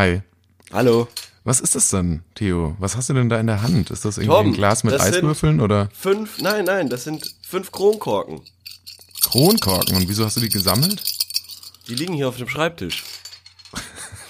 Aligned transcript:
Hallo. 0.00 0.12
Hi. 0.12 0.22
Hallo. 0.72 1.08
Was 1.44 1.60
ist 1.60 1.74
das 1.74 1.90
denn, 1.90 2.22
Theo? 2.34 2.74
Was 2.78 2.96
hast 2.96 3.10
du 3.10 3.12
denn 3.12 3.28
da 3.28 3.38
in 3.38 3.46
der 3.46 3.60
Hand? 3.60 3.90
Ist 3.90 4.06
das 4.06 4.16
irgendwie 4.16 4.34
Torben, 4.34 4.52
ein 4.52 4.54
Glas 4.54 4.82
mit 4.82 4.98
Eiswürfeln 4.98 5.60
oder 5.60 5.90
Fünf, 5.92 6.40
nein, 6.40 6.64
nein, 6.64 6.88
das 6.88 7.04
sind 7.04 7.34
fünf 7.42 7.70
Kronkorken. 7.70 8.40
Kronkorken? 9.22 9.96
Und 9.96 10.08
wieso 10.08 10.24
hast 10.24 10.38
du 10.38 10.40
die 10.40 10.48
gesammelt? 10.48 11.02
Die 11.86 11.94
liegen 11.94 12.14
hier 12.14 12.30
auf 12.30 12.38
dem 12.38 12.48
Schreibtisch. 12.48 13.04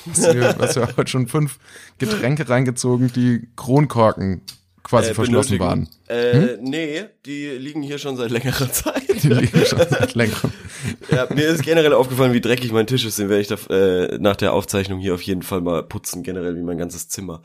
Hast 0.09 0.25
du, 0.25 0.59
hast 0.59 0.77
du 0.77 0.97
heute 0.97 1.07
schon 1.07 1.29
fünf 1.29 1.61
Getränke 1.99 2.49
reingezogen, 2.49 3.13
die 3.13 3.47
Kronkorken 3.55 4.43
quasi 4.83 5.11
Äh, 5.11 5.15
verschlossen 5.15 5.59
waren? 5.59 5.89
Äh, 6.09 6.57
nee, 6.61 7.05
die 7.27 7.49
liegen 7.51 7.83
hier 7.83 7.99
schon 7.99 8.17
seit 8.17 8.31
längerer 8.31 8.71
Zeit. 8.73 9.23
Die 9.23 9.29
liegen 9.29 9.65
schon 9.67 9.79
seit 9.79 10.15
längerem. 10.15 10.53
ja, 11.11 11.27
mir 11.35 11.49
ist 11.49 11.63
generell 11.63 11.93
aufgefallen, 11.93 12.33
wie 12.33 12.41
dreckig 12.41 12.73
mein 12.73 12.87
Tisch 12.87 13.05
ist. 13.05 13.19
Den 13.19 13.29
werde 13.29 13.43
ich 13.43 13.49
da, 13.49 13.57
äh, 13.75 14.19
nach 14.19 14.37
der 14.37 14.53
Aufzeichnung 14.53 14.99
hier 14.99 15.15
auf 15.15 15.23
jeden 15.23 15.43
Fall 15.43 15.61
mal 15.61 15.83
putzen, 15.83 16.23
generell 16.23 16.57
wie 16.57 16.63
mein 16.63 16.79
ganzes 16.79 17.09
Zimmer. 17.09 17.43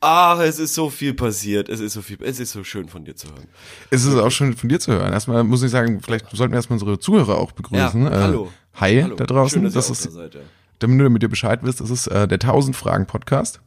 Ach, 0.00 0.40
es 0.40 0.58
ist 0.58 0.74
so 0.74 0.90
viel 0.90 1.14
passiert. 1.14 1.68
Es 1.68 1.80
ist 1.80 1.92
so 1.92 2.02
viel, 2.02 2.18
es 2.22 2.40
ist 2.40 2.52
so 2.52 2.64
schön 2.64 2.88
von 2.88 3.04
dir 3.04 3.14
zu 3.14 3.28
hören. 3.28 3.46
Es 3.90 4.04
ist 4.04 4.14
auch 4.16 4.30
schön 4.30 4.54
von 4.56 4.68
dir 4.68 4.80
zu 4.80 4.92
hören. 4.92 5.12
Erstmal 5.12 5.44
muss 5.44 5.62
ich 5.62 5.70
sagen, 5.70 6.00
vielleicht 6.02 6.26
sollten 6.34 6.52
wir 6.52 6.56
erstmal 6.56 6.76
unsere 6.80 6.98
Zuhörer 6.98 7.38
auch 7.38 7.52
begrüßen. 7.52 8.02
Ja, 8.04 8.10
hallo. 8.10 8.46
Äh, 8.46 8.80
hi 8.80 9.02
Hallo. 9.02 9.14
da 9.16 9.24
draußen. 9.24 9.56
Schön, 9.56 9.64
dass 9.64 9.74
das 9.74 9.90
ist, 9.90 10.06
da 10.06 10.10
seid, 10.10 10.34
ja. 10.34 10.40
damit 10.80 11.22
du 11.22 11.26
ihr 11.26 11.30
Bescheid 11.30 11.60
wisst, 11.62 11.80
das 11.80 11.90
ist 11.90 12.06
äh, 12.08 12.26
der 12.26 12.36
1000 12.40 12.74
Fragen 12.74 13.06
Podcast. 13.06 13.60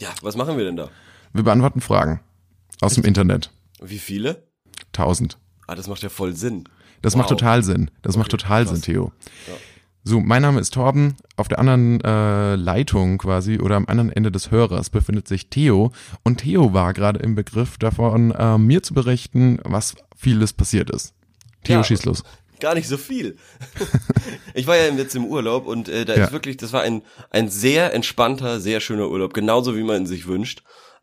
ja, 0.00 0.08
was 0.22 0.36
machen 0.36 0.56
wir 0.56 0.64
denn 0.64 0.76
da? 0.76 0.88
Wir 1.34 1.44
beantworten 1.44 1.80
Fragen 1.80 2.20
aus 2.82 2.94
dem 2.94 3.04
Internet. 3.04 3.50
Wie 3.80 3.98
viele? 3.98 4.42
1000. 4.92 5.38
Ah, 5.66 5.74
das 5.74 5.88
macht 5.88 6.02
ja 6.02 6.08
voll 6.08 6.34
Sinn. 6.34 6.64
Das 7.00 7.14
Wow. 7.14 7.20
macht 7.20 7.28
total 7.30 7.62
Sinn. 7.62 7.90
Das 8.02 8.16
macht 8.16 8.30
total 8.30 8.66
Sinn, 8.68 8.82
Theo. 8.82 9.12
So, 10.04 10.20
mein 10.20 10.42
Name 10.42 10.60
ist 10.60 10.74
Torben. 10.74 11.16
Auf 11.36 11.46
der 11.48 11.58
anderen 11.60 12.00
äh, 12.02 12.56
Leitung 12.56 13.18
quasi 13.18 13.58
oder 13.60 13.76
am 13.76 13.86
anderen 13.86 14.10
Ende 14.10 14.32
des 14.32 14.50
Hörers 14.50 14.90
befindet 14.90 15.28
sich 15.28 15.48
Theo. 15.48 15.92
Und 16.24 16.38
Theo 16.38 16.72
war 16.74 16.92
gerade 16.92 17.20
im 17.20 17.34
Begriff 17.36 17.78
davon, 17.78 18.32
äh, 18.32 18.58
mir 18.58 18.82
zu 18.82 18.94
berichten, 18.94 19.60
was 19.64 19.94
vieles 20.16 20.52
passiert 20.52 20.90
ist. 20.90 21.14
Theo, 21.64 21.76
Ja. 21.78 21.84
schieß 21.84 22.04
los. 22.04 22.24
Gar 22.58 22.74
nicht 22.74 22.88
so 22.88 22.96
viel. 22.96 23.36
ich 24.54 24.66
war 24.66 24.76
ja 24.76 24.92
jetzt 24.92 25.14
im 25.16 25.24
Urlaub 25.26 25.66
und 25.66 25.88
äh, 25.88 26.04
da 26.04 26.14
Ja. 26.16 26.24
ist 26.26 26.32
wirklich, 26.32 26.56
das 26.56 26.72
war 26.72 26.82
ein, 26.82 27.02
ein 27.30 27.48
sehr 27.48 27.92
entspannter, 27.94 28.60
sehr 28.60 28.80
schöner 28.80 29.08
Urlaub, 29.08 29.34
genauso 29.34 29.76
wie 29.76 29.82
man 29.82 30.02
ihn 30.02 30.06
sich 30.06 30.26
wünscht. 30.26 30.62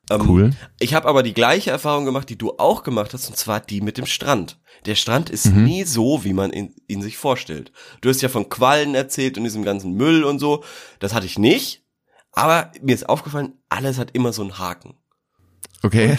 Ähm, 0.10 0.22
Cool. 0.28 0.52
Ich 0.80 0.94
habe 0.94 1.08
aber 1.08 1.24
die 1.24 1.34
gleiche 1.34 1.72
Erfahrung 1.72 2.06
gemacht, 2.06 2.30
die 2.30 2.38
du 2.38 2.54
auch 2.58 2.84
gemacht 2.84 3.14
hast, 3.14 3.30
und 3.30 3.38
zwar 3.38 3.60
die 3.60 3.82
mit 3.82 3.98
dem 3.98 4.06
Strand. 4.06 4.60
Der 4.86 4.96
Strand 4.96 5.30
ist 5.30 5.46
Mhm. 5.48 5.64
nie 5.64 5.84
so, 5.84 6.24
wie 6.24 6.34
man 6.34 6.52
ihn, 6.52 6.74
ihn 6.88 7.02
sich 7.02 7.18
vorstellt. 7.18 7.72
Du 8.02 8.10
hast 8.10 8.22
ja 8.22 8.30
von 8.30 8.50
Quallen 8.50 8.96
erzählt 8.96 9.38
und 9.38 9.44
diesem 9.44 9.64
ganzen 9.64 9.94
Müll 9.94 10.24
und 10.24 10.40
so. 10.40 10.64
Das 11.00 11.14
hatte 11.14 11.26
ich 11.26 11.38
nicht. 11.38 11.84
Aber 12.32 12.72
mir 12.82 12.96
ist 12.96 13.10
aufgefallen, 13.10 13.54
alles 13.70 13.98
hat 13.98 14.12
immer 14.14 14.34
so 14.34 14.42
einen 14.42 14.58
Haken. 14.60 14.96
Okay. 15.84 16.18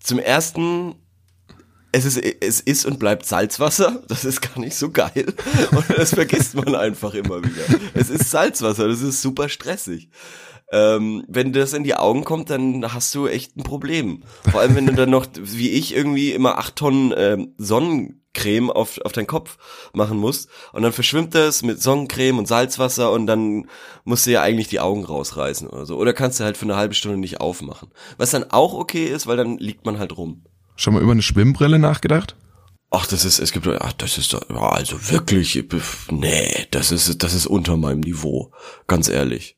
Zum 0.00 0.18
ersten, 0.18 0.94
es 1.92 2.04
ist, 2.04 2.18
es 2.18 2.60
ist 2.60 2.86
und 2.86 2.98
bleibt 2.98 3.26
Salzwasser. 3.26 4.02
Das 4.08 4.24
ist 4.24 4.40
gar 4.40 4.58
nicht 4.58 4.76
so 4.76 4.90
geil. 4.90 5.34
Und 5.72 5.84
das 5.96 6.14
vergisst 6.14 6.54
man 6.54 6.74
einfach 6.74 7.14
immer 7.14 7.42
wieder. 7.42 7.80
Es 7.94 8.08
ist 8.10 8.30
Salzwasser, 8.30 8.88
das 8.88 9.00
ist 9.00 9.20
super 9.22 9.48
stressig. 9.48 10.08
Ähm, 10.70 11.24
wenn 11.28 11.52
das 11.52 11.72
in 11.72 11.84
die 11.84 11.94
Augen 11.94 12.24
kommt, 12.24 12.50
dann 12.50 12.92
hast 12.92 13.14
du 13.14 13.26
echt 13.26 13.56
ein 13.56 13.62
Problem. 13.62 14.22
Vor 14.50 14.60
allem, 14.60 14.76
wenn 14.76 14.86
du 14.86 14.92
dann 14.92 15.10
noch, 15.10 15.26
wie 15.40 15.70
ich, 15.70 15.94
irgendwie 15.94 16.32
immer 16.32 16.58
acht 16.58 16.76
Tonnen 16.76 17.14
ähm, 17.16 17.54
Sonnencreme 17.56 18.70
auf, 18.70 19.00
auf 19.02 19.12
deinen 19.12 19.26
Kopf 19.26 19.56
machen 19.94 20.18
musst. 20.18 20.50
Und 20.72 20.82
dann 20.82 20.92
verschwimmt 20.92 21.34
das 21.34 21.62
mit 21.62 21.80
Sonnencreme 21.80 22.38
und 22.38 22.46
Salzwasser 22.46 23.12
und 23.12 23.26
dann 23.26 23.66
musst 24.04 24.26
du 24.26 24.30
ja 24.30 24.42
eigentlich 24.42 24.68
die 24.68 24.80
Augen 24.80 25.04
rausreißen 25.04 25.68
oder 25.68 25.86
so. 25.86 25.96
Oder 25.96 26.12
kannst 26.12 26.38
du 26.38 26.44
halt 26.44 26.58
für 26.58 26.66
eine 26.66 26.76
halbe 26.76 26.94
Stunde 26.94 27.16
nicht 27.16 27.40
aufmachen. 27.40 27.90
Was 28.18 28.30
dann 28.30 28.50
auch 28.50 28.74
okay 28.74 29.06
ist, 29.06 29.26
weil 29.26 29.38
dann 29.38 29.56
liegt 29.56 29.86
man 29.86 29.98
halt 29.98 30.16
rum. 30.16 30.44
Schon 30.76 30.94
mal 30.94 31.02
über 31.02 31.12
eine 31.12 31.22
Schwimmbrille 31.22 31.78
nachgedacht? 31.78 32.36
Ach, 32.90 33.06
das 33.06 33.24
ist, 33.24 33.38
es 33.38 33.52
gibt, 33.52 33.66
ach, 33.66 33.92
das 33.94 34.16
ist, 34.16 34.34
also 34.34 35.10
wirklich, 35.10 35.62
nee, 36.10 36.66
das 36.70 36.90
ist, 36.90 37.22
das 37.22 37.34
ist 37.34 37.46
unter 37.46 37.76
meinem 37.76 38.00
Niveau. 38.00 38.50
Ganz 38.86 39.08
ehrlich. 39.08 39.57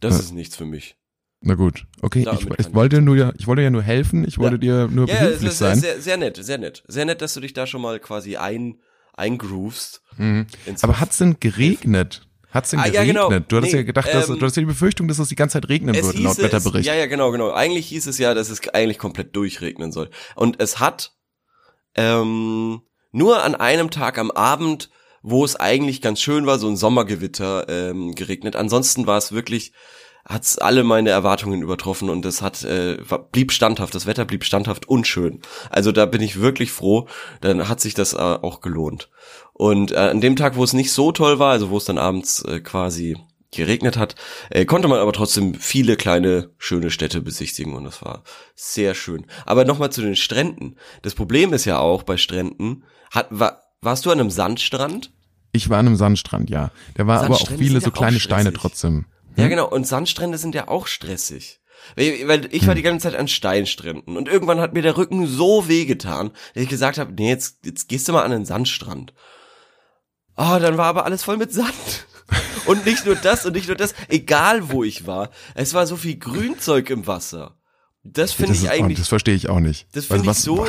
Das 0.00 0.18
ist 0.18 0.32
nichts 0.32 0.56
für 0.56 0.64
mich. 0.66 0.96
Na 1.42 1.54
gut. 1.54 1.86
Okay, 2.02 2.26
ich, 2.30 2.48
ich 2.58 2.74
wollte 2.74 3.00
nur 3.00 3.16
ja, 3.16 3.32
ich 3.38 3.46
wollte 3.46 3.62
ja 3.62 3.70
nur 3.70 3.82
helfen, 3.82 4.26
ich 4.26 4.38
wollte 4.38 4.58
dir 4.58 4.88
nur 4.88 5.08
Ja, 5.08 5.14
ja, 5.14 5.20
behilflich 5.22 5.52
sein. 5.52 5.78
sehr, 5.80 6.00
sehr 6.00 6.16
nett, 6.18 6.36
sehr 6.42 6.58
nett. 6.58 6.82
Sehr 6.86 7.04
nett, 7.06 7.22
dass 7.22 7.32
du 7.34 7.40
dich 7.40 7.54
da 7.54 7.66
schon 7.66 7.80
mal 7.80 7.98
quasi 7.98 8.36
ein, 8.36 8.76
eingroovst. 9.14 10.02
Mhm. 10.18 10.46
Aber 10.82 11.00
hat's 11.00 11.18
denn 11.18 11.36
geregnet? 11.40 12.26
Hat's 12.50 12.70
denn 12.70 12.80
Ah, 12.80 12.86
ja, 12.86 13.02
geregnet? 13.04 13.16
genau. 13.28 13.28
Du 13.48 13.56
hattest 13.56 13.72
Nee, 13.72 13.78
ja 13.78 13.84
gedacht, 13.84 14.12
dass, 14.12 14.28
ähm, 14.28 14.34
du 14.34 14.40
hattest 14.42 14.56
ja 14.56 14.62
die 14.62 14.66
Befürchtung, 14.66 15.08
dass 15.08 15.18
es 15.18 15.28
die 15.28 15.36
ganze 15.36 15.54
Zeit 15.54 15.68
regnen 15.68 15.94
Es 15.94 16.04
würde, 16.04 16.18
laut 16.18 16.36
hieße, 16.36 16.42
Wetterbericht. 16.42 16.80
Es, 16.80 16.86
ja, 16.86 16.94
ja, 16.94 17.06
genau, 17.06 17.30
genau. 17.30 17.52
Eigentlich 17.52 17.86
hieß 17.86 18.06
es 18.06 18.18
ja, 18.18 18.34
dass 18.34 18.50
es 18.50 18.66
eigentlich 18.70 18.98
komplett 18.98 19.34
durchregnen 19.36 19.92
soll. 19.92 20.10
Und 20.34 20.60
es 20.60 20.78
hat 20.80 21.12
ähm, 21.94 22.82
nur 23.12 23.42
an 23.42 23.54
einem 23.54 23.90
Tag 23.90 24.18
am 24.18 24.30
Abend, 24.30 24.90
wo 25.22 25.44
es 25.44 25.56
eigentlich 25.56 26.00
ganz 26.00 26.20
schön 26.20 26.46
war, 26.46 26.58
so 26.58 26.68
ein 26.68 26.76
Sommergewitter 26.76 27.68
ähm, 27.68 28.14
geregnet. 28.14 28.56
Ansonsten 28.56 29.06
war 29.06 29.18
es 29.18 29.32
wirklich, 29.32 29.72
hat's 30.24 30.58
alle 30.58 30.84
meine 30.84 31.10
Erwartungen 31.10 31.62
übertroffen 31.62 32.08
und 32.08 32.24
es 32.24 32.42
hat 32.42 32.64
äh, 32.64 32.98
blieb 33.32 33.52
standhaft. 33.52 33.94
Das 33.94 34.06
Wetter 34.06 34.24
blieb 34.24 34.44
standhaft 34.44 34.88
und 34.88 35.06
schön. 35.06 35.40
Also 35.68 35.92
da 35.92 36.06
bin 36.06 36.22
ich 36.22 36.40
wirklich 36.40 36.72
froh. 36.72 37.06
Dann 37.40 37.68
hat 37.68 37.80
sich 37.80 37.94
das 37.94 38.14
äh, 38.14 38.16
auch 38.16 38.60
gelohnt. 38.60 39.10
Und 39.52 39.92
äh, 39.92 39.96
an 39.96 40.20
dem 40.20 40.36
Tag, 40.36 40.56
wo 40.56 40.64
es 40.64 40.72
nicht 40.72 40.92
so 40.92 41.12
toll 41.12 41.38
war, 41.38 41.52
also 41.52 41.70
wo 41.70 41.76
es 41.76 41.84
dann 41.84 41.98
abends 41.98 42.42
äh, 42.44 42.60
quasi 42.60 43.16
geregnet 43.52 43.96
hat, 43.96 44.14
äh, 44.50 44.64
konnte 44.64 44.88
man 44.88 45.00
aber 45.00 45.12
trotzdem 45.12 45.54
viele 45.54 45.96
kleine 45.96 46.50
schöne 46.58 46.90
Städte 46.90 47.20
besichtigen 47.20 47.74
und 47.74 47.84
das 47.84 48.02
war 48.02 48.22
sehr 48.54 48.94
schön. 48.94 49.26
Aber 49.44 49.64
nochmal 49.64 49.90
zu 49.90 50.02
den 50.02 50.16
Stränden. 50.16 50.76
Das 51.02 51.14
Problem 51.14 51.52
ist 51.52 51.64
ja 51.64 51.78
auch 51.78 52.04
bei 52.04 52.16
Stränden, 52.16 52.84
hat, 53.10 53.26
war, 53.30 53.59
warst 53.82 54.06
du 54.06 54.10
an 54.10 54.20
einem 54.20 54.30
Sandstrand? 54.30 55.10
Ich 55.52 55.68
war 55.68 55.78
an 55.78 55.86
einem 55.86 55.96
Sandstrand, 55.96 56.50
ja. 56.50 56.70
Da 56.94 57.06
war 57.06 57.22
aber 57.24 57.34
auch 57.34 57.50
viele 57.50 57.80
so 57.80 57.90
kleine 57.90 58.20
Steine 58.20 58.52
trotzdem. 58.52 59.06
Ja, 59.36 59.48
genau. 59.48 59.68
Und 59.68 59.86
Sandstrände 59.86 60.38
sind 60.38 60.54
ja 60.54 60.68
auch 60.68 60.86
stressig. 60.86 61.60
Weil 61.96 62.28
weil 62.28 62.54
ich 62.54 62.66
war 62.66 62.74
die 62.74 62.82
ganze 62.82 63.04
Zeit 63.04 63.18
an 63.18 63.26
Steinstränden 63.26 64.18
und 64.18 64.28
irgendwann 64.28 64.60
hat 64.60 64.74
mir 64.74 64.82
der 64.82 64.98
Rücken 64.98 65.26
so 65.26 65.66
wehgetan, 65.66 66.30
dass 66.52 66.62
ich 66.64 66.68
gesagt 66.68 66.98
habe, 66.98 67.12
nee, 67.12 67.30
jetzt, 67.30 67.64
jetzt 67.64 67.88
gehst 67.88 68.06
du 68.06 68.12
mal 68.12 68.22
an 68.22 68.32
den 68.32 68.44
Sandstrand. 68.44 69.14
Ah, 70.36 70.58
dann 70.58 70.76
war 70.76 70.86
aber 70.86 71.06
alles 71.06 71.24
voll 71.24 71.38
mit 71.38 71.52
Sand. 71.52 72.06
Und 72.66 72.84
nicht 72.86 73.06
nur 73.06 73.16
das 73.16 73.44
und 73.44 73.54
nicht 73.54 73.66
nur 73.66 73.76
das, 73.76 73.92
egal 74.08 74.70
wo 74.70 74.84
ich 74.84 75.04
war, 75.06 75.30
es 75.54 75.74
war 75.74 75.86
so 75.88 75.96
viel 75.96 76.16
Grünzeug 76.16 76.88
im 76.90 77.08
Wasser. 77.08 77.56
Das 78.04 78.32
finde 78.32 78.52
ich 78.52 78.64
oh, 78.64 78.68
eigentlich, 78.68 78.98
das 78.98 79.08
verstehe 79.08 79.34
ich 79.34 79.48
auch 79.48 79.58
nicht. 79.58 79.88
das 79.92 80.04
Also 80.08 80.14
finde 80.14 80.22
ich 80.22 80.28
was- 80.28 80.42
so. 80.42 80.66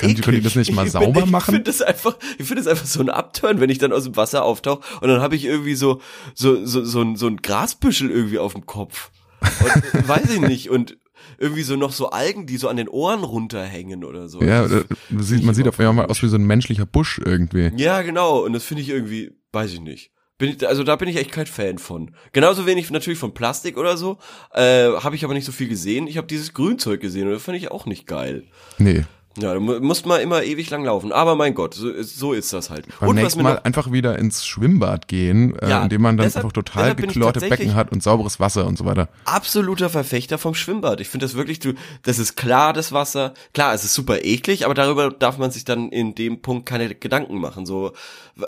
Können 0.00 0.14
die- 0.16 0.20
können 0.22 0.34
die 0.34 0.38
eklig. 0.40 0.54
das 0.54 0.56
nicht 0.56 0.72
mal 0.74 0.86
Ich 0.86 0.92
sauber 0.92 1.22
bin- 1.22 1.30
machen? 1.30 1.50
Ich 1.54 1.56
finde 1.56 1.70
das 1.70 1.82
einfach, 1.82 2.16
ich 2.38 2.46
finde 2.46 2.60
es 2.62 2.66
einfach 2.66 2.86
so 2.86 3.00
ein 3.00 3.08
Upturn, 3.10 3.60
wenn 3.60 3.70
ich 3.70 3.78
dann 3.78 3.92
aus 3.92 4.04
dem 4.04 4.16
Wasser 4.16 4.44
auftauche 4.44 4.80
und 5.00 5.08
dann 5.08 5.20
habe 5.20 5.36
ich 5.36 5.44
irgendwie 5.44 5.74
so 5.74 6.00
so 6.34 6.64
so 6.66 6.84
so 6.84 7.00
ein, 7.02 7.16
so 7.16 7.26
ein 7.26 7.36
Grasbüschel 7.38 8.10
irgendwie 8.10 8.38
auf 8.38 8.52
dem 8.54 8.66
Kopf. 8.66 9.10
Und, 9.40 10.08
weiß 10.08 10.30
ich 10.34 10.40
nicht 10.40 10.70
und 10.70 10.98
irgendwie 11.38 11.62
so 11.62 11.76
noch 11.76 11.92
so 11.92 12.10
Algen, 12.10 12.46
die 12.46 12.56
so 12.56 12.68
an 12.68 12.76
den 12.76 12.88
Ohren 12.88 13.24
runterhängen 13.24 14.04
oder 14.04 14.28
so. 14.28 14.42
Ja, 14.42 14.62
Das- 14.62 14.72
äh, 14.72 14.84
man 15.10 15.22
sieht, 15.22 15.44
man 15.44 15.54
sieht 15.54 15.68
auf 15.68 15.78
einmal 15.80 16.06
aus 16.06 16.22
wie 16.22 16.28
so 16.28 16.36
ein 16.36 16.44
menschlicher 16.44 16.86
Busch 16.86 17.20
irgendwie. 17.24 17.70
ja, 17.76 18.02
genau. 18.02 18.40
Und 18.44 18.52
das 18.52 18.64
finde 18.64 18.82
ich 18.82 18.88
irgendwie, 18.90 19.32
weiß 19.52 19.72
ich 19.72 19.80
nicht. 19.80 20.10
Bin 20.38 20.50
ich, 20.56 20.66
also 20.66 20.84
da 20.84 20.96
bin 20.96 21.06
ich 21.08 21.16
echt 21.16 21.32
kein 21.32 21.46
Fan 21.46 21.76
von. 21.78 22.12
Genauso 22.32 22.64
wenig 22.64 22.90
natürlich 22.90 23.18
von 23.18 23.34
Plastik 23.34 23.76
oder 23.76 23.98
so. 23.98 24.16
Äh, 24.54 24.88
habe 24.88 25.14
ich 25.14 25.22
aber 25.24 25.34
nicht 25.34 25.44
so 25.44 25.52
viel 25.52 25.68
gesehen. 25.68 26.06
Ich 26.06 26.16
habe 26.16 26.26
dieses 26.26 26.54
Grünzeug 26.54 27.00
gesehen 27.02 27.26
und 27.28 27.34
das 27.34 27.42
fand 27.42 27.58
ich 27.58 27.70
auch 27.70 27.84
nicht 27.84 28.06
geil. 28.06 28.44
Nee. 28.78 29.04
Ja, 29.38 29.54
da 29.54 29.60
mu- 29.60 29.78
muss 29.78 30.04
man 30.04 30.20
immer 30.20 30.42
ewig 30.42 30.68
lang 30.70 30.84
laufen. 30.84 31.12
Aber 31.12 31.36
mein 31.36 31.54
Gott, 31.54 31.74
so, 31.74 31.88
ist- 31.88 32.18
so 32.18 32.32
ist 32.32 32.52
das 32.52 32.68
halt. 32.68 32.86
Beim 32.98 33.10
und 33.10 33.14
nächsten 33.16 33.42
Mal 33.42 33.60
einfach 33.62 33.92
wieder 33.92 34.18
ins 34.18 34.44
Schwimmbad 34.44 35.06
gehen, 35.06 35.56
äh, 35.60 35.70
Ja, 35.70 35.82
indem 35.84 36.02
man 36.02 36.16
dann 36.16 36.26
deshalb- 36.26 36.44
einfach 36.46 36.52
total 36.52 36.96
geklorte 36.96 37.38
Becken 37.40 37.74
hat 37.76 37.92
und 37.92 38.02
sauberes 38.02 38.40
Wasser 38.40 38.66
und 38.66 38.76
so 38.76 38.84
weiter. 38.84 39.08
absoluter 39.24 39.88
Verfechter 39.88 40.36
vom 40.36 40.54
Schwimmbad. 40.56 41.00
Ich 41.00 41.08
finde 41.08 41.26
das 41.26 41.36
wirklich, 41.36 41.60
du, 41.60 41.74
das 42.02 42.18
ist 42.18 42.36
klar, 42.36 42.72
das 42.72 42.90
Wasser. 42.92 43.32
Klar, 43.54 43.72
es 43.72 43.84
ist 43.84 43.94
super 43.94 44.24
eklig, 44.24 44.64
aber 44.64 44.74
darüber 44.74 45.10
darf 45.10 45.38
man 45.38 45.52
sich 45.52 45.64
dann 45.64 45.90
in 45.90 46.16
dem 46.16 46.42
Punkt 46.42 46.66
keine 46.66 46.92
Gedanken 46.94 47.38
machen. 47.38 47.66
So 47.66 47.92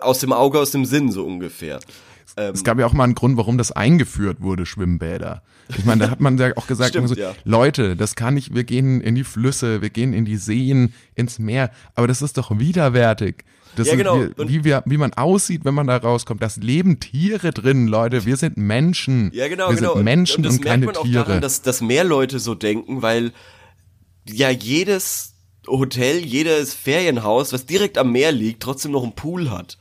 aus 0.01 0.19
dem 0.19 0.33
Auge, 0.33 0.59
aus 0.59 0.73
dem 0.73 0.85
Sinn, 0.85 1.13
so 1.13 1.25
ungefähr. 1.25 1.79
Ähm, 2.37 2.55
Es 2.55 2.65
gab 2.65 2.79
ja 2.79 2.87
auch 2.87 2.93
mal 2.93 3.05
einen 3.05 3.15
Grund, 3.15 3.37
warum 3.37 3.59
das 3.59 3.73
eingeführt 3.73 4.41
wurde, 4.41 4.67
Schwimmbäder. 4.67 5.43
Ich 5.77 5.85
meine, 5.85 6.05
da 6.05 6.11
hat 6.11 6.21
man 6.21 6.37
ja 6.39 6.57
auch 6.57 6.67
gesagt, 6.67 6.91
Stimmt, 6.91 7.09
so, 7.09 7.15
ja. 7.15 7.35
Leute, 7.45 7.97
das 7.97 8.15
kann 8.15 8.35
nicht, 8.35 8.55
wir 8.55 8.65
gehen 8.65 9.01
in 9.01 9.15
die 9.15 9.25
Flüsse, 9.25 9.81
wir 9.83 9.91
gehen 9.91 10.13
in 10.13 10.25
die 10.25 10.37
Seen, 10.37 10.93
ins 11.15 11.39
Meer, 11.39 11.71
aber 11.95 12.07
das 12.07 12.21
ist 12.23 12.37
doch 12.39 12.59
widerwärtig. 12.59 13.45
Das 13.77 13.87
Ja, 13.87 13.93
ist, 13.95 13.99
genau. 13.99 14.21
wie, 14.21 14.41
Und- 14.41 14.49
wie, 14.51 14.65
wir, 14.65 14.83
wie 14.85 14.99
man 14.99 15.15
aussieht, 15.15 15.65
wenn 15.65 15.73
man 15.73 15.87
da 15.87 15.97
rauskommt. 15.97 16.43
Das 16.43 16.59
leben 16.59 17.01
Tiere 17.01 17.53
drin, 17.53 17.87
Leute. 17.87 18.27
Wir 18.27 18.37
sind 18.37 18.59
Menschen. 18.59 19.31
Ja, 19.33 19.49
genau, 19.49 19.71
wir 19.71 19.77
genau. 19.77 19.95
sind 19.95 20.05
Menschen 20.05 20.37
und, 20.39 20.43
das 20.47 20.53
merkt 20.55 20.67
keine 20.67 20.87
man 20.87 20.97
auch 20.97 21.05
Tiere. 21.05 21.25
daran, 21.25 21.41
dass, 21.41 21.63
dass 21.63 21.81
mehr 21.81 22.05
Leute 22.05 22.39
so 22.39 22.55
denken, 22.55 23.01
weil 23.01 23.33
ja 24.29 24.51
jedes 24.51 25.35
Hotel, 25.67 26.19
jedes 26.19 26.75
Ferienhaus, 26.75 27.53
was 27.55 27.65
direkt 27.65 27.97
am 27.97 28.13
Meer 28.13 28.33
liegt, 28.33 28.63
trotzdem 28.63 28.93
noch 28.93 29.05
einen 29.05 29.15
Pool 29.15 29.49
hat. 29.51 29.79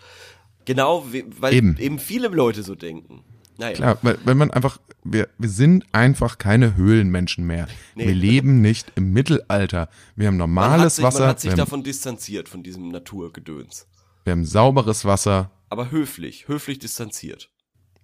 Genau, 0.66 1.06
we- 1.12 1.26
weil 1.40 1.54
Eben. 1.54 1.78
eben, 1.78 2.00
viele 2.00 2.28
Leute 2.28 2.64
so 2.64 2.76
denken. 2.76 3.24
Naja. 3.58 3.74
Klar, 3.76 3.98
weil, 4.02 4.18
wenn 4.26 4.38
man 4.38 4.52
einfach, 4.52 4.80
wir, 5.04 5.30
wir 5.38 5.50
sind 5.50 5.86
einfach 5.92 6.38
keine 6.38 6.76
Höhlenmenschen 6.76 7.46
mehr. 7.46 7.68
Nee. 7.96 8.08
Wir 8.08 8.16
leben 8.16 8.62
nicht 8.62 8.92
im 8.96 9.12
Mittelalter. 9.14 9.90
Wir 10.16 10.28
haben 10.28 10.38
normales 10.38 10.96
sich, 10.96 11.04
Wasser. 11.06 11.20
Man 11.22 11.30
hat 11.30 11.40
sich 11.40 11.52
haben, 11.52 11.58
davon 11.58 11.84
distanziert, 11.84 12.50
von 12.50 12.64
diesem 12.64 12.90
Naturgedöns. 12.90 13.88
Wir 14.24 14.32
haben 14.32 14.46
sauberes 14.46 15.06
Wasser. 15.06 15.52
Aber 15.70 15.92
höflich, 15.92 16.48
höflich 16.48 16.80
distanziert. 16.80 17.52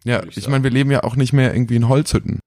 Ja, 0.04 0.24
ich, 0.24 0.38
ich 0.38 0.48
meine, 0.48 0.64
wir 0.64 0.72
leben 0.72 0.92
ja 0.92 1.04
auch 1.04 1.16
nicht 1.16 1.34
mehr 1.34 1.54
irgendwie 1.54 1.76
in 1.76 1.88
Holzhütten. 1.90 2.40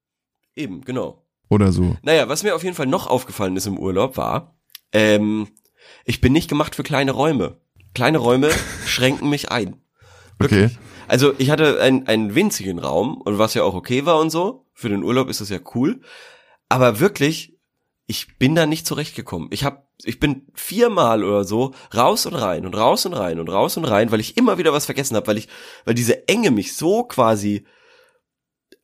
Eben, 0.57 0.83
genau. 0.83 1.27
Oder 1.49 1.73
so. 1.73 1.97
Naja, 2.03 2.29
was 2.29 2.43
mir 2.43 2.55
auf 2.55 2.63
jeden 2.63 2.77
Fall 2.77 2.87
noch 2.87 3.07
aufgefallen 3.09 3.57
ist 3.57 3.67
im 3.67 3.79
Urlaub 3.79 4.17
war, 4.17 4.57
ähm, 4.93 5.49
ich 6.05 6.21
bin 6.21 6.33
nicht 6.33 6.49
gemacht 6.49 6.75
für 6.77 6.83
kleine 6.85 7.11
Räume. 7.11 7.61
Kleine 7.95 8.19
Räume 8.19 8.51
schränken 8.87 9.29
mich 9.31 9.51
ein. 9.51 9.77
Wirklich. 10.41 10.73
Okay. 10.73 10.79
Also 11.07 11.35
ich 11.39 11.51
hatte 11.51 11.81
einen, 11.81 12.07
einen 12.07 12.35
winzigen 12.35 12.79
Raum 12.79 13.21
und 13.21 13.39
was 13.39 13.55
ja 13.55 13.63
auch 13.63 13.75
okay 13.75 14.07
war 14.07 14.19
und 14.19 14.31
so. 14.31 14.67
Für 14.73 14.89
den 14.89 15.03
Urlaub 15.03 15.29
ist 15.29 15.41
das 15.41 15.51
ja 15.51 15.59
cool. 15.75 16.01
Aber 16.69 17.01
wirklich, 17.01 17.59
ich 18.07 18.39
bin 18.39 18.55
da 18.55 18.67
nicht 18.67 18.87
zurechtgekommen. 18.87 19.49
Ich 19.53 19.65
hab, 19.65 19.89
ich 20.05 20.19
bin 20.19 20.47
viermal 20.55 21.23
oder 21.23 21.45
so 21.45 21.75
raus 21.95 22.27
und 22.27 22.35
rein 22.35 22.65
und 22.65 22.77
raus 22.77 23.07
und 23.07 23.15
rein 23.15 23.39
und 23.39 23.49
raus 23.49 23.77
und 23.77 23.85
rein, 23.85 24.11
weil 24.11 24.21
ich 24.21 24.37
immer 24.37 24.59
wieder 24.59 24.73
was 24.73 24.87
vergessen 24.87 25.17
habe, 25.17 25.27
weil 25.27 25.39
ich, 25.39 25.49
weil 25.85 25.95
diese 25.95 26.27
Enge 26.29 26.51
mich 26.51 26.75
so 26.75 27.05
quasi 27.05 27.67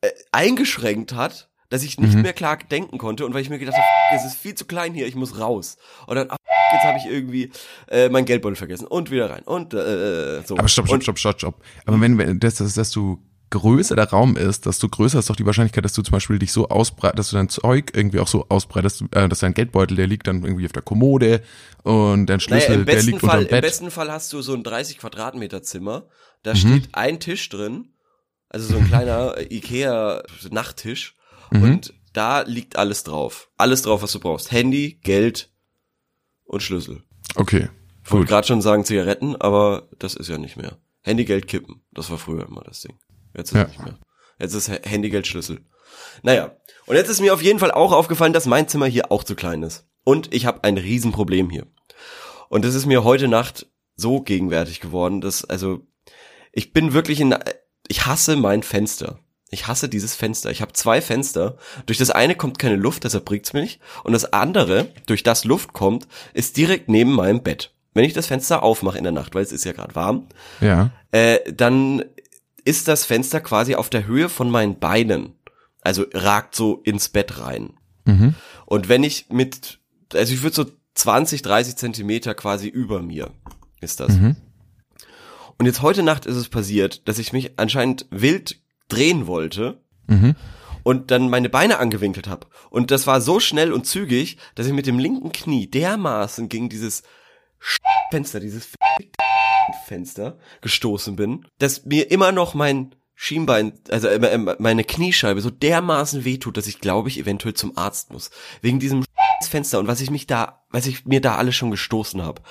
äh, 0.01 0.09
eingeschränkt 0.31 1.13
hat, 1.13 1.49
dass 1.69 1.83
ich 1.83 1.99
nicht 1.99 2.15
mhm. 2.15 2.21
mehr 2.21 2.33
klar 2.33 2.57
denken 2.57 2.97
konnte 2.97 3.25
und 3.25 3.33
weil 3.33 3.41
ich 3.41 3.49
mir 3.49 3.59
gedacht 3.59 3.77
habe, 3.77 4.17
es 4.17 4.25
ist 4.25 4.37
viel 4.37 4.55
zu 4.55 4.65
klein 4.65 4.93
hier, 4.93 5.07
ich 5.07 5.15
muss 5.15 5.39
raus. 5.39 5.77
Und 6.05 6.15
dann, 6.15 6.29
jetzt 6.73 6.83
habe 6.83 6.97
ich 6.97 7.05
irgendwie 7.05 7.51
äh, 7.87 8.09
mein 8.09 8.25
Geldbeutel 8.25 8.55
vergessen 8.55 8.87
und 8.87 9.11
wieder 9.11 9.29
rein 9.29 9.43
und 9.43 9.73
äh, 9.73 10.41
so. 10.43 10.57
Aber 10.57 10.67
stopp, 10.67 10.87
stopp, 10.87 11.03
stopp, 11.03 11.19
stopp, 11.19 11.39
stopp. 11.39 11.63
Aber 11.85 11.99
wenn, 12.01 12.17
wenn 12.17 12.39
das, 12.39 12.55
das, 12.55 12.73
dass 12.73 12.91
du 12.91 13.19
größer 13.49 13.95
der 13.95 14.09
Raum 14.09 14.35
ist, 14.35 14.65
desto 14.65 14.89
größer 14.89 15.19
ist 15.19 15.29
doch 15.29 15.35
die 15.35 15.45
Wahrscheinlichkeit, 15.45 15.85
dass 15.85 15.93
du 15.93 16.01
zum 16.01 16.11
Beispiel 16.11 16.39
dich 16.39 16.51
so 16.51 16.67
ausbreitest, 16.69 17.19
dass 17.19 17.29
du 17.29 17.35
dein 17.37 17.49
Zeug 17.49 17.91
irgendwie 17.95 18.19
auch 18.19 18.27
so 18.27 18.45
ausbreitest, 18.49 19.03
äh, 19.11 19.29
dass 19.29 19.39
dein 19.39 19.53
Geldbeutel, 19.53 19.95
der 19.95 20.07
liegt 20.07 20.27
dann 20.27 20.43
irgendwie 20.43 20.65
auf 20.65 20.73
der 20.73 20.81
Kommode 20.81 21.41
und 21.83 22.25
dein 22.27 22.39
Schlüssel, 22.39 22.79
naja, 22.79 22.83
der 22.83 23.03
liegt 23.03 23.21
Fall, 23.21 23.45
Bett. 23.45 23.51
Im 23.51 23.61
besten 23.61 23.91
Fall 23.91 24.11
hast 24.11 24.33
du 24.33 24.41
so 24.41 24.53
ein 24.53 24.63
30 24.63 24.97
Quadratmeter 24.97 25.63
Zimmer, 25.63 26.07
da 26.43 26.51
mhm. 26.51 26.57
steht 26.57 26.89
ein 26.93 27.19
Tisch 27.19 27.47
drin, 27.49 27.93
also 28.49 28.73
so 28.73 28.77
ein 28.77 28.87
kleiner 28.87 29.35
Ikea 29.51 30.23
Nachttisch 30.49 31.15
mhm. 31.51 31.63
und 31.63 31.93
da 32.13 32.41
liegt 32.41 32.77
alles 32.77 33.03
drauf. 33.03 33.49
Alles 33.57 33.83
drauf, 33.83 34.01
was 34.01 34.11
du 34.11 34.19
brauchst. 34.19 34.51
Handy, 34.51 34.99
Geld 35.03 35.51
und 36.47 36.63
Schlüssel. 36.63 37.03
Okay. 37.35 37.69
Ich 38.03 38.11
wollte 38.11 38.27
gerade 38.27 38.47
schon 38.47 38.61
sagen 38.61 38.85
Zigaretten, 38.85 39.35
aber 39.35 39.89
das 39.99 40.15
ist 40.15 40.29
ja 40.29 40.37
nicht 40.37 40.55
mehr. 40.57 40.77
Handy, 41.01 41.25
Geld, 41.25 41.47
Kippen. 41.47 41.81
Das 41.91 42.09
war 42.09 42.17
früher 42.17 42.47
immer 42.47 42.61
das 42.61 42.81
Ding. 42.81 42.97
Jetzt 43.35 43.51
ist 43.51 43.57
ja. 43.57 43.65
nicht 43.65 43.83
mehr. 43.83 43.99
Jetzt 44.39 44.53
ist 44.53 44.69
Handy, 44.69 45.09
Geld, 45.09 45.27
Schlüssel. 45.27 45.61
Naja. 46.23 46.55
Und 46.85 46.95
jetzt 46.95 47.09
ist 47.09 47.19
mir 47.19 47.33
auf 47.33 47.41
jeden 47.41 47.59
Fall 47.59 47.71
auch 47.71 47.91
aufgefallen, 47.91 48.33
dass 48.33 48.45
mein 48.45 48.67
Zimmer 48.67 48.85
hier 48.85 49.11
auch 49.11 49.23
zu 49.23 49.35
klein 49.35 49.63
ist. 49.63 49.85
Und 50.03 50.33
ich 50.33 50.45
habe 50.45 50.63
ein 50.63 50.77
Riesenproblem 50.77 51.49
hier. 51.49 51.67
Und 52.49 52.63
das 52.63 52.75
ist 52.75 52.85
mir 52.85 53.03
heute 53.03 53.27
Nacht 53.27 53.67
so 53.95 54.21
gegenwärtig 54.21 54.79
geworden, 54.79 55.19
dass, 55.19 55.43
also, 55.43 55.85
ich 56.53 56.71
bin 56.71 56.93
wirklich 56.93 57.19
in, 57.19 57.35
ich 57.87 58.05
hasse 58.05 58.37
mein 58.37 58.63
Fenster. 58.63 59.19
Ich 59.49 59.67
hasse 59.67 59.87
dieses 59.87 60.15
Fenster. 60.15 60.51
Ich 60.51 60.61
habe 60.61 60.73
zwei 60.73 61.01
Fenster. 61.01 61.57
Durch 61.85 61.97
das 61.97 62.09
eine 62.09 62.35
kommt 62.35 62.59
keine 62.59 62.75
Luft, 62.75 63.05
deshalb 63.05 63.25
bringt's 63.25 63.53
mich. 63.53 63.79
Und 64.03 64.13
das 64.13 64.33
andere, 64.33 64.89
durch 65.05 65.23
das 65.23 65.45
Luft 65.45 65.73
kommt, 65.73 66.07
ist 66.33 66.57
direkt 66.57 66.89
neben 66.89 67.13
meinem 67.13 67.41
Bett. 67.41 67.73
Wenn 67.93 68.03
ich 68.03 68.13
das 68.13 68.27
Fenster 68.27 68.61
aufmache 68.61 68.97
in 68.97 69.03
der 69.03 69.13
Nacht, 69.13 69.35
weil 69.35 69.43
es 69.43 69.51
ist 69.51 69.63
ja 69.63 69.71
gerade 69.71 69.95
warm, 69.95 70.27
ja. 70.59 70.91
äh, 71.11 71.39
dann 71.51 72.03
ist 72.65 72.87
das 72.87 73.05
Fenster 73.05 73.39
quasi 73.39 73.75
auf 73.75 73.89
der 73.89 74.05
Höhe 74.05 74.29
von 74.29 74.51
meinen 74.51 74.79
Beinen. 74.79 75.33
Also 75.81 76.05
ragt 76.13 76.53
so 76.53 76.81
ins 76.83 77.07
Bett 77.09 77.39
rein. 77.39 77.71
Mhm. 78.03 78.35
Und 78.65 78.89
wenn 78.89 79.03
ich 79.03 79.27
mit, 79.29 79.79
also 80.13 80.33
ich 80.33 80.43
würde 80.43 80.55
so 80.55 80.65
20, 80.95 81.41
30 81.41 81.77
Zentimeter 81.77 82.35
quasi 82.35 82.67
über 82.67 83.01
mir 83.01 83.31
ist 83.81 83.99
das. 83.99 84.15
Mhm. 84.15 84.35
Und 85.57 85.65
jetzt 85.65 85.81
heute 85.81 86.03
Nacht 86.03 86.25
ist 86.25 86.35
es 86.35 86.49
passiert, 86.49 87.07
dass 87.07 87.19
ich 87.19 87.33
mich 87.33 87.57
anscheinend 87.57 88.05
wild 88.09 88.59
drehen 88.87 89.27
wollte 89.27 89.81
mhm. 90.07 90.35
und 90.83 91.11
dann 91.11 91.29
meine 91.29 91.49
Beine 91.49 91.79
angewinkelt 91.79 92.27
habe. 92.27 92.47
Und 92.69 92.91
das 92.91 93.07
war 93.07 93.21
so 93.21 93.39
schnell 93.39 93.71
und 93.73 93.85
zügig, 93.85 94.37
dass 94.55 94.67
ich 94.67 94.73
mit 94.73 94.87
dem 94.87 94.99
linken 94.99 95.31
Knie 95.31 95.67
dermaßen 95.67 96.49
gegen 96.49 96.69
dieses 96.69 97.03
Fenster, 98.11 98.39
dieses 98.39 98.69
Fenster 99.85 100.37
gestoßen 100.61 101.15
bin, 101.15 101.45
dass 101.59 101.85
mir 101.85 102.11
immer 102.11 102.31
noch 102.31 102.53
mein 102.53 102.95
Schienbein, 103.15 103.73
also 103.89 104.07
meine 104.59 104.83
Kniescheibe 104.83 105.41
so 105.41 105.49
dermaßen 105.49 106.23
wehtut, 106.23 106.55
dass 106.55 106.67
ich 106.67 106.79
glaube 106.79 107.09
ich 107.09 107.17
eventuell 107.17 107.55
zum 107.55 107.75
Arzt 107.75 108.11
muss. 108.11 108.29
Wegen 108.61 108.79
diesem 108.79 109.03
Fenster 109.41 109.79
und 109.79 109.87
was 109.87 110.01
ich 110.01 110.11
mich 110.11 110.27
da, 110.27 110.63
was 110.69 110.85
ich 110.85 111.05
mir 111.05 111.19
da 111.19 111.35
alles 111.35 111.55
schon 111.55 111.71
gestoßen 111.71 112.21
habe. 112.21 112.41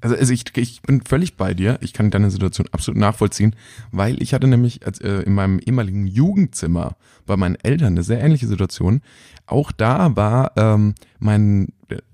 Also, 0.00 0.16
also 0.16 0.32
ich, 0.32 0.44
ich 0.56 0.82
bin 0.82 1.02
völlig 1.02 1.36
bei 1.36 1.54
dir. 1.54 1.78
Ich 1.80 1.92
kann 1.92 2.10
deine 2.10 2.30
Situation 2.30 2.66
absolut 2.72 2.98
nachvollziehen, 2.98 3.54
weil 3.92 4.22
ich 4.22 4.34
hatte 4.34 4.46
nämlich 4.46 4.86
als, 4.86 5.00
äh, 5.00 5.22
in 5.22 5.34
meinem 5.34 5.58
ehemaligen 5.58 6.06
Jugendzimmer 6.06 6.96
bei 7.26 7.36
meinen 7.36 7.56
Eltern 7.56 7.88
eine 7.88 8.02
sehr 8.02 8.20
ähnliche 8.20 8.46
Situation. 8.46 9.02
Auch 9.46 9.72
da 9.72 10.16
war 10.16 10.52
ähm, 10.56 10.94
mein 11.18 11.68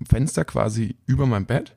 Fenster 0.07 0.45
quasi 0.45 0.95
über 1.05 1.25
meinem 1.25 1.45
Bett, 1.45 1.75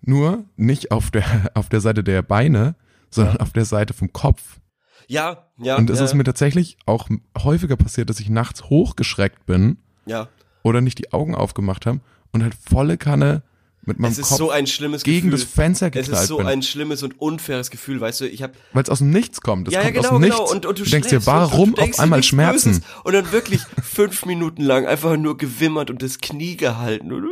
nur 0.00 0.44
nicht 0.56 0.90
auf 0.90 1.10
der 1.10 1.50
auf 1.54 1.68
der 1.68 1.80
Seite 1.80 2.04
der 2.04 2.22
Beine, 2.22 2.76
sondern 3.10 3.34
ja. 3.34 3.40
auf 3.40 3.52
der 3.52 3.64
Seite 3.64 3.94
vom 3.94 4.12
Kopf. 4.12 4.60
Ja, 5.08 5.46
ja. 5.58 5.76
Und 5.76 5.90
es 5.90 5.98
ja. 5.98 6.04
ist 6.04 6.14
mir 6.14 6.24
tatsächlich 6.24 6.78
auch 6.86 7.08
häufiger 7.38 7.76
passiert, 7.76 8.10
dass 8.10 8.20
ich 8.20 8.28
nachts 8.28 8.64
hochgeschreckt 8.64 9.46
bin. 9.46 9.78
Ja. 10.04 10.28
Oder 10.62 10.80
nicht 10.80 10.98
die 10.98 11.12
Augen 11.12 11.34
aufgemacht 11.34 11.86
habe 11.86 12.00
und 12.32 12.42
halt 12.42 12.54
volle 12.54 12.96
Kanne 12.96 13.42
mit 13.86 14.00
meinem 14.00 14.12
es 14.12 14.18
ist 14.18 14.28
Kopf 14.28 14.38
so 14.38 14.50
ein 14.50 14.66
schlimmes 14.66 15.04
gegen 15.04 15.30
Gefühl. 15.30 15.44
das 15.44 15.54
Fenster 15.54 15.90
geknallt 15.90 16.12
Es 16.12 16.22
ist 16.22 16.28
so 16.28 16.38
bin. 16.38 16.46
ein 16.48 16.62
schlimmes 16.62 17.04
und 17.04 17.20
unfaires 17.20 17.70
Gefühl, 17.70 18.00
weißt 18.00 18.20
du, 18.20 18.28
ich 18.28 18.42
habe 18.42 18.52
weil 18.72 18.82
es 18.82 18.90
aus 18.90 18.98
dem 18.98 19.10
Nichts 19.10 19.40
kommt. 19.40 19.68
Das 19.68 19.74
ja, 19.74 19.82
kommt 19.82 19.94
genau, 19.94 20.08
aus 20.08 20.20
genau. 20.20 20.26
Nichts. 20.26 20.40
Und, 20.40 20.66
und 20.66 20.78
du, 20.78 20.84
du 20.84 20.90
denkst 20.90 21.08
dir, 21.08 21.24
warum 21.24 21.74
du 21.74 21.80
denkst 21.80 21.98
auf 21.98 22.02
einmal 22.02 22.22
Schmerzen? 22.24 22.70
Böses. 22.70 22.84
Und 23.04 23.12
dann 23.14 23.32
wirklich 23.32 23.62
fünf 23.82 24.26
Minuten 24.26 24.62
lang 24.62 24.86
einfach 24.86 25.16
nur 25.16 25.38
gewimmert 25.38 25.88
und 25.88 26.02
das 26.02 26.18
Knie 26.18 26.56
gehalten 26.56 27.12
und 27.12 27.24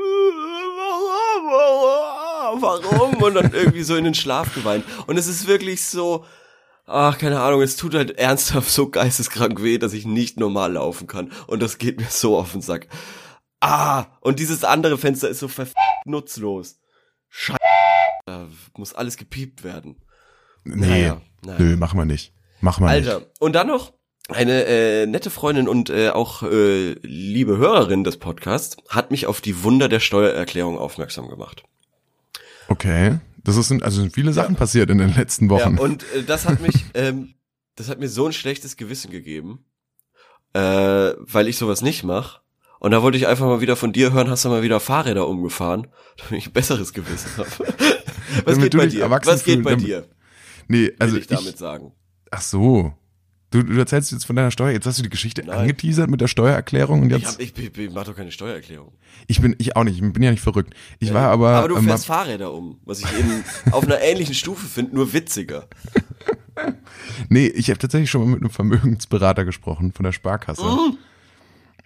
warum? 2.60 3.14
Und 3.14 3.34
dann 3.34 3.52
irgendwie 3.52 3.82
so 3.82 3.96
in 3.96 4.04
den 4.04 4.14
Schlaf 4.14 4.54
geweint. 4.54 4.84
Und 5.08 5.16
es 5.16 5.26
ist 5.26 5.48
wirklich 5.48 5.84
so, 5.84 6.24
ach, 6.86 7.18
keine 7.18 7.40
Ahnung, 7.40 7.62
es 7.62 7.74
tut 7.74 7.94
halt 7.94 8.16
ernsthaft 8.16 8.70
so 8.70 8.90
geisteskrank 8.90 9.60
weh, 9.62 9.78
dass 9.78 9.92
ich 9.92 10.06
nicht 10.06 10.38
normal 10.38 10.74
laufen 10.74 11.08
kann. 11.08 11.32
Und 11.48 11.62
das 11.62 11.78
geht 11.78 11.98
mir 11.98 12.06
so 12.10 12.38
auf 12.38 12.52
den 12.52 12.60
Sack. 12.60 12.86
Ah, 13.60 14.04
und 14.20 14.38
dieses 14.38 14.62
andere 14.62 14.98
Fenster 14.98 15.28
ist 15.28 15.40
so 15.40 15.48
verfickt 15.48 15.78
nutzlos. 16.04 16.80
Scheiße. 17.28 17.58
Da 18.26 18.48
muss 18.76 18.94
alles 18.94 19.16
gepiept 19.16 19.64
werden. 19.64 19.96
Nee, 20.64 20.86
naja, 20.86 21.20
naja. 21.44 21.58
nö, 21.58 21.76
machen 21.76 21.98
wir 21.98 22.06
nicht. 22.06 22.32
Machen 22.60 22.84
wir 22.84 22.90
Alter, 22.90 23.20
nicht. 23.20 23.40
und 23.40 23.52
dann 23.52 23.66
noch 23.66 23.92
eine 24.28 24.64
äh, 24.64 25.06
nette 25.06 25.28
Freundin 25.28 25.68
und 25.68 25.90
äh, 25.90 26.08
auch 26.08 26.42
äh, 26.42 26.92
liebe 27.02 27.58
Hörerin 27.58 28.04
des 28.04 28.16
Podcasts 28.16 28.76
hat 28.88 29.10
mich 29.10 29.26
auf 29.26 29.42
die 29.42 29.62
Wunder 29.62 29.88
der 29.88 30.00
Steuererklärung 30.00 30.78
aufmerksam 30.78 31.28
gemacht. 31.28 31.64
Okay, 32.68 33.18
das 33.42 33.56
ist 33.56 33.70
also 33.70 34.00
sind 34.00 34.14
viele 34.14 34.32
Sachen 34.32 34.54
ja. 34.54 34.58
passiert 34.58 34.88
in 34.88 34.98
den 34.98 35.14
letzten 35.14 35.50
Wochen. 35.50 35.76
Ja, 35.76 35.82
und 35.82 36.04
äh, 36.14 36.22
das 36.22 36.46
hat 36.46 36.60
mich, 36.60 36.74
ähm, 36.94 37.34
das 37.76 37.90
hat 37.90 38.00
mir 38.00 38.08
so 38.08 38.24
ein 38.24 38.32
schlechtes 38.32 38.76
Gewissen 38.76 39.10
gegeben, 39.10 39.66
äh, 40.54 40.60
weil 41.18 41.48
ich 41.48 41.58
sowas 41.58 41.82
nicht 41.82 42.02
mache. 42.04 42.40
Und 42.84 42.90
da 42.90 43.00
wollte 43.00 43.16
ich 43.16 43.26
einfach 43.26 43.46
mal 43.46 43.62
wieder 43.62 43.76
von 43.76 43.94
dir 43.94 44.12
hören, 44.12 44.28
hast 44.28 44.44
du 44.44 44.50
mal 44.50 44.62
wieder 44.62 44.78
Fahrräder 44.78 45.26
umgefahren, 45.26 45.86
damit 46.18 46.32
ich 46.42 46.48
ein 46.48 46.52
besseres 46.52 46.92
Gewissen 46.92 47.30
habe. 47.38 47.48
Was 48.44 48.58
geht 48.58 48.76
bei 48.76 48.86
dir? 48.86 49.08
Was 49.08 49.42
geht 49.42 49.62
bei 49.62 49.74
dir? 49.74 50.06
Nee, 50.68 50.92
also 50.98 51.14
Will 51.14 51.22
ich 51.22 51.26
damit 51.26 51.56
sagen. 51.56 51.92
Ach 52.30 52.42
so. 52.42 52.92
Du, 53.50 53.62
du 53.62 53.78
erzählst 53.78 54.12
jetzt 54.12 54.26
von 54.26 54.36
deiner 54.36 54.50
Steuer, 54.50 54.72
jetzt 54.72 54.84
hast 54.84 54.98
du 54.98 55.02
die 55.02 55.08
Geschichte 55.08 55.42
Nein. 55.46 55.60
angeteasert 55.60 56.10
mit 56.10 56.20
der 56.20 56.28
Steuererklärung 56.28 57.00
und 57.00 57.08
jetzt. 57.08 57.40
Ich, 57.40 57.48
hab, 57.52 57.58
ich, 57.58 57.68
ich, 57.70 57.78
ich 57.78 57.90
mach 57.90 58.04
doch 58.04 58.16
keine 58.16 58.30
Steuererklärung. 58.30 58.92
Ich 59.28 59.40
bin, 59.40 59.56
ich 59.58 59.76
auch 59.76 59.84
nicht, 59.84 60.02
ich 60.02 60.12
bin 60.12 60.22
ja 60.22 60.30
nicht 60.30 60.42
verrückt. 60.42 60.74
Ich 60.98 61.08
ja, 61.08 61.14
war 61.14 61.30
aber. 61.30 61.52
Aber 61.52 61.68
du 61.68 61.80
fährst 61.80 62.04
ähm, 62.04 62.14
Fahrräder 62.14 62.52
um, 62.52 62.80
was 62.84 63.00
ich 63.00 63.18
eben 63.18 63.44
auf 63.70 63.84
einer 63.84 64.02
ähnlichen 64.02 64.34
Stufe 64.34 64.66
finde, 64.66 64.94
nur 64.94 65.14
witziger. 65.14 65.68
nee, 67.30 67.46
ich 67.46 67.70
habe 67.70 67.78
tatsächlich 67.78 68.10
schon 68.10 68.20
mal 68.20 68.28
mit 68.28 68.42
einem 68.42 68.50
Vermögensberater 68.50 69.46
gesprochen 69.46 69.92
von 69.92 70.04
der 70.04 70.12
Sparkasse. 70.12 70.62
Mhm. 70.62 70.98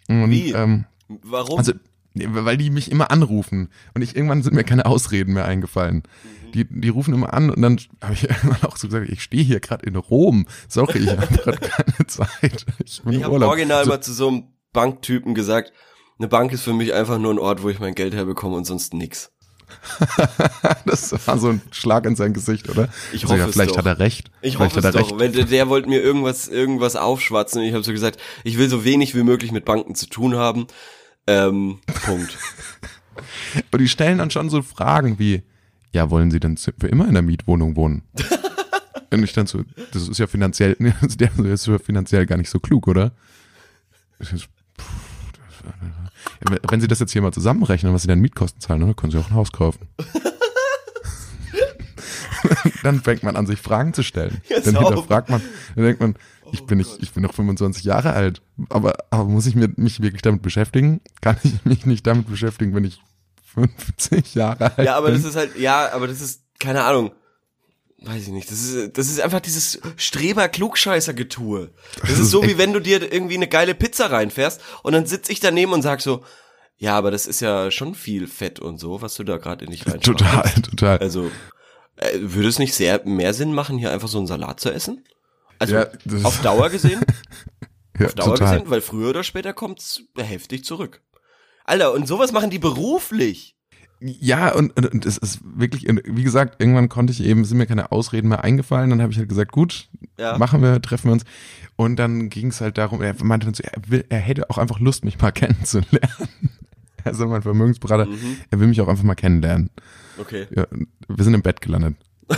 Und, 0.09 0.31
Wie? 0.31 0.53
Ähm, 0.53 0.87
Warum? 1.09 1.59
Also, 1.59 1.73
weil 2.15 2.57
die 2.57 2.71
mich 2.71 2.91
immer 2.91 3.11
anrufen 3.11 3.69
und 3.95 4.03
ich 4.03 4.17
irgendwann 4.17 4.43
sind 4.43 4.55
mir 4.55 4.65
keine 4.65 4.87
Ausreden 4.87 5.35
mehr 5.35 5.45
eingefallen. 5.45 5.97
Mhm. 5.97 6.53
Die, 6.53 6.65
die 6.65 6.89
rufen 6.89 7.15
immer 7.15 7.33
an 7.33 7.51
und 7.51 7.63
dann 7.63 7.79
habe 8.03 8.15
ich 8.15 8.25
irgendwann 8.29 8.63
auch 8.63 8.77
so 8.77 8.89
gesagt, 8.89 9.09
ich 9.09 9.23
stehe 9.23 9.45
hier 9.45 9.61
gerade 9.61 9.87
in 9.87 9.97
Rom. 9.97 10.47
Sorry, 10.69 10.99
ich 11.01 11.11
habe 11.11 11.27
gerade 11.27 11.59
keine 11.59 12.07
Zeit. 12.07 12.67
Ich, 12.85 13.03
ich 13.09 13.23
habe 13.23 13.47
original 13.47 13.85
so, 13.85 13.91
mal 13.91 14.01
zu 14.01 14.13
so 14.13 14.29
einem 14.29 14.45
Banktypen 14.73 15.35
gesagt, 15.35 15.73
eine 16.19 16.29
Bank 16.29 16.53
ist 16.53 16.63
für 16.63 16.73
mich 16.73 16.95
einfach 16.95 17.19
nur 17.19 17.33
ein 17.33 17.39
Ort, 17.39 17.63
wo 17.63 17.69
ich 17.69 17.79
mein 17.79 17.95
Geld 17.95 18.15
herbekomme 18.15 18.57
und 18.57 18.65
sonst 18.65 18.95
nix. 18.95 19.31
das 20.87 21.27
war 21.27 21.39
so 21.39 21.51
ein 21.51 21.63
Schlag 21.71 22.07
in 22.07 22.17
sein 22.17 22.33
Gesicht, 22.33 22.69
oder? 22.69 22.89
Ich 23.13 23.23
also, 23.23 23.35
hoffe 23.35 23.39
ja, 23.41 23.49
vielleicht 23.49 23.71
es 23.71 23.77
doch. 23.77 23.85
hat 23.85 23.87
er 23.87 23.99
recht. 23.99 24.31
Ich 24.41 24.57
vielleicht 24.57 24.77
hoffe 24.77 24.87
hat 24.87 24.95
es 24.95 24.97
er 24.97 25.03
doch. 25.03 25.21
recht. 25.21 25.35
Wenn 25.37 25.49
der, 25.49 25.69
wollte 25.69 25.89
mir 25.89 26.01
irgendwas, 26.01 26.49
irgendwas 26.49 26.97
aufschwatzen 26.97 27.61
und 27.61 27.69
ich 27.69 27.75
habe 27.75 27.85
so 27.85 27.93
gesagt, 27.93 28.19
ich 28.45 28.59
will 28.59 28.69
so 28.69 28.85
wenig 28.85 29.15
wie 29.15 29.23
möglich 29.23 29.53
mit 29.53 29.65
Banken 29.65 29.95
zu 29.95 30.07
tun 30.07 30.37
haben. 30.37 30.67
Ähm, 31.27 31.79
Punkt. 32.05 32.39
Aber 33.69 33.79
die 33.79 33.89
stellen 33.89 34.19
dann 34.19 34.31
schon 34.31 34.51
so 34.51 34.63
Fragen 34.63 35.19
wie, 35.19 35.43
ja, 35.93 36.11
wollen 36.11 36.31
Sie 36.31 36.41
denn 36.41 36.57
für 36.57 36.89
immer 36.89 37.07
in 37.09 37.15
der 37.15 37.23
Mietwohnung 37.23 37.77
wohnen? 37.77 38.03
Und 39.11 39.23
ich 39.23 39.33
dann 39.33 39.47
so, 39.47 39.63
das 39.93 40.07
ist 40.07 40.19
ja 40.19 40.27
finanziell, 40.27 40.77
der 40.79 41.35
ist 41.47 41.67
ja 41.67 41.79
finanziell 41.79 42.27
gar 42.27 42.37
nicht 42.37 42.51
so 42.51 42.61
klug, 42.61 42.87
oder? 42.89 43.13
Pff, 44.21 44.31
das- 44.33 44.49
Wenn 46.69 46.81
Sie 46.81 46.89
das 46.89 47.01
jetzt 47.01 47.13
hier 47.13 47.23
mal 47.23 47.33
zusammenrechnen, 47.33 47.93
was 47.93 48.03
Sie 48.03 48.09
dann 48.09 48.21
Mietkosten 48.21 48.61
zahlen, 48.61 48.81
dann 48.81 48.97
können 48.97 49.13
Sie 49.13 49.19
auch 49.19 49.29
ein 49.29 49.35
Haus 49.35 49.53
kaufen. 49.53 49.89
dann 52.83 53.01
fängt 53.01 53.23
man 53.23 53.37
an, 53.37 53.47
sich 53.47 53.61
Fragen 53.61 53.95
zu 53.95 54.03
stellen. 54.03 54.41
Jetzt 54.49 54.67
dann 54.67 54.77
hinterfragt 54.77 55.31
man, 55.31 55.43
dann 55.75 55.85
denkt 55.85 56.01
man, 56.01 56.15
ich 56.53 56.65
bin 56.65 56.79
nicht, 56.79 57.03
ich 57.03 57.13
bin 57.13 57.23
noch 57.23 57.35
25 57.35 57.85
Jahre 57.85 58.13
alt, 58.13 58.43
aber, 58.71 58.95
aber 59.11 59.25
muss 59.25 59.47
ich 59.47 59.55
mir, 59.55 59.71
mich 59.77 60.01
wirklich 60.01 60.23
damit 60.23 60.43
beschäftigen? 60.43 61.01
Kann 61.21 61.37
ich 61.43 61.65
mich 61.65 61.87
nicht 61.87 62.07
damit 62.07 62.29
beschäftigen, 62.29 62.75
wenn 62.75 62.85
ich 62.85 63.03
50 63.55 64.35
Jahre 64.35 64.77
alt 64.77 64.87
Ja, 64.87 64.97
aber 64.97 65.11
bin? 65.11 65.17
das 65.17 65.25
ist 65.25 65.37
halt, 65.37 65.59
ja, 65.59 65.91
aber 65.93 66.07
das 66.07 66.21
ist, 66.21 66.43
keine 66.59 66.85
Ahnung. 66.85 67.13
Weiß 68.01 68.23
ich 68.23 68.29
nicht. 68.29 68.51
Das 68.51 68.63
ist, 68.63 68.97
das 68.97 69.09
ist 69.09 69.21
einfach 69.21 69.41
dieses 69.41 69.81
Streber-Klugscheißer-Getue. 69.97 71.71
Das, 72.01 72.11
ist 72.19 72.31
so, 72.31 72.45
wie 72.45 72.57
wenn 72.57 72.73
du 72.73 72.81
dir 72.81 73.13
irgendwie 73.13 73.35
eine 73.35 73.49
geile 73.49 73.75
Pizza 73.75 74.11
reinfährst 74.11 74.61
und 74.83 74.93
dann 74.93 75.07
sitz 75.07 75.29
ich 75.29 75.41
daneben 75.41 75.73
und 75.73 75.83
sag 75.83 76.01
so, 76.01 76.23
ja, 76.77 76.97
aber 76.97 77.11
das 77.11 77.27
ist 77.27 77.41
ja 77.41 77.73
schon 77.73 77.97
viel 77.97 78.29
Fett 78.29 78.61
und 78.61 78.79
so, 78.79 79.03
was 79.03 79.17
du 79.17 79.25
da 79.25 79.37
gerade 79.37 79.65
in 79.65 79.73
dich 79.73 79.87
reinschaust. 79.87 80.19
Total, 80.19 80.53
total. 80.63 80.99
Also, 80.99 81.31
äh, 81.97 82.19
würde 82.21 82.49
es 82.49 82.61
nicht 82.61 82.75
sehr 82.75 83.05
mehr 83.05 83.35
Sinn 83.35 83.53
machen, 83.53 83.79
hier 83.79 83.91
einfach 83.91 84.09
so 84.09 84.19
einen 84.19 84.29
Salat 84.29 84.61
zu 84.61 84.71
essen? 84.71 85.05
Also, 85.59 85.75
Ja, 85.75 85.89
auf 86.23 86.41
Dauer 86.41 86.71
gesehen? 86.71 87.01
ja, 87.99 88.07
auf 88.07 88.15
Dauer 88.15 88.39
gesehen, 88.39 88.63
weil 88.67 88.81
früher 88.81 89.11
oder 89.11 89.25
später 89.25 89.53
kommt's 89.53 90.03
heftig 90.17 90.65
zurück. 90.65 91.03
Alter, 91.65 91.93
und 91.93 92.07
sowas 92.07 92.31
machen 92.31 92.51
die 92.51 92.61
beruflich. 92.61 93.57
Ja, 94.01 94.55
und, 94.55 94.77
und, 94.77 94.87
und 94.93 95.07
es 95.07 95.19
ist 95.19 95.41
wirklich, 95.43 95.87
wie 96.05 96.23
gesagt, 96.23 96.61
irgendwann 96.63 96.89
konnte 96.89 97.13
ich 97.13 97.21
eben, 97.23 97.45
sind 97.45 97.59
mir 97.59 97.67
keine 97.67 97.91
Ausreden 97.91 98.29
mehr 98.29 98.45
eingefallen, 98.45 98.91
dann 98.91 99.03
habe 99.03 99.11
ich 99.13 99.19
halt 99.19 99.29
gesagt, 99.29 99.51
gut, 99.51 99.89
Ja. 100.19 100.39
machen 100.39 100.63
wir, 100.63 100.81
treffen 100.81 101.09
wir 101.09 101.13
uns. 101.15 101.25
Und 101.77 101.97
dann 101.97 102.29
ging 102.29 102.49
es 102.49 102.61
halt 102.61 102.79
darum, 102.79 103.03
er 103.03 103.15
meinte 103.25 103.47
dann 103.47 103.55
so, 103.55 103.63
er, 103.65 103.73
will, 103.89 104.05
er 104.09 104.19
hätte 104.21 104.51
auch 104.51 104.59
einfach 104.59 104.79
Lust, 104.79 105.05
mich 105.05 105.21
mal 105.21 105.31
kennenzulernen. 105.33 106.29
Also 107.05 107.27
mein 107.27 107.43
Vermögensberater, 107.43 108.07
Mhm. 108.07 108.37
er 108.51 108.61
will 108.61 108.69
mich 108.69 108.81
auch 108.81 108.89
einfach 108.89 109.05
mal 109.05 109.15
kennenlernen. 109.15 109.71
Okay. 110.19 110.47
Ja, 110.55 110.67
wir 111.09 111.25
sind 111.25 111.35
im 111.35 111.43
Bett 111.43 111.61
gelandet. 111.61 111.97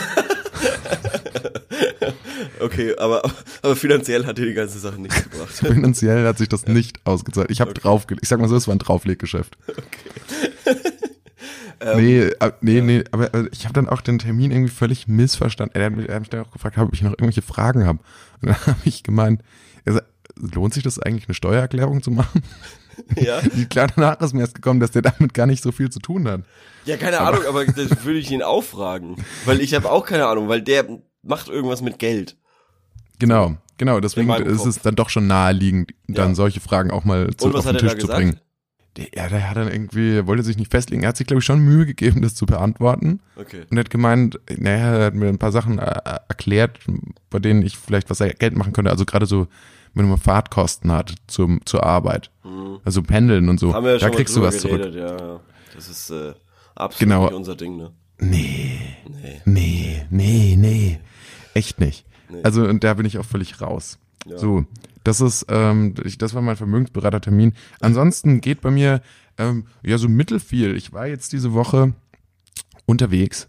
Okay, 2.60 2.94
aber, 2.98 3.22
aber 3.62 3.74
finanziell 3.76 4.26
hat 4.26 4.36
dir 4.38 4.44
die 4.46 4.52
ganze 4.54 4.78
Sache 4.78 5.00
nichts 5.00 5.22
gebracht. 5.24 5.50
Finanziell 5.52 6.26
hat 6.26 6.36
sich 6.38 6.48
das 6.48 6.66
nicht 6.66 7.00
ausgezahlt. 7.06 7.50
Ich 7.50 7.60
habe 7.60 7.72
draufgelegt. 7.72 8.22
Ich 8.22 8.28
sag 8.28 8.38
mal 8.40 8.48
so, 8.48 8.56
es 8.56 8.66
war 8.68 8.74
ein 8.74 8.78
Draufleggeschäft. 8.78 9.56
Nee, 11.96 12.20
äh, 12.20 12.52
nee, 12.60 12.80
nee, 12.80 13.04
aber 13.10 13.32
äh, 13.34 13.48
ich 13.52 13.64
habe 13.64 13.72
dann 13.74 13.88
auch 13.88 14.00
den 14.00 14.18
Termin 14.18 14.50
irgendwie 14.50 14.72
völlig 14.72 15.08
missverstanden. 15.08 15.74
Er 15.78 15.86
hat 15.86 15.96
mich, 15.96 16.08
er 16.08 16.14
hat 16.16 16.20
mich 16.22 16.30
dann 16.30 16.44
auch 16.44 16.50
gefragt, 16.50 16.76
ob 16.78 16.92
ich 16.92 17.02
noch 17.02 17.12
irgendwelche 17.12 17.42
Fragen 17.42 17.86
habe. 17.86 17.98
Und 18.42 18.48
dann 18.48 18.56
habe 18.66 18.80
ich 18.84 19.02
gemeint, 19.02 19.42
sagt, 19.86 20.06
lohnt 20.36 20.74
sich 20.74 20.82
das 20.82 20.98
eigentlich, 20.98 21.26
eine 21.28 21.34
Steuererklärung 21.34 22.02
zu 22.02 22.10
machen? 22.10 22.42
ja. 23.16 23.40
Die 23.40 23.66
klar 23.66 23.88
danach 23.94 24.20
ist 24.20 24.34
mir 24.34 24.40
erst 24.40 24.54
gekommen, 24.54 24.80
dass 24.80 24.90
der 24.90 25.02
damit 25.02 25.34
gar 25.34 25.46
nicht 25.46 25.62
so 25.62 25.72
viel 25.72 25.90
zu 25.90 26.00
tun 26.00 26.28
hat. 26.28 26.42
ja, 26.84 26.96
keine 26.96 27.20
Ahnung, 27.20 27.42
aber 27.48 27.64
das 27.64 28.04
würde 28.04 28.18
ich 28.18 28.30
ihn 28.30 28.42
auch 28.42 28.62
fragen. 28.64 29.16
Weil 29.44 29.60
ich 29.60 29.74
habe 29.74 29.90
auch 29.90 30.04
keine 30.04 30.26
Ahnung, 30.26 30.48
weil 30.48 30.62
der 30.62 30.86
macht 31.22 31.48
irgendwas 31.48 31.82
mit 31.82 31.98
Geld. 31.98 32.36
Genau, 33.18 33.56
genau. 33.76 34.00
Deswegen 34.00 34.30
ist 34.30 34.58
Kopf. 34.58 34.66
es 34.66 34.80
dann 34.80 34.96
doch 34.96 35.10
schon 35.10 35.26
naheliegend, 35.26 35.92
dann 36.08 36.30
Ja. 36.30 36.34
solche 36.34 36.60
Fragen 36.60 36.90
auch 36.90 37.04
mal 37.04 37.28
zu, 37.36 37.46
Und 37.46 37.54
was 37.54 37.66
auf 37.66 37.72
den 37.72 37.76
hat 37.76 37.82
er 37.82 37.88
Tisch 37.88 37.92
da 37.92 37.98
zu 38.00 38.06
gesagt? 38.06 38.18
bringen. 38.18 38.40
Der, 38.96 39.06
ja, 39.14 39.28
der 39.28 39.48
hat 39.48 39.56
dann 39.56 39.70
irgendwie, 39.70 40.26
wollte 40.26 40.42
sich 40.42 40.56
nicht 40.58 40.70
festlegen. 40.70 41.02
Er 41.04 41.10
hat 41.10 41.16
sich, 41.16 41.26
glaube 41.26 41.38
ich, 41.40 41.44
schon 41.44 41.60
Mühe 41.60 41.86
gegeben, 41.86 42.22
das 42.22 42.34
zu 42.34 42.44
beantworten. 42.46 43.20
Okay. 43.36 43.62
Und 43.70 43.76
er 43.76 43.80
hat 43.80 43.90
gemeint, 43.90 44.40
naja, 44.58 44.96
er 44.96 45.04
hat 45.06 45.14
mir 45.14 45.28
ein 45.28 45.38
paar 45.38 45.52
Sachen 45.52 45.78
äh, 45.78 46.00
erklärt, 46.28 46.78
bei 47.30 47.38
denen 47.38 47.62
ich 47.62 47.78
vielleicht 47.78 48.10
was 48.10 48.18
Geld 48.18 48.56
machen 48.56 48.72
könnte. 48.72 48.90
Also 48.90 49.04
gerade 49.04 49.26
so, 49.26 49.46
wenn 49.94 50.08
man 50.08 50.18
Fahrtkosten 50.18 50.90
hat 50.90 51.14
zum, 51.28 51.64
zur 51.66 51.84
Arbeit. 51.84 52.30
Also 52.84 53.02
Pendeln 53.02 53.48
und 53.48 53.60
so. 53.60 53.68
Mhm. 53.68 53.86
Ja 53.86 53.98
da 53.98 54.10
kriegst 54.10 54.36
du 54.36 54.42
was 54.42 54.58
zurück. 54.58 54.78
geredet, 54.82 54.94
ja, 54.96 55.16
ja. 55.34 55.40
Das 55.74 55.88
ist 55.88 56.10
äh, 56.10 56.32
absolut 56.74 56.98
Genau. 56.98 57.24
nicht 57.26 57.34
unser 57.34 57.54
Ding, 57.56 57.76
ne? 57.76 57.92
Nee, 58.18 58.78
Nee. 59.08 59.40
nee, 59.44 60.06
nee, 60.10 60.56
nee. 60.58 61.00
Echt 61.54 61.80
nicht. 61.80 62.04
Also, 62.42 62.64
und 62.64 62.84
da 62.84 62.94
bin 62.94 63.06
ich 63.06 63.18
auch 63.18 63.24
völlig 63.24 63.60
raus. 63.60 63.98
Ja. 64.26 64.36
So, 64.38 64.64
das 65.04 65.20
ist, 65.20 65.46
ähm, 65.48 65.94
ich, 66.04 66.18
das 66.18 66.34
war 66.34 66.42
mein 66.42 66.56
Vermögensberatertermin. 66.56 67.54
Ansonsten 67.80 68.40
geht 68.40 68.60
bei 68.60 68.70
mir, 68.70 69.02
ähm, 69.38 69.66
ja, 69.82 69.98
so 69.98 70.08
mittelfiel. 70.08 70.76
Ich 70.76 70.92
war 70.92 71.06
jetzt 71.06 71.32
diese 71.32 71.52
Woche 71.52 71.94
unterwegs. 72.86 73.48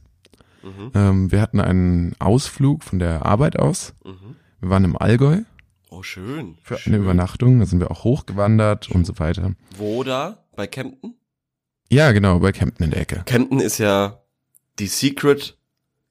Mhm. 0.64 0.92
Ähm, 0.94 1.32
wir 1.32 1.42
hatten 1.42 1.60
einen 1.60 2.16
Ausflug 2.20 2.84
von 2.84 3.00
der 3.00 3.26
Arbeit 3.26 3.58
aus. 3.58 3.94
Mhm. 4.06 4.36
Wir 4.60 4.70
waren 4.70 4.84
im 4.84 4.98
Allgäu 4.98 5.42
Oh, 5.90 6.04
schön. 6.04 6.58
für 6.64 6.78
schön. 6.78 6.94
eine 6.94 7.04
Übernachtung. 7.04 7.60
Da 7.60 7.66
sind 7.66 7.80
wir 7.80 7.92
auch 7.92 8.04
hochgewandert 8.04 8.90
und 8.92 9.06
so 9.06 9.20
weiter. 9.20 9.54
Wo 9.78 10.04
da? 10.04 10.46
Bei 10.56 10.68
Kempten? 10.68 11.16
Ja, 11.90 12.12
genau, 12.14 12.40
bei 12.40 12.52
Kempten 12.54 12.86
in 12.86 12.92
der 12.92 13.02
Ecke. 13.02 13.24
Kempten 13.26 13.60
ist 13.60 13.78
ja 13.78 14.22
die 14.80 14.88
Secret 14.88 15.58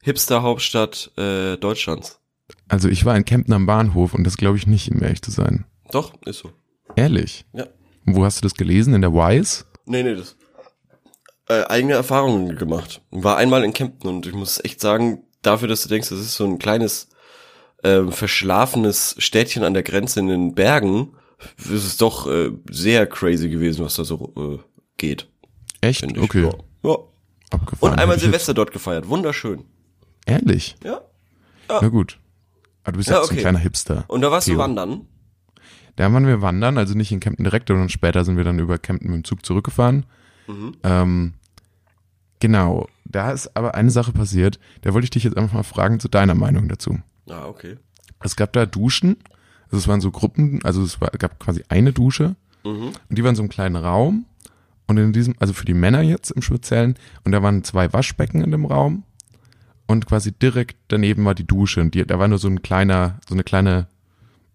Hipster-Hauptstadt 0.02 1.12
äh, 1.16 1.56
Deutschlands. 1.56 2.19
Also 2.68 2.88
ich 2.88 3.04
war 3.04 3.16
in 3.16 3.24
Kempten 3.24 3.54
am 3.54 3.66
Bahnhof 3.66 4.14
und 4.14 4.24
das 4.24 4.36
glaube 4.36 4.56
ich 4.56 4.66
nicht, 4.66 4.90
um 4.90 5.02
ehrlich 5.02 5.22
zu 5.22 5.30
sein. 5.30 5.64
Doch, 5.90 6.12
ist 6.24 6.38
so. 6.38 6.50
Ehrlich. 6.96 7.44
Ja. 7.52 7.66
Wo 8.04 8.24
hast 8.24 8.38
du 8.38 8.42
das 8.42 8.54
gelesen? 8.54 8.94
In 8.94 9.00
der 9.02 9.12
Wise? 9.12 9.64
Nee, 9.86 10.02
nee, 10.02 10.14
das. 10.14 10.36
Äh, 11.48 11.64
eigene 11.64 11.94
Erfahrungen 11.94 12.56
gemacht. 12.56 13.02
War 13.10 13.36
einmal 13.36 13.64
in 13.64 13.72
Kempten 13.72 14.08
und 14.08 14.26
ich 14.26 14.34
muss 14.34 14.62
echt 14.64 14.80
sagen, 14.80 15.24
dafür, 15.42 15.68
dass 15.68 15.82
du 15.82 15.88
denkst, 15.88 16.08
das 16.08 16.20
ist 16.20 16.36
so 16.36 16.44
ein 16.44 16.58
kleines, 16.58 17.08
ähm, 17.82 18.12
verschlafenes 18.12 19.16
Städtchen 19.18 19.64
an 19.64 19.74
der 19.74 19.82
Grenze 19.82 20.20
in 20.20 20.28
den 20.28 20.54
Bergen, 20.54 21.16
ist 21.58 21.84
es 21.84 21.96
doch 21.96 22.26
äh, 22.28 22.50
sehr 22.70 23.06
crazy 23.06 23.48
gewesen, 23.48 23.84
was 23.84 23.96
da 23.96 24.04
so 24.04 24.32
äh, 24.36 24.64
geht, 24.96 25.30
Echt? 25.80 26.04
Okay. 26.18 26.42
Ja. 26.42 26.54
ja. 26.90 26.96
Abgefahren. 27.50 27.94
Und 27.94 27.98
einmal 27.98 28.18
Silvester 28.18 28.54
dort 28.54 28.70
gefeiert. 28.70 29.08
Wunderschön. 29.08 29.64
Ehrlich? 30.26 30.76
Ja. 30.84 31.00
Na 31.68 31.88
gut. 31.88 32.19
Aber 32.82 32.92
du 32.92 32.98
bist 32.98 33.08
ja, 33.10 33.16
Ja, 33.16 33.20
auch 33.20 33.24
so 33.24 33.30
ein 33.30 33.34
okay. 33.34 33.40
kleiner 33.42 33.58
Hipster. 33.58 34.04
Und 34.08 34.20
da 34.22 34.30
warst 34.30 34.46
du 34.48 34.52
Theo. 34.52 34.60
wandern. 34.60 35.02
Da 35.96 36.12
waren 36.12 36.26
wir 36.26 36.40
wandern, 36.40 36.78
also 36.78 36.94
nicht 36.94 37.12
in 37.12 37.20
Kempten 37.20 37.44
direkt, 37.44 37.68
sondern 37.68 37.88
später 37.88 38.24
sind 38.24 38.36
wir 38.36 38.44
dann 38.44 38.58
über 38.58 38.78
Kempten 38.78 39.10
mit 39.10 39.16
dem 39.16 39.24
Zug 39.24 39.44
zurückgefahren. 39.44 40.06
Mhm. 40.46 40.76
Ähm, 40.82 41.34
genau. 42.38 42.88
Da 43.04 43.32
ist 43.32 43.56
aber 43.56 43.74
eine 43.74 43.90
Sache 43.90 44.12
passiert, 44.12 44.58
da 44.82 44.94
wollte 44.94 45.04
ich 45.04 45.10
dich 45.10 45.24
jetzt 45.24 45.36
einfach 45.36 45.52
mal 45.54 45.62
fragen 45.64 45.98
zu 46.00 46.08
deiner 46.08 46.34
Meinung 46.34 46.68
dazu. 46.68 47.00
Ah, 47.28 47.46
okay. 47.46 47.76
Es 48.22 48.36
gab 48.36 48.52
da 48.52 48.66
Duschen, 48.66 49.16
also 49.66 49.78
es 49.78 49.88
waren 49.88 50.00
so 50.00 50.10
Gruppen, 50.10 50.60
also 50.64 50.82
es 50.82 51.00
war, 51.00 51.10
gab 51.10 51.38
quasi 51.40 51.64
eine 51.68 51.92
Dusche 51.92 52.36
Mhm. 52.64 52.92
und 53.08 53.18
die 53.18 53.22
waren 53.24 53.30
in 53.30 53.36
so 53.36 53.42
einem 53.42 53.48
kleinen 53.48 53.76
Raum 53.76 54.26
und 54.86 54.96
in 54.98 55.12
diesem, 55.14 55.34
also 55.40 55.52
für 55.54 55.64
die 55.64 55.72
Männer 55.74 56.02
jetzt 56.02 56.30
im 56.30 56.42
Speziellen 56.42 56.94
und 57.24 57.32
da 57.32 57.42
waren 57.42 57.64
zwei 57.64 57.90
Waschbecken 57.92 58.42
in 58.44 58.50
dem 58.50 58.64
Raum 58.66 59.02
und 59.90 60.06
quasi 60.06 60.30
direkt 60.32 60.76
daneben 60.88 61.24
war 61.24 61.34
die 61.34 61.46
Dusche 61.46 61.80
und 61.80 61.94
die, 61.94 62.04
da 62.06 62.18
war 62.20 62.28
nur 62.28 62.38
so 62.38 62.46
ein 62.48 62.62
kleiner, 62.62 63.18
so 63.28 63.34
eine 63.34 63.42
kleine 63.42 63.88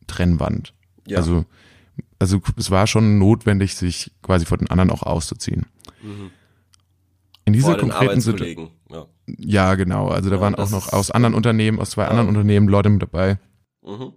Trennwand. 0.08 0.74
Ja. 1.06 1.18
Also, 1.18 1.46
also 2.20 2.42
es 2.56 2.72
war 2.72 2.88
schon 2.88 3.20
notwendig, 3.20 3.75
sich 3.75 4.12
quasi 4.22 4.46
vor 4.46 4.58
den 4.58 4.70
anderen 4.70 4.92
auch 4.92 5.04
auszuziehen. 5.04 5.65
In 7.44 7.54
dieser 7.54 7.75
konkreten 7.77 8.22
Situation. 8.22 8.70
Ja. 8.89 9.06
ja 9.27 9.75
genau, 9.75 10.08
also 10.08 10.30
da 10.30 10.38
Ja, 10.38 10.42
waren 10.42 10.56
auch 10.56 10.70
noch 10.70 10.94
aus 10.94 11.12
anderen 11.12 11.36
Unternehmen, 11.36 11.80
aus 11.80 11.92
zwei 11.92 12.04
Ja. 12.04 12.10
anderen 12.10 12.30
Unternehmen 12.30 12.70
Leute 12.70 12.89
mit 12.89 13.01
dabei. 13.01 13.38
Mhm. 13.84 14.13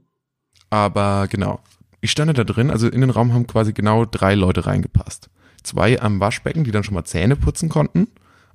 Aber 0.70 1.26
genau, 1.28 1.60
ich 2.00 2.12
stand 2.12 2.37
da 2.38 2.44
drin, 2.44 2.70
also 2.70 2.88
in 2.88 3.00
den 3.00 3.10
Raum 3.10 3.32
haben 3.32 3.46
quasi 3.48 3.72
genau 3.72 4.04
drei 4.04 4.34
Leute 4.37 4.66
reingepasst. 4.66 5.30
Zwei 5.64 6.00
am 6.00 6.20
Waschbecken, 6.20 6.62
die 6.62 6.70
dann 6.70 6.84
schon 6.84 6.94
mal 6.94 7.04
Zähne 7.04 7.34
putzen 7.34 7.68
konnten 7.68 8.06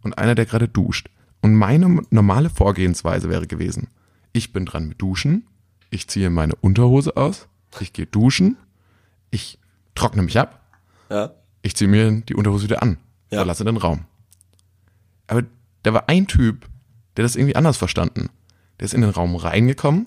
und 0.01 0.17
einer, 0.17 0.33
der 0.33 0.45
gerade 0.45 0.69
duscht. 0.69 1.09
Und 1.43 1.55
meine 1.55 2.01
normale 2.09 2.49
Vorgehensweise 2.49 3.27
wäre 3.27 3.47
gewesen, 3.47 3.89
ich 4.31 4.53
bin 4.53 4.65
dran 4.65 4.87
mit 4.87 5.01
Duschen, 5.01 5.45
ich 5.89 6.07
ziehe 6.07 6.29
meine 6.29 6.55
Unterhose 6.55 7.17
aus, 7.17 7.49
ich 7.81 7.91
gehe 7.91 8.05
duschen, 8.05 8.55
ich 9.29 9.59
trockne 9.93 10.23
mich 10.23 10.39
ab, 10.39 10.61
Ja. 11.09 11.31
ich 11.61 11.75
ziehe 11.75 11.89
mir 11.89 12.09
die 12.21 12.33
Unterhose 12.33 12.63
wieder 12.63 12.81
an, 12.81 12.97
Ja. 13.29 13.39
verlasse 13.39 13.65
den 13.65 13.75
Raum. 13.75 14.05
Aber 15.27 15.43
da 15.83 15.93
war 15.93 16.07
ein 16.07 16.27
Typ, 16.27 16.65
der 17.17 17.23
das 17.23 17.35
irgendwie 17.35 17.57
anders 17.57 17.75
verstanden. 17.75 18.29
Der 18.79 18.85
ist 18.85 18.93
in 18.93 19.01
den 19.01 19.09
Raum 19.09 19.35
reingekommen, 19.35 20.05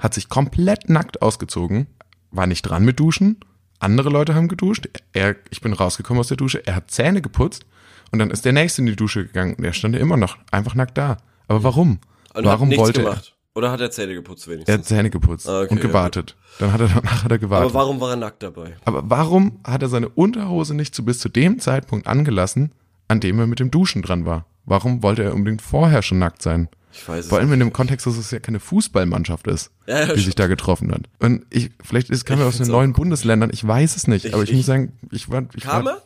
hat 0.00 0.12
sich 0.12 0.28
komplett 0.28 0.88
nackt 0.90 1.22
ausgezogen, 1.22 1.86
war 2.32 2.48
nicht 2.48 2.62
dran 2.62 2.84
mit 2.84 2.98
Duschen, 2.98 3.38
andere 3.78 4.10
Leute 4.10 4.34
haben 4.34 4.48
geduscht, 4.48 4.88
er, 5.12 5.36
ich 5.50 5.60
bin 5.60 5.72
rausgekommen 5.72 6.18
aus 6.20 6.28
der 6.28 6.36
Dusche, 6.36 6.66
er 6.66 6.74
hat 6.74 6.90
Zähne 6.90 7.22
geputzt 7.22 7.64
Und 8.12 8.18
dann 8.18 8.30
ist 8.30 8.44
der 8.44 8.52
nächste 8.52 8.82
in 8.82 8.86
die 8.86 8.96
Dusche 8.96 9.26
gegangen 9.26 9.54
und 9.54 9.62
der 9.64 9.72
stand 9.72 9.94
ja 9.94 10.00
immer 10.00 10.16
noch 10.16 10.36
einfach 10.50 10.74
nackt 10.74 10.96
da. 10.98 11.18
Aber 11.48 11.62
warum? 11.62 11.98
Und 12.34 12.44
warum 12.44 12.70
hat 12.70 12.78
wollte 12.78 13.02
gemacht. 13.02 13.34
Oder 13.54 13.70
hat 13.72 13.80
er 13.80 13.90
Zähne 13.90 14.12
geputzt 14.14 14.46
er? 14.46 14.52
Er 14.52 14.58
hat 14.60 14.66
wenigstens? 14.68 14.88
Zähne 14.88 15.10
geputzt 15.10 15.48
Ah, 15.48 15.60
okay, 15.62 15.70
und 15.70 15.78
ja, 15.78 15.82
gewartet. 15.86 16.36
Dann 16.58 16.72
hat 16.72 16.80
er 16.80 16.88
danach 16.88 17.24
hat 17.24 17.30
er 17.30 17.38
gewartet. 17.38 17.70
Aber 17.70 17.74
warum 17.80 18.00
war 18.00 18.10
er 18.10 18.16
nackt 18.16 18.42
dabei? 18.42 18.76
Aber 18.84 19.02
warum 19.08 19.60
hat 19.66 19.82
er 19.82 19.88
seine 19.88 20.08
Unterhose 20.10 20.74
nicht 20.74 20.94
zu 20.94 21.04
bis 21.04 21.18
zu 21.20 21.28
dem 21.30 21.58
Zeitpunkt 21.58 22.06
angelassen, 22.06 22.72
an 23.08 23.20
dem 23.20 23.38
er 23.38 23.46
mit 23.46 23.58
dem 23.60 23.70
Duschen 23.70 24.02
dran 24.02 24.26
war? 24.26 24.44
Warum 24.66 25.02
wollte 25.02 25.22
er 25.22 25.32
unbedingt 25.34 25.62
vorher 25.62 26.02
schon 26.02 26.18
nackt 26.18 26.42
sein? 26.42 26.68
Ich 26.92 27.06
weiß 27.08 27.24
es 27.24 27.28
Vor 27.28 27.38
allem 27.38 27.48
nicht. 27.48 27.54
in 27.54 27.60
dem 27.60 27.72
Kontext, 27.72 28.06
dass 28.06 28.16
es 28.18 28.30
ja 28.30 28.38
keine 28.40 28.58
Fußballmannschaft 28.60 29.46
ist, 29.46 29.70
Ja, 29.86 30.00
ja, 30.06 30.14
die 30.14 30.20
sich 30.20 30.34
da 30.34 30.46
getroffen 30.48 30.90
hat. 30.92 31.02
Und 31.20 31.44
ich, 31.50 31.70
vielleicht 31.82 32.10
ist, 32.10 32.24
kam 32.26 32.40
er 32.40 32.46
aus 32.46 32.58
den 32.58 32.68
neuen 32.68 32.92
Bundesländern, 32.94 33.50
ich 33.52 33.66
weiß 33.66 33.96
es 33.96 34.06
nicht, 34.06 34.24
Ich- 34.26 34.34
aber 34.34 34.42
ich, 34.42 34.50
ich- 34.50 34.56
muss 34.56 34.66
sagen, 34.66 34.92
ich 35.10 35.30
war, 35.30 35.44
ich 35.54 35.62
Kam 35.62 35.84
war, 35.86 35.92
er? 35.96 36.02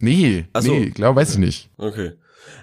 Nee, 0.00 0.46
Ach 0.52 0.62
so. 0.62 0.72
nee, 0.72 0.90
glaube, 0.90 1.20
weiß 1.20 1.32
ich 1.32 1.38
nicht. 1.38 1.70
Okay. 1.76 2.12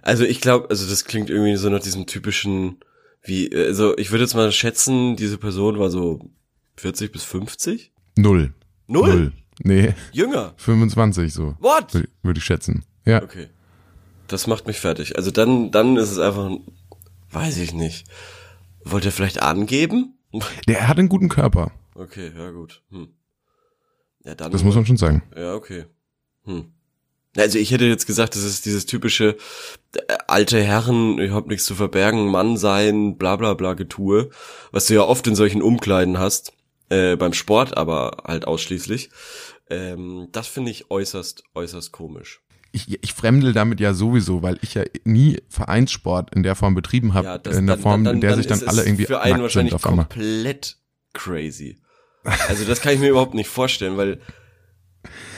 Also 0.02 0.24
ich 0.24 0.42
glaube, 0.42 0.70
also 0.70 0.88
das 0.90 1.06
klingt 1.06 1.30
irgendwie 1.30 1.56
so 1.56 1.70
nach 1.70 1.80
diesem 1.82 2.06
typischen, 2.06 2.78
wie, 3.24 3.54
also 3.56 3.98
ich 3.98 4.12
würde 4.12 4.24
jetzt 4.24 4.34
mal 4.36 4.52
schätzen, 4.52 5.16
diese 5.16 5.38
Person 5.38 5.80
war 5.80 5.90
so 5.90 6.30
40 6.78 7.12
bis 7.12 7.24
50? 7.24 7.92
Null. 8.18 8.54
Null? 8.88 9.08
Null. 9.10 9.32
Nee, 9.64 9.94
Jünger. 10.12 10.54
25 10.58 11.32
so, 11.34 11.56
What? 11.60 11.94
würde 11.94 12.10
würd 12.24 12.38
ich 12.38 12.44
schätzen. 12.44 12.84
Ja. 13.06 13.22
Okay. 13.22 13.48
Das 14.28 14.48
macht 14.48 14.66
mich 14.66 14.80
fertig. 14.80 15.18
Also 15.18 15.30
dann, 15.30 15.72
dann 15.72 15.98
ist 15.98 16.12
es 16.12 16.18
einfach, 16.20 16.52
weiß 17.32 17.58
ich 17.58 17.74
nicht. 17.74 18.08
Wollte 18.84 19.10
er 19.10 19.12
vielleicht 19.12 19.42
angeben? 19.42 20.18
Der 20.68 20.88
hat 20.88 20.98
einen 20.98 21.10
guten 21.10 21.30
Körper, 21.30 21.72
Okay, 21.94 22.32
ja 22.36 22.52
gut. 22.52 22.82
Hm. 22.90 23.10
Ja, 24.24 24.34
dann. 24.36 24.52
das 24.52 24.64
muss 24.64 24.76
man 24.76 24.86
schon 24.86 24.98
sagen. 24.98 25.24
Ja, 25.36 25.54
okay. 25.54 25.86
Hm. 26.46 26.74
Also 27.38 27.58
ich 27.60 27.72
hätte 27.72 27.86
jetzt 27.86 28.08
gesagt, 28.08 28.36
das 28.36 28.44
ist 28.44 28.66
dieses 28.66 28.86
typische 28.86 29.38
äh, 29.96 30.00
alte 30.28 30.62
Herren, 30.62 31.18
ich 31.20 31.32
hab 31.32 31.48
nichts 31.48 31.66
zu 31.66 31.76
verbergen, 31.76 32.28
Mann 32.28 32.58
sein, 32.58 33.18
bla 33.18 33.38
bla 33.38 33.54
bla 33.54 33.74
Getue, 33.74 34.30
was 34.72 34.88
du 34.88 34.96
ja 34.96 35.04
oft 35.04 35.26
in 35.28 35.36
solchen 35.36 35.62
Umkleiden 35.62 36.20
hast, 36.20 36.52
äh, 36.90 37.16
beim 37.16 37.34
Sport 37.34 37.78
aber 37.78 38.24
halt 38.26 38.46
ausschließlich. 38.46 39.10
Ähm, 39.70 40.28
das 40.34 40.48
finde 40.48 40.72
ich 40.72 40.92
äußerst, 40.92 41.44
äußerst 41.56 41.94
komisch. 41.94 42.42
Ich, 42.74 43.02
ich 43.04 43.14
fremdel 43.14 43.54
damit 43.54 43.80
ja 43.80 43.94
sowieso, 43.94 44.42
weil 44.44 44.58
ich 44.62 44.74
ja 44.74 44.84
nie 45.06 45.38
Vereinssport 45.50 46.34
in 46.36 46.44
der 46.44 46.56
Form 46.56 46.76
betrieben 46.76 47.14
habe, 47.14 47.28
Ja, 47.28 47.38
das, 47.38 47.56
in 47.58 47.68
der 47.68 47.76
dann- 47.78 47.84
Form, 47.84 48.04
dann- 48.04 48.16
in 48.16 48.22
der 48.22 48.32
dann 48.32 48.40
sich 48.40 48.48
dann 48.48 48.64
alle 48.68 48.84
irgendwie 48.84 49.06
für 49.06 49.22
einen 49.22 49.32
nackt 49.34 49.44
wahrscheinlich 49.44 49.72
sind 49.72 49.76
auf 49.76 49.88
einmal. 49.90 50.06
komplett 50.06 50.78
crazy. 51.14 51.78
Also 52.24 52.66
das 52.66 52.82
kann 52.82 52.94
ich 52.94 53.00
mir 53.00 53.10
überhaupt 53.10 53.34
nicht 53.34 53.50
vorstellen, 53.50 53.96
weil 53.98 54.20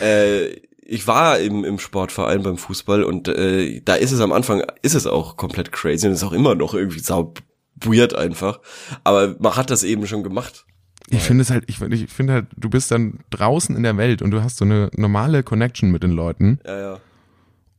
äh, 0.01 0.55
ich 0.85 1.07
war 1.07 1.39
im, 1.39 1.63
im 1.63 1.79
Sportverein 1.79 2.43
beim 2.43 2.57
Fußball 2.57 3.03
und 3.03 3.27
äh, 3.27 3.81
da 3.83 3.95
ist 3.95 4.11
es 4.11 4.19
am 4.19 4.31
Anfang, 4.31 4.63
ist 4.81 4.95
es 4.95 5.07
auch 5.07 5.37
komplett 5.37 5.71
crazy 5.71 6.07
und 6.07 6.13
ist 6.13 6.23
auch 6.23 6.33
immer 6.33 6.55
noch 6.55 6.73
irgendwie 6.73 6.99
sau 6.99 7.33
weird 7.75 8.13
einfach. 8.15 8.59
Aber 9.03 9.35
man 9.39 9.55
hat 9.55 9.69
das 9.69 9.83
eben 9.83 10.05
schon 10.07 10.23
gemacht. 10.23 10.65
Ich 11.09 11.21
finde 11.21 11.41
es 11.41 11.49
halt, 11.49 11.65
ich, 11.67 11.81
ich 11.81 12.09
finde 12.11 12.33
halt, 12.33 12.45
du 12.55 12.69
bist 12.69 12.89
dann 12.89 13.19
draußen 13.29 13.75
in 13.75 13.83
der 13.83 13.97
Welt 13.97 14.21
und 14.21 14.31
du 14.31 14.41
hast 14.41 14.57
so 14.57 14.65
eine 14.65 14.89
normale 14.95 15.43
Connection 15.43 15.91
mit 15.91 16.01
den 16.01 16.11
Leuten 16.11 16.59
Ja, 16.65 16.79
ja. 16.79 16.99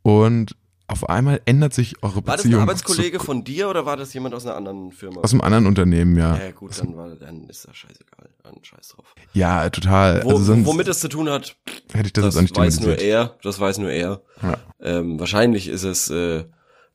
und 0.02 0.56
auf 0.86 1.08
einmal 1.08 1.40
ändert 1.46 1.72
sich 1.72 2.02
eure 2.02 2.16
War 2.26 2.36
das 2.36 2.44
ein 2.44 2.50
Beziehung 2.50 2.60
Arbeitskollege 2.62 3.18
von 3.20 3.42
dir 3.42 3.68
oder 3.70 3.86
war 3.86 3.96
das 3.96 4.12
jemand 4.12 4.34
aus 4.34 4.44
einer 4.44 4.56
anderen 4.56 4.92
Firma? 4.92 5.20
aus 5.22 5.32
einem 5.32 5.40
anderen 5.40 5.66
Unternehmen, 5.66 6.16
ja. 6.16 6.36
ja 6.36 6.50
gut, 6.50 6.78
dann, 6.78 6.97
war, 6.97 7.14
dann 7.16 7.49
ist 7.49 7.66
das 7.66 7.76
scheißegal. 7.76 8.28
Dann 8.42 8.56
scheiß 8.62 8.88
drauf. 8.88 9.14
Ja, 9.32 9.70
total. 9.70 10.23
Wo, 10.25 10.30
also 10.30 10.44
sonst 10.44 10.66
womit 10.66 10.88
es 10.88 11.00
zu 11.00 11.08
tun 11.08 11.30
hat, 11.30 11.56
hätte 11.92 12.06
ich 12.06 12.12
das, 12.12 12.25
das 12.25 12.34
jetzt 12.34 12.38
auch 12.38 12.42
nicht 12.42 12.56
weiß 12.56 12.80
nur 12.80 12.99
er, 12.99 13.36
das 13.42 13.58
weiß 13.58 13.78
nur 13.78 13.90
er. 13.90 14.20
Ja. 14.42 14.58
Ähm, 14.80 15.18
wahrscheinlich 15.18 15.68
ist 15.68 15.84
es 15.84 16.10
äh, 16.10 16.44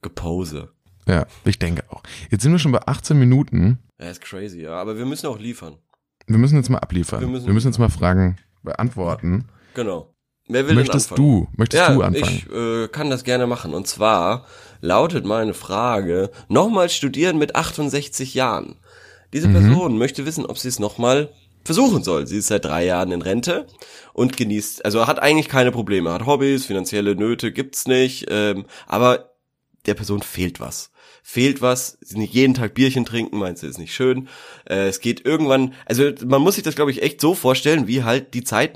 Gepose. 0.01 0.69
Ja, 1.07 1.25
ich 1.43 1.57
denke 1.57 1.83
auch. 1.89 2.03
Jetzt 2.29 2.43
sind 2.43 2.51
wir 2.51 2.59
schon 2.59 2.71
bei 2.71 2.85
18 2.85 3.17
Minuten. 3.17 3.79
Ja, 3.99 4.09
ist 4.09 4.21
crazy, 4.21 4.61
ja. 4.61 4.73
Aber 4.73 4.97
wir 4.97 5.05
müssen 5.05 5.25
auch 5.25 5.39
liefern. 5.39 5.77
Wir 6.27 6.37
müssen 6.37 6.57
jetzt 6.57 6.69
mal 6.69 6.77
abliefern. 6.77 7.21
Wir 7.21 7.27
Wir 7.27 7.31
müssen 7.31 7.51
müssen, 7.51 7.67
jetzt 7.67 7.79
mal 7.79 7.89
Fragen 7.89 8.37
beantworten. 8.61 9.45
Genau. 9.73 10.13
Wer 10.49 10.67
will 10.67 10.75
Möchtest 10.75 11.17
du, 11.17 11.47
möchtest 11.55 11.81
ja, 11.87 11.93
du 11.93 12.01
anfangen? 12.01 12.43
ich 12.47 12.51
äh, 12.51 12.87
kann 12.87 13.09
das 13.09 13.23
gerne 13.23 13.45
machen. 13.47 13.73
Und 13.73 13.87
zwar 13.87 14.45
lautet 14.81 15.23
meine 15.25 15.53
Frage, 15.53 16.31
nochmal 16.47 16.89
studieren 16.89 17.37
mit 17.37 17.55
68 17.55 18.33
Jahren. 18.33 18.75
Diese 19.31 19.47
Mhm. 19.47 19.53
Person 19.53 19.97
möchte 19.99 20.25
wissen, 20.25 20.45
ob 20.45 20.57
sie 20.57 20.67
es 20.69 20.79
nochmal 20.79 21.29
versuchen 21.63 22.03
soll. 22.03 22.25
Sie 22.25 22.37
ist 22.37 22.47
seit 22.47 22.65
drei 22.65 22.83
Jahren 22.85 23.11
in 23.11 23.21
Rente 23.21 23.67
und 24.13 24.37
genießt, 24.37 24.83
also 24.85 25.05
hat 25.05 25.21
eigentlich 25.21 25.49
keine 25.49 25.71
Probleme, 25.71 26.11
hat 26.11 26.25
Hobbys, 26.25 26.65
finanzielle 26.65 27.15
Nöte 27.15 27.51
gibt's 27.51 27.85
nicht, 27.85 28.25
ähm, 28.29 28.65
aber 28.87 29.33
der 29.85 29.93
Person 29.93 30.23
fehlt 30.23 30.59
was. 30.59 30.89
Fehlt 31.21 31.61
was, 31.61 31.97
sie 32.01 32.17
nicht 32.17 32.33
jeden 32.33 32.55
Tag 32.55 32.73
Bierchen 32.73 33.05
trinken, 33.05 33.37
meinst 33.37 33.61
du, 33.61 33.67
ist 33.67 33.77
nicht 33.77 33.93
schön. 33.93 34.29
Äh, 34.67 34.87
es 34.87 34.99
geht 34.99 35.25
irgendwann, 35.25 35.73
also 35.85 36.09
man 36.25 36.41
muss 36.41 36.55
sich 36.55 36.63
das, 36.63 36.75
glaube 36.75 36.89
ich, 36.91 37.03
echt 37.03 37.21
so 37.21 37.35
vorstellen, 37.35 37.85
wie 37.87 38.03
halt 38.03 38.33
die 38.33 38.43
Zeit, 38.43 38.75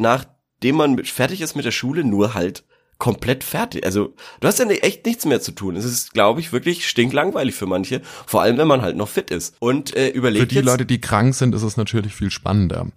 nachdem 0.64 0.76
man 0.78 0.96
mit- 0.96 1.10
fertig 1.10 1.42
ist 1.42 1.56
mit 1.56 1.66
der 1.66 1.72
Schule, 1.72 2.04
nur 2.06 2.34
halt 2.34 2.64
komplett 2.98 3.44
fertig. 3.44 3.86
Also 3.86 4.14
du 4.40 4.48
hast 4.48 4.60
ja 4.60 4.66
echt 4.70 5.06
nichts 5.06 5.26
mehr 5.26 5.42
zu 5.42 5.52
tun. 5.52 5.76
Es 5.76 5.84
ist, 5.84 6.14
glaube 6.14 6.40
ich, 6.40 6.54
wirklich 6.54 6.88
stinklangweilig 6.88 7.54
für 7.54 7.66
manche, 7.66 8.02
vor 8.26 8.42
allem 8.42 8.58
wenn 8.58 8.68
man 8.68 8.82
halt 8.82 8.96
noch 8.96 9.10
fit 9.10 9.30
ist. 9.30 9.56
Und 9.60 9.94
äh, 9.96 10.12
Für 10.12 10.18
überlegt 10.18 10.52
die 10.52 10.56
jetzt, 10.56 10.66
Leute, 10.66 10.86
die 10.86 11.02
krank 11.02 11.36
sind, 11.36 11.54
ist 11.54 11.64
es 11.64 11.76
natürlich 11.76 12.14
viel 12.16 12.32
spannender. 12.32 12.88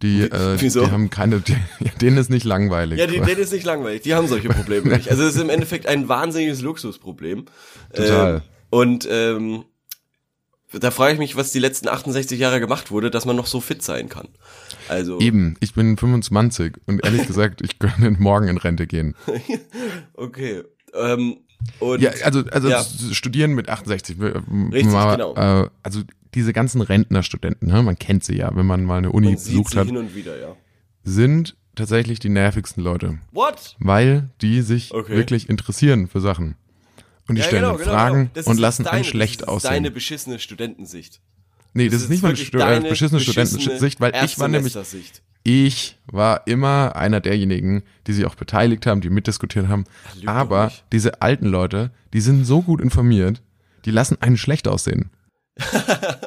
Die, 0.00 0.22
äh, 0.22 0.56
Wieso? 0.58 0.86
die 0.86 0.90
haben 0.90 1.10
keine, 1.10 1.40
die, 1.46 1.56
denen 2.00 2.16
ist 2.16 2.30
nicht 2.30 2.44
langweilig. 2.44 2.98
ja, 2.98 3.06
die, 3.06 3.20
denen 3.20 3.40
ist 3.40 3.52
nicht 3.52 3.66
langweilig. 3.66 4.00
Die 4.00 4.14
haben 4.14 4.28
solche 4.28 4.48
Probleme 4.48 4.96
nicht. 4.96 5.10
Also 5.10 5.24
es 5.24 5.34
ist 5.34 5.42
im 5.42 5.50
Endeffekt 5.50 5.86
ein 5.86 6.08
wahnsinniges 6.08 6.62
Luxusproblem. 6.62 7.44
Total. 7.92 8.36
Ähm, 8.36 8.42
und 8.70 9.06
ähm, 9.10 9.64
da 10.72 10.90
frage 10.90 11.12
ich 11.14 11.18
mich, 11.18 11.36
was 11.36 11.52
die 11.52 11.58
letzten 11.58 11.88
68 11.88 12.38
Jahre 12.38 12.60
gemacht 12.60 12.90
wurde, 12.90 13.10
dass 13.10 13.26
man 13.26 13.36
noch 13.36 13.46
so 13.46 13.60
fit 13.60 13.82
sein 13.82 14.08
kann. 14.08 14.28
Also 14.90 15.20
Eben, 15.20 15.56
ich 15.60 15.74
bin 15.74 15.96
25 15.96 16.74
und 16.86 17.04
ehrlich 17.04 17.26
gesagt, 17.26 17.62
ich 17.62 17.78
könnte 17.78 18.10
morgen 18.20 18.48
in 18.48 18.58
Rente 18.58 18.86
gehen. 18.86 19.14
okay. 20.14 20.62
Ähm, 20.94 21.38
und 21.78 22.00
Ja, 22.00 22.10
also, 22.24 22.44
also 22.50 22.68
Ja. 22.68 22.82
studieren 23.12 23.52
mit 23.54 23.68
68. 23.68 24.18
wir- 24.20 24.42
Richtig, 24.72 24.92
mal, 24.92 25.16
genau. 25.16 25.34
Äh, 25.34 25.68
also 25.82 26.02
diese 26.34 26.52
ganzen 26.52 26.80
Rentnerstudenten, 26.80 27.68
ne, 27.68 27.82
man 27.82 27.98
kennt 27.98 28.24
sie 28.24 28.36
ja, 28.36 28.54
wenn 28.54 28.66
man 28.66 28.84
mal 28.84 28.98
eine 28.98 29.12
Uni 29.12 29.28
man 29.28 29.34
besucht 29.34 29.76
hat, 29.76 29.88
wieder, 30.14 30.38
ja. 30.40 30.56
sind 31.02 31.56
tatsächlich 31.74 32.18
die 32.18 32.28
nervigsten 32.28 32.82
Leute, 32.82 33.18
What? 33.32 33.76
weil 33.78 34.30
die 34.40 34.62
sich 34.62 34.92
Okay. 34.92 35.16
wirklich 35.16 35.48
interessieren 35.48 36.08
für 36.08 36.20
Sachen. 36.20 36.56
Und 37.28 37.36
die 37.36 37.42
Ja, 37.42 37.46
stellen 37.46 37.62
genau, 37.62 37.76
genau, 37.76 37.90
Fragen 37.90 38.16
genau. 38.18 38.30
Das 38.34 38.46
und 38.46 38.58
lassen 38.58 38.84
deine, 38.84 38.96
einen 38.96 39.04
schlecht 39.04 39.42
das 39.42 39.48
ist 39.48 39.52
aussehen. 39.54 39.70
Deine 39.70 39.90
beschissene 39.90 40.38
Studentensicht. 40.40 41.20
Nee, 41.74 41.86
das, 41.86 41.94
Das 41.94 42.02
ist 42.04 42.08
nicht 42.10 42.22
meine 42.22 42.36
Stu 42.36 42.58
äh, 42.58 42.80
beschissene 42.80 43.20
Studentensicht, 43.20 44.00
weil 44.00 44.12
ich 44.24 44.38
war 44.38 44.48
nämlich, 44.48 44.76
ich 45.42 45.98
war 46.06 46.46
immer 46.46 46.96
einer 46.96 47.20
derjenigen, 47.20 47.82
die 48.06 48.12
sich 48.12 48.24
auch 48.26 48.34
beteiligt 48.34 48.86
haben, 48.86 49.00
die 49.00 49.10
mitdiskutiert 49.10 49.68
haben. 49.68 49.84
doch 50.22 50.28
Aber 50.32 50.72
diese 50.92 51.22
alten 51.22 51.46
Leute, 51.46 51.92
die 52.12 52.20
sind 52.20 52.44
so 52.44 52.62
gut 52.62 52.80
informiert, 52.80 53.42
die 53.84 53.90
lassen 53.90 54.18
einen 54.20 54.36
schlecht 54.36 54.68
aussehen. 54.68 55.10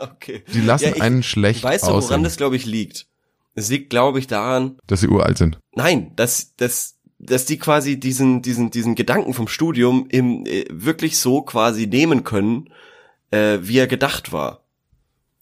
okay. 0.01 0.43
Die 0.53 0.61
lassen 0.61 0.85
Ja, 0.85 0.95
ich- 0.95 1.01
einen 1.01 1.23
schlecht 1.23 1.63
Weißt 1.63 1.83
du, 1.83 1.87
woran 1.89 2.03
aussehen, 2.03 2.23
das, 2.23 2.37
glaube 2.37 2.55
ich, 2.55 2.65
liegt? 2.65 3.07
Es 3.55 3.69
liegt, 3.69 3.89
glaube 3.91 4.17
ich, 4.19 4.27
daran, 4.27 4.77
dass 4.87 5.01
sie 5.01 5.07
uralt 5.07 5.37
sind. 5.37 5.59
nein, 5.75 6.11
dass, 6.15 6.55
dass, 6.55 6.97
dass 7.19 7.45
die 7.45 7.59
quasi 7.59 7.99
diesen, 7.99 8.41
diesen, 8.41 8.71
diesen 8.71 8.95
Gedanken 8.95 9.33
vom 9.35 9.47
Studium 9.47 10.07
im, 10.09 10.45
äh, 10.47 10.65
wirklich 10.71 11.19
so 11.19 11.43
quasi 11.43 11.85
nehmen 11.85 12.23
können, 12.23 12.69
äh, 13.29 13.59
wie 13.61 13.77
er 13.77 13.85
gedacht 13.87 14.31
war. 14.31 14.62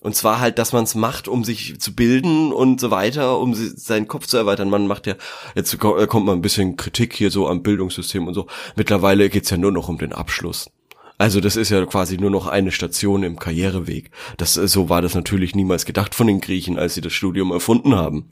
Und 0.02 0.16
zwar 0.16 0.40
halt, 0.40 0.58
dass 0.58 0.74
man 0.74 0.84
es 0.84 0.96
macht, 0.96 1.28
um 1.28 1.44
sich 1.44 1.80
zu 1.80 1.94
bilden 1.94 2.52
und 2.52 2.82
so 2.82 2.90
weiter, 2.90 3.38
um 3.40 3.54
seinen 3.54 4.08
Kopf 4.08 4.26
zu 4.26 4.36
erweitern. 4.36 4.68
Man 4.68 4.88
macht 4.88 5.06
ja, 5.06 5.14
jetzt 5.54 5.76
äh, 5.76 6.08
kommt 6.08 6.26
mal 6.26 6.34
ein 6.34 6.42
bisschen 6.42 6.76
Kritik 6.76 7.14
hier 7.14 7.30
so 7.30 7.48
am 7.48 7.62
Bildungssystem 7.62 8.28
und 8.28 8.34
so. 8.34 8.48
Mittlerweile 8.76 9.30
geht's 9.30 9.52
ja 9.52 9.58
nur 9.58 9.72
noch 9.72 9.90
um 9.90 10.00
den 10.00 10.12
Abschluss. 10.12 10.72
Also 11.20 11.40
das 11.40 11.56
ist 11.56 11.70
ja 11.70 11.86
quasi 11.86 12.18
nur 12.18 12.32
noch 12.32 12.48
eine 12.48 12.72
Station 12.72 13.22
im 13.22 13.38
Karriereweg. 13.38 14.10
Das, 14.38 14.58
äh, 14.58 14.68
so 14.68 14.90
war 14.90 15.04
das 15.04 15.14
natürlich 15.14 15.54
niemals 15.54 15.86
gedacht 15.86 16.16
von 16.16 16.26
den 16.26 16.42
Griechen, 16.42 16.80
als 16.80 16.96
sie 16.96 17.02
das 17.02 17.14
Studium 17.14 17.52
erfunden 17.52 17.96
haben. 17.96 18.32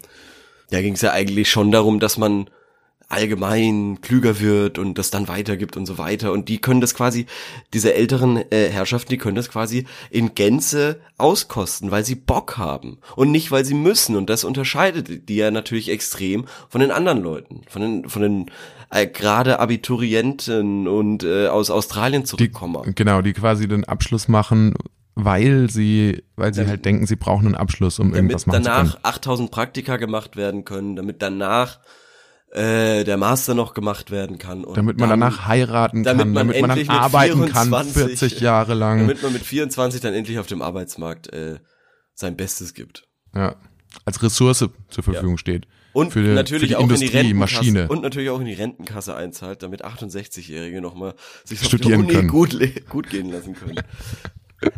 Da 0.71 0.82
ging 0.82 0.93
es 0.93 1.01
ja 1.01 1.12
eigentlich 1.12 1.51
schon 1.51 1.71
darum, 1.71 1.99
dass 1.99 2.17
man 2.17 2.49
allgemein 3.10 4.00
klüger 4.02 4.39
wird 4.39 4.78
und 4.78 4.98
das 4.98 5.10
dann 5.10 5.28
weitergibt 5.28 5.76
und 5.76 5.86
so 5.88 5.98
weiter. 5.98 6.32
Und 6.32 6.48
die 6.48 6.60
können 6.62 6.80
das 6.80 6.93
quasi, 6.93 7.26
diese 7.74 7.93
älteren 7.93 8.38
äh, 8.52 8.69
Herrschaften, 8.69 9.10
die 9.10 9.17
können 9.17 9.36
das 9.36 9.50
quasi 9.50 9.86
in 10.12 10.36
Gänze 10.36 11.00
auskosten, 11.17 11.89
weil 11.91 12.06
sie 12.06 12.15
Bock 12.15 12.58
haben 12.58 13.00
und 13.15 13.32
nicht, 13.32 13.52
weil 13.52 13.65
sie 13.65 13.74
müssen. 13.74 14.15
Und 14.15 14.30
das 14.30 14.43
unterscheidet 14.43 15.28
die 15.28 15.36
ja 15.36 15.50
natürlich 15.52 15.89
extrem 15.89 16.45
von 16.69 16.82
den 16.82 16.91
anderen 16.91 17.22
Leuten, 17.22 17.62
von 17.67 17.82
den, 17.82 18.10
von 18.10 18.22
den 18.22 18.52
äh, 18.91 19.08
gerade 19.08 19.60
Abiturienten 19.60 20.88
und 20.88 21.24
äh, 21.24 21.48
aus 21.48 21.72
Australien 21.72 22.26
zurückkommen. 22.26 22.93
Genau, 22.95 23.22
die 23.22 23.34
quasi 23.34 23.67
den 23.67 23.86
Abschluss 23.86 24.28
machen, 24.28 24.76
weil 25.15 25.69
sie, 25.69 26.24
weil 26.36 26.54
sie 26.54 26.60
Damit- 26.62 26.69
halt 26.69 26.86
denken, 26.86 27.08
sie 27.08 27.15
brauchen 27.15 27.48
einen 27.48 27.56
Abschluss, 27.56 28.00
um 28.00 28.08
damit 28.12 28.17
irgendwas 28.17 28.45
machen 28.45 28.63
zu 28.63 28.69
danach 28.69 28.91
können. 28.93 29.06
8000 29.06 29.52
Praktika 29.52 29.98
gemacht 29.98 30.36
werden 30.38 30.63
können, 30.63 30.95
damit 30.95 31.22
danach 31.22 31.80
äh, 32.51 33.03
der 33.03 33.17
Master 33.17 33.53
noch 33.53 33.73
gemacht 33.73 34.12
werden 34.12 34.38
kann. 34.38 34.63
Und 34.63 34.75
damit 34.75 34.97
man 34.97 35.09
dann, 35.09 35.19
danach 35.19 35.45
heiraten 35.45 36.03
damit 36.03 36.19
kann, 36.19 36.33
man 36.33 36.47
damit 36.47 36.62
man 36.62 36.77
dann 36.77 36.89
arbeiten 36.89 37.45
kann, 37.51 37.69
24 37.69 37.93
40 37.93 38.39
Jahre 38.39 38.73
lang. 38.73 38.99
damit 38.99 39.21
man 39.21 39.33
mit 39.33 39.43
24 39.43 40.01
dann 40.01 40.13
endlich 40.13 40.39
auf 40.39 40.47
dem 40.47 40.62
Arbeitsmarkt 40.62 41.31
äh, 41.33 41.59
sein 42.13 42.35
Bestes 42.35 42.73
gibt. 42.73 43.07
Ja. 43.35 43.55
Als 44.05 44.21
Ressource 44.21 44.65
zur 44.89 45.03
Verfügung 45.03 45.38
steht. 45.38 45.67
Und 45.93 46.13
Für 46.13 46.19
natürlich 46.19 46.62
für 46.62 46.67
die 46.67 46.75
auch 46.75 46.81
in 46.81 46.88
die 46.89 46.93
Industrie, 46.95 47.17
Rentenkasse 47.17 47.55
Maschine. 47.55 47.88
und 47.88 48.01
natürlich 48.03 48.29
auch 48.29 48.39
in 48.39 48.45
die 48.45 48.53
Rentenkasse 48.53 49.15
einzahlt, 49.15 49.63
damit 49.63 49.83
68-Jährige 49.83 50.81
nochmal 50.81 51.15
sich 51.43 51.59
auf 51.59 51.65
Studieren 51.65 52.01
Uni 52.01 52.13
können. 52.13 52.27
gut 52.27 52.57
gut 52.89 53.09
gehen 53.09 53.31
lassen 53.31 53.55
können. 53.55 53.81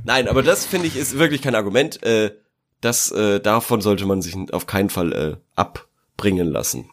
Nein, 0.03 0.27
aber 0.27 0.43
das 0.43 0.65
finde 0.65 0.87
ich 0.87 0.95
ist 0.95 1.17
wirklich 1.17 1.41
kein 1.41 1.55
Argument. 1.55 2.01
Äh, 2.03 2.31
das 2.79 3.11
äh, 3.11 3.39
davon 3.39 3.81
sollte 3.81 4.05
man 4.05 4.21
sich 4.21 4.35
auf 4.51 4.65
keinen 4.67 4.89
Fall 4.89 5.13
äh, 5.13 5.35
abbringen 5.55 6.47
lassen. 6.47 6.89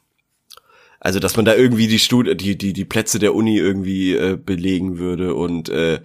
Also, 1.00 1.20
dass 1.20 1.36
man 1.36 1.44
da 1.44 1.54
irgendwie 1.54 1.86
die 1.86 2.00
Stud 2.00 2.40
die 2.40 2.58
die 2.58 2.72
die 2.72 2.84
Plätze 2.84 3.18
der 3.20 3.34
Uni 3.34 3.56
irgendwie 3.56 4.14
äh, 4.16 4.36
belegen 4.36 4.98
würde 4.98 5.34
und 5.34 5.68
äh, 5.68 6.00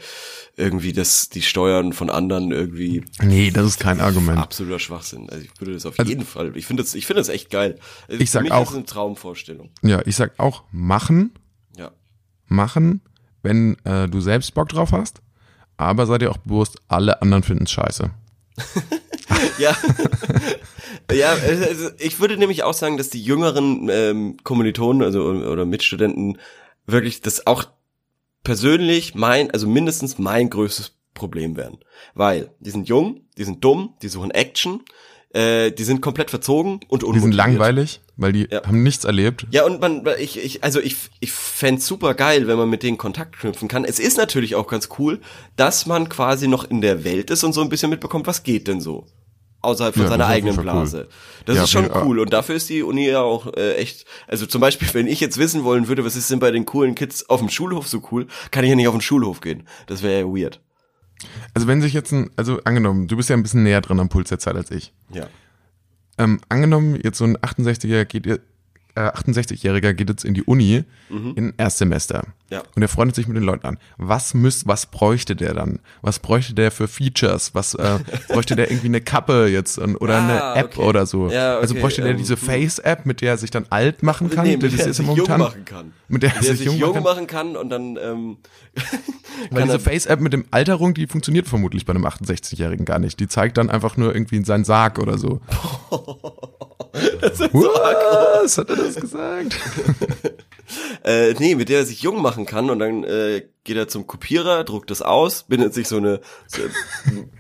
irgendwie 0.56 0.94
das 0.94 1.30
die 1.30 1.42
Steuern 1.42 1.94
von 1.94 2.12
anderen 2.12 2.52
irgendwie 2.52 3.04
Nee, 3.22 3.50
das 3.50 3.66
ist 3.66 3.80
kein 3.80 4.00
Argument. 4.00 4.38
absoluter 4.38 4.78
Schwachsinn. 4.78 5.30
Also 5.32 5.46
ich 5.46 5.60
würde 5.60 5.74
das 5.74 5.88
auf 5.88 5.98
Also- 5.98 6.10
jeden 6.12 6.26
Fall. 6.26 6.56
Ich 6.56 6.68
finde 6.68 6.84
das 6.84 6.94
ich 6.94 7.08
finde 7.08 7.22
das 7.22 7.30
echt 7.30 7.50
geil. 7.50 7.80
Also 8.08 8.22
Ich 8.22 8.30
sag 8.30 8.42
Für 8.42 8.44
mich 8.44 8.52
auch- 8.54 8.64
ist 8.66 8.70
es 8.70 8.76
eine 8.76 8.86
Traumvorstellung. 8.86 9.72
Ja, 9.82 10.02
ich 10.06 10.16
sag 10.16 10.40
auch 10.40 10.64
machen, 10.72 11.32
Ja. 11.76 11.92
machen, 12.46 13.02
wenn 13.42 13.78
äh, 13.86 14.08
du 14.08 14.22
selbst 14.22 14.54
Bock 14.54 14.70
drauf 14.70 14.92
hast. 14.92 15.22
Aber 15.76 16.06
sei 16.06 16.20
dir 16.20 16.30
auch 16.30 16.38
bewusst, 16.38 16.78
alle 16.88 17.20
anderen 17.24 17.42
finden's 17.42 17.72
scheiße. 17.72 18.12
Ja. 19.58 19.76
ja, 21.12 21.32
also 21.32 21.90
ich 21.98 22.20
würde 22.20 22.38
nämlich 22.38 22.64
auch 22.64 22.74
sagen, 22.74 22.98
dass 22.98 23.10
die 23.10 23.22
jüngeren 23.22 23.90
ähm, 23.92 24.38
Kommilitonen, 24.44 25.02
also 25.04 25.24
oder 25.24 25.66
Mitstudenten 25.66 26.38
wirklich 26.86 27.22
das 27.22 27.48
auch 27.48 27.66
persönlich 28.44 29.16
mein, 29.16 29.52
also 29.52 29.68
mindestens 29.68 30.18
mein 30.18 30.50
größtes 30.50 30.94
Problem 31.14 31.56
wären. 31.56 31.78
Weil 32.14 32.52
die 32.60 32.72
sind 32.72 32.88
jung, 32.90 33.22
die 33.38 33.44
sind 33.44 33.64
dumm, 33.64 33.96
die 34.02 34.08
suchen 34.08 34.32
Action, 34.32 34.82
äh, 35.34 35.72
die 35.72 35.84
sind 35.84 36.02
komplett 36.02 36.30
verzogen 36.30 36.80
und 36.88 37.02
Die 37.02 37.06
unmotiviert. 37.06 37.24
sind 37.24 37.34
langweilig, 37.34 38.02
weil 38.18 38.32
die 38.34 38.48
Ja. 38.52 38.64
haben 38.66 38.84
nichts 38.84 39.04
erlebt. 39.06 39.48
Ja, 39.52 39.66
und 39.66 39.82
man, 39.82 40.04
ich, 40.20 40.38
ich, 40.44 40.64
also 40.64 40.80
ich, 40.80 40.96
ich 41.20 41.32
fände 41.32 41.82
super 41.82 42.14
geil, 42.14 42.48
wenn 42.48 42.58
man 42.58 42.70
mit 42.70 42.84
denen 42.84 42.98
Kontakt 42.98 43.40
knüpfen 43.40 43.68
kann. 43.68 43.86
Es 43.86 44.00
ist 44.00 44.18
natürlich 44.18 44.56
auch 44.56 44.68
ganz 44.68 44.90
cool, 45.00 45.20
dass 45.56 45.86
man 45.86 46.10
quasi 46.10 46.48
noch 46.48 46.64
in 46.64 46.82
der 46.82 47.04
Welt 47.04 47.30
ist 47.32 47.44
und 47.44 47.54
so 47.54 47.62
ein 47.62 47.70
bisschen 47.70 47.90
mitbekommt, 47.90 48.28
was 48.28 48.44
geht 48.44 48.68
denn 48.68 48.82
so. 48.82 49.08
Außerhalb 49.62 49.94
von 49.94 50.04
Ja, 50.04 50.10
seiner 50.10 50.28
eigenen 50.28 50.56
Fall 50.56 50.66
cool. 50.66 50.72
Blase. 50.72 51.08
Das 51.46 51.56
Ja, 51.56 51.64
ist 51.64 51.72
schon 51.72 51.90
cool. 52.04 52.20
Und 52.20 52.34
dafür 52.34 52.56
ist 52.56 52.68
die 52.70 52.84
Uni 52.84 53.08
ja 53.08 53.22
auch 53.22 53.48
äh, 53.56 53.76
echt. 53.76 54.06
Also 54.28 54.46
zum 54.46 54.60
Beispiel, 54.60 54.90
wenn 54.94 55.08
ich 55.08 55.22
jetzt 55.22 55.38
wissen 55.38 55.64
wollen 55.64 55.88
würde, 55.88 56.04
was 56.04 56.18
ist 56.18 56.30
denn 56.30 56.40
bei 56.40 56.52
den 56.52 56.66
coolen 56.66 56.96
Kids 56.96 57.30
auf 57.30 57.40
dem 57.40 57.48
Schulhof 57.50 57.88
so 57.88 58.02
cool, 58.12 58.28
kann 58.52 58.66
ich 58.66 58.70
ja 58.70 58.76
nicht 58.76 58.90
auf 58.90 58.94
den 58.96 59.02
Schulhof 59.02 59.40
gehen. 59.40 59.66
Das 59.88 60.04
wäre 60.04 60.20
ja 60.20 60.26
weird. 60.28 60.60
Also 61.54 61.68
wenn 61.68 61.82
sich 61.82 61.94
jetzt 61.94 62.12
ein, 62.12 62.30
also 62.36 62.60
angenommen, 62.66 63.08
du 63.08 63.16
bist 63.16 63.30
ja 63.30 63.38
ein 63.38 63.44
bisschen 63.44 63.64
näher 63.64 63.80
dran 63.80 64.02
am 64.02 64.10
Puls 64.10 64.28
der 64.28 64.40
Zeit 64.40 64.58
als 64.58 64.70
ich. 64.70 64.92
Ja. 65.14 65.28
Ähm, 66.18 66.40
angenommen, 66.50 67.00
jetzt 67.04 67.18
so 67.18 67.26
ein 67.26 67.38
68-Jähriger 67.38 68.06
geht, 68.06 68.42
68-Jähriger 68.96 69.94
geht 69.94 70.10
jetzt 70.10 70.24
in 70.24 70.34
die 70.34 70.44
Uni 70.44 70.84
in 71.36 71.54
Erstsemester. 71.58 72.24
Ja. 72.50 72.62
Und 72.76 72.82
er 72.84 72.88
freundet 72.88 73.16
sich 73.16 73.28
mit 73.28 73.36
den 73.36 73.44
Leuten 73.44 73.66
an. 73.66 73.80
Was 73.98 74.36
müsst, 74.36 74.68
was 74.68 74.86
bräuchte 74.86 75.36
der 75.36 75.56
dann? 75.56 75.80
Was 76.02 76.20
bräuchte 76.20 76.54
der 76.54 76.70
für 76.70 76.88
Features? 76.88 77.56
Was 77.56 77.74
äh, 77.74 78.00
bräuchte 78.28 78.56
der 78.56 78.70
irgendwie 78.70 78.88
eine 78.88 79.02
Kappe 79.02 79.48
jetzt 79.48 79.80
und, 79.80 79.96
oder 79.96 80.18
Ah, 80.18 80.54
eine 80.54 80.60
App 80.62 80.78
okay. 80.78 80.88
oder 80.88 81.06
so? 81.08 81.30
Ja, 81.30 81.58
Also 81.58 81.74
okay, 81.74 81.82
bräuchte 81.82 82.02
der 82.04 82.12
ähm, 82.12 82.18
diese 82.18 82.36
hm. 82.36 82.48
Face-App, 82.48 83.06
mit 83.08 83.22
der 83.22 83.32
er 83.32 83.38
sich 83.38 83.50
dann 83.50 83.66
alt 83.72 84.04
machen 84.04 84.30
kann? 84.30 84.46
Nee, 84.46 84.58
mit 84.58 84.72
der 84.72 84.80
er 84.80 84.88
ist 84.88 84.98
sich 84.98 85.08
jung 85.08 85.28
machen 85.28 85.66
kann. 85.66 85.94
Mit 86.08 86.22
der 86.22 86.30
er 86.30 86.42
der 86.42 86.50
er 86.50 86.56
sich 86.56 86.58
sich 86.60 86.68
jung 86.68 86.94
jung 86.94 87.04
machen 87.04 87.26
kann 87.26 87.56
und 87.56 87.70
dann 87.70 87.98
ähm, 87.98 88.38
Weil 89.50 89.64
diese 89.64 89.80
Face-App 89.80 90.20
mit 90.20 90.34
dem 90.34 90.46
Alterung, 90.52 90.94
die 90.94 91.08
funktioniert 91.08 91.48
vermutlich 91.48 91.86
bei 91.86 91.94
einem 91.94 92.06
68-Jährigen 92.06 92.86
gar 92.86 93.00
nicht. 93.00 93.20
Die 93.20 93.28
zeigt 93.28 93.58
dann 93.58 93.70
einfach 93.70 93.98
nur 93.98 94.14
irgendwie 94.14 94.38
in 94.38 94.46
seinen 94.46 94.64
Sarg 94.64 95.00
oder 95.00 95.18
so. 95.18 95.42
Was? 96.94 98.58
Hat 98.58 98.70
er 98.70 98.76
das 98.76 98.96
gesagt? 98.96 99.60
Äh, 101.04 101.34
nee, 101.40 101.56
mit 101.56 101.68
der 101.68 101.80
er 101.80 101.86
sich 101.86 102.02
jung 102.02 102.22
machen 102.22 102.46
kann 102.46 102.70
und 102.70 102.80
dann 102.80 103.04
äh, 103.04 103.44
geht 103.66 103.76
er 103.76 103.90
zum 103.90 104.08
Kopierer, 104.08 104.64
druckt 104.64 104.90
das 104.90 105.02
aus, 105.02 105.44
bindet 105.44 105.74
sich 105.74 105.88
so 105.90 105.98
eine, 105.98 106.22
so, 106.48 106.62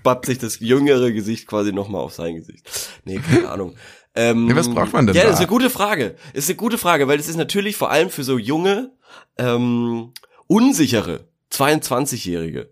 bappt 0.03 0.25
sich 0.25 0.37
das 0.37 0.59
jüngere 0.59 1.11
Gesicht 1.13 1.47
quasi 1.47 1.71
nochmal 1.71 2.01
auf 2.01 2.13
sein 2.13 2.35
Gesicht. 2.35 2.69
Nee, 3.05 3.19
keine 3.19 3.49
Ahnung. 3.49 3.75
Ähm, 4.13 4.47
Nee, 4.47 4.55
was 4.55 4.69
braucht 4.69 4.91
man 4.93 5.07
denn 5.07 5.15
Ja, 5.15 5.21
da? 5.23 5.27
das 5.29 5.35
ist 5.35 5.39
eine 5.45 5.49
gute 5.49 5.69
Frage. 5.69 6.15
Ist 6.33 6.49
eine 6.49 6.57
gute 6.57 6.77
Frage, 6.77 7.07
weil 7.07 7.17
das 7.17 7.29
ist 7.29 7.37
natürlich 7.37 7.77
vor 7.77 7.89
allem 7.89 8.09
für 8.09 8.25
so 8.25 8.37
junge, 8.37 8.91
ähm, 9.37 10.11
unsichere 10.47 11.27
22-Jährige, 11.51 12.69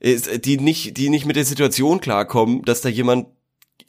ist, 0.00 0.44
die 0.44 0.58
nicht, 0.58 0.96
die 0.96 1.08
nicht 1.10 1.26
mit 1.26 1.36
der 1.36 1.44
Situation 1.44 2.00
klarkommen, 2.00 2.62
dass 2.62 2.80
da 2.80 2.88
jemand 2.88 3.28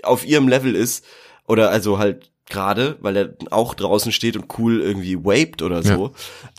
auf 0.04 0.26
ihrem 0.26 0.48
Level 0.48 0.76
ist 0.76 1.04
oder 1.48 1.72
also 1.72 1.98
halt 1.98 2.32
gerade, 2.50 2.98
weil 3.02 3.18
er 3.18 3.34
auch 3.52 3.74
draußen 3.74 4.12
steht 4.12 4.38
und 4.38 4.46
cool 4.58 4.80
irgendwie 4.82 5.18
vaped 5.18 5.62
oder 5.62 5.84
so. 5.84 6.14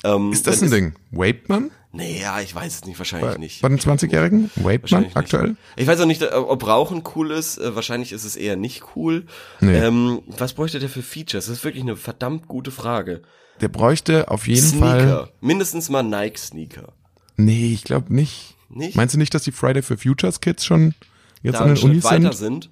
Ähm, 0.05 0.33
Ist 0.33 0.47
das 0.47 0.63
ein 0.63 0.71
Ding? 0.71 0.95
Vaped 1.11 1.49
man? 1.49 1.71
Nee, 1.93 2.21
ja, 2.21 2.41
ich 2.41 2.55
weiß 2.55 2.75
es 2.75 2.85
nicht, 2.85 2.99
wahrscheinlich 2.99 3.31
Bei, 3.33 3.39
nicht. 3.39 3.63
bei 3.63 3.69
den 3.69 3.79
20-Jährigen? 3.79 4.51
Vaped 4.57 4.91
man 4.91 5.07
aktuell? 5.15 5.49
Nicht. 5.49 5.59
Ich 5.77 5.87
weiß 5.87 6.01
auch 6.01 6.07
nicht, 6.07 6.21
äh, 6.21 6.27
ob 6.27 6.67
Rauchen 6.67 7.03
cool 7.17 7.31
ist. 7.31 7.57
Äh, 7.57 7.75
Wahrscheinlich 7.75 8.13
ist 8.13 8.25
es 8.25 8.37
eher 8.37 8.57
nicht 8.57 8.85
cool. 8.95 9.25
Nee. 9.61 9.79
Ähm, 9.79 10.21
was 10.27 10.53
bräuchte 10.53 10.79
der 10.79 10.91
für 10.91 11.03
Features? 11.03 11.47
Das 11.47 11.57
ist 11.59 11.65
wirklich 11.65 11.83
eine 11.83 11.97
verdammt 11.97 12.47
gute 12.47 12.71
Frage. 12.71 13.23
Der 13.63 13.69
bräuchte 13.69 14.31
auf 14.31 14.47
jeden 14.47 14.79
Fall. 14.79 15.01
Sneaker. 15.01 15.29
Mindestens 15.41 15.89
mal 15.89 16.03
Nike-Sneaker. 16.03 16.93
Nee, 17.37 17.73
ich 17.73 17.85
glaube 17.85 18.15
nicht. 18.15 18.57
Nicht? 18.69 18.97
Meinst 18.97 19.15
du 19.15 19.19
nicht, 19.19 19.33
dass 19.33 19.43
die 19.45 19.53
Friday 19.53 19.83
for 19.83 19.97
Futures 19.97 20.41
Kids 20.43 20.67
schon 20.67 20.95
jetzt 21.43 21.55
da 21.55 21.61
an 21.61 21.75
den 21.75 21.83
Unis 21.83 22.05
weiter 22.05 22.33
sind? 22.35 22.65
sind? 22.65 22.71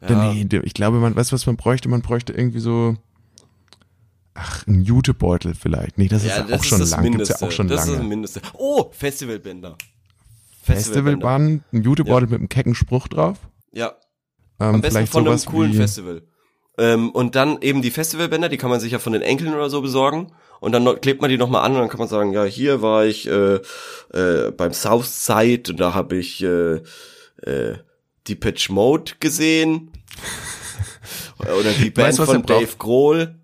Ja. 0.00 0.32
Nee, 0.32 0.46
ich 0.62 0.74
glaube, 0.74 0.98
man 0.98 1.16
weiß, 1.16 1.32
was 1.32 1.46
man 1.46 1.56
bräuchte. 1.56 1.88
Man 1.88 2.02
bräuchte 2.02 2.32
irgendwie 2.32 2.60
so. 2.60 2.96
Ach, 4.34 4.64
ein 4.68 4.82
Jutebeutel 4.82 5.54
vielleicht. 5.54 5.98
Nee, 5.98 6.06
das 6.06 6.22
ist 6.22 6.30
Ja, 6.30 6.38
ja 6.38 6.42
das 6.44 6.60
auch 6.60 6.64
schon 6.64 6.80
ist 6.80 6.92
das 6.92 7.02
lang. 7.02 7.12
Gibt's 7.12 7.28
ja 7.28 7.42
auch 7.42 7.50
schon 7.50 7.66
das 7.66 7.80
ist 7.80 7.88
das 7.88 7.96
lange. 7.96 8.08
Mindeste. 8.08 8.40
Oh, 8.54 8.88
Festivalbänder. 8.92 9.76
Festivalbahn, 10.62 11.64
ein 11.72 11.82
Jutebeutel 11.82 12.28
mit 12.28 12.38
einem 12.38 12.48
kecken 12.48 12.74
Spruch 12.74 13.08
drauf. 13.08 13.38
Ja, 13.72 13.94
Ähm, 14.60 14.74
am 14.76 14.80
besten 14.80 14.96
vielleicht 14.96 15.12
von 15.12 15.26
einem 15.26 15.44
coolen 15.44 15.72
Festival. 15.72 16.22
Ähm, 16.76 17.10
und 17.10 17.34
dann 17.34 17.60
eben 17.62 17.82
die 17.82 17.90
Festivalbänder, 17.90 18.48
die 18.48 18.58
kann 18.58 18.70
man 18.70 18.78
sich 18.78 18.92
ja 18.92 18.98
von 18.98 19.12
den 19.12 19.22
Enkeln 19.22 19.54
oder 19.54 19.70
so 19.70 19.80
besorgen. 19.82 20.32
Und 20.60 20.72
dann 20.72 21.00
klebt 21.00 21.20
man 21.20 21.30
die 21.30 21.38
nochmal 21.38 21.64
an 21.64 21.72
und 21.72 21.78
dann 21.78 21.88
kann 21.88 21.98
man 21.98 22.08
sagen, 22.08 22.32
ja, 22.32 22.44
hier 22.44 22.82
war 22.82 23.04
ich 23.06 23.28
äh, 23.28 23.60
äh, 24.12 24.50
beim 24.52 24.72
Southside 24.72 25.70
und 25.72 25.80
da 25.80 25.94
habe 25.94 26.16
ich 26.16 26.42
äh, 26.42 26.80
äh, 27.42 27.78
die 28.28 28.34
Pitch 28.36 28.68
Mode 28.70 29.12
gesehen. 29.20 29.90
oder 31.38 31.72
die 31.72 31.90
Band 31.90 32.18
Weißt 32.18 32.30
von? 32.30 32.42
Dave 32.44 32.76
Grohl. 32.78 33.36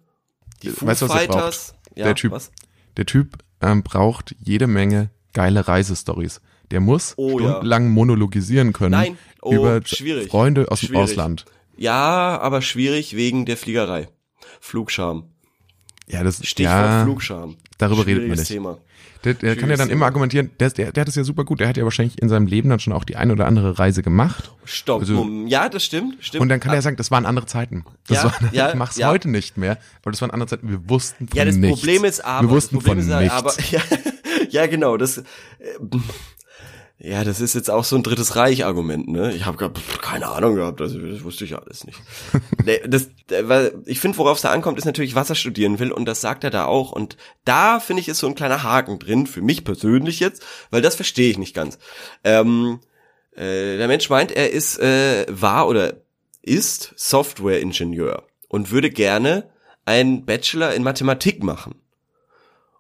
Die 0.63 0.71
Foo 0.71 0.87
Weißt 0.87 1.03
er 1.03 1.09
Fighters. 1.09 1.75
Ja, 1.95 2.05
Der 2.07 2.15
Typ. 2.15 2.33
Was? 2.33 2.51
Der 2.97 3.07
Typ 3.07 3.39
ähm, 3.61 3.83
braucht 3.83 4.35
jede 4.41 4.67
Menge 4.67 5.11
geile 5.33 5.67
Reisestories. 5.67 6.41
Der 6.71 6.81
muss 6.81 7.15
Oh, 7.17 7.39
ja. 7.39 7.49
stundenlang 7.51 7.91
monologisieren 7.91 8.73
können 8.73 8.93
Nein. 8.93 9.19
Oh, 9.43 9.53
über 9.55 9.81
schwierig. 9.85 10.29
Freunde 10.31 10.71
aus 10.71 10.81
dem 10.81 10.89
Schwierig. 10.89 11.03
Ausland. 11.11 11.45
Ja, 11.77 12.39
aber 12.41 12.63
schwierig 12.63 13.15
wegen 13.17 13.45
der 13.47 13.57
Fliegerei. 13.57 14.09
Flugscham. 14.61 15.25
Ja, 16.07 16.23
das 16.23 16.45
Stichwort 16.47 16.75
ja, 16.77 17.05
Flugscham. 17.05 17.57
darüber 17.79 18.07
redet 18.07 18.29
man 18.29 18.39
nicht. 18.39 18.49
Thema. 18.49 18.79
Der, 19.25 19.35
der 19.35 19.57
kann 19.57 19.71
ja 19.71 19.77
dann 19.77 19.89
immer 19.91 20.05
argumentieren, 20.07 20.51
der, 20.61 20.71
der, 20.71 20.93
der 20.93 21.01
hat 21.01 21.09
es 21.09 21.15
ja 21.15 21.25
super 21.25 21.45
gut, 21.45 21.59
der 21.61 21.69
hat 21.69 21.77
ja 21.77 21.85
wahrscheinlich 21.85 22.21
in 22.21 22.29
seinem 22.29 22.47
Leben 22.47 22.69
dann 22.69 22.79
schon 22.79 22.93
auch 22.93 23.05
die 23.05 23.17
eine 23.17 23.33
oder 23.33 23.47
andere 23.47 23.79
Reise 23.79 24.03
gemacht. 24.03 24.53
Stopp. 24.65 25.01
Also- 25.01 25.27
ja, 25.47 25.69
das 25.69 25.85
stimmt. 25.85 26.17
stimmt. 26.21 26.43
Und 26.43 26.49
dann 26.51 26.61
kann 26.61 26.75
er 26.75 26.83
sagen, 26.83 26.97
das 26.97 27.11
waren 27.11 27.25
andere 27.27 27.47
Zeiten. 27.47 27.85
Das 28.07 28.19
Ja, 28.19 28.25
war, 28.25 28.35
ja, 28.53 28.69
ich 28.69 28.75
mach's 28.75 28.97
ja. 28.97 29.09
heute 29.09 29.31
nicht 29.31 29.57
mehr, 29.57 29.79
aber 30.03 30.11
das 30.11 30.21
waren 30.21 30.31
andere 30.31 30.49
Zeiten, 30.49 30.69
wir 30.71 30.89
wussten 30.89 31.29
von 31.29 31.37
Ja, 31.39 31.45
das 31.45 31.57
nichts. 31.57 31.81
Problem 31.81 32.05
ist 32.05 32.25
aber, 32.25 32.49
wir 32.49 32.51
wussten 32.55 32.77
das 32.77 32.85
Problem 32.85 33.05
von 33.07 33.13
ist 33.15 33.21
nichts. 33.21 33.35
aber, 33.35 33.53
ja, 33.71 33.81
ja, 34.51 34.67
genau, 34.67 34.97
das, 34.97 35.19
äh, 35.19 35.23
ja, 37.05 37.23
das 37.23 37.41
ist 37.41 37.55
jetzt 37.55 37.71
auch 37.71 37.85
so 37.85 37.97
ein 37.97 38.03
drittes 38.03 38.35
Reich-Argument, 38.35 39.09
ne? 39.09 39.35
Ich 39.35 39.45
habe 39.45 39.73
keine 40.01 40.29
Ahnung 40.29 40.55
gehabt, 40.55 40.81
also 40.81 40.99
das 40.99 41.23
wusste 41.23 41.45
ich 41.45 41.51
ja 41.51 41.59
alles 41.59 41.85
nicht. 41.85 42.01
das, 42.89 43.11
äh, 43.31 43.47
weil 43.47 43.75
ich 43.85 44.01
finde, 44.01 44.17
worauf 44.17 44.37
es 44.39 44.43
da 44.43 44.51
ankommt, 44.51 44.79
ist 44.79 44.87
natürlich, 44.87 45.15
was 45.15 45.29
er 45.29 45.37
studieren 45.37 45.79
will 45.79 45.93
und 45.93 46.07
das 46.07 46.23
sagt 46.23 46.45
er 46.45 46.51
da 46.51 46.65
auch 46.65 46.93
und 46.93 47.19
da 47.45 47.79
finde 47.79 48.01
ich 48.01 48.09
ist 48.09 48.19
so 48.19 48.27
ein 48.27 48.35
kleiner 48.35 48.63
Haken 48.63 48.99
drin 48.99 49.27
für 49.27 49.43
mich 49.43 49.65
persönlich 49.65 50.19
jetzt, 50.19 50.43
weil 50.71 50.81
das 50.81 50.97
verstehe 50.97 51.31
ich 51.31 51.37
nicht 51.37 51.55
ganz. 51.55 51.79
Ähm, 52.25 52.81
äh, 53.33 53.77
der 53.77 53.89
Mensch 53.89 54.09
meint, 54.09 54.33
er 54.33 54.51
ist 54.51 54.79
äh, 54.79 55.27
war 55.29 55.69
oder 55.69 55.95
ist 56.41 56.95
Software-Ingenieur 56.97 58.23
und 58.49 58.71
würde 58.71 58.89
gerne 58.89 59.51
einen 59.85 60.25
Bachelor 60.25 60.73
in 60.73 60.83
Mathematik 60.83 61.43
machen. 61.43 61.75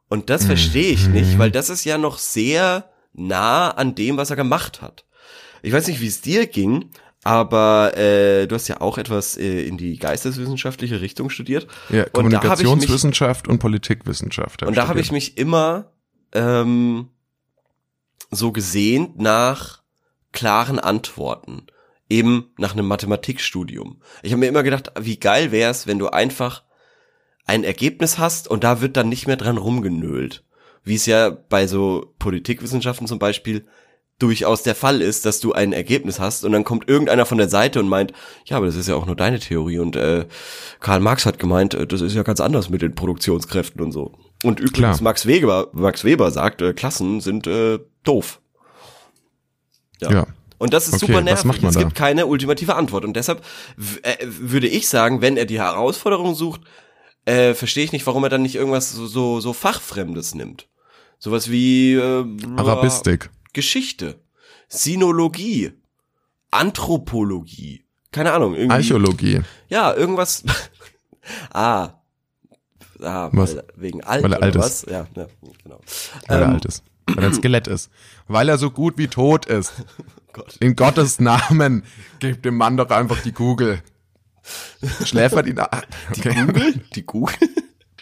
Und 0.08 0.30
das 0.30 0.46
verstehe 0.46 0.92
ich 0.92 1.08
nicht, 1.08 1.38
weil 1.38 1.50
das 1.50 1.68
ist 1.68 1.84
ja 1.84 1.98
noch 1.98 2.18
sehr 2.18 2.88
nah 3.14 3.70
an 3.70 3.94
dem, 3.94 4.16
was 4.16 4.30
er 4.30 4.36
gemacht 4.36 4.82
hat. 4.82 5.04
Ich 5.62 5.72
weiß 5.72 5.86
nicht, 5.88 6.00
wie 6.00 6.06
es 6.06 6.20
dir 6.20 6.46
ging, 6.46 6.90
aber 7.24 7.96
äh, 7.96 8.46
du 8.46 8.54
hast 8.54 8.68
ja 8.68 8.80
auch 8.82 8.98
etwas 8.98 9.36
äh, 9.36 9.62
in 9.62 9.78
die 9.78 9.98
geisteswissenschaftliche 9.98 11.00
Richtung 11.00 11.30
studiert. 11.30 11.66
Ja, 11.88 12.04
Kommunikationswissenschaft 12.04 13.46
und, 13.46 13.52
mich, 13.52 13.54
und 13.54 13.58
Politikwissenschaft. 13.60 14.62
Und 14.62 14.76
da 14.76 14.88
habe 14.88 15.00
ich 15.00 15.10
mich 15.10 15.38
immer 15.38 15.92
ähm, 16.32 17.08
so 18.30 18.52
gesehnt 18.52 19.18
nach 19.18 19.82
klaren 20.32 20.78
Antworten. 20.78 21.66
Eben 22.10 22.52
nach 22.58 22.74
einem 22.74 22.86
Mathematikstudium. 22.86 24.02
Ich 24.22 24.32
habe 24.32 24.40
mir 24.40 24.48
immer 24.48 24.62
gedacht, 24.62 24.92
wie 25.00 25.16
geil 25.16 25.50
wär's, 25.52 25.86
wenn 25.86 25.98
du 25.98 26.08
einfach 26.08 26.62
ein 27.46 27.64
Ergebnis 27.64 28.18
hast 28.18 28.46
und 28.46 28.62
da 28.62 28.82
wird 28.82 28.98
dann 28.98 29.08
nicht 29.08 29.26
mehr 29.26 29.36
dran 29.36 29.56
rumgenölt. 29.56 30.43
Wie 30.84 30.94
es 30.94 31.06
ja 31.06 31.30
bei 31.30 31.66
so 31.66 32.14
Politikwissenschaften 32.18 33.06
zum 33.06 33.18
Beispiel 33.18 33.66
durchaus 34.18 34.62
der 34.62 34.74
Fall 34.74 35.02
ist, 35.02 35.26
dass 35.26 35.40
du 35.40 35.52
ein 35.52 35.72
Ergebnis 35.72 36.20
hast 36.20 36.44
und 36.44 36.52
dann 36.52 36.62
kommt 36.62 36.88
irgendeiner 36.88 37.26
von 37.26 37.38
der 37.38 37.48
Seite 37.48 37.80
und 37.80 37.88
meint, 37.88 38.12
ja, 38.44 38.56
aber 38.56 38.66
das 38.66 38.76
ist 38.76 38.88
ja 38.88 38.94
auch 38.94 39.06
nur 39.06 39.16
deine 39.16 39.40
Theorie 39.40 39.80
und 39.80 39.96
äh, 39.96 40.26
Karl 40.78 41.00
Marx 41.00 41.26
hat 41.26 41.38
gemeint, 41.38 41.74
äh, 41.74 41.86
das 41.86 42.00
ist 42.00 42.14
ja 42.14 42.22
ganz 42.22 42.40
anders 42.40 42.70
mit 42.70 42.82
den 42.82 42.94
Produktionskräften 42.94 43.80
und 43.80 43.90
so. 43.90 44.12
Und 44.44 44.60
übrigens 44.60 44.98
Klar. 44.98 45.02
Max 45.02 45.26
Weber, 45.26 45.68
Max 45.72 46.04
Weber 46.04 46.30
sagt, 46.30 46.62
äh, 46.62 46.74
Klassen 46.74 47.20
sind 47.20 47.46
äh, 47.46 47.80
doof. 48.04 48.40
Ja. 50.00 50.12
ja. 50.12 50.26
Und 50.58 50.72
das 50.72 50.86
ist 50.86 51.02
okay, 51.02 51.06
super 51.06 51.20
nervig. 51.20 51.62
es 51.62 51.76
gibt 51.76 51.94
keine 51.94 52.26
ultimative 52.26 52.76
Antwort. 52.76 53.04
Und 53.04 53.16
deshalb 53.16 53.44
äh, 54.02 54.16
würde 54.22 54.68
ich 54.68 54.88
sagen, 54.88 55.20
wenn 55.20 55.36
er 55.36 55.46
die 55.46 55.58
Herausforderung 55.58 56.34
sucht, 56.34 56.60
äh, 57.24 57.54
verstehe 57.54 57.84
ich 57.84 57.92
nicht, 57.92 58.06
warum 58.06 58.22
er 58.22 58.30
dann 58.30 58.42
nicht 58.42 58.54
irgendwas 58.54 58.92
so, 58.92 59.06
so, 59.06 59.40
so 59.40 59.52
Fachfremdes 59.52 60.34
nimmt. 60.34 60.68
Sowas 61.24 61.50
wie 61.50 61.94
äh, 61.94 62.26
Arabistik. 62.58 63.30
Geschichte, 63.54 64.20
Sinologie, 64.68 65.72
Anthropologie, 66.50 67.86
keine 68.12 68.34
Ahnung. 68.34 68.54
Irgendwie, 68.54 68.74
Archäologie. 68.74 69.40
Ja, 69.70 69.94
irgendwas. 69.94 70.44
ah. 71.54 71.94
Ah, 73.00 73.30
was? 73.32 73.56
Weil, 73.56 73.64
wegen 73.74 74.04
alt, 74.04 74.22
weil 74.22 74.34
er 74.34 74.42
alt 74.42 74.54
was? 74.56 74.82
ist. 74.82 74.90
Ja, 74.90 75.06
ja, 75.16 75.26
genau. 75.62 75.80
Weil 76.26 76.36
ähm, 76.36 76.42
er 76.42 76.48
alt 76.50 76.64
ist. 76.66 76.84
Weil 77.06 77.24
er 77.24 77.30
ein 77.30 77.34
Skelett 77.34 77.68
ist. 77.68 77.90
Weil 78.28 78.50
er 78.50 78.58
so 78.58 78.70
gut 78.70 78.98
wie 78.98 79.08
tot 79.08 79.46
ist. 79.46 79.72
Gott. 80.34 80.58
In 80.60 80.76
Gottes 80.76 81.20
Namen, 81.20 81.84
gebt 82.18 82.44
dem 82.44 82.58
Mann 82.58 82.76
doch 82.76 82.90
einfach 82.90 83.22
die 83.22 83.32
Kugel. 83.32 83.82
Schläfert 85.06 85.46
ihn. 85.46 85.58
Okay. 86.10 86.34
Die 86.34 86.44
Kugel? 86.44 86.74
Die 86.94 87.02
Kugel? 87.02 87.48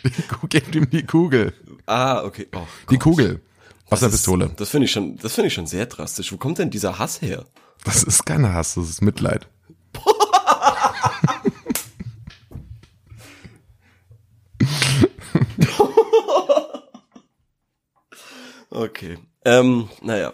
Die, 0.03 0.49
gebt 0.49 0.75
ihm 0.75 0.91
die 0.91 1.07
Kugel. 1.07 1.55
Ah, 1.87 2.23
okay. 2.25 2.49
Oh, 2.55 2.67
die 2.91 2.99
Kugel. 2.99 3.41
Wasserpistole. 3.89 4.49
Das, 4.49 4.57
das 4.57 4.69
finde 4.71 4.87
ich 4.87 4.93
schon, 4.93 5.17
das 5.19 5.35
finde 5.35 5.49
ich 5.49 5.55
schon 5.55 5.67
sehr 5.67 5.87
drastisch. 5.87 6.33
Wo 6.33 6.37
kommt 6.39 6.59
denn 6.59 6.71
dieser 6.71 6.99
Hass 6.99 7.21
her? 7.21 7.45
Das 7.85 8.03
ist 8.03 8.25
kein 8.25 8.51
Hass, 8.53 8.75
das 8.75 8.89
ist 8.89 9.03
Mitleid. 9.03 9.49
okay. 18.71 19.19
Ähm, 19.45 19.91
naja. 20.01 20.33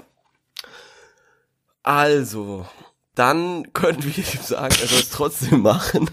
Also, 1.82 2.66
dann 3.14 3.72
können 3.72 4.04
wir 4.04 4.18
ihm 4.18 4.42
sagen, 4.42 4.76
er 4.80 4.86
soll 4.86 5.00
es 5.00 5.10
trotzdem 5.10 5.62
machen. 5.62 6.08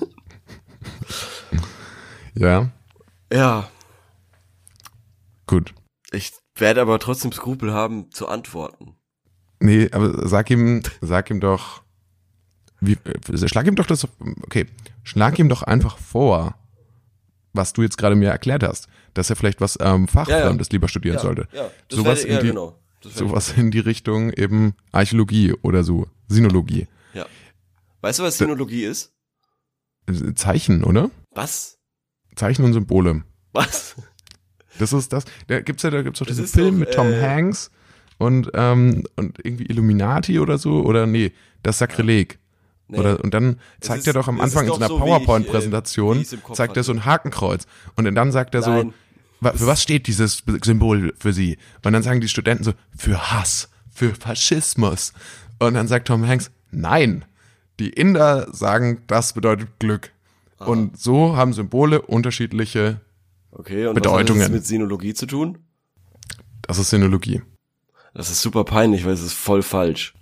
Ja. 2.34 2.72
Ja. 3.32 3.70
Gut. 5.56 5.74
Ich 6.12 6.34
werde 6.58 6.82
aber 6.82 7.00
trotzdem 7.00 7.32
Skrupel 7.32 7.72
haben 7.72 8.12
zu 8.12 8.28
antworten. 8.28 8.98
Nee, 9.62 9.90
aber 9.94 10.28
sag 10.28 10.50
ihm, 10.50 10.84
sag 11.00 11.30
ihm 11.30 11.40
doch, 11.40 11.82
wie, 12.82 12.98
äh, 13.06 13.48
schlag 13.48 13.66
ihm 13.66 13.76
doch 13.76 13.86
das, 13.86 14.06
okay, 14.44 14.66
schlag 15.04 15.40
ihm 15.40 15.48
doch 15.48 15.64
einfach 15.64 15.98
vor, 15.98 16.56
was 17.54 17.72
du 17.72 17.84
jetzt 17.84 17.98
gerade 17.98 18.18
mir 18.18 18.32
erklärt 18.32 18.64
hast, 18.64 18.90
dass 19.14 19.30
er 19.30 19.38
vielleicht 19.38 19.62
was 19.62 19.78
ähm, 19.80 20.10
Fachfremdes 20.10 20.68
ja, 20.68 20.72
ja. 20.72 20.76
lieber 20.76 20.90
studieren 20.90 21.16
ja, 21.16 21.22
sollte. 21.22 21.48
Ja, 21.54 21.72
das 21.88 22.00
sowas 22.00 22.26
werde, 22.26 22.34
in 22.34 22.40
die, 22.42 22.48
genau. 22.50 22.78
sowas 23.02 23.54
in 23.56 23.72
die 23.72 23.80
Richtung 23.80 24.34
eben 24.34 24.76
Archäologie 24.92 25.54
oder 25.62 25.86
so, 25.86 26.08
Sinologie. 26.28 26.88
Ja. 27.14 27.26
Weißt 28.02 28.20
du, 28.20 28.24
was 28.24 28.38
Sinologie 28.38 28.84
ist? 28.84 29.14
Zeichen, 30.36 30.84
oder? 30.84 31.12
Was? 31.32 31.78
Zeichen 32.36 32.66
und 32.66 32.74
Symbole. 32.74 33.24
Was? 33.54 33.96
Das 34.80 34.94
ist 34.94 35.14
das. 35.14 35.26
Da 35.48 35.62
gibt's 35.62 35.84
ja, 35.84 35.90
da 35.90 36.02
gibt's 36.02 36.20
doch 36.20 36.26
diesen 36.26 36.48
Film 36.48 36.72
doch, 36.72 36.80
mit 36.80 36.94
Tom 36.94 37.12
äh, 37.12 37.22
Hanks 37.22 37.72
und 38.18 38.52
ähm, 38.54 39.04
und 39.16 39.40
irgendwie 39.44 39.66
Illuminati 39.66 40.40
oder 40.40 40.58
so 40.58 40.84
oder 40.84 41.06
nee, 41.08 41.32
das 41.64 41.80
Sakrileg. 41.80 42.40
Nee. 42.88 43.00
Oder, 43.00 43.24
und 43.24 43.34
dann 43.34 43.60
zeigt 43.80 44.02
ist, 44.02 44.08
er 44.08 44.14
doch 44.14 44.28
am 44.28 44.40
Anfang 44.40 44.66
in 44.66 44.70
so 44.70 44.76
einer 44.76 44.88
so 44.88 45.00
PowerPoint-Präsentation, 45.00 46.22
äh, 46.22 46.54
zeigt 46.54 46.78
er 46.78 46.84
so 46.84 46.92
ein 46.92 47.04
Hakenkreuz. 47.04 47.66
Und 47.96 48.14
dann 48.14 48.32
sagt 48.32 48.54
er 48.54 48.62
Nein. 48.62 48.94
so, 49.42 49.50
für 49.50 49.66
was 49.66 49.82
steht 49.82 50.06
dieses 50.06 50.44
Symbol 50.64 51.14
für 51.18 51.34
sie? 51.34 51.58
Und 51.84 51.94
dann 51.94 52.04
sagen 52.04 52.22
die 52.22 52.28
Studenten 52.28 52.64
so, 52.64 52.74
für 52.96 53.32
Hass, 53.32 53.70
für 53.92 54.14
Faschismus. 54.14 55.14
Und 55.58 55.74
dann 55.74 55.88
sagt 55.88 56.08
Tom 56.08 56.28
Hanks, 56.28 56.52
nein, 56.70 57.26
die 57.80 57.90
Inder 57.90 58.54
sagen, 58.54 59.02
das 59.08 59.34
bedeutet 59.34 59.80
Glück. 59.80 60.12
Aha. 60.60 60.70
Und 60.70 61.00
so 61.00 61.36
haben 61.36 61.54
Symbole 61.54 62.02
unterschiedliche 62.02 63.02
Okay, 63.58 63.88
und 63.88 63.96
Bedeutungen. 63.96 64.40
was 64.40 64.46
hat 64.46 64.52
das 64.52 64.56
mit 64.56 64.68
Sinologie 64.68 65.14
zu 65.14 65.26
tun? 65.26 65.60
Das 66.62 66.78
ist 66.78 66.90
Sinologie. 66.90 67.42
Das 68.14 68.30
ist 68.30 68.42
super 68.42 68.66
peinlich, 68.66 69.06
weil 69.06 69.14
es 69.14 69.22
ist 69.22 69.34
voll 69.34 69.64
falsch. 69.64 70.14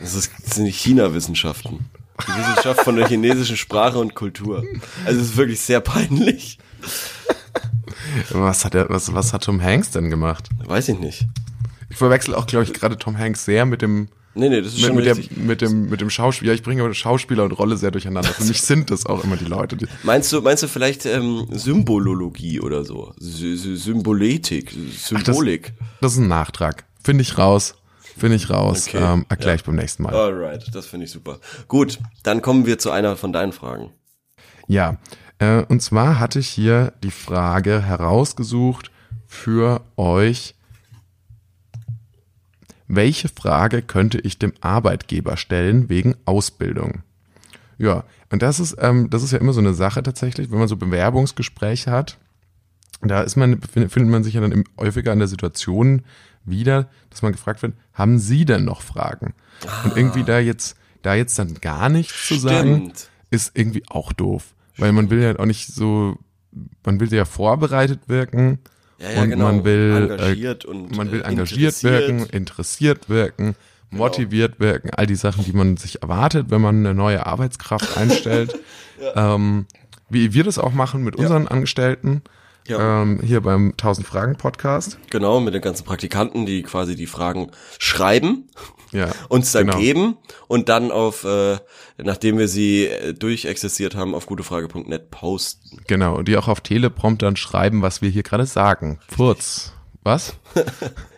Das, 0.00 0.14
ist, 0.14 0.30
das 0.44 0.54
sind 0.54 0.66
China-Wissenschaften. 0.66 1.90
Die 2.22 2.40
Wissenschaft 2.40 2.80
von 2.80 2.96
der 2.96 3.08
chinesischen 3.08 3.56
Sprache 3.56 3.98
und 3.98 4.14
Kultur. 4.14 4.64
Also 5.04 5.20
es 5.20 5.28
ist 5.28 5.36
wirklich 5.36 5.60
sehr 5.60 5.80
peinlich. 5.80 6.58
Was 8.30 8.64
hat 8.64 8.74
er, 8.74 8.88
was, 8.88 9.12
was 9.12 9.32
hat 9.32 9.44
Tom 9.44 9.60
Hanks 9.60 9.90
denn 9.90 10.08
gemacht? 10.08 10.48
Weiß 10.64 10.88
ich 10.88 10.98
nicht. 10.98 11.26
Ich 11.90 11.96
verwechsel 11.96 12.34
auch, 12.34 12.46
glaube 12.46 12.64
ich, 12.64 12.72
gerade 12.72 12.96
Tom 12.96 13.18
Hanks 13.18 13.44
sehr 13.44 13.66
mit 13.66 13.82
dem 13.82 14.08
Nee, 14.36 14.50
nee, 14.50 14.60
das 14.60 14.74
ist 14.74 14.80
mit, 14.80 14.86
schon 14.86 14.96
mit. 14.96 15.06
Der, 15.06 15.16
mit 15.16 15.60
dem 15.62 15.88
mit 15.88 16.00
dem 16.02 16.10
Schauspieler. 16.10 16.52
Ich 16.52 16.62
bringe 16.62 16.92
Schauspieler 16.94 17.44
und 17.44 17.52
Rolle 17.52 17.78
sehr 17.78 17.90
durcheinander. 17.90 18.28
Für 18.28 18.44
mich 18.44 18.60
sind 18.60 18.90
das 18.90 19.06
auch 19.06 19.24
immer 19.24 19.36
die 19.36 19.46
Leute. 19.46 19.76
Die 19.76 19.86
meinst 20.02 20.30
du 20.30 20.42
meinst 20.42 20.62
du 20.62 20.68
vielleicht 20.68 21.06
ähm, 21.06 21.46
Symbolologie 21.50 22.60
oder 22.60 22.84
so? 22.84 23.14
Sy 23.18 23.56
Symboletik, 23.56 24.74
Symbolik. 24.94 25.72
Ach, 25.74 25.78
das, 25.78 26.00
das, 26.00 26.12
ist 26.12 26.18
ein 26.18 26.28
Nachtrag. 26.28 26.84
Finde 27.02 27.22
ich 27.22 27.38
raus. 27.38 27.76
Finde 28.18 28.36
ich 28.36 28.50
raus. 28.50 28.88
Okay. 28.88 28.98
Ähm, 28.98 29.24
Erkläre 29.28 29.52
ja. 29.52 29.56
ich 29.56 29.64
beim 29.64 29.76
nächsten 29.76 30.02
Mal. 30.02 30.14
Alright, 30.14 30.74
das 30.74 30.86
finde 30.86 31.06
ich 31.06 31.12
super. 31.12 31.38
Gut, 31.66 31.98
dann 32.22 32.42
kommen 32.42 32.66
wir 32.66 32.78
zu 32.78 32.90
einer 32.90 33.16
von 33.16 33.32
deinen 33.32 33.52
Fragen. 33.52 33.90
Ja, 34.68 34.98
äh, 35.38 35.62
und 35.68 35.80
zwar 35.80 36.18
hatte 36.18 36.40
ich 36.40 36.48
hier 36.48 36.92
die 37.02 37.10
Frage 37.10 37.82
herausgesucht 37.82 38.90
für 39.26 39.82
euch 39.96 40.54
welche 42.88 43.28
Frage 43.28 43.82
könnte 43.82 44.18
ich 44.18 44.38
dem 44.38 44.52
Arbeitgeber 44.60 45.36
stellen 45.36 45.88
wegen 45.88 46.14
Ausbildung? 46.24 47.02
Ja, 47.78 48.04
und 48.30 48.42
das 48.42 48.60
ist, 48.60 48.76
ähm, 48.80 49.10
das 49.10 49.22
ist 49.22 49.32
ja 49.32 49.38
immer 49.38 49.52
so 49.52 49.60
eine 49.60 49.74
Sache 49.74 50.02
tatsächlich, 50.02 50.50
wenn 50.50 50.58
man 50.58 50.68
so 50.68 50.76
Bewerbungsgespräche 50.76 51.90
hat. 51.90 52.18
Da 53.02 53.22
ist 53.22 53.36
man, 53.36 53.60
findet 53.60 54.06
man 54.06 54.24
sich 54.24 54.34
ja 54.34 54.40
dann 54.40 54.64
häufiger 54.78 55.12
in 55.12 55.18
der 55.18 55.28
Situation 55.28 56.02
wieder, 56.44 56.88
dass 57.10 57.22
man 57.22 57.32
gefragt 57.32 57.62
wird, 57.62 57.74
haben 57.92 58.18
Sie 58.18 58.44
denn 58.44 58.64
noch 58.64 58.80
Fragen? 58.80 59.34
Ah. 59.66 59.84
Und 59.84 59.96
irgendwie 59.96 60.24
da 60.24 60.38
jetzt, 60.38 60.76
da 61.02 61.14
jetzt 61.14 61.38
dann 61.38 61.54
gar 61.54 61.88
nichts 61.88 62.26
zu 62.26 62.36
sagen, 62.36 62.92
ist 63.30 63.52
irgendwie 63.54 63.82
auch 63.88 64.12
doof. 64.12 64.54
Weil 64.78 64.92
man 64.92 65.10
will 65.10 65.22
ja 65.22 65.38
auch 65.38 65.46
nicht 65.46 65.68
so, 65.68 66.18
man 66.84 67.00
will 67.00 67.12
ja 67.12 67.24
vorbereitet 67.24 68.08
wirken 68.08 68.60
ja, 68.98 69.10
ja, 69.12 69.22
und 69.22 69.30
genau. 69.30 69.44
man 69.44 69.64
will 69.64 70.08
engagiert 70.10 70.64
äh, 70.64 70.68
und 70.68 70.96
man 70.96 71.12
will 71.12 71.20
äh, 71.20 71.24
engagiert 71.24 71.82
wirken, 71.82 72.26
interessiert 72.26 73.08
wirken, 73.08 73.54
genau. 73.90 74.04
motiviert 74.04 74.58
wirken, 74.58 74.90
all 74.90 75.06
die 75.06 75.16
Sachen, 75.16 75.44
die 75.44 75.52
man 75.52 75.76
sich 75.76 76.02
erwartet, 76.02 76.46
wenn 76.50 76.60
man 76.60 76.76
eine 76.76 76.94
neue 76.94 77.26
Arbeitskraft 77.26 77.96
einstellt. 77.96 78.58
ja. 79.00 79.34
ähm, 79.34 79.66
wie 80.08 80.32
wir 80.32 80.44
das 80.44 80.58
auch 80.58 80.72
machen 80.72 81.02
mit 81.02 81.16
unseren 81.16 81.48
Angestellten. 81.48 82.22
Ja. 82.68 83.02
Ähm, 83.02 83.20
hier 83.22 83.42
beim 83.42 83.70
1000 83.72 84.06
Fragen 84.06 84.36
Podcast. 84.36 84.98
Genau, 85.10 85.38
mit 85.38 85.54
den 85.54 85.62
ganzen 85.62 85.84
Praktikanten, 85.84 86.46
die 86.46 86.62
quasi 86.62 86.96
die 86.96 87.06
Fragen 87.06 87.52
schreiben, 87.78 88.48
ja, 88.92 89.10
uns 89.28 89.52
dann 89.52 89.66
genau. 89.66 89.78
geben 89.78 90.16
und 90.48 90.68
dann 90.68 90.90
auf, 90.90 91.24
äh, 91.24 91.58
nachdem 91.98 92.38
wir 92.38 92.48
sie 92.48 92.86
äh, 92.86 93.14
durchexistiert 93.14 93.94
haben, 93.94 94.14
auf 94.14 94.26
gutefrage.net 94.26 95.10
posten. 95.10 95.82
Genau, 95.86 96.16
und 96.16 96.28
die 96.28 96.36
auch 96.36 96.48
auf 96.48 96.60
Telepromptern 96.60 97.36
schreiben, 97.36 97.82
was 97.82 98.02
wir 98.02 98.10
hier 98.10 98.22
gerade 98.22 98.46
sagen. 98.46 98.98
Furz. 99.08 99.72
Was? 100.06 100.36
ja, 100.54 100.62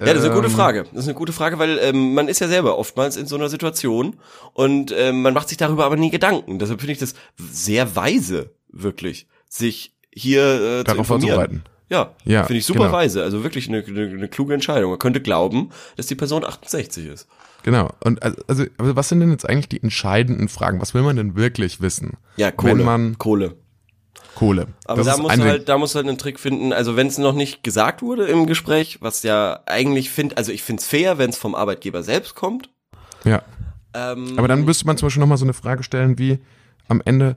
das 0.01 0.17
ist 0.17 0.25
eine 0.25 0.35
gute 0.35 0.47
ähm, 0.47 0.55
Frage. 0.55 0.85
Das 0.85 1.03
ist 1.03 1.09
eine 1.09 1.15
gute 1.15 1.35
Frage, 1.35 1.59
weil 1.59 1.79
ähm, 1.83 2.15
man 2.15 2.27
ist 2.27 2.41
ja 2.41 2.49
selber 2.49 2.79
oftmals 2.79 3.19
in 3.19 3.27
so 3.27 3.37
einer 3.37 3.51
Situation 3.51 4.17
und 4.55 4.95
ähm, 4.97 5.21
man 5.21 5.35
macht 5.35 5.51
sich 5.51 5.59
darüber 5.59 5.85
aber 5.85 5.97
nie 5.97 6.09
Gedanken. 6.09 6.59
Deshalb 6.59 6.81
finde 6.81 6.93
ich 6.95 6.99
das 6.99 7.13
sehr 7.37 7.97
weise, 7.97 8.55
wirklich, 8.71 9.27
sich 9.47 9.95
hier 10.11 10.81
äh, 10.81 10.85
darauf 10.85 11.07
vorzubereiten. 11.07 11.65
Ja, 11.91 12.15
Ja, 12.25 12.45
finde 12.45 12.61
ich 12.61 12.67
super 12.67 12.85
genau. 12.85 12.93
weise. 12.93 13.23
Also 13.23 13.43
wirklich 13.43 13.69
eine, 13.69 13.85
eine, 13.85 14.09
eine 14.09 14.29
kluge 14.29 14.55
Entscheidung. 14.55 14.91
Man 14.91 14.99
könnte 14.99 15.21
glauben, 15.21 15.71
dass 15.97 16.07
die 16.07 16.15
Person 16.15 16.45
68 16.45 17.07
ist. 17.07 17.29
Genau. 17.69 17.91
Und 18.03 18.23
also, 18.23 18.39
also, 18.49 18.67
was 18.79 19.11
sind 19.11 19.21
denn 19.21 19.31
jetzt 19.31 19.47
eigentlich 19.47 19.69
die 19.69 19.83
entscheidenden 19.83 20.49
Fragen? 20.49 20.81
Was 20.81 20.95
will 20.95 21.03
man 21.03 21.17
denn 21.17 21.37
wirklich 21.37 21.83
wissen? 21.83 22.17
Ja, 22.39 22.51
Kohle. 22.51 22.79
Wenn 22.79 22.85
man 22.87 23.19
Kohle. 23.19 23.57
Kohle. 24.35 24.69
Aber 24.87 25.03
das 25.03 25.07
da 25.15 25.21
musst 25.21 25.35
eine, 25.35 25.43
du 25.43 25.49
halt, 25.51 25.69
da 25.69 25.77
musst 25.77 25.95
du 25.95 25.99
halt 25.99 26.09
einen 26.09 26.17
Trick 26.17 26.41
finden. 26.41 26.73
Also 26.73 26.97
wenn 26.97 27.09
es 27.09 27.19
noch 27.19 27.35
nicht 27.35 27.63
gesagt 27.63 28.01
wurde 28.01 28.25
im 28.25 28.47
Gespräch, 28.47 29.03
was 29.03 29.23
ja 29.23 29.61
eigentlich 29.67 30.09
finde, 30.09 30.39
also 30.39 30.51
ich 30.51 30.63
finde 30.63 30.81
es 30.81 30.87
fair, 30.87 31.19
wenn 31.19 31.29
es 31.29 31.37
vom 31.37 31.55
Arbeitgeber 31.55 32.03
selbst 32.03 32.35
kommt. 32.35 32.71
ja. 33.25 33.43
Ähm, 33.93 34.39
Aber 34.39 34.49
dann 34.49 34.65
müsste 34.65 34.87
man 34.87 34.97
zum 34.97 35.07
Beispiel 35.07 35.21
nochmal 35.21 35.37
so 35.37 35.45
eine 35.45 35.53
Frage 35.53 35.83
stellen 35.83 36.19
wie 36.19 36.39
am 36.89 37.03
Ende, 37.05 37.37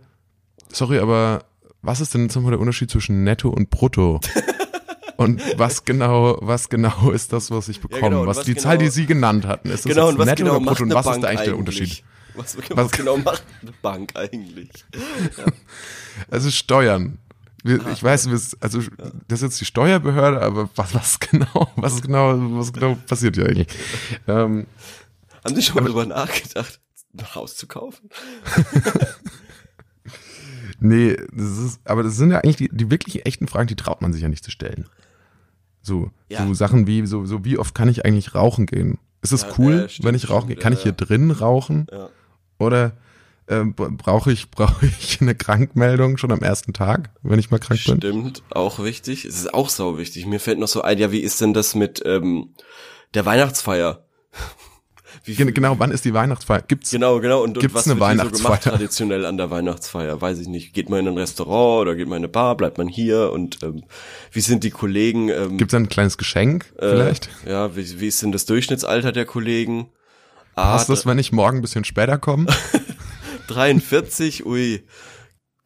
sorry, 0.72 1.00
aber 1.00 1.44
was 1.82 2.00
ist 2.00 2.14
denn 2.14 2.24
jetzt 2.24 2.36
nochmal 2.36 2.52
der 2.52 2.60
Unterschied 2.62 2.90
zwischen 2.90 3.26
Netto 3.26 3.50
und 3.50 3.70
Brutto? 3.70 4.22
und 5.24 5.42
was 5.58 5.86
genau, 5.86 6.38
was 6.42 6.70
genau 6.70 7.12
ist 7.12 7.32
das, 7.34 7.52
was 7.52 7.70
ich 7.70 7.80
bekomme? 7.82 8.02
genau, 8.02 8.22
und 8.22 8.28
was, 8.28 8.38
was 8.38 8.46
die 8.46 8.54
genau- 8.54 8.64
Zahl, 8.64 8.78
die 8.78 8.90
Sie 8.90 9.06
genannt 9.06 9.46
hatten, 9.46 9.70
ist 9.70 9.86
das 9.86 9.94
genau, 9.94 10.12
jetzt 10.12 10.36
genau 10.36 10.56
oder 10.58 10.66
Brutto? 10.66 10.84
Und 10.84 10.94
was 10.94 11.06
Bank 11.06 11.18
ist 11.18 11.24
da 11.24 11.28
eigentlich 11.30 11.42
der? 11.46 11.58
Unterschied? 11.58 12.04
Was, 12.36 12.58
was, 12.58 12.78
Was- 12.78 12.92
genau 12.98 13.18
macht 13.18 13.44
eine 13.62 13.72
Bank 13.82 14.12
eigentlich? 14.16 14.70
Also 16.30 16.52
Steuern. 16.52 17.18
Wir, 17.64 17.80
Ah, 17.86 17.92
ich 17.94 18.04
weiß, 18.04 18.28
also 18.60 18.80
das 19.28 19.40
ist 19.40 19.44
jetzt 19.44 19.62
die 19.62 19.66
Steuerbehörde, 19.66 20.42
aber 20.42 20.70
was, 20.76 20.94
was 20.96 21.20
genau, 21.32 21.70
was 21.76 22.02
genau, 22.02 22.36
was 22.60 22.74
genau 22.74 22.98
passiert 23.08 23.36
hier 23.36 23.46
eigentlich? 23.46 23.68
Ähm, 24.28 24.66
Haben 25.46 25.56
Sie 25.56 25.62
schon 25.62 25.76
mal 25.76 25.86
drüber 25.86 26.06
nachgedacht, 26.06 26.80
ein 27.18 27.36
Haus 27.36 27.56
zu 27.56 27.68
kaufen? 27.68 28.10
Nee, 30.80 31.16
das 31.32 31.58
ist, 31.60 31.80
aber 31.86 32.02
das 32.04 32.16
sind 32.18 32.32
ja 32.32 32.40
eigentlich 32.40 32.56
die, 32.58 32.70
die 32.72 32.90
wirklich 32.90 33.26
echten 33.26 33.48
Fragen, 33.48 33.68
die 33.68 33.76
traut 33.76 34.02
man 34.02 34.14
sich 34.14 34.24
ja 34.24 34.30
nicht 34.30 34.44
zu 34.44 34.50
stellen. 34.52 34.88
So, 35.82 36.12
Ja. 36.30 36.46
so 36.46 36.54
Sachen 36.54 36.88
wie, 36.88 37.06
so, 37.06 37.26
so 37.26 37.44
wie 37.44 37.58
oft 37.58 37.74
kann 37.76 37.90
ich 37.90 38.06
eigentlich 38.06 38.36
rauchen 38.36 38.66
gehen? 38.66 38.98
Ist 39.22 39.34
es 39.34 39.44
Ja, 39.44 39.50
cool, 39.58 39.74
ja, 39.74 39.90
stimmt, 39.90 40.08
wenn 40.08 40.16
ich 40.16 40.30
rauchen 40.30 40.48
stimmt, 40.48 40.56
gehe? 40.60 40.64
Kann 40.64 40.74
ich 40.74 40.82
hier 40.84 40.92
drin 40.94 41.32
rauchen? 41.32 41.88
Ja. 41.92 42.10
Oder 42.60 42.94
äh, 43.48 43.64
brauche 43.64 44.32
ich, 44.32 44.50
brauche 44.52 44.86
ich 44.86 45.22
eine 45.22 45.36
Krankmeldung 45.36 46.18
schon 46.18 46.32
am 46.32 46.42
ersten 46.42 46.74
Tag, 46.74 47.10
wenn 47.22 47.40
ich 47.40 47.52
mal 47.52 47.60
krank 47.60 47.80
bin? 47.86 47.98
Stimmt, 47.98 48.44
auch 48.52 48.80
wichtig. 48.84 49.26
Es 49.26 49.36
ist 49.36 49.54
auch 49.54 49.70
sau 49.70 49.98
wichtig. 49.98 50.26
Mir 50.26 50.40
fällt 50.40 50.60
noch 50.60 50.68
so 50.68 50.82
ein, 50.82 50.98
ja, 50.98 51.12
wie 51.12 51.20
ist 51.20 51.42
denn 51.42 51.54
das 51.54 51.76
mit 51.76 52.02
ähm, 52.06 52.54
der 53.14 53.26
Weihnachtsfeier? 53.26 54.06
Wie, 55.24 55.36
Gen- 55.36 55.54
Genau, 55.54 55.78
wann 55.78 55.92
ist 55.92 56.04
die 56.06 56.14
Weihnachtsfeier? 56.14 56.62
Gibt's? 56.68 56.90
Genau, 56.92 57.20
genau. 57.20 57.44
Und, 57.44 57.58
und 57.58 57.62
Gibt's 57.62 57.76
was 57.76 57.86
eine 57.86 57.96
wird 57.96 58.00
so 58.00 58.06
Weihnachtsfeier? 58.06 58.44
gemacht 58.50 58.64
traditionell 58.64 59.26
an 59.26 59.38
der 59.38 59.52
Weihnachtsfeier? 59.52 60.20
Weiß 60.22 60.40
ich 60.40 60.48
nicht. 60.48 60.74
Geht 60.74 60.90
man 60.90 61.00
in 61.02 61.08
ein 61.10 61.18
Restaurant 61.18 61.82
oder 61.82 61.96
geht 61.96 62.08
man 62.08 62.18
in 62.18 62.24
eine 62.24 62.28
Bar? 62.30 62.58
Bleibt 62.58 62.78
man 62.78 62.88
hier? 62.88 63.32
Und 63.32 63.62
ähm, 63.64 63.84
wie 64.32 64.42
sind 64.42 64.64
die 64.64 64.72
Kollegen? 64.72 65.30
Ähm, 65.30 65.58
Gibt's 65.58 65.74
ein 65.74 65.90
kleines 65.90 66.18
Geschenk 66.18 66.74
äh, 66.80 66.90
vielleicht? 66.90 67.30
Ja, 67.48 67.76
wie, 67.76 68.00
wie 68.00 68.08
ist 68.08 68.22
denn 68.24 68.32
das 68.32 68.46
Durchschnittsalter 68.46 69.12
der 69.12 69.26
Kollegen? 69.26 69.90
Passt 70.56 70.90
Ah, 70.90 70.94
das, 70.94 71.06
wenn 71.06 71.18
ich 71.20 71.32
morgen 71.32 71.58
ein 71.60 71.62
bisschen 71.62 71.86
später 71.86 72.18
komme? 72.18 72.48
43, 73.48 74.46
ui. 74.46 74.84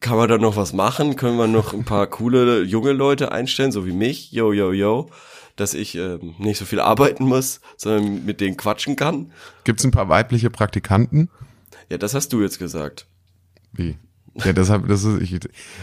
Kann 0.00 0.16
man 0.16 0.28
da 0.28 0.38
noch 0.38 0.56
was 0.56 0.72
machen? 0.72 1.16
Können 1.16 1.38
wir 1.38 1.46
noch 1.46 1.72
ein 1.72 1.84
paar 1.84 2.06
coole 2.06 2.62
junge 2.62 2.92
Leute 2.92 3.32
einstellen, 3.32 3.72
so 3.72 3.86
wie 3.86 3.92
mich? 3.92 4.30
Yo, 4.30 4.52
yo, 4.52 4.72
yo. 4.72 5.08
Dass 5.56 5.74
ich 5.74 5.94
ähm, 5.94 6.34
nicht 6.38 6.58
so 6.58 6.64
viel 6.64 6.80
arbeiten 6.80 7.24
muss, 7.24 7.60
sondern 7.76 8.24
mit 8.24 8.40
denen 8.40 8.56
quatschen 8.56 8.94
kann. 8.96 9.32
Gibt's 9.64 9.84
ein 9.84 9.90
paar 9.90 10.08
weibliche 10.08 10.50
Praktikanten? 10.50 11.30
Ja, 11.88 11.98
das 11.98 12.14
hast 12.14 12.32
du 12.32 12.42
jetzt 12.42 12.58
gesagt. 12.58 13.06
Wie? 13.72 13.96
Ja, 14.44 14.52
deshalb, 14.52 14.86
das 14.86 15.02
ist, 15.04 15.22
ich, 15.22 15.38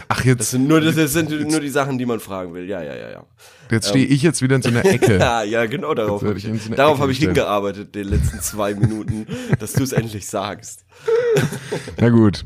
ach, 0.08 0.24
jetzt, 0.24 0.38
Das 0.38 0.50
sind 0.52 0.68
nur, 0.68 0.80
das 0.80 1.12
sind 1.12 1.30
nur 1.30 1.58
die 1.58 1.70
Sachen, 1.70 1.98
die 1.98 2.06
man 2.06 2.20
fragen 2.20 2.54
will. 2.54 2.68
Ja, 2.68 2.82
ja, 2.82 2.94
ja, 2.94 3.10
ja. 3.10 3.26
Jetzt 3.68 3.88
stehe 3.88 4.06
ich 4.06 4.22
jetzt 4.22 4.42
wieder 4.42 4.54
in 4.54 4.62
so 4.62 4.68
einer 4.68 4.84
Ecke. 4.84 5.18
Ja, 5.18 5.42
ja, 5.42 5.66
genau 5.66 5.92
darauf 5.94 6.22
Jetzt 6.22 6.28
habe 6.30 6.40
werd 6.44 6.56
ich, 6.56 6.62
so 6.62 6.74
darauf 6.74 7.00
habe 7.00 7.10
ich 7.10 7.18
hingearbeitet, 7.18 7.94
den 7.96 8.06
letzten 8.08 8.40
zwei 8.40 8.74
Minuten, 8.74 9.26
dass 9.58 9.72
du 9.72 9.82
es 9.82 9.90
endlich 9.92 10.26
sagst. 10.28 10.84
Na 11.98 12.10
gut. 12.10 12.44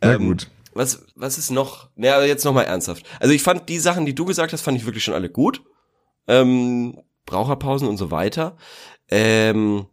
Na 0.00 0.14
Ähm, 0.14 0.28
gut. 0.28 0.48
Was, 0.72 1.04
was 1.14 1.36
ist 1.36 1.50
noch? 1.50 1.90
Naja, 1.96 2.22
jetzt 2.24 2.44
noch 2.44 2.54
mal 2.54 2.62
ernsthaft. 2.62 3.04
Also 3.20 3.34
ich 3.34 3.42
fand 3.42 3.68
die 3.68 3.80
Sachen, 3.80 4.06
die 4.06 4.14
du 4.14 4.24
gesagt 4.24 4.52
hast, 4.54 4.62
fand 4.62 4.78
ich 4.78 4.86
wirklich 4.86 5.04
schon 5.04 5.14
alle 5.14 5.28
gut. 5.28 5.62
Ähm, 6.28 7.00
Braucherpausen 7.26 7.88
und 7.88 7.96
so 7.96 8.10
weiter. 8.10 8.56
Ähm, 9.10 9.86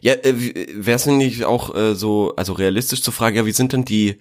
ja, 0.00 0.14
äh, 0.14 0.34
wäre 0.34 0.96
es 0.96 1.06
nicht 1.06 1.44
auch 1.44 1.74
äh, 1.74 1.94
so, 1.94 2.34
also 2.36 2.52
realistisch 2.52 3.02
zu 3.02 3.12
fragen, 3.12 3.36
ja, 3.36 3.46
wie 3.46 3.52
sind 3.52 3.72
denn 3.72 3.84
die 3.84 4.20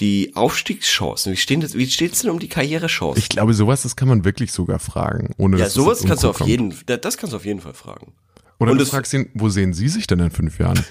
die 0.00 0.32
Aufstiegschancen? 0.34 1.32
Wie 1.32 1.36
stehen 1.36 1.60
das, 1.60 1.74
wie 1.74 1.86
steht's 1.86 2.22
denn 2.22 2.30
um 2.30 2.38
die 2.38 2.48
Karrierechancen? 2.48 3.18
Ich 3.22 3.28
glaube, 3.28 3.54
sowas, 3.54 3.82
das 3.82 3.94
kann 3.94 4.08
man 4.08 4.24
wirklich 4.24 4.52
sogar 4.52 4.78
fragen. 4.78 5.34
Ohne 5.36 5.58
ja, 5.58 5.64
dass 5.64 5.74
sowas 5.74 5.98
das 6.00 6.08
kannst 6.08 6.24
du 6.24 6.30
auf 6.30 6.38
kommt. 6.38 6.48
jeden, 6.48 6.74
das 6.86 7.18
kannst 7.18 7.32
du 7.32 7.36
auf 7.36 7.44
jeden 7.44 7.60
Fall 7.60 7.74
fragen. 7.74 8.14
Oder 8.58 8.72
und 8.72 8.78
du 8.78 8.86
fragst 8.86 9.12
ihn, 9.12 9.30
wo 9.34 9.48
sehen 9.48 9.74
Sie 9.74 9.88
sich 9.88 10.06
denn 10.06 10.20
in 10.20 10.30
fünf 10.30 10.58
Jahren? 10.58 10.84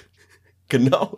Genau. 0.72 1.14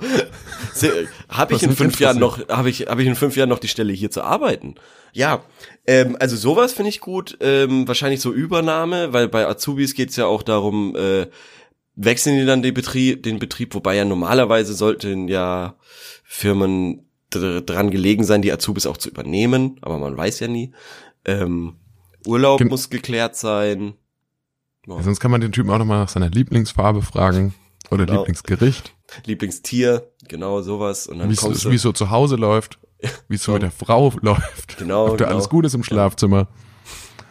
Habe 1.29 1.55
ich 1.55 1.63
in 1.63 1.71
fünf 1.77 2.01
Jahren 2.01 2.19
noch, 2.19 2.49
habe 2.49 2.69
ich, 2.69 2.89
habe 2.89 3.03
ich 3.03 3.09
in 3.09 3.15
fünf 3.15 3.37
Jahren 3.37 3.49
noch 3.49 3.61
die 3.61 3.69
Stelle 3.69 3.93
hier 3.93 4.11
zu 4.11 4.23
arbeiten? 4.25 4.75
Ja, 5.13 5.45
ähm, 5.87 6.17
also 6.19 6.35
sowas 6.37 6.73
finde 6.73 6.89
ich 6.89 6.99
gut. 7.01 7.39
Ähm, 7.41 7.87
wahrscheinlich 7.87 8.21
so 8.21 8.33
Übernahme, 8.33 9.13
weil 9.13 9.29
bei 9.29 9.47
Azubis 9.47 9.95
geht's 9.95 10.17
ja 10.17 10.27
auch 10.27 10.43
darum, 10.43 10.97
äh, 10.97 11.29
wechseln 11.95 12.37
die 12.37 12.47
dann 12.47 12.63
den 12.63 12.75
Betrieb, 12.75 13.23
den 13.23 13.39
Betrieb, 13.39 13.77
wobei 13.77 13.95
ja 13.95 14.05
normalerweise 14.05 14.75
sollten 14.75 15.29
ja 15.29 15.77
Firmen 16.25 17.07
dr 17.31 17.61
dran 17.61 17.93
gelegen 17.93 18.25
sein, 18.25 18.43
die 18.43 18.51
Azubis 18.51 18.87
auch 18.87 18.97
zu 18.97 19.09
übernehmen, 19.09 19.79
aber 19.83 19.99
man 20.01 20.17
weiß 20.17 20.41
ja 20.41 20.49
nie. 20.49 20.73
Ähm, 21.25 21.77
Urlaub 22.27 22.59
Gen- 22.59 22.69
muss 22.69 22.91
geklärt 22.91 23.37
sein. 23.37 23.95
Ja. 24.89 25.01
Sonst 25.01 25.21
kann 25.21 25.31
man 25.31 25.41
den 25.41 25.53
Typen 25.53 25.71
auch 25.71 25.79
nochmal 25.79 26.01
nach 26.01 26.09
seiner 26.09 26.29
Lieblingsfarbe 26.31 27.03
fragen. 27.03 27.55
Oder 27.95 28.07
Genau. 28.07 28.21
Lieblingsgericht. 28.21 28.95
Lieblingstier, 29.25 30.11
genau 30.29 30.63
sowas. 30.63 31.07
Und 31.07 31.19
dann 31.19 31.31
Wie 31.31 31.37
kommst 31.37 31.59
es 31.59 31.63
du, 31.63 31.71
wie 31.71 31.77
es 31.77 31.83
so 31.83 31.93
zu 31.93 32.11
Hause 32.11 32.37
läuft. 32.37 32.79
Wie 33.29 33.37
es 33.37 33.43
so 33.43 33.53
mit 33.53 33.63
der 33.63 33.71
Frau 33.71 34.13
läuft. 34.23 34.79
Genau, 34.79 35.05
Ob 35.09 35.19
da 35.19 35.25
genau. 35.25 35.37
alles 35.37 35.49
gut 35.49 35.65
ist 35.67 35.75
im 35.75 35.85
Schlafzimmer. 35.85 36.49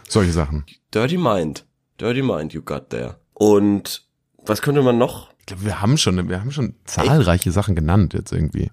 Solche 0.08 0.32
Sachen. 0.32 0.65
Dirty 0.93 1.17
Mind. 1.17 1.65
Dirty 1.99 2.21
Mind 2.21 2.54
you 2.54 2.62
got 2.62 2.89
there. 2.89 3.15
Und 3.34 4.06
was 4.45 4.62
könnte 4.62 4.82
man 4.82 4.97
noch? 4.97 5.30
Ich 5.39 5.47
glaube, 5.47 5.65
wir 5.65 5.82
haben 5.82 5.97
schon, 5.97 6.30
wir 6.30 6.39
haben 6.39 6.52
schon 6.52 6.76
zahlreiche 6.86 7.52
Sachen 7.52 7.76
genannt 7.76 8.13
jetzt 8.13 8.32
irgendwie. 8.32 8.71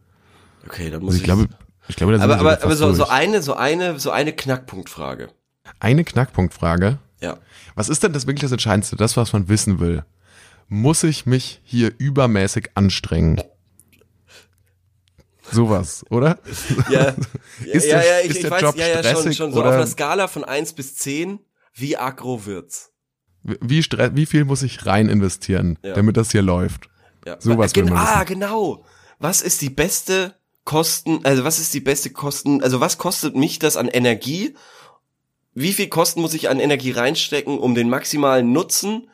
Okay, 0.66 0.90
dann 0.90 1.00
muss 1.02 1.14
Also 1.14 1.18
ich 1.18 1.24
glaube, 1.24 1.48
ich 1.88 1.96
glaube, 1.96 2.12
da 2.12 2.18
sind 2.18 2.30
aber, 2.30 2.38
aber, 2.40 2.62
aber 2.62 2.76
so, 2.76 2.92
so 2.92 3.08
eine, 3.08 3.42
so 3.42 3.54
eine, 3.54 3.98
so 3.98 4.10
eine 4.10 4.32
Knackpunktfrage. 4.32 5.30
Eine 5.80 6.04
Knackpunktfrage. 6.04 6.98
Ja. 7.20 7.38
Was 7.74 7.88
ist 7.88 8.02
denn 8.02 8.12
das 8.12 8.26
wirklich 8.26 8.42
das 8.42 8.52
Entscheidendste, 8.52 8.96
das, 8.96 9.16
was 9.16 9.32
man 9.32 9.48
wissen 9.48 9.80
will? 9.80 10.04
Muss 10.72 11.02
ich 11.02 11.26
mich 11.26 11.60
hier 11.64 11.92
übermäßig 11.98 12.70
anstrengen? 12.76 13.42
Sowas, 15.50 16.04
oder? 16.10 16.38
Ja, 16.90 17.14
Ist 17.64 17.86
ja, 17.86 17.98
der- 17.98 18.06
ja, 18.06 18.20
ich, 18.20 18.30
ist 18.30 18.36
ich 18.36 18.42
der 18.42 18.50
weiß, 18.52 18.62
Job 18.62 18.76
ja, 18.76 18.86
ja, 18.86 19.02
schon, 19.02 19.32
schon 19.34 19.52
so 19.52 19.58
oder- 19.60 19.70
auf 19.70 19.74
einer 19.74 19.86
Skala 19.86 20.28
von 20.28 20.44
eins 20.44 20.72
bis 20.72 20.94
zehn 20.96 21.40
wie 21.74 21.96
aggro 21.96 22.46
wird's? 22.46 22.92
Wie, 23.42 23.82
wie 23.82 24.26
viel 24.26 24.44
muss 24.44 24.62
ich 24.62 24.86
rein 24.86 25.08
investieren, 25.08 25.78
Ja. 25.82 25.94
damit 25.94 26.16
das 26.16 26.30
hier 26.30 26.42
läuft? 26.42 26.88
Ja. 27.26 27.40
Sowas 27.40 27.74
will 27.74 27.84
Gen- 27.84 27.92
man 27.94 28.06
Ah, 28.06 28.20
wissen. 28.20 28.34
genau. 28.34 28.84
Was 29.18 29.42
ist 29.42 29.60
die 29.62 29.70
beste 29.70 30.34
Kosten, 30.64 31.24
also 31.24 31.42
was 31.42 31.58
ist 31.58 31.74
die 31.74 31.80
beste 31.80 32.10
Kosten, 32.10 32.62
also 32.62 32.78
was 32.80 32.96
kostet 32.98 33.34
mich 33.34 33.58
das 33.58 33.76
an 33.76 33.88
Energie? 33.88 34.54
Wie 35.54 35.72
viel 35.72 35.88
Kosten 35.88 36.20
muss 36.20 36.34
ich 36.34 36.48
an 36.48 36.60
Energie 36.60 36.92
reinstecken, 36.92 37.58
um 37.58 37.74
den 37.74 37.88
maximalen 37.88 38.52
Nutzen 38.52 39.08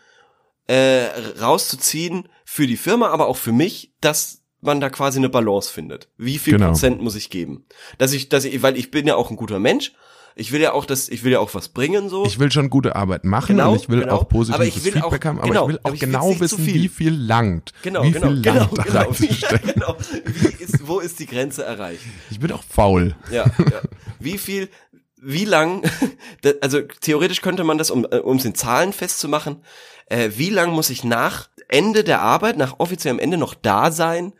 äh, 0.66 1.06
rauszuziehen 1.40 2.28
für 2.44 2.66
die 2.66 2.76
Firma, 2.76 3.08
aber 3.08 3.26
auch 3.28 3.36
für 3.36 3.52
mich, 3.52 3.92
dass 4.00 4.42
man 4.60 4.80
da 4.80 4.90
quasi 4.90 5.18
eine 5.18 5.28
Balance 5.28 5.72
findet. 5.72 6.08
Wie 6.16 6.38
viel 6.38 6.54
Genau. 6.54 6.68
Prozent 6.68 7.00
muss 7.00 7.14
ich 7.14 7.30
geben? 7.30 7.66
Dass 7.98 8.12
ich, 8.12 8.28
dass 8.28 8.44
ich, 8.44 8.62
weil 8.62 8.76
ich 8.76 8.90
bin 8.90 9.06
ja 9.06 9.14
auch 9.16 9.30
ein 9.30 9.36
guter 9.36 9.58
Mensch. 9.60 9.92
Ich 10.38 10.52
will 10.52 10.60
ja 10.60 10.72
auch 10.74 10.84
das, 10.84 11.08
ich 11.08 11.24
will 11.24 11.32
ja 11.32 11.38
auch 11.40 11.54
was 11.54 11.70
bringen 11.70 12.10
so. 12.10 12.26
Ich 12.26 12.38
will 12.38 12.52
schon 12.52 12.68
gute 12.68 12.94
Arbeit 12.94 13.24
machen 13.24 13.56
Genau, 13.56 13.72
und 13.72 13.80
ich 13.80 13.88
will 13.88 14.00
genau. 14.00 14.16
auch 14.16 14.28
positives 14.28 14.84
will 14.84 14.92
auch- 15.00 15.04
Feedback 15.04 15.24
haben, 15.24 15.38
aber 15.38 15.48
genau, 15.48 15.62
ich 15.68 15.72
will 15.74 15.80
auch 15.82 15.94
ich 15.94 16.00
genau 16.00 16.40
wissen, 16.40 16.58
viel. 16.62 16.74
wie 16.74 16.88
viel 16.88 17.14
langt. 17.14 17.72
genau, 17.82 18.02
wie 18.02 18.10
genau, 18.12 18.26
viel 18.28 18.42
genau, 18.42 18.58
langt 18.58 18.78
da 18.78 18.82
genau, 18.82 19.00
wie, 19.18 19.26
reinzustecken. 19.26 19.72
genau. 19.74 19.96
Wie 20.26 20.62
ist, 20.64 20.86
wo 20.86 20.98
ist 21.00 21.20
die 21.20 21.26
Grenze 21.26 21.64
erreicht? 21.64 22.02
Ich 22.30 22.38
bin 22.38 22.52
auch 22.52 22.64
faul. 22.64 23.14
Ja, 23.30 23.44
ja. 23.46 23.80
Wie 24.20 24.36
viel, 24.36 24.68
wie 25.16 25.46
lang, 25.46 25.82
da- 26.42 26.52
also 26.60 26.82
theoretisch 26.82 27.40
könnte 27.40 27.64
man 27.64 27.78
das, 27.78 27.90
um 27.90 28.04
äh, 28.10 28.18
um 28.18 28.36
es 28.36 28.44
in 28.44 28.54
Zahlen 28.54 28.92
festzumachen, 28.92 29.62
äh, 30.06 30.30
wie 30.36 30.50
lang 30.50 30.72
muss 30.72 30.90
ich 30.90 31.04
nach 31.04 31.48
Ende 31.68 32.04
der 32.04 32.20
Arbeit, 32.20 32.56
nach 32.56 32.78
offiziellem 32.78 33.18
Ende 33.18 33.36
noch 33.36 33.54
da 33.54 33.90
sein, 33.90 34.32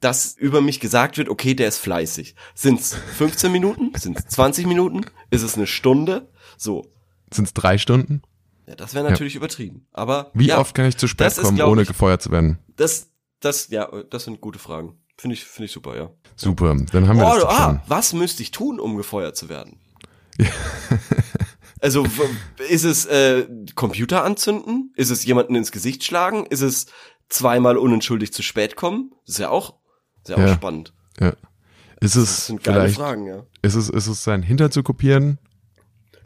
dass 0.00 0.34
über 0.36 0.60
mich 0.62 0.80
gesagt 0.80 1.18
wird, 1.18 1.28
okay, 1.28 1.54
der 1.54 1.68
ist 1.68 1.78
fleißig. 1.78 2.34
Sind's 2.54 2.96
15 3.18 3.52
Minuten? 3.52 3.92
Sind's 3.96 4.26
20 4.28 4.66
Minuten? 4.66 5.04
Ist 5.30 5.42
es 5.42 5.56
eine 5.56 5.66
Stunde? 5.66 6.30
So. 6.56 6.86
Sind 7.32 7.44
es 7.44 7.52
drei 7.54 7.76
Stunden? 7.76 8.22
Ja, 8.66 8.76
das 8.76 8.94
wäre 8.94 9.08
natürlich 9.08 9.34
übertrieben. 9.36 9.86
Aber 9.92 10.30
Wie 10.32 10.46
ja, 10.46 10.58
oft 10.58 10.74
kann 10.74 10.86
ich 10.86 10.96
zu 10.96 11.06
spät 11.06 11.26
ist, 11.26 11.42
kommen, 11.42 11.56
glaub 11.56 11.70
ohne 11.70 11.82
ich- 11.82 11.88
gefeuert 11.88 12.22
zu 12.22 12.30
werden? 12.30 12.58
das, 12.76 13.08
das, 13.40 13.68
ja, 13.68 13.90
das 14.10 14.24
sind 14.24 14.40
gute 14.40 14.58
Fragen. 14.58 14.96
Finde 15.18 15.34
ich, 15.34 15.44
finde 15.44 15.66
ich 15.66 15.72
super, 15.72 15.96
ja. 15.96 16.10
Super, 16.34 16.74
dann 16.92 17.06
haben 17.08 17.18
wir 17.18 17.26
Oh, 17.26 17.34
das 17.34 17.44
ah, 17.44 17.64
schon. 17.66 17.80
was 17.88 18.12
müsste 18.14 18.42
ich 18.42 18.52
tun, 18.52 18.80
um 18.80 18.96
gefeuert 18.96 19.36
zu 19.36 19.48
werden? 19.50 19.78
Also 21.82 22.04
w- 22.04 22.64
ist 22.68 22.84
es 22.84 23.06
äh, 23.06 23.46
Computer 23.74 24.22
anzünden? 24.22 24.89
Ist 25.00 25.08
es 25.08 25.24
jemanden 25.24 25.54
ins 25.54 25.72
Gesicht 25.72 26.04
schlagen? 26.04 26.44
Ist 26.44 26.60
es 26.60 26.84
zweimal 27.30 27.78
unentschuldigt 27.78 28.34
zu 28.34 28.42
spät 28.42 28.76
kommen? 28.76 29.12
Das 29.24 29.36
ist 29.36 29.38
ja 29.38 29.48
auch, 29.48 29.76
ist 30.22 30.28
ja 30.28 30.36
auch 30.36 30.54
spannend. 30.54 30.92
Ja. 31.18 31.30
Ist 32.02 32.16
Das 32.16 32.22
es 32.22 32.46
sind 32.48 32.62
geile 32.62 32.90
Fragen, 32.90 33.26
ja. 33.26 33.46
ist 33.62 33.76
es, 33.76 33.88
ist 33.88 34.08
es 34.08 34.22
sein 34.22 34.42
Hinter 34.42 34.70
zu 34.70 34.82
kopieren, 34.82 35.38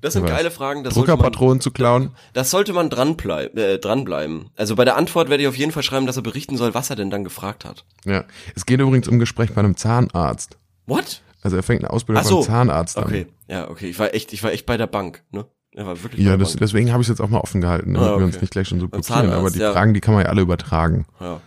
Das 0.00 0.14
sind 0.14 0.26
geile 0.26 0.50
Fragen. 0.50 0.82
Das 0.82 0.94
sollte, 0.94 1.12
man, 1.12 1.18
Druckerpatronen 1.18 1.60
zu 1.60 1.70
klauen? 1.70 2.16
das 2.32 2.50
sollte 2.50 2.72
man 2.72 2.90
dranblei 2.90 3.44
äh, 3.44 3.78
dranbleiben. 3.78 4.50
Also 4.56 4.74
bei 4.74 4.84
der 4.84 4.96
Antwort 4.96 5.28
werde 5.28 5.44
ich 5.44 5.48
auf 5.48 5.56
jeden 5.56 5.70
Fall 5.70 5.84
schreiben, 5.84 6.06
dass 6.06 6.16
er 6.16 6.22
berichten 6.24 6.56
soll, 6.56 6.74
was 6.74 6.90
er 6.90 6.96
denn 6.96 7.10
dann 7.10 7.22
gefragt 7.22 7.64
hat. 7.64 7.84
Ja. 8.04 8.24
Es 8.56 8.66
geht 8.66 8.80
übrigens 8.80 9.06
um 9.06 9.20
Gespräch 9.20 9.52
bei 9.52 9.60
einem 9.60 9.76
Zahnarzt. 9.76 10.58
What? 10.86 11.22
Also 11.42 11.56
er 11.56 11.62
fängt 11.62 11.84
eine 11.84 11.90
Ausbildung 11.90 12.24
so. 12.24 12.38
beim 12.38 12.46
Zahnarzt 12.46 12.98
an. 12.98 13.04
Okay, 13.04 13.26
ja, 13.46 13.70
okay. 13.70 13.88
Ich 13.88 14.00
war 14.00 14.14
echt, 14.14 14.32
ich 14.32 14.42
war 14.42 14.50
echt 14.50 14.66
bei 14.66 14.76
der 14.76 14.88
Bank, 14.88 15.22
ne? 15.30 15.46
Er 15.74 15.86
war 15.86 16.02
wirklich 16.02 16.24
Ja, 16.24 16.36
das, 16.36 16.54
deswegen 16.56 16.92
habe 16.92 17.02
ich 17.02 17.08
es 17.08 17.10
jetzt 17.10 17.20
auch 17.20 17.28
mal 17.28 17.40
offen 17.40 17.60
gehalten, 17.60 17.94
damit 17.94 18.08
Ah, 18.08 18.18
wir 18.18 18.24
uns 18.24 18.36
okay. 18.36 18.44
nicht 18.44 18.52
gleich 18.52 18.68
schon 18.68 18.80
so 18.80 18.88
blockieren. 18.88 19.30
Aber 19.32 19.50
die 19.50 19.58
ja. 19.58 19.72
Fragen, 19.72 19.92
die 19.94 20.00
kann 20.00 20.14
man 20.14 20.24
ja 20.24 20.30
alle 20.30 20.42
übertragen. 20.42 21.06
Ja. 21.20 21.40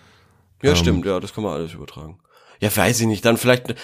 Ja, 0.64 0.72
Ähm. 0.72 0.76
stimmt, 0.76 1.06
ja, 1.06 1.20
das 1.20 1.34
kann 1.34 1.44
man 1.44 1.54
alles 1.54 1.74
übertragen. 1.74 2.20
Ja, 2.60 2.76
weiß 2.76 3.02
ich 3.02 3.06
nicht, 3.08 3.24
dann 3.24 3.38
vielleicht, 3.38 3.76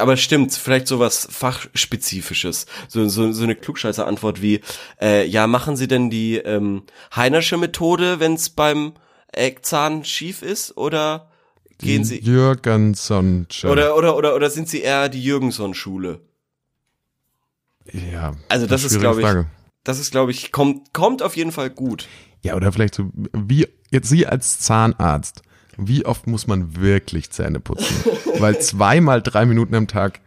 aber 0.00 0.16
stimmt, 0.16 0.54
vielleicht 0.54 0.88
sowas 0.88 1.28
fachspezifisches. 1.30 2.64
So, 2.88 3.06
so, 3.08 3.30
so 3.32 3.44
eine 3.44 3.54
klugscheißer 3.54 4.06
Antwort 4.06 4.40
wie, 4.40 4.60
äh, 5.00 5.26
ja, 5.26 5.46
machen 5.46 5.76
Sie 5.76 5.86
denn 5.86 6.08
die 6.08 6.36
ähm, 6.38 6.84
Heinersche 7.14 7.58
Methode, 7.58 8.20
wenn 8.20 8.34
es 8.34 8.48
beim 8.48 8.94
Eckzahn 9.32 10.04
schief 10.06 10.40
ist, 10.40 10.76
oder 10.78 11.28
gehen 11.76 12.04
Sie, 12.04 12.20
Jürgenson. 12.20 13.46
oder, 13.64 13.96
oder, 13.96 14.16
oder, 14.16 14.34
oder 14.34 14.48
sind 14.48 14.66
Sie 14.68 14.80
eher 14.80 15.10
die 15.10 15.22
Jürgenson-Schule? 15.22 16.20
ja. 17.92 18.34
Also 18.48 18.66
das 18.66 18.84
ist, 18.84 18.98
glaube 18.98 19.20
ich, 19.20 19.26
Frage. 19.26 19.46
Das 19.84 19.98
ist, 19.98 20.10
glaube 20.10 20.30
ich, 20.30 20.52
kommt, 20.52 20.92
kommt 20.92 21.22
auf 21.22 21.36
jeden 21.36 21.52
Fall 21.52 21.70
gut. 21.70 22.08
Ja, 22.42 22.54
oder 22.56 22.72
vielleicht 22.72 22.94
so, 22.94 23.10
wie, 23.32 23.68
jetzt 23.90 24.08
Sie 24.08 24.26
als 24.26 24.58
Zahnarzt, 24.60 25.42
wie 25.76 26.04
oft 26.04 26.26
muss 26.26 26.46
man 26.46 26.76
wirklich 26.76 27.30
Zähne 27.30 27.60
putzen? 27.60 27.94
Weil 28.38 28.60
zweimal 28.60 29.22
drei 29.22 29.46
Minuten 29.46 29.74
am 29.74 29.88
Tag 29.88 30.20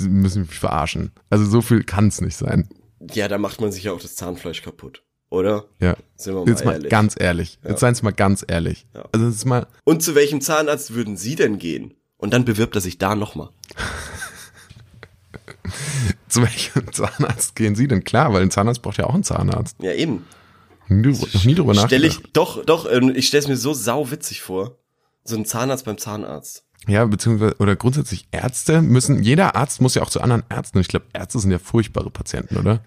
müssen 0.00 0.42
mich 0.42 0.58
verarschen. 0.58 1.12
Also 1.28 1.44
so 1.44 1.60
viel 1.60 1.82
kann 1.82 2.08
es 2.08 2.20
nicht 2.20 2.36
sein. 2.36 2.68
Ja, 3.12 3.28
da 3.28 3.38
macht 3.38 3.60
man 3.60 3.72
sich 3.72 3.84
ja 3.84 3.92
auch 3.92 4.00
das 4.00 4.14
Zahnfleisch 4.14 4.62
kaputt, 4.62 5.02
oder? 5.30 5.64
Ja. 5.80 5.96
Sind 6.16 6.34
wir 6.34 6.40
mal 6.40 6.48
Jetzt 6.48 6.64
mal 6.64 6.72
ehrlich. 6.72 6.90
ganz 6.90 7.14
ehrlich. 7.18 7.58
Jetzt 7.66 7.80
seien 7.80 7.94
Sie 7.94 8.02
mal 8.02 8.12
ganz 8.12 8.44
ehrlich. 8.46 8.86
Ja. 8.94 9.08
Also 9.12 9.26
das 9.26 9.36
ist 9.36 9.44
mal, 9.46 9.66
Und 9.84 10.02
zu 10.02 10.14
welchem 10.14 10.40
Zahnarzt 10.40 10.94
würden 10.94 11.16
Sie 11.16 11.34
denn 11.34 11.58
gehen? 11.58 11.94
Und 12.16 12.34
dann 12.34 12.44
bewirbt 12.44 12.74
er 12.74 12.82
sich 12.82 12.98
da 12.98 13.14
nochmal. 13.14 13.48
zu 16.28 16.42
welchem 16.42 16.92
Zahnarzt 16.92 17.54
gehen 17.56 17.74
Sie 17.74 17.88
denn? 17.88 18.04
Klar, 18.04 18.32
weil 18.32 18.42
ein 18.42 18.50
Zahnarzt 18.50 18.82
braucht 18.82 18.98
ja 18.98 19.06
auch 19.06 19.14
einen 19.14 19.24
Zahnarzt. 19.24 19.76
Ja, 19.80 19.92
eben. 19.92 20.24
Nie, 20.88 21.08
noch 21.12 21.44
nie 21.44 21.54
drüber 21.54 21.74
Stell 21.74 22.00
nachgedacht. 22.00 22.20
ich, 22.26 22.32
doch, 22.32 22.64
doch, 22.64 22.90
ähm, 22.90 23.12
ich 23.14 23.28
stelle 23.28 23.42
es 23.42 23.48
mir 23.48 23.56
so 23.56 23.72
sau 23.74 24.10
witzig 24.10 24.42
vor. 24.42 24.78
So 25.24 25.36
ein 25.36 25.44
Zahnarzt 25.44 25.84
beim 25.84 25.98
Zahnarzt. 25.98 26.64
Ja, 26.88 27.04
beziehungsweise, 27.04 27.56
oder 27.58 27.76
grundsätzlich 27.76 28.26
Ärzte 28.32 28.80
müssen, 28.82 29.22
jeder 29.22 29.54
Arzt 29.54 29.80
muss 29.80 29.94
ja 29.94 30.02
auch 30.02 30.10
zu 30.10 30.20
anderen 30.20 30.42
Ärzten. 30.48 30.78
Und 30.78 30.82
ich 30.82 30.88
glaube, 30.88 31.06
Ärzte 31.12 31.38
sind 31.38 31.50
ja 31.50 31.58
furchtbare 31.58 32.10
Patienten, 32.10 32.56
oder? 32.56 32.82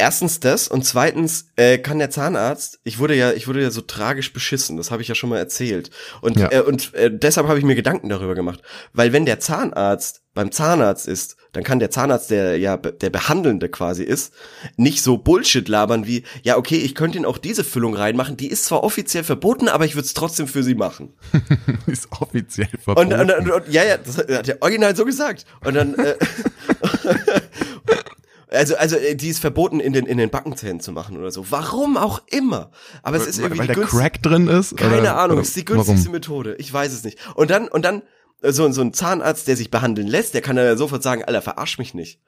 Erstens 0.00 0.38
das 0.38 0.68
und 0.68 0.84
zweitens 0.84 1.46
äh, 1.56 1.78
kann 1.78 1.98
der 1.98 2.10
Zahnarzt, 2.10 2.78
ich 2.84 3.00
wurde 3.00 3.16
ja, 3.16 3.32
ich 3.32 3.48
wurde 3.48 3.60
ja 3.62 3.72
so 3.72 3.80
tragisch 3.80 4.32
beschissen, 4.32 4.76
das 4.76 4.92
habe 4.92 5.02
ich 5.02 5.08
ja 5.08 5.16
schon 5.16 5.28
mal 5.30 5.38
erzählt. 5.38 5.90
Und, 6.20 6.36
Ja. 6.38 6.52
äh, 6.52 6.60
und 6.60 6.94
äh, 6.94 7.10
deshalb 7.12 7.48
habe 7.48 7.58
ich 7.58 7.64
mir 7.64 7.74
Gedanken 7.74 8.08
darüber 8.08 8.36
gemacht. 8.36 8.62
Weil 8.92 9.12
wenn 9.12 9.26
der 9.26 9.40
Zahnarzt 9.40 10.22
beim 10.34 10.52
Zahnarzt 10.52 11.08
ist, 11.08 11.36
dann 11.52 11.64
kann 11.64 11.78
der 11.78 11.90
Zahnarzt, 11.90 12.30
der 12.30 12.58
ja 12.58 12.76
der 12.76 13.10
Behandelnde 13.10 13.68
quasi 13.68 14.02
ist, 14.04 14.32
nicht 14.76 15.02
so 15.02 15.16
Bullshit 15.16 15.66
labern 15.68 16.06
wie, 16.06 16.24
ja, 16.42 16.56
okay, 16.56 16.76
ich 16.76 16.94
könnte 16.94 17.18
Ihnen 17.18 17.26
auch 17.26 17.38
diese 17.38 17.64
Füllung 17.64 17.94
reinmachen, 17.94 18.36
die 18.36 18.48
ist 18.48 18.66
zwar 18.66 18.84
offiziell 18.84 19.24
verboten, 19.24 19.68
aber 19.68 19.84
ich 19.84 19.94
würde 19.94 20.06
es 20.06 20.14
trotzdem 20.14 20.46
für 20.46 20.62
Sie 20.62 20.74
machen. 20.74 21.14
Ist 21.86 22.08
offiziell 22.12 22.68
Und, 22.72 22.82
verboten. 22.82 23.12
und, 23.12 23.30
und, 23.30 23.50
und 23.50 23.68
ja, 23.68 23.84
ja, 23.84 23.96
das 23.96 24.18
hat 24.18 24.46
der 24.46 24.62
Original 24.62 24.94
so 24.94 25.04
gesagt. 25.04 25.46
Und 25.64 25.74
dann, 25.74 25.94
äh, 25.94 26.16
also, 28.48 28.76
also, 28.76 28.96
äh, 28.96 29.14
die 29.14 29.28
ist 29.28 29.38
verboten 29.38 29.80
in 29.80 29.92
den, 29.92 30.06
in 30.06 30.18
den 30.18 30.30
Backenzähnen 30.30 30.80
zu 30.80 30.92
machen 30.92 31.16
oder 31.16 31.30
so. 31.30 31.50
Warum 31.50 31.96
auch 31.96 32.22
immer. 32.26 32.70
Aber 33.02 33.16
es 33.16 33.26
ist 33.26 33.38
irgendwie 33.38 33.60
weil 33.60 33.66
der 33.68 33.84
Crack 33.84 34.22
drin 34.22 34.48
ist? 34.48 34.76
Keine 34.76 35.00
oder, 35.00 35.16
Ahnung, 35.16 35.38
oder 35.38 35.46
ist 35.46 35.56
die 35.56 35.64
günstigste 35.64 36.06
warum? 36.06 36.12
Methode. 36.12 36.56
Ich 36.58 36.72
weiß 36.72 36.92
es 36.92 37.04
nicht. 37.04 37.18
Und 37.34 37.50
dann, 37.50 37.68
und 37.68 37.84
dann, 37.84 38.02
so, 38.42 38.70
so 38.72 38.80
ein 38.80 38.92
Zahnarzt, 38.92 39.48
der 39.48 39.56
sich 39.56 39.70
behandeln 39.70 40.08
lässt, 40.08 40.34
der 40.34 40.42
kann 40.42 40.56
dann 40.56 40.64
ja 40.66 40.76
sofort 40.76 41.02
sagen, 41.02 41.24
Alter, 41.24 41.42
verarsch 41.42 41.78
mich 41.78 41.94
nicht. 41.94 42.20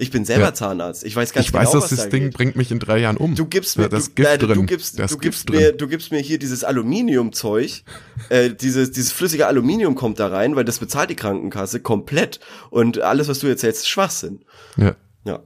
Ich 0.00 0.12
bin 0.12 0.24
selber 0.24 0.44
Ja. 0.44 0.54
Zahnarzt. 0.54 1.02
Ich 1.02 1.16
weiß 1.16 1.32
ganz 1.32 1.46
Ich 1.46 1.52
genau, 1.52 1.64
weiß, 1.64 1.72
dass 1.72 1.82
was 1.84 1.90
das 1.90 1.98
da 2.04 2.06
Ding 2.06 2.24
geht. 2.26 2.34
bringt 2.34 2.54
mich 2.56 2.70
in 2.70 2.78
drei 2.78 2.98
Jahren 2.98 3.16
um. 3.16 3.34
Du 3.34 3.46
gibst 3.46 3.78
mir, 3.78 3.88
das 3.88 4.14
du, 4.14 4.22
äh, 4.22 4.38
du 4.38 4.46
du 4.46 4.64
gibst 4.64 5.50
mir, 5.50 5.72
du 5.72 5.88
gibst 5.88 6.12
mir 6.12 6.20
hier 6.20 6.38
dieses 6.38 6.62
Aluminiumzeug, 6.62 7.82
äh, 8.28 8.50
dieses, 8.50 8.92
dieses 8.92 9.10
flüssige 9.10 9.48
Aluminium 9.48 9.96
kommt 9.96 10.20
da 10.20 10.28
rein, 10.28 10.54
weil 10.54 10.64
das 10.64 10.78
bezahlt 10.78 11.10
die 11.10 11.16
Krankenkasse 11.16 11.80
komplett 11.80 12.38
und 12.70 13.00
alles, 13.00 13.26
was 13.26 13.40
du 13.40 13.48
erzählst, 13.48 13.80
ist 13.80 13.88
Schwachsinn. 13.88 14.44
Ja. 14.76 14.94
Ja. 15.24 15.40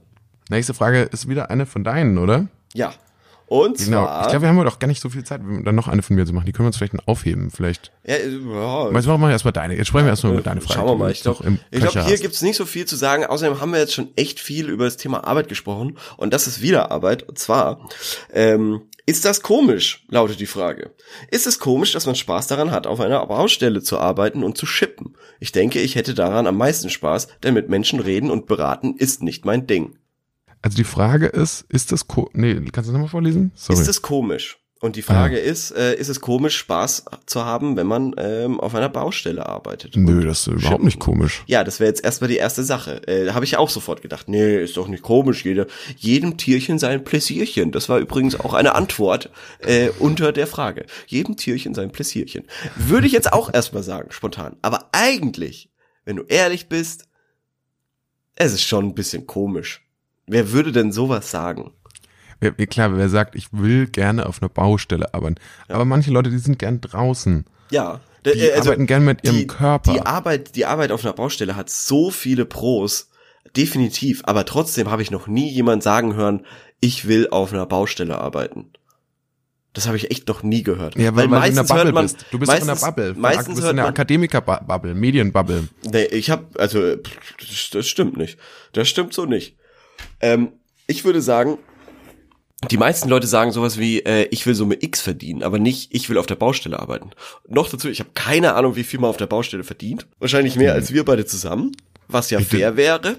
Nächste 0.49 0.75
Frage 0.75 1.01
ist 1.11 1.27
wieder 1.27 1.49
eine 1.49 1.65
von 1.65 1.83
deinen, 1.83 2.19
oder? 2.19 2.47
Ja. 2.75 2.93
Und 3.47 3.77
Genau. 3.77 4.05
zwar, 4.05 4.21
Ich 4.23 4.27
glaube, 4.29 4.41
wir 4.43 4.49
haben 4.49 4.63
doch 4.63 4.79
gar 4.79 4.87
nicht 4.87 5.01
so 5.01 5.09
viel 5.09 5.23
Zeit, 5.23 5.41
dann 5.41 5.75
noch 5.75 5.87
eine 5.87 6.01
von 6.01 6.15
mir 6.15 6.25
zu 6.25 6.33
machen. 6.33 6.45
Die 6.45 6.51
können 6.51 6.65
wir 6.65 6.67
uns 6.67 6.77
vielleicht 6.77 7.07
aufheben. 7.07 7.51
Vielleicht. 7.51 7.91
ja, 8.05 8.15
äh, 8.15 8.29
ja, 8.29 8.91
Jetzt 8.91 9.05
machen 9.05 9.21
wir 9.21 9.29
erstmal 9.29 9.53
deine. 9.53 9.75
Jetzt 9.75 9.87
sprechen 9.87 10.05
wir 10.05 10.11
erstmal 10.11 10.33
über 10.33 10.41
deine 10.41 10.61
Frage. 10.61 10.79
Schauen 10.79 10.87
wir 10.87 10.95
mal. 10.95 11.07
du 11.07 11.11
Ich 11.13 11.21
glaube, 11.21 11.57
glaub, 11.71 12.07
hier 12.07 12.17
gibt's 12.17 12.41
nicht 12.41 12.55
so 12.55 12.65
viel 12.65 12.85
zu 12.85 12.95
sagen. 12.95 13.25
Außerdem 13.25 13.59
haben 13.61 13.71
wir 13.71 13.79
jetzt 13.79 13.93
schon 13.93 14.09
echt 14.15 14.39
viel 14.39 14.69
über 14.69 14.85
das 14.85 14.97
Thema 14.97 15.25
Arbeit 15.25 15.49
gesprochen. 15.49 15.97
Und 16.17 16.33
das 16.33 16.47
ist 16.47 16.61
wieder 16.61 16.91
Arbeit. 16.91 17.23
Und 17.23 17.37
zwar, 17.37 17.89
ähm, 18.33 18.81
ist 19.05 19.25
das 19.25 19.41
komisch, 19.41 20.05
lautet 20.07 20.39
die 20.39 20.45
Frage. 20.45 20.91
Ist 21.29 21.45
es 21.45 21.59
komisch, 21.59 21.91
dass 21.91 22.05
man 22.05 22.15
Spaß 22.15 22.47
daran 22.47 22.71
hat, 22.71 22.87
auf 22.87 23.01
einer 23.01 23.25
Baustelle 23.25 23.83
zu 23.83 23.99
arbeiten 23.99 24.43
und 24.43 24.57
zu 24.57 24.65
shippen? 24.65 25.17
Ich 25.41 25.51
denke, 25.51 25.81
ich 25.81 25.95
hätte 25.95 26.13
daran 26.13 26.47
am 26.47 26.57
meisten 26.57 26.89
Spaß, 26.89 27.27
denn 27.43 27.53
mit 27.53 27.67
Menschen 27.67 27.99
reden 27.99 28.31
und 28.31 28.45
beraten 28.47 28.95
ist 28.97 29.21
nicht 29.21 29.43
mein 29.43 29.67
Ding. 29.67 29.97
Also 30.63 30.77
die 30.77 30.83
Frage 30.85 31.27
ist, 31.27 31.65
ist 31.69 31.91
das 31.91 32.07
ko 32.07 32.29
Nee, 32.33 32.55
kannst 32.55 32.75
du 32.75 32.79
das 32.81 32.93
nochmal 32.93 33.09
vorlesen? 33.09 33.51
Sorry. 33.53 33.79
Ist 33.79 33.87
es 33.87 34.01
komisch? 34.01 34.57
Und 34.79 34.97
die 34.97 35.01
Frage 35.01 35.37
ist, 35.37 35.71
äh, 35.71 35.95
ist 35.95 36.09
es 36.09 36.19
komisch, 36.19 36.57
Spaß 36.57 37.05
zu 37.25 37.45
haben, 37.45 37.77
wenn 37.77 37.87
man 37.87 38.13
ähm, 38.17 38.59
auf 38.59 38.75
einer 38.75 38.89
Baustelle 38.89 39.45
arbeitet? 39.45 39.95
Nö, 39.95 40.25
das 40.25 40.39
ist 40.39 40.47
überhaupt 40.47 40.67
Schippen. 40.67 40.85
nicht 40.85 40.99
komisch. 40.99 41.43
Ja, 41.47 41.63
das 41.63 41.79
wäre 41.79 41.87
jetzt 41.87 42.03
erstmal 42.03 42.27
die 42.27 42.35
erste 42.35 42.65
Sache. 42.65 43.07
Äh, 43.07 43.31
Habe 43.31 43.45
ich 43.45 43.51
ja 43.51 43.59
auch 43.59 43.69
sofort 43.69 44.01
gedacht. 44.01 44.27
Nee, 44.27 44.61
ist 44.61 44.75
doch 44.75 44.89
nicht 44.89 45.01
komisch. 45.01 45.45
Jeder, 45.45 45.67
jedem 45.95 46.35
Tierchen 46.35 46.79
sein 46.79 47.05
Pläsierchen. 47.05 47.71
Das 47.71 47.87
war 47.87 47.99
übrigens 47.99 48.37
auch 48.37 48.53
eine 48.53 48.75
Antwort 48.75 49.29
äh, 49.59 49.87
unter 49.99 50.33
der 50.33 50.47
Frage. 50.47 50.85
Jedem 51.07 51.37
Tierchen 51.37 51.73
sein 51.73 51.93
Pläsierchen. 51.93 52.43
Würde 52.75 53.07
ich 53.07 53.13
jetzt 53.13 53.31
auch 53.31 53.49
erstmal 53.53 53.83
sagen, 53.83 54.11
spontan. 54.11 54.57
Aber 54.61 54.89
eigentlich, 54.91 55.69
wenn 56.03 56.17
du 56.17 56.23
ehrlich 56.23 56.67
bist, 56.67 57.05
es 58.35 58.51
ist 58.51 58.63
schon 58.63 58.87
ein 58.87 58.95
bisschen 58.95 59.27
komisch. 59.27 59.81
Wer 60.27 60.51
würde 60.51 60.71
denn 60.71 60.91
sowas 60.91 61.29
sagen? 61.31 61.71
Wer- 62.39 62.51
klar, 62.67 62.95
wer 62.97 63.09
sagt, 63.09 63.35
ich 63.35 63.47
will 63.51 63.87
gerne 63.87 64.25
auf 64.25 64.41
einer 64.41 64.49
Baustelle 64.49 65.13
arbeiten. 65.13 65.35
Aber 65.67 65.85
manche 65.85 66.11
Leute, 66.11 66.29
die 66.29 66.37
sind 66.39 66.59
gern 66.59 66.81
draußen. 66.81 67.45
Ja. 67.71 68.01
Die 68.25 68.29
äh, 68.29 68.57
arbeiten 68.57 68.85
gern 68.85 69.03
mit 69.05 69.23
ihrem 69.23 69.37
die, 69.37 69.47
Körper. 69.47 69.93
Die 69.93 70.01
Arbeit, 70.01 70.55
die 70.55 70.65
Arbeit 70.65 70.91
auf 70.91 71.03
einer 71.03 71.13
Baustelle 71.13 71.55
hat 71.55 71.69
so 71.69 72.09
viele 72.09 72.45
Pros, 72.45 73.09
definitiv. 73.55 74.21
Aber 74.25 74.45
trotzdem 74.45 74.89
habe 74.89 75.01
ich 75.01 75.11
noch 75.11 75.27
nie 75.27 75.49
jemand 75.49 75.83
sagen 75.83 76.15
hören, 76.15 76.45
ich 76.79 77.07
will 77.07 77.29
auf 77.29 77.51
einer 77.53 77.65
Baustelle 77.65 78.17
arbeiten. 78.17 78.71
Das 79.73 79.87
habe 79.87 79.97
ich 79.97 80.11
echt 80.11 80.27
noch 80.27 80.43
nie 80.43 80.63
gehört. 80.63 80.95
Ja, 80.97 81.15
weil, 81.15 81.31
weil 81.31 81.41
du 81.41 81.47
in 81.47 81.55
der 81.55 81.63
Bubble 81.63 81.93
bist. 81.93 82.25
Du 82.31 82.39
bist 82.39 82.51
doch 82.51 82.59
in 82.59 82.65
der 82.65 82.75
meistens- 82.75 82.81
Bubble. 82.87 83.13
Meistens 83.17 83.45
du 83.45 83.53
bist 83.55 83.69
in 83.69 83.75
der 83.75 83.85
man, 83.85 83.93
Akademiker-Bubble, 83.93 84.93
Medienbubble. 84.93 85.67
nee, 85.91 86.03
ich 86.05 86.29
habe, 86.29 86.45
also 86.59 86.95
das 87.71 87.87
stimmt 87.87 88.17
nicht. 88.17 88.37
Das 88.73 88.87
stimmt 88.87 89.13
so 89.13 89.25
nicht. 89.25 89.55
Ähm, 90.19 90.49
ich 90.87 91.05
würde 91.05 91.21
sagen, 91.21 91.57
die 92.71 92.77
meisten 92.77 93.09
Leute 93.09 93.27
sagen 93.27 93.51
sowas 93.51 93.77
wie, 93.77 93.99
äh, 93.99 94.27
ich 94.31 94.45
will 94.45 94.55
Summe 94.55 94.77
X 94.79 95.01
verdienen, 95.01 95.43
aber 95.43 95.59
nicht, 95.59 95.93
ich 95.93 96.09
will 96.09 96.17
auf 96.17 96.25
der 96.25 96.35
Baustelle 96.35 96.79
arbeiten. 96.79 97.11
Noch 97.47 97.69
dazu, 97.69 97.89
ich 97.89 97.99
habe 97.99 98.11
keine 98.13 98.53
Ahnung, 98.53 98.75
wie 98.75 98.83
viel 98.83 98.99
man 98.99 99.09
auf 99.09 99.17
der 99.17 99.27
Baustelle 99.27 99.63
verdient. 99.63 100.07
Wahrscheinlich 100.19 100.55
mehr 100.55 100.73
als 100.73 100.93
wir 100.93 101.03
beide 101.03 101.25
zusammen, 101.25 101.71
was 102.07 102.29
ja 102.29 102.39
Bitte. 102.39 102.57
fair 102.57 102.77
wäre. 102.77 103.17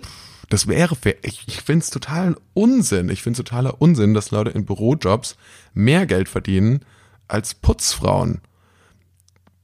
Das 0.48 0.66
wäre 0.66 0.96
fair. 0.96 1.16
Ich, 1.22 1.42
ich 1.46 1.62
finde 1.62 1.82
es 1.84 1.90
totalen 1.90 2.36
Unsinn. 2.52 3.08
Ich 3.08 3.22
finde 3.22 3.40
es 3.40 3.44
totaler 3.44 3.80
Unsinn, 3.80 4.14
dass 4.14 4.30
Leute 4.30 4.50
in 4.50 4.64
Bürojobs 4.64 5.36
mehr 5.72 6.06
Geld 6.06 6.28
verdienen 6.28 6.84
als 7.28 7.54
Putzfrauen. 7.54 8.40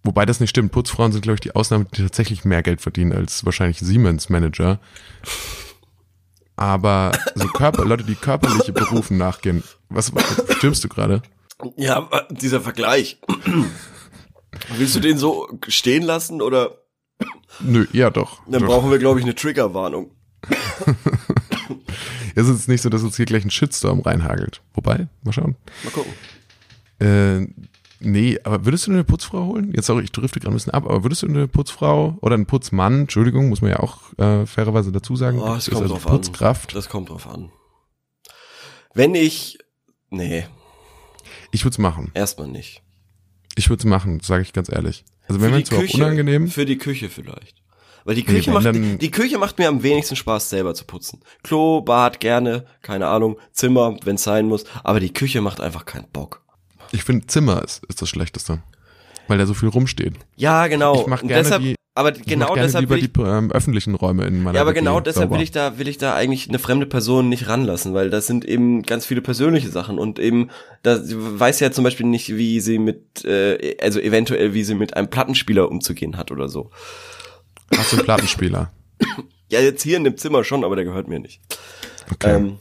Wobei 0.02 0.24
das 0.24 0.40
nicht 0.40 0.50
stimmt. 0.50 0.72
Putzfrauen 0.72 1.12
sind, 1.12 1.22
glaube 1.22 1.34
ich, 1.34 1.40
die 1.40 1.54
Ausnahme, 1.54 1.86
die 1.94 2.02
tatsächlich 2.02 2.44
mehr 2.44 2.62
Geld 2.62 2.80
verdienen 2.80 3.12
als 3.12 3.44
wahrscheinlich 3.44 3.78
Siemens-Manager. 3.80 4.80
Aber 6.61 7.12
so 7.34 7.48
Körper, 7.48 7.86
Leute, 7.86 8.04
die 8.04 8.14
körperliche 8.14 8.72
Berufen 8.72 9.16
nachgehen. 9.16 9.64
Was, 9.88 10.14
was 10.14 10.24
stimmst 10.58 10.84
du 10.84 10.88
gerade? 10.88 11.22
Ja, 11.76 11.96
aber 11.96 12.28
dieser 12.30 12.61
Vergleich. 12.61 13.18
Willst 14.76 14.94
du 14.94 15.00
den 15.00 15.16
so 15.16 15.48
stehen 15.68 16.02
lassen 16.02 16.42
oder 16.42 16.76
Nö, 17.61 17.86
ja 17.92 18.11
doch. 18.11 18.42
dann 18.46 18.61
doch. 18.61 18.68
brauchen 18.68 18.90
wir, 18.90 18.98
glaube 18.98 19.18
ich, 19.18 19.24
eine 19.24 19.34
Triggerwarnung. 19.34 20.11
Es 22.34 22.48
ist 22.48 22.68
nicht 22.68 22.82
so, 22.82 22.88
dass 22.88 23.02
uns 23.02 23.16
hier 23.16 23.26
gleich 23.26 23.44
ein 23.44 23.50
Shitstorm 23.50 24.00
reinhagelt. 24.00 24.62
Wobei, 24.74 25.08
mal 25.22 25.32
schauen. 25.32 25.56
Mal 25.84 25.90
gucken. 25.90 26.12
Äh, 27.00 27.46
nee, 28.01 28.38
aber 28.44 28.64
würdest 28.64 28.86
du 28.86 28.92
eine 28.92 29.05
Putzfrau 29.05 29.46
holen? 29.46 29.72
Jetzt 29.74 29.86
sorry, 29.86 30.05
ich 30.05 30.12
drifte 30.12 30.40
gerade 30.40 30.53
ein 30.53 30.55
bisschen 30.55 30.72
ab, 30.72 30.84
aber 30.84 31.05
würdest 31.05 31.22
du 31.22 31.26
eine 31.28 31.46
Putzfrau 31.48 32.18
oder 32.20 32.34
einen 32.34 32.46
Putzmann, 32.46 33.03
Entschuldigung, 33.03 33.48
muss 33.48 33.61
man 33.62 33.70
ja 33.70 33.80
auch 33.80 33.98
äh, 34.18 34.46
fairerweise 34.46 34.90
dazu 34.92 35.16
sagen, 35.16 35.38
Oh, 35.40 35.55
es 35.55 35.68
ist 35.68 35.74
kommt 35.74 35.82
also 35.82 35.94
drauf 35.94 36.07
Putzkraft. 36.07 36.70
an. 36.70 36.74
Das 36.74 36.88
kommt 36.88 37.09
drauf 37.11 37.26
an. 37.28 37.51
Wenn 38.94 39.14
ich, 39.14 39.59
nee, 40.11 40.44
Ich 41.53 41.64
würde 41.64 41.74
es 41.74 41.78
machen. 41.78 42.11
erstmal 42.14 42.48
nicht. 42.48 42.82
Ich 43.57 43.68
würde 43.68 43.80
es 43.80 43.84
machen, 43.84 44.20
sage 44.20 44.42
ich 44.42 44.53
ganz 44.53 44.68
ehrlich. 44.70 45.05
Also 45.28 45.40
wenn 45.40 45.55
die 45.55 45.64
zwar 45.64 45.78
auch 45.78 45.82
Küche- 45.82 45.96
unangenehm, 45.98 46.48
Für 46.48 46.64
die 46.66 46.78
Küche 46.78 47.09
vielleicht. 47.09 47.62
Weil 48.05 48.14
die 48.14 48.22
Nee, 48.22 48.26
Küche 48.28 48.46
wenn 48.48 48.55
macht, 48.55 48.64
dann- 48.66 48.98
die 48.98 49.11
Küche 49.11 49.38
macht 49.38 49.59
mir 49.59 49.68
am 49.68 49.82
wenigsten 49.82 50.16
Spaß, 50.16 50.48
selber 50.51 50.74
zu 50.74 50.84
putzen. 50.86 51.20
Klo, 51.42 51.82
Bad, 51.82 52.18
gerne, 52.18 52.64
keine 52.82 53.07
Ahnung, 53.09 53.38
Zimmer, 53.53 53.96
wenn's 54.05 54.22
sein 54.22 54.46
muss. 54.46 54.64
Aber 54.82 55.01
die 55.01 55.12
Küche 55.12 55.40
macht 55.42 55.61
einfach 55.61 55.84
keinen 55.84 56.09
Bock. 56.11 56.42
Ich 56.93 57.05
finde 57.05 57.26
Zimmer 57.26 57.62
ist, 57.62 57.82
ist 57.88 58.01
das 58.03 58.09
Schlechteste. 58.09 58.62
Weil 59.28 59.38
da 59.38 59.47
so 59.47 59.55
viel 59.55 59.68
rumsteht. 59.68 60.14
Ja, 60.36 60.66
genau. 60.66 61.03
Ich 61.03 61.07
mach 61.07 61.22
Und 61.22 61.28
gerne 61.28 61.45
deshalb, 61.45 61.62
die- 61.62 61.76
aber 61.95 62.12
genau 62.12 62.55
deshalb 62.55 62.82
lieber 62.82 62.97
will 62.97 63.05
ich, 63.05 63.12
die 63.12 63.20
ähm, 63.20 63.53
öffentlichen 63.53 63.95
Räume 63.95 64.24
in 64.24 64.43
meiner 64.43 64.57
ja, 64.57 64.62
aber 64.62 64.70
WG 64.70 64.80
genau 64.80 64.99
deshalb 65.01 65.26
sauber. 65.28 65.36
will 65.36 65.43
ich 65.43 65.51
da, 65.53 65.78
will 65.78 65.86
ich 65.88 65.99
da 65.99 66.14
eigentlich 66.14 66.49
eine 66.49 66.59
fremde 66.59 66.86
Person 66.86 67.28
nicht 67.28 67.47
ranlassen, 67.49 67.95
weil 67.95 68.11
das 68.11 68.26
sind 68.26 68.45
eben 68.45 68.82
ganz 68.82 69.07
viele 69.07 69.20
persönliche 69.20 69.68
Sachen 69.68 69.99
und 69.99 70.18
eben, 70.18 70.51
da 70.82 70.99
sie 70.99 71.14
weiß 71.18 71.61
ja 71.61 71.70
zum 71.70 71.84
Beispiel 71.84 72.07
nicht, 72.07 72.36
wie 72.36 72.61
sie 72.61 72.78
mit, 72.78 73.24
äh, 73.24 73.76
also 73.80 74.01
eventuell, 74.01 74.55
wie 74.55 74.64
sie 74.64 74.74
mit 74.74 74.97
einem 74.97 75.09
Plattenspieler 75.11 75.68
umzugehen 75.70 76.16
hat 76.16 76.30
oder 76.32 76.49
so. 76.49 76.70
Hast 77.76 77.93
du 77.93 77.97
einen 77.97 78.05
Plattenspieler? 78.05 78.72
Ja, 79.49 79.61
jetzt 79.61 79.82
hier 79.82 79.97
in 79.97 80.05
dem 80.05 80.16
Zimmer 80.16 80.43
schon, 80.45 80.64
aber 80.64 80.76
der 80.76 80.84
gehört 80.84 81.07
mir 81.09 81.18
nicht. 81.20 81.41
Okay. 82.12 82.34
Ähm, 82.36 82.57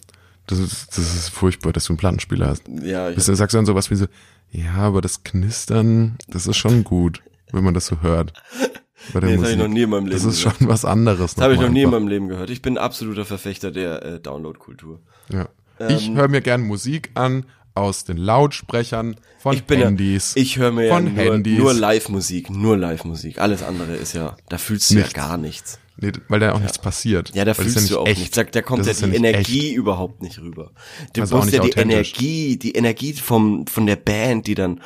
das, 0.49 0.59
ist, 0.59 0.89
das 0.97 1.15
ist 1.15 1.29
furchtbar, 1.29 1.71
dass 1.73 1.85
du 1.85 1.93
einen 1.93 1.97
Plattenspieler 1.97 2.47
hast. 2.47 2.63
ja, 2.81 3.09
ich 3.09 3.15
Bist 3.15 3.27
du, 3.27 3.35
sagst 3.35 3.53
du 3.53 3.57
dann 3.57 3.65
sowas 3.65 3.89
wie 3.91 3.95
so, 3.95 4.05
ja, 4.51 4.73
aber 4.75 5.01
das 5.01 5.23
Knistern, 5.23 6.17
das 6.27 6.47
ist 6.47 6.57
schon 6.57 6.83
gut, 6.83 7.21
wenn 7.51 7.63
man 7.63 7.73
das 7.73 7.85
so 7.87 8.01
hört. 8.01 8.33
Bei 9.13 9.21
Nee, 9.21 9.35
das 9.37 9.43
habe 9.43 9.51
ich 9.53 9.57
noch 9.57 9.67
nie 9.69 9.83
in 9.83 9.89
meinem 9.89 10.07
Leben 10.07 10.21
Das 10.21 10.25
ist 10.25 10.43
gehört. 10.43 10.57
schon 10.59 10.67
was 10.67 10.83
anderes. 10.85 11.35
Das 11.35 11.43
habe 11.43 11.53
ich 11.53 11.61
noch 11.61 11.69
nie 11.69 11.81
in 11.81 11.85
einfach. 11.87 11.99
meinem 11.99 12.09
Leben 12.09 12.27
gehört. 12.27 12.49
Ich 12.49 12.61
bin 12.61 12.77
absoluter 12.77 13.23
Verfechter 13.25 13.71
der 13.71 14.03
äh, 14.03 14.19
Download-Kultur. 14.19 14.99
Ja. 15.31 15.47
Ich 15.87 16.09
Ähm, 16.09 16.17
höre 16.17 16.27
mir 16.27 16.41
gern 16.41 16.61
Musik 16.61 17.11
an 17.13 17.45
aus 17.75 18.03
den 18.03 18.17
Lautsprechern 18.17 19.15
von 19.39 19.55
Ich 19.55 19.63
Handys. 19.69 20.33
ja, 20.35 20.41
ich 20.41 20.57
höre 20.57 20.71
mir 20.73 20.87
ja 20.87 20.95
von 20.95 21.05
nur, 21.13 21.23
Handys. 21.23 21.57
nur 21.57 21.73
Live-Musik, 21.73 22.49
nur 22.49 22.75
Live-Musik. 22.77 23.39
Alles 23.39 23.63
andere 23.63 23.95
ist 23.95 24.13
ja, 24.13 24.35
da 24.49 24.57
fühlst 24.57 24.89
du 24.91 24.95
Nichts. 24.95 25.13
ja 25.13 25.17
gar 25.27 25.37
nichts. 25.37 25.79
Nee, 26.01 26.11
weil 26.27 26.39
da 26.39 26.53
auch 26.53 26.59
nichts 26.59 26.77
passiert. 26.79 27.31
Ja, 27.35 27.45
da 27.45 27.57
weil 27.57 27.65
fühlst 27.65 27.89
ja 27.89 27.95
du 27.95 27.99
auch 28.01 28.05
nicht 28.05 28.11
echt. 28.13 28.19
nichts. 28.19 28.35
Da, 28.35 28.43
da 28.43 28.61
kommt 28.61 28.85
Das 28.85 29.01
ja 29.01 29.07
die 29.07 29.15
Energie 29.15 29.67
echt. 29.69 29.75
überhaupt 29.77 30.21
nicht 30.21 30.39
rüber. 30.39 30.71
Du 31.13 31.21
Also 31.21 31.43
nicht 31.43 31.53
ja 31.53 31.61
die. 31.63 31.71
Energie, 31.71 32.57
die 32.57 32.71
Energie 32.73 33.13
vom, 33.13 33.67
von 33.67 33.85
der 33.85 33.95
Band, 33.95 34.47
die 34.47 34.55
dann, 34.55 34.81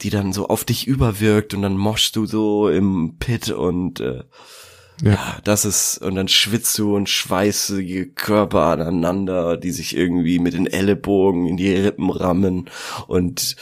die 0.00 0.10
dann 0.10 0.32
so 0.32 0.48
auf 0.48 0.64
dich 0.64 0.86
überwirkt 0.86 1.54
und 1.54 1.62
dann 1.62 1.76
moschst 1.76 2.16
du 2.16 2.26
so 2.26 2.68
im 2.68 3.16
Pit 3.18 3.50
und 3.50 4.00
äh, 4.00 4.24
Ja. 5.02 5.38
das 5.44 5.64
ist, 5.64 5.98
und 5.98 6.14
dann 6.14 6.28
schwitzt 6.28 6.78
du 6.78 6.94
und 6.96 7.08
schweißt 7.08 7.70
die 7.78 8.12
Körper 8.14 8.62
aneinander, 8.66 9.56
die 9.56 9.70
sich 9.72 9.96
irgendwie 9.96 10.38
mit 10.38 10.54
den 10.54 10.66
Ellenbogen 10.66 11.46
in 11.46 11.56
die 11.56 11.72
Rippen 11.74 12.10
rammen 12.10 12.70
und 13.06 13.56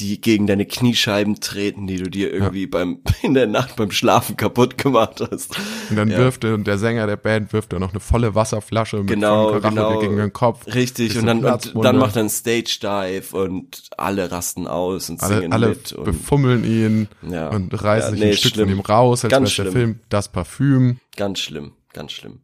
die 0.00 0.20
gegen 0.20 0.46
deine 0.46 0.66
Kniescheiben 0.66 1.40
treten, 1.40 1.86
die 1.86 1.96
du 1.98 2.10
dir 2.10 2.32
irgendwie 2.32 2.66
beim, 2.66 3.00
in 3.22 3.34
der 3.34 3.46
Nacht 3.46 3.76
beim 3.76 3.90
Schlafen 3.90 4.36
kaputt 4.36 4.78
gemacht 4.78 5.20
hast. 5.30 5.56
Und 5.90 5.96
dann 5.96 6.10
Ja. 6.10 6.18
wirft 6.18 6.42
der, 6.42 6.56
der 6.58 6.78
Sänger 6.78 7.06
der 7.06 7.16
Band 7.16 7.52
wirft 7.52 7.72
da 7.72 7.78
noch 7.78 7.90
eine 7.90 8.00
volle 8.00 8.34
Wasserflasche 8.34 8.96
mit 8.98 9.08
Genau, 9.08 9.60
genau. 9.60 10.00
gegen 10.00 10.16
den 10.16 10.32
Kopf. 10.32 10.66
Richtig, 10.74 11.16
und 11.18 11.26
dann, 11.26 11.44
und 11.44 11.82
dann 11.84 11.98
macht 11.98 12.16
er 12.16 12.20
einen 12.20 12.30
Stage 12.30 12.78
Dive 12.82 13.36
und 13.36 13.82
alle 13.96 14.30
rasten 14.32 14.66
aus 14.66 15.10
und 15.10 15.22
alle, 15.22 15.36
singen 15.36 15.52
alle 15.52 15.68
mit. 15.68 15.92
Und, 15.92 16.04
befummeln 16.04 16.64
ihn 16.64 17.08
Ja. 17.30 17.48
und 17.50 17.72
reißen 17.72 18.08
Ja, 18.08 18.10
sich 18.10 18.20
nee, 18.20 18.30
ein 18.30 18.36
Stück 18.36 18.54
schlimm. 18.54 18.68
von 18.70 18.78
ihm 18.78 18.80
raus, 18.80 19.24
als 19.24 19.32
wäre 19.32 19.64
der. 19.64 19.72
Film 19.72 20.00
Das 20.08 20.28
Parfüm. 20.32 20.98
ganz 21.16 21.38
schlimm, 21.40 21.72
ganz 21.92 22.12
schlimm. 22.12 22.40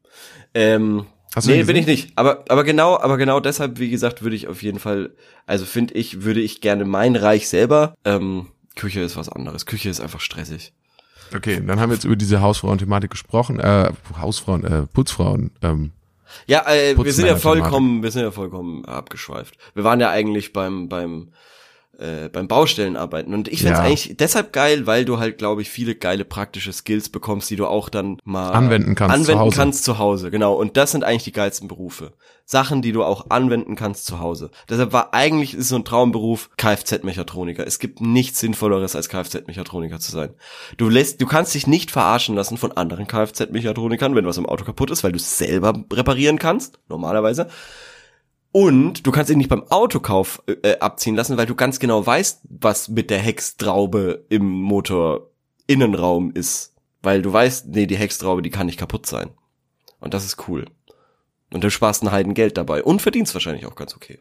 Ähm, 0.54 1.06
Hast 1.36 1.46
nee, 1.46 1.62
bin 1.64 1.76
ich 1.76 1.86
nicht. 1.86 2.12
Aber, 2.16 2.44
aber 2.48 2.64
genau, 2.64 2.98
aber 2.98 3.18
genau 3.18 3.40
deshalb, 3.40 3.78
wie 3.78 3.90
gesagt, 3.90 4.22
würde 4.22 4.34
ich 4.34 4.48
auf 4.48 4.62
jeden 4.62 4.78
Fall, 4.78 5.10
also 5.44 5.66
finde 5.66 5.92
ich, 5.92 6.22
würde 6.22 6.40
ich 6.40 6.62
gerne 6.62 6.86
mein 6.86 7.14
Reich 7.14 7.48
selber, 7.50 7.94
ähm, 8.06 8.46
Küche 8.74 9.02
ist 9.02 9.18
was 9.18 9.28
anderes. 9.28 9.66
Küche 9.66 9.90
ist 9.90 10.00
einfach 10.00 10.20
stressig. 10.20 10.72
Okay, 11.34 11.62
dann 11.66 11.78
haben 11.78 11.90
wir 11.90 11.94
jetzt 11.94 12.04
über 12.04 12.16
diese 12.16 12.40
Hausfrauen-Thematik 12.40 13.10
gesprochen, 13.10 13.60
äh, 13.60 13.92
Hausfrauen, 14.18 14.64
äh, 14.64 14.86
Putzfrauen, 14.86 15.50
ähm, 15.60 15.90
Ja, 16.46 16.66
äh, 16.70 16.96
wir 16.96 17.12
sind 17.12 17.26
ja 17.26 17.36
vollkommen, 17.36 18.02
wir 18.02 18.10
sind 18.10 18.22
ja 18.22 18.30
vollkommen 18.30 18.86
abgeschweift. 18.86 19.58
Wir 19.74 19.84
waren 19.84 20.00
ja 20.00 20.08
eigentlich 20.08 20.54
beim 20.54 20.88
beim 20.88 21.32
äh, 21.98 22.28
beim 22.28 22.48
Baustellenarbeiten 22.48 23.32
und 23.34 23.48
ich 23.48 23.62
find's 23.62 23.78
Ja. 23.78 23.84
eigentlich 23.84 24.16
deshalb 24.18 24.52
geil, 24.52 24.86
weil 24.86 25.04
du 25.04 25.18
halt, 25.18 25.38
glaube 25.38 25.62
ich, 25.62 25.70
viele 25.70 25.94
geile 25.94 26.24
praktische 26.24 26.72
Skills 26.72 27.08
bekommst, 27.08 27.48
die 27.50 27.56
du 27.56 27.66
auch 27.66 27.88
dann 27.88 28.18
mal 28.24 28.50
Anwenden 28.50 28.94
kannst 28.94 29.14
zu 29.14 29.20
anwenden 29.22 29.40
Hause. 29.40 29.56
kannst 29.56 29.84
zu 29.84 29.98
Hause. 29.98 30.30
Genau. 30.30 30.54
Und 30.54 30.76
das 30.76 30.90
sind 30.92 31.04
eigentlich 31.04 31.24
die 31.24 31.32
geilsten 31.32 31.68
Berufe. 31.68 32.12
Sachen, 32.48 32.80
die 32.80 32.92
du 32.92 33.02
auch 33.02 33.30
anwenden 33.30 33.74
kannst 33.74 34.06
zu 34.06 34.20
Hause. 34.20 34.50
Deshalb 34.68 34.92
war 34.92 35.12
eigentlich 35.14 35.54
ist 35.54 35.68
so 35.68 35.74
ein 35.76 35.84
Traumberuf 35.84 36.50
Kfz-Mechatroniker. 36.56 37.66
Es 37.66 37.80
gibt 37.80 38.00
nichts 38.00 38.38
Sinnvolleres 38.38 38.94
als 38.94 39.08
Kfz-Mechatroniker 39.08 39.98
zu 39.98 40.12
sein. 40.12 40.30
Du 40.76 40.88
lässt, 40.88 41.20
du 41.20 41.26
kannst 41.26 41.54
dich 41.54 41.66
nicht 41.66 41.90
verarschen 41.90 42.36
lassen 42.36 42.56
von 42.56 42.70
anderen 42.72 43.08
Kfz-Mechatronikern, 43.08 44.14
wenn 44.14 44.26
was 44.26 44.36
im 44.38 44.46
Auto 44.46 44.64
kaputt 44.64 44.92
ist, 44.92 45.02
weil 45.02 45.10
du 45.12 45.16
es 45.16 45.38
selber 45.38 45.74
reparieren 45.92 46.38
kannst, 46.38 46.78
normalerweise. 46.88 47.48
Und 48.56 49.06
du 49.06 49.12
kannst 49.12 49.28
dich 49.28 49.36
nicht 49.36 49.50
beim 49.50 49.64
Autokauf 49.64 50.42
äh, 50.46 50.78
abziehen 50.78 51.14
lassen, 51.14 51.36
weil 51.36 51.44
du 51.44 51.54
ganz 51.54 51.78
genau 51.78 52.06
weißt, 52.06 52.40
was 52.48 52.88
mit 52.88 53.10
der 53.10 53.18
Hextraube 53.18 54.24
im 54.30 54.46
Motor 54.48 55.28
Innenraum 55.66 56.30
ist. 56.30 56.72
Weil 57.02 57.20
du 57.20 57.30
weißt, 57.30 57.66
nee, 57.66 57.84
die 57.84 57.98
Hextraube, 57.98 58.40
die 58.40 58.48
kann 58.48 58.64
nicht 58.64 58.78
kaputt 58.78 59.04
sein. 59.04 59.28
Und 60.00 60.14
das 60.14 60.24
ist 60.24 60.48
cool. 60.48 60.64
Und 61.52 61.64
du 61.64 61.70
sparst 61.70 62.02
ein 62.02 62.12
Heiden 62.12 62.32
Geld 62.32 62.56
dabei 62.56 62.82
und 62.82 63.02
verdienst 63.02 63.34
wahrscheinlich 63.34 63.66
auch 63.66 63.74
ganz 63.74 63.94
okay. 63.94 64.20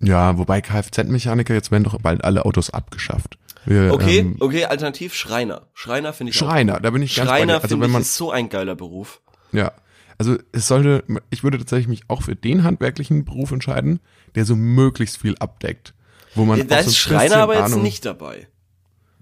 ja, 0.00 0.38
wobei 0.38 0.60
Kfz-Mechaniker, 0.60 1.52
jetzt 1.52 1.72
werden 1.72 1.82
doch 1.82 2.00
bald 2.00 2.22
alle 2.22 2.44
Autos 2.44 2.70
abgeschafft. 2.70 3.38
Wir, 3.64 3.92
Okay, 3.92 4.18
ähm, 4.20 4.36
okay, 4.38 4.66
alternativ 4.66 5.16
Schreiner. 5.16 5.66
Schreiner 5.74 6.12
finde 6.12 6.30
ich 6.30 6.38
Schreiner, 6.38 6.76
auch. 6.76 6.80
da 6.80 6.90
bin 6.90 7.02
ich 7.02 7.16
ganz 7.16 7.28
bei 7.28 7.38
Schreiner 7.38 7.54
dir. 7.54 7.62
Also 7.64 7.68
finde 7.70 7.82
wenn 7.82 7.90
ich 7.90 7.92
man, 7.92 8.02
ist 8.02 8.14
so 8.14 8.30
ein 8.30 8.48
geiler 8.48 8.76
Beruf. 8.76 9.20
ja, 9.50 9.72
also 10.20 10.36
es 10.52 10.68
sollte, 10.68 11.02
ich 11.30 11.42
würde 11.42 11.56
tatsächlich 11.56 11.88
mich 11.88 12.02
auch 12.08 12.20
für 12.20 12.36
den 12.36 12.62
handwerklichen 12.62 13.24
Beruf 13.24 13.52
entscheiden, 13.52 14.00
der 14.34 14.44
so 14.44 14.54
möglichst 14.54 15.16
viel 15.16 15.34
abdeckt. 15.38 15.94
Wo 16.34 16.44
man 16.44 16.58
Da 16.68 16.76
auch 16.76 16.82
so 16.82 16.90
ist 16.90 16.92
ein 16.92 16.98
Schreiner 16.98 17.36
aber 17.38 17.54
jetzt 17.54 17.72
Ahnung, 17.72 17.80
nicht 17.82 18.04
dabei, 18.04 18.46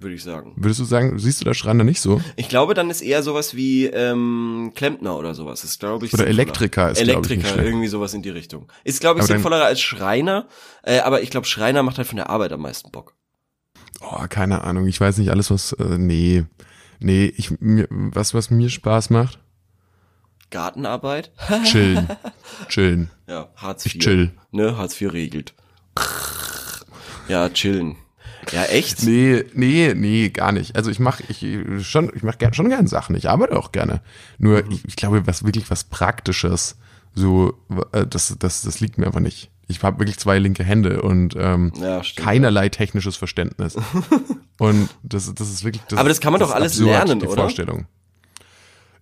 würde 0.00 0.16
ich 0.16 0.24
sagen. 0.24 0.54
Würdest 0.56 0.80
du 0.80 0.84
sagen, 0.84 1.16
siehst 1.20 1.40
du 1.40 1.44
da 1.44 1.54
Schreiner 1.54 1.84
nicht 1.84 2.00
so? 2.00 2.20
Ich 2.34 2.48
glaube, 2.48 2.74
dann 2.74 2.90
ist 2.90 3.00
eher 3.00 3.22
sowas 3.22 3.54
wie 3.54 3.86
ähm, 3.86 4.72
Klempner 4.74 5.16
oder 5.16 5.36
sowas. 5.36 5.62
Ist 5.62 5.78
glaube 5.78 6.04
ich 6.04 6.12
Oder 6.12 6.24
sinnvoller. 6.24 6.42
Elektriker 6.42 6.90
ist, 6.90 7.00
ich, 7.00 7.08
Elektriker, 7.08 7.46
schlecht. 7.46 7.68
irgendwie 7.68 7.86
sowas 7.86 8.12
in 8.14 8.22
die 8.22 8.30
Richtung. 8.30 8.66
Ist 8.82 8.98
glaube 9.00 9.20
ich 9.20 9.22
Aber 9.22 9.34
sinnvoller 9.34 9.64
als 9.64 9.80
Schreiner, 9.80 10.48
äh, 10.82 10.98
aber 10.98 11.22
ich 11.22 11.30
glaube 11.30 11.46
Schreiner 11.46 11.84
macht 11.84 11.98
halt 11.98 12.08
von 12.08 12.16
der 12.16 12.28
Arbeit 12.28 12.50
am 12.52 12.62
meisten 12.62 12.90
Bock. 12.90 13.14
Oh, 14.00 14.24
keine 14.28 14.64
Ahnung, 14.64 14.88
ich 14.88 15.00
weiß 15.00 15.18
nicht 15.18 15.30
alles, 15.30 15.52
was, 15.52 15.74
äh, 15.74 15.96
nee, 15.96 16.44
nee, 16.98 17.32
ich, 17.36 17.52
mir, 17.60 17.86
was, 17.88 18.34
was 18.34 18.50
mir 18.50 18.68
Spaß 18.68 19.10
macht? 19.10 19.38
Gartenarbeit? 20.50 21.30
Chillen, 21.64 22.08
chillen, 22.68 23.10
ja, 23.26 23.48
Hartz 23.56 23.86
ich 23.86 23.96
IV. 23.96 24.00
chill. 24.02 24.30
Ne, 24.52 24.76
Hartz 24.76 25.00
IV 25.00 25.12
regelt. 25.12 25.54
Ja, 27.28 27.48
chillen. 27.50 27.96
Ja, 28.52 28.64
echt? 28.64 29.02
Nee, 29.02 29.44
nee, 29.52 29.92
nee, 29.94 30.30
gar 30.30 30.52
nicht. 30.52 30.74
Also 30.76 30.90
ich 30.90 31.00
mache 31.00 31.22
ich 31.28 31.44
schon, 31.86 32.10
ich 32.14 32.22
mache 32.22 32.38
gern, 32.38 32.54
schon 32.54 32.68
gern 32.70 32.86
Sachen. 32.86 33.14
Ich 33.14 33.28
arbeite 33.28 33.56
auch 33.58 33.72
gerne. 33.72 34.00
Nur 34.38 34.62
Mhm. 34.64 34.70
ich, 34.70 34.84
ich 34.86 34.96
glaube, 34.96 35.26
was 35.26 35.44
wirklich 35.44 35.70
was 35.70 35.84
Praktisches, 35.84 36.78
so 37.14 37.52
äh, 37.92 38.06
das, 38.06 38.34
das, 38.38 38.62
das 38.62 38.80
liegt 38.80 38.96
mir 38.96 39.06
einfach 39.06 39.20
nicht. 39.20 39.50
Ich 39.66 39.82
habe 39.82 39.98
wirklich 39.98 40.18
zwei 40.18 40.38
linke 40.38 40.64
Hände 40.64 41.02
und 41.02 41.34
ähm, 41.36 41.72
Ja, 41.78 42.02
stimmt. 42.02 42.26
keinerlei 42.26 42.70
technisches 42.70 43.16
Verständnis. 43.16 43.76
und 44.58 44.88
das, 45.02 45.34
das 45.34 45.50
ist 45.50 45.62
wirklich. 45.64 45.82
Das, 45.88 45.98
Aber 45.98 46.08
das 46.08 46.20
kann 46.20 46.32
man 46.32 46.40
doch 46.40 46.52
alles 46.52 46.72
absurd, 46.72 46.88
lernen, 46.88 47.20
die 47.20 47.26
oder? 47.26 47.42
Vorstellung. 47.42 47.86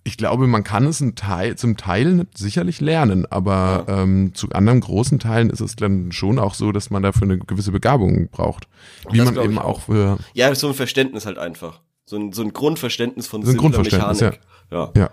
Ich 0.06 0.16
glaube, 0.16 0.46
man 0.46 0.62
kann 0.62 0.86
es 0.86 1.00
ein 1.00 1.16
Teil, 1.16 1.56
zum 1.56 1.76
Teil 1.76 2.28
sicherlich 2.32 2.80
lernen, 2.80 3.26
aber 3.26 3.86
ähm, 3.88 4.34
zu 4.34 4.48
anderen 4.50 4.78
großen 4.78 5.18
Teilen 5.18 5.50
ist 5.50 5.58
es 5.58 5.74
dann 5.74 6.12
schon 6.12 6.38
auch 6.38 6.54
so, 6.54 6.70
dass 6.70 6.90
man 6.90 7.02
dafür 7.02 7.24
eine 7.24 7.38
gewisse 7.38 7.72
Begabung 7.72 8.28
braucht. 8.28 8.68
Wie 9.10 9.18
Das 9.18 9.32
man 9.32 9.44
eben 9.44 9.58
auch. 9.58 9.64
auch 9.64 9.80
für 9.80 10.18
Ja, 10.32 10.54
so 10.54 10.68
ein 10.68 10.74
Verständnis 10.74 11.26
halt 11.26 11.38
einfach. 11.38 11.80
So 12.04 12.16
ein, 12.18 12.32
so 12.32 12.42
ein 12.42 12.52
Grundverständnis 12.52 13.26
von 13.26 13.42
So 13.42 13.50
ein 13.50 13.56
Grundverständnis, 13.56 14.20
Mechanik. 14.20 14.40
Ja. 14.70 14.92
Ja. 14.94 15.10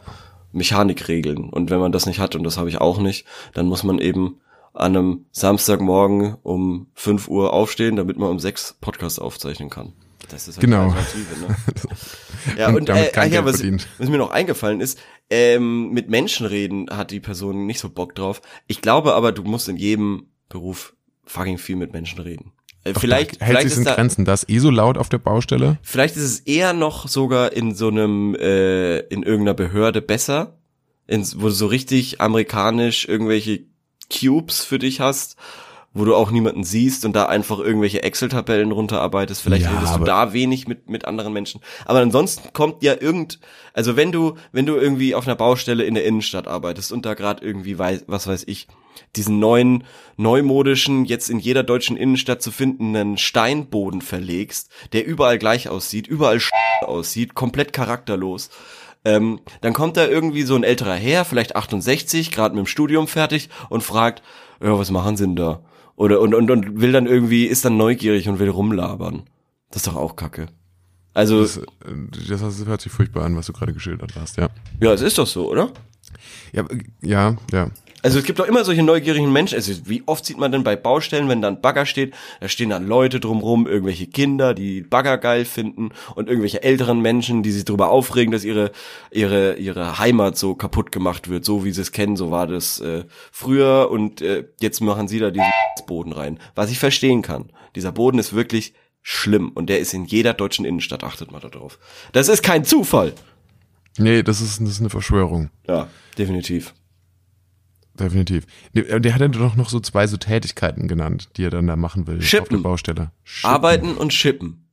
Mechanikregeln. 0.52 1.50
Und 1.50 1.72
wenn 1.72 1.80
man 1.80 1.92
das 1.92 2.06
nicht 2.06 2.20
hat, 2.20 2.36
und 2.36 2.44
das 2.44 2.60
habe 2.60 2.70
ich 2.70 2.80
auch 2.80 3.00
nicht, 3.00 3.26
dann 3.56 3.66
muss 3.66 3.84
man 3.84 3.98
eben 3.98 4.42
an 4.74 4.96
einem 4.96 5.26
Samstagmorgen 5.32 6.36
um 6.44 6.86
5 6.94 7.30
Uhr 7.30 7.52
aufstehen, 7.52 7.96
damit 7.96 8.18
man 8.20 8.30
um 8.30 8.38
6 8.40 8.78
Podcast 8.80 9.20
aufzeichnen 9.20 9.72
kann. 9.72 9.94
Das 10.30 10.48
ist 10.48 10.58
halt 10.58 10.66
Genau. 10.66 10.92
die 10.92 10.98
Alternative, 10.98 11.48
ne? 11.48 12.58
ja, 12.58 12.68
Und 12.70 12.76
und, 12.76 12.90
damit 12.90 13.08
äh, 13.08 13.12
kein 13.12 13.32
ja, 13.34 13.46
was, 13.46 13.64
was 13.98 14.10
mir 14.10 14.18
noch 14.18 14.32
eingefallen 14.32 14.82
ist, 14.82 15.00
ähm, 15.30 15.92
mit 15.92 16.10
Menschen 16.10 16.46
reden 16.46 16.88
hat 16.92 17.12
die 17.12 17.20
Person 17.20 17.66
nicht 17.66 17.80
so 17.80 17.90
Bock 17.90 18.16
drauf. 18.16 18.42
Ich 18.68 18.82
glaube 18.82 19.14
aber, 19.14 19.32
du 19.32 19.44
musst 19.44 19.70
in 19.70 19.78
jedem 19.78 20.28
Beruf 20.50 20.96
fucking 21.26 21.58
viel 21.58 21.76
mit 21.76 21.94
Menschen 21.94 22.20
reden. 22.20 22.52
Äh, 22.84 22.94
vielleicht, 22.98 23.40
Hält 23.40 23.50
vielleicht 23.50 23.70
sich 23.70 23.78
in 23.80 23.86
da, 23.86 23.96
Grenzen. 23.96 24.26
Das 24.26 24.48
eh 24.48 24.60
so 24.60 24.70
laut 24.70 24.98
auf 24.98 25.10
der 25.10 25.18
Baustelle? 25.18 25.78
vielleicht 25.82 26.16
ist 26.18 26.24
es 26.24 26.40
eher 26.42 26.74
noch 26.74 27.08
sogar 27.08 27.54
in 27.54 27.74
so 27.74 27.88
einem, 27.88 28.36
äh, 28.36 29.00
in 29.00 29.24
irgendeiner 29.24 29.54
Behörde 29.54 30.02
besser, 30.02 30.58
in, 31.08 31.26
wo 31.36 31.48
du 31.48 31.52
so 31.52 31.68
richtig 31.68 32.20
amerikanisch 32.22 33.08
irgendwelche 33.08 33.62
Cubes 34.12 34.64
für 34.64 34.80
dich 34.80 35.00
hast, 35.00 35.38
wo 35.94 36.06
du 36.06 36.16
auch 36.16 36.32
niemanden 36.32 36.64
siehst 36.64 37.06
und 37.06 37.16
da 37.16 37.26
einfach 37.26 37.60
irgendwelche 37.60 38.02
Excel-Tabellen 38.02 38.72
runterarbeitest. 38.72 39.42
Vielleicht 39.42 39.66
Ja, 39.66 39.72
redest 39.72 39.96
du 39.96 40.04
da 40.04 40.34
wenig 40.34 40.68
mit, 40.68 40.90
mit 40.90 41.06
anderen 41.06 41.34
Menschen. 41.34 41.62
Aber 41.86 42.00
ansonsten 42.00 42.52
kommt 42.54 42.82
ja 42.82 42.96
irgend, 43.00 43.40
also 43.74 43.96
wenn 43.96 44.12
du, 44.12 44.36
wenn 44.52 44.66
du 44.66 44.76
irgendwie 44.76 45.14
auf 45.14 45.28
einer 45.28 45.36
Baustelle 45.36 45.84
in 45.84 45.94
der 45.94 46.06
Innenstadt 46.06 46.48
arbeitest 46.48 46.92
und 46.92 47.06
da 47.06 47.14
gerade 47.14 47.46
irgendwie 47.46 47.78
weiß, 47.78 48.06
was 48.08 48.26
weiß 48.26 48.46
ich, 48.48 48.68
diesen 49.16 49.40
neuen, 49.40 49.84
neumodischen, 50.18 51.06
jetzt 51.06 51.30
in 51.30 51.40
jeder 51.40 51.64
deutschen 51.64 51.98
Innenstadt 51.98 52.42
zu 52.42 52.52
findenden 52.52 53.18
Steinboden 53.18 54.02
verlegst, 54.02 54.70
der 54.94 55.06
überall 55.06 55.38
gleich 55.38 55.70
aussieht, 55.70 56.08
überall 56.08 56.40
aussieht, 56.82 57.36
komplett 57.36 57.74
charakterlos. 57.74 58.50
Ähm, 59.06 59.42
dann 59.62 59.74
kommt 59.74 59.98
da 59.98 60.08
irgendwie 60.08 60.44
so 60.44 60.56
ein 60.56 60.64
älterer 60.64 60.96
Herr, 60.96 61.26
vielleicht 61.26 61.56
68, 61.56 62.32
gerade 62.32 62.56
mit 62.56 62.66
dem 62.66 62.68
Studium 62.68 63.08
fertig 63.08 63.50
und 63.70 63.84
fragt, 63.84 64.24
ja, 64.62 64.78
was 64.78 64.92
machen 64.92 65.18
sie 65.18 65.26
denn 65.26 65.36
da? 65.36 65.62
Oder 65.96 66.22
und, 66.22 66.34
und, 66.34 66.50
und 66.50 66.82
will 66.82 66.92
dann 66.92 67.06
irgendwie, 67.06 67.46
ist 67.46 67.66
dann 67.66 67.78
neugierig 67.78 68.28
und 68.28 68.40
will 68.40 68.50
rumlabern. 68.50 69.24
Das 69.70 69.84
ist 69.84 69.88
doch 69.88 69.96
auch 69.96 70.16
Kacke. 70.16 70.48
Also, 71.14 71.42
Das, 71.42 71.58
äh, 71.58 71.64
das, 72.28 72.42
das 72.42 72.66
hört 72.66 72.82
sich 72.82 72.92
furchtbar 72.92 73.26
an, 73.26 73.36
was 73.36 73.46
du 73.46 73.54
gerade 73.54 73.74
geschildert 73.74 74.16
hast, 74.16 74.38
ja. 74.38 74.50
ja, 74.80 74.94
es 74.94 75.02
ist 75.02 75.18
doch 75.18 75.28
so, 75.28 75.50
oder? 75.50 75.72
Ja, 76.52 76.64
äh, 76.64 76.80
ja, 77.02 77.38
ja. 77.52 77.70
Also 78.04 78.20
es 78.20 78.26
gibt 78.26 78.38
doch 78.38 78.48
immer 78.48 78.66
solche 78.66 78.84
neugierigen 78.84 79.32
Menschen. 79.32 79.56
Also 79.56 79.72
wie 79.86 80.04
oft 80.06 80.26
sieht 80.26 80.38
man 80.38 80.52
denn 80.52 80.64
bei 80.64 80.76
Baustellen, 80.76 81.30
wenn 81.30 81.42
da 81.42 81.48
ein 81.48 81.62
Bagger 81.62 81.86
steht, 81.86 82.14
da 82.42 82.50
stehen 82.50 82.70
dann 82.70 82.86
Leute 82.86 83.22
drumrum, 83.22 83.66
irgendwelche 83.66 84.08
Kinder, 84.08 84.54
die 84.54 84.82
Bagger 84.82 85.18
geil 85.18 85.46
finden 85.46 85.92
und 86.14 86.28
irgendwelche 86.28 86.62
älteren 86.64 87.00
Menschen, 87.02 87.44
die 87.44 87.52
sich 87.52 87.64
darüber 87.64 87.90
aufregen, 87.90 88.34
dass 88.34 88.44
ihre 88.44 88.72
ihre 89.10 89.56
ihre 89.56 90.00
Heimat 90.00 90.38
so 90.38 90.54
kaputt 90.54 90.92
gemacht 90.92 91.30
wird, 91.30 91.46
so 91.46 91.64
wie 91.64 91.72
sie 91.72 91.82
es 91.82 91.94
kennen. 91.94 92.18
So 92.18 92.30
war 92.30 92.46
das 92.46 92.82
äh, 92.82 93.06
früher 93.32 93.90
und 93.90 94.22
äh, 94.22 94.44
jetzt 94.60 94.82
machen 94.82 95.08
sie 95.08 95.20
da 95.20 95.32
diesen 95.32 95.48
Boden 95.88 96.12
rein. 96.12 96.40
Was 96.56 96.72
ich 96.72 96.80
verstehen 96.80 97.22
kann. 97.22 97.52
Dieser 97.76 97.94
Boden 97.94 98.20
ist 98.20 98.34
wirklich 98.34 98.74
schlimm 99.02 99.50
und 99.50 99.70
der 99.70 99.80
ist 99.80 99.94
in 99.94 100.04
jeder 100.04 100.34
deutschen 100.34 100.66
Innenstadt. 100.66 101.06
Achtet 101.06 101.32
mal 101.32 101.40
darauf. 101.40 101.80
Das 102.12 102.28
ist 102.28 102.44
kein 102.44 102.66
Zufall. 102.66 103.14
Nee, 103.98 104.24
das 104.24 104.42
ist, 104.42 104.60
das 104.60 104.70
ist 104.70 104.80
eine 104.82 104.90
Verschwörung. 104.90 105.52
Ja, 105.68 105.88
definitiv. 106.18 106.74
Definitiv. 108.00 108.46
Der 108.74 109.14
hat 109.14 109.22
ja 109.22 109.28
doch 109.28 109.56
noch 109.56 109.70
so 109.70 109.80
zwei 109.80 110.08
so 110.08 110.18
Tätigkeiten 110.18 110.88
genannt, 110.88 111.30
die 111.38 111.44
er 111.44 111.52
dann 111.52 111.68
da 111.68 111.76
machen 111.76 112.08
will 112.08 112.18
auf 112.18 112.24
Shippen. 112.24 112.58
der 112.58 112.64
Baustelle. 112.64 113.12
Shippen. 113.24 113.50
Arbeiten 113.54 113.94
und 113.98 114.14
schippen. 114.14 114.68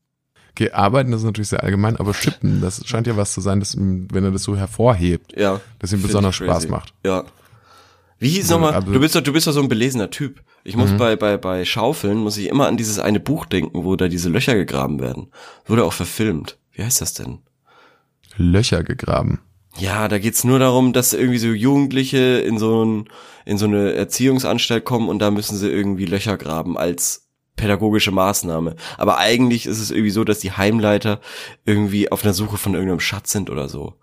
Okay, 0.52 0.70
arbeiten 0.72 1.10
das 1.12 1.20
ist 1.20 1.26
natürlich 1.26 1.48
sehr 1.48 1.62
allgemein, 1.62 1.96
aber 1.96 2.12
shippen, 2.14 2.60
das 2.60 2.84
scheint 2.86 3.06
ja 3.06 3.16
was 3.16 3.32
zu 3.34 3.40
sein, 3.40 3.60
dass, 3.60 3.76
wenn 3.78 4.24
er 4.24 4.30
das 4.32 4.42
so 4.42 4.56
hervorhebt, 4.56 5.36
Ja. 5.38 5.60
dass 5.78 5.92
ihm 5.92 6.02
besonders 6.02 6.34
Spaß 6.34 6.68
macht. 6.68 6.92
Ja. 7.04 7.24
Wie 8.18 8.28
hieß 8.28 8.50
nochmal? 8.50 8.74
also- 8.74 8.92
Du 8.92 9.00
bist 9.00 9.14
doch, 9.14 9.22
du 9.22 9.32
bist 9.32 9.46
doch 9.46 9.52
so 9.52 9.60
ein 9.62 9.68
belesener 9.68 10.10
Typ. 10.10 10.42
Ich 10.64 10.74
Mhm. 10.76 10.80
muss 10.82 10.92
bei, 10.96 11.16
bei, 11.16 11.36
bei 11.36 11.64
Schaufeln, 11.64 12.18
muss 12.18 12.36
ich 12.36 12.48
immer 12.48 12.66
an 12.66 12.76
dieses 12.76 12.98
eine 12.98 13.20
Buch 13.20 13.46
denken, 13.46 13.84
wo 13.84 13.96
da 13.96 14.08
diese 14.08 14.28
Löcher 14.28 14.54
gegraben 14.54 15.00
werden. 15.00 15.28
Wurde 15.66 15.84
auch 15.84 15.92
verfilmt. 15.94 16.58
Wie 16.72 16.82
heißt 16.84 17.00
das 17.00 17.14
denn? 17.14 17.38
Löcher 18.36 18.82
gegraben. 18.82 19.40
Ja, 19.78 20.08
da 20.08 20.18
geht's 20.18 20.44
nur 20.44 20.58
darum, 20.58 20.92
dass 20.92 21.12
irgendwie 21.12 21.38
so 21.38 21.48
Jugendliche 21.48 22.40
in 22.40 22.58
so, 22.58 22.84
ein, 22.84 23.08
in 23.44 23.56
so 23.56 23.66
eine 23.66 23.94
Erziehungsanstalt 23.94 24.84
kommen 24.84 25.08
und 25.08 25.20
da 25.20 25.30
müssen 25.30 25.56
sie 25.56 25.70
irgendwie 25.70 26.06
Löcher 26.06 26.36
graben 26.36 26.76
als 26.76 27.28
pädagogische 27.56 28.10
Maßnahme. 28.10 28.74
Aber 28.98 29.18
eigentlich 29.18 29.66
ist 29.66 29.78
es 29.78 29.90
irgendwie 29.90 30.10
so, 30.10 30.24
dass 30.24 30.40
die 30.40 30.52
Heimleiter 30.52 31.20
irgendwie 31.64 32.10
auf 32.10 32.24
einer 32.24 32.34
Suche 32.34 32.56
von 32.56 32.74
irgendeinem 32.74 33.00
Schatz 33.00 33.30
sind 33.32 33.50
oder 33.50 33.68
so. 33.68 33.94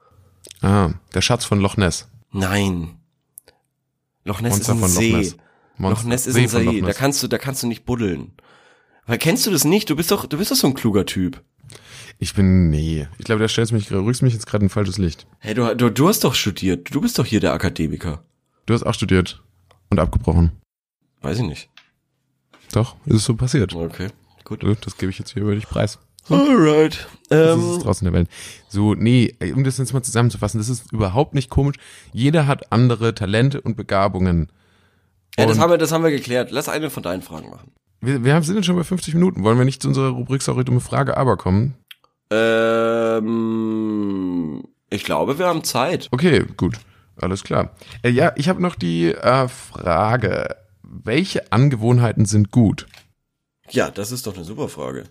Ah, 0.61 0.91
der 1.13 1.21
Schatz 1.21 1.45
von 1.45 1.59
Loch 1.59 1.77
Ness. 1.77 2.07
Nein. 2.31 2.99
Loch 4.23 4.41
Ness 4.41 4.53
Monster 4.53 4.61
ist 4.61 4.69
ein 4.69 4.79
von 4.79 4.89
Loch 4.89 4.99
See. 4.99 5.11
Ness. 5.11 5.37
Loch 5.77 6.03
Ness 6.03 6.27
ist 6.27 6.33
See 6.33 6.41
ein 6.43 6.49
See. 6.49 6.81
Da 6.81 6.93
kannst 6.93 7.23
du, 7.23 7.27
da 7.27 7.37
kannst 7.37 7.63
du 7.63 7.67
nicht 7.67 7.85
buddeln. 7.85 8.33
Weil 9.05 9.17
kennst 9.17 9.45
du 9.45 9.51
das 9.51 9.63
nicht? 9.63 9.89
Du 9.89 9.95
bist 9.95 10.11
doch, 10.11 10.25
du 10.25 10.37
bist 10.37 10.51
doch 10.51 10.55
so 10.55 10.67
ein 10.67 10.73
kluger 10.73 11.05
Typ. 11.05 11.41
Ich 12.19 12.33
bin, 12.33 12.69
nee. 12.69 13.07
Ich 13.19 13.25
glaube, 13.25 13.39
der 13.39 13.47
stellt 13.47 13.71
mich, 13.71 13.91
rückst 13.91 14.23
mich 14.23 14.33
jetzt 14.33 14.47
gerade 14.47 14.63
in 14.63 14.67
ein 14.67 14.71
falsches 14.71 14.97
Licht. 14.97 15.27
Hey, 15.39 15.53
du, 15.53 15.75
du, 15.75 15.89
du 15.91 16.07
hast 16.07 16.23
doch 16.23 16.33
studiert. 16.33 16.93
Du 16.93 17.01
bist 17.01 17.19
doch 17.19 17.25
hier 17.25 17.39
der 17.39 17.53
Akademiker. 17.53 18.23
Du 18.65 18.73
hast 18.73 18.83
auch 18.83 18.93
studiert 18.93 19.41
und 19.89 19.99
abgebrochen. 19.99 20.51
Weiß 21.21 21.37
ich 21.37 21.45
nicht. 21.45 21.69
Doch, 22.71 22.95
ist 23.05 23.23
so 23.25 23.35
passiert. 23.35 23.73
Okay, 23.75 24.07
gut. 24.43 24.65
Das 24.81 24.97
gebe 24.97 25.11
ich 25.11 25.19
jetzt 25.19 25.33
hier 25.33 25.43
über 25.43 25.53
dich 25.55 25.67
preis. 25.67 25.99
Alright. 26.29 27.07
Das 27.29 27.57
ist 27.57 27.63
Ähm, 27.75 27.79
draußen 27.83 28.03
der 28.05 28.13
Welt. 28.13 28.29
So, 28.67 28.93
nee, 28.95 29.33
um 29.55 29.63
das 29.63 29.77
jetzt 29.77 29.93
mal 29.93 30.01
zusammenzufassen, 30.03 30.59
das 30.59 30.67
ist 30.67 30.91
überhaupt 30.91 31.33
nicht 31.33 31.49
komisch. 31.49 31.77
Jeder 32.11 32.47
hat 32.47 32.71
andere 32.73 33.15
Talente 33.15 33.61
und 33.61 33.77
Begabungen. 33.77 34.51
ja, 35.37 35.45
das 35.45 35.55
und- 35.57 35.63
haben 35.63 35.69
wir, 35.71 35.77
das 35.77 35.91
haben 35.93 36.03
wir 36.03 36.11
geklärt. 36.11 36.51
Lass 36.51 36.67
eine 36.67 36.89
von 36.89 37.03
deinen 37.03 37.21
Fragen 37.21 37.49
machen. 37.49 37.71
Wir, 38.01 38.23
wir 38.25 38.33
haben- 38.33 38.43
sind 38.43 38.55
jetzt 38.57 38.65
schon 38.65 38.75
bei 38.75 38.83
50 38.83 39.13
Minuten. 39.13 39.43
Wollen 39.43 39.57
wir 39.57 39.63
nicht 39.65 39.81
zu 39.81 39.87
unserer 39.87 40.09
Rubrik 40.09 40.41
Sorry, 40.41 40.65
dumme 40.65 40.81
Frage, 40.81 41.15
aber 41.15 41.37
kommen? 41.37 41.75
Ähm, 42.29 43.27
ich 44.89 45.03
glaube, 45.03 45.39
wir 45.39 45.47
haben 45.47 45.63
Zeit. 45.63 46.07
Okay, 46.11 46.45
gut. 46.57 46.79
Alles 47.19 47.43
klar. 47.43 47.71
Äh, 48.03 48.09
ja, 48.09 48.31
ich 48.35 48.47
habe 48.49 48.61
noch 48.61 48.75
die 48.75 49.13
äh, 49.13 49.47
Frage. 49.47 50.55
Welche 50.83 51.51
Angewohnheiten 51.51 52.25
sind 52.25 52.51
gut? 52.51 52.87
Ja, 53.69 53.89
das 53.89 54.11
ist 54.11 54.27
doch 54.27 54.35
eine 54.35 54.45
super 54.45 54.69
Frage. 54.69 55.05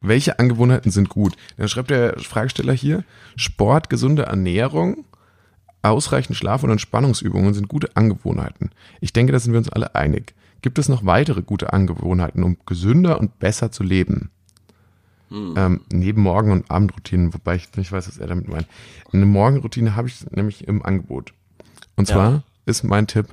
Welche 0.00 0.38
Angewohnheiten 0.38 0.90
sind 0.90 1.08
gut? 1.08 1.36
Dann 1.56 1.68
schreibt 1.68 1.90
der 1.90 2.18
Fragesteller 2.20 2.72
hier, 2.72 3.04
Sport, 3.36 3.90
gesunde 3.90 4.24
Ernährung, 4.24 5.06
ausreichend 5.82 6.36
Schlaf 6.36 6.62
und 6.62 6.70
Entspannungsübungen 6.70 7.54
sind 7.54 7.68
gute 7.68 7.96
Angewohnheiten. 7.96 8.70
Ich 9.00 9.12
denke, 9.12 9.32
da 9.32 9.40
sind 9.40 9.52
wir 9.52 9.58
uns 9.58 9.70
alle 9.70 9.94
einig. 9.94 10.34
Gibt 10.62 10.78
es 10.78 10.88
noch 10.88 11.06
weitere 11.06 11.42
gute 11.42 11.72
Angewohnheiten, 11.72 12.42
um 12.42 12.58
gesünder 12.66 13.18
und 13.18 13.38
besser 13.38 13.72
zu 13.72 13.82
leben? 13.82 14.30
Ähm, 15.30 15.82
neben 15.92 16.22
Morgen- 16.22 16.52
und 16.52 16.70
Abendroutinen, 16.70 17.34
wobei 17.34 17.56
ich 17.56 17.74
nicht 17.76 17.92
weiß, 17.92 18.08
was 18.08 18.18
er 18.18 18.26
damit 18.28 18.48
meint. 18.48 18.66
Eine 19.12 19.26
Morgenroutine 19.26 19.94
habe 19.94 20.08
ich 20.08 20.24
nämlich 20.30 20.66
im 20.66 20.82
Angebot. 20.84 21.34
Und 21.96 22.08
Ja. 22.08 22.14
zwar 22.14 22.42
ist 22.66 22.82
mein 22.84 23.06
Tipp, 23.06 23.26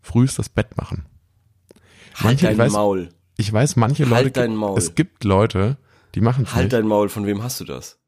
frühst 0.00 0.38
das 0.38 0.48
Bett 0.48 0.76
machen. 0.76 1.04
Halt 2.14 2.24
Manche- 2.24 2.46
dein 2.46 2.54
ich 2.54 2.60
weiß- 2.60 2.72
Maul. 2.72 3.08
Ich 3.36 3.52
weiß, 3.52 3.76
manche 3.76 4.04
Halt 4.08 4.24
Leute, 4.24 4.30
dein 4.40 4.54
Maul. 4.56 4.78
es 4.78 4.94
gibt 4.94 5.24
Leute, 5.24 5.76
die 6.14 6.20
machen 6.20 6.44
es 6.44 6.54
Halt 6.54 6.64
nicht. 6.64 6.72
dein 6.72 6.86
Maul. 6.86 7.08
Von 7.08 7.26
wem 7.26 7.42
hast 7.42 7.60
du 7.60 7.64
das? 7.64 7.98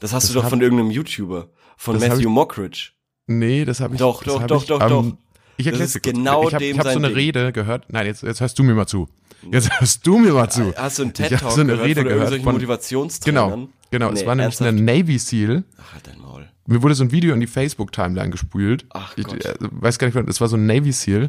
Das 0.00 0.12
hast 0.12 0.24
Das 0.24 0.28
du 0.30 0.34
doch 0.34 0.44
hab- 0.44 0.50
von 0.50 0.60
irgendeinem 0.60 0.90
YouTuber. 0.90 1.48
Von 1.76 1.98
Matthew 1.98 2.20
ich- 2.20 2.26
Mockridge. 2.26 2.90
Nee, 3.26 3.64
das 3.64 3.80
habe 3.80 3.94
ich 3.94 3.98
Doch, 4.00 4.22
doch, 4.24 4.42
doch, 4.46 4.62
ich, 4.62 4.68
doch, 4.68 4.80
ähm, 4.82 4.88
doch. 4.88 5.16
Ich 5.56 5.66
erklär's 5.66 5.94
ist 5.94 5.94
dir 5.96 6.00
kurz. 6.12 6.16
genau 6.16 6.48
ich 6.48 6.54
habe 6.54 6.64
hab 6.78 6.82
so 6.84 6.98
eine 6.98 7.08
Ding. 7.08 7.16
Rede 7.16 7.52
gehört. 7.52 7.86
Nein, 7.92 8.06
jetzt, 8.06 8.22
jetzt 8.22 8.40
hörst 8.40 8.58
du 8.58 8.62
mir 8.64 8.74
mal 8.74 8.86
zu. 8.86 9.08
Jetzt 9.52 9.80
hörst 9.80 10.06
du 10.06 10.18
mir 10.18 10.32
mal 10.32 10.48
zu. 10.50 10.74
Hast 10.76 10.98
du 10.98 11.02
einen 11.04 11.12
Ich 11.16 11.20
hab 11.22 11.28
TED-Talk 11.30 11.52
so 11.52 11.60
eine 11.60 11.72
gehört 11.72 11.88
Rede 11.88 12.00
von 12.02 12.08
gehört 12.08 12.42
von- 12.42 12.52
Motivationstrainern? 12.54 13.50
Genau, 13.50 13.68
genau. 13.90 14.10
es 14.12 14.20
Nee, 14.20 14.26
war 14.26 14.34
nämlich 14.34 14.60
ernsthaft? 14.60 14.68
eine 14.68 14.82
Navy 14.82 15.18
Seal. 15.18 15.64
Ach, 15.78 15.92
halt 15.94 16.06
dein 16.06 16.18
Maul. 16.20 16.48
Mir 16.66 16.82
wurde 16.82 16.94
so 16.94 17.04
ein 17.04 17.10
Video 17.12 17.34
in 17.34 17.40
die 17.40 17.46
Facebook-Timeline 17.46 18.30
gespült. 18.30 18.86
Ach 18.90 19.16
ich 19.16 19.24
Gott. 19.26 19.44
äh, 19.44 19.54
weiß 19.60 19.98
gar 19.98 20.06
nicht, 20.06 20.16
es 20.28 20.40
war 20.40 20.48
so 20.48 20.56
ein 20.56 20.66
Navy 20.66 20.92
Seal. 20.92 21.28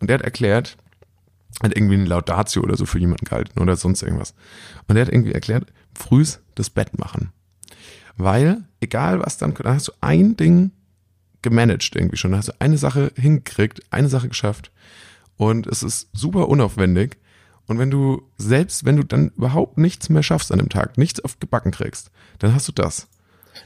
Und 0.00 0.08
der 0.08 0.14
hat 0.18 0.22
erklärt, 0.22 0.76
hat 1.62 1.76
irgendwie 1.76 1.94
eine 1.94 2.04
Laudatio 2.04 2.62
oder 2.62 2.76
so 2.76 2.86
für 2.86 2.98
jemanden 3.00 3.24
gehalten 3.24 3.58
oder 3.60 3.74
sonst 3.76 4.02
irgendwas. 4.02 4.34
Und 4.86 4.94
der 4.94 5.06
hat 5.06 5.12
irgendwie 5.12 5.32
erklärt, 5.32 5.72
frühs 5.98 6.40
das 6.54 6.70
Bett 6.70 6.96
machen. 6.98 7.32
Weil, 8.16 8.64
egal 8.80 9.20
was 9.20 9.38
dann, 9.38 9.54
dann 9.54 9.74
hast 9.74 9.88
du 9.88 9.92
ein 10.00 10.36
Ding 10.36 10.70
gemanagt 11.42 11.94
irgendwie 11.94 12.16
schon. 12.16 12.30
Dann 12.32 12.38
hast 12.38 12.48
du 12.48 12.60
eine 12.60 12.78
Sache 12.78 13.12
hingekriegt, 13.16 13.80
eine 13.90 14.08
Sache 14.08 14.28
geschafft. 14.28 14.70
Und 15.36 15.66
es 15.66 15.82
ist 15.82 16.08
super 16.12 16.48
unaufwendig. 16.48 17.16
Und 17.68 17.78
wenn 17.78 17.90
du, 17.90 18.22
selbst 18.38 18.84
wenn 18.84 18.96
du 18.96 19.04
dann 19.04 19.30
überhaupt 19.36 19.78
nichts 19.78 20.08
mehr 20.08 20.22
schaffst 20.22 20.50
an 20.50 20.58
dem 20.58 20.70
Tag, 20.70 20.98
nichts 20.98 21.20
auf 21.20 21.38
gebacken 21.38 21.70
kriegst, 21.70 22.10
dann 22.38 22.54
hast 22.54 22.66
du 22.66 22.72
das. 22.72 23.08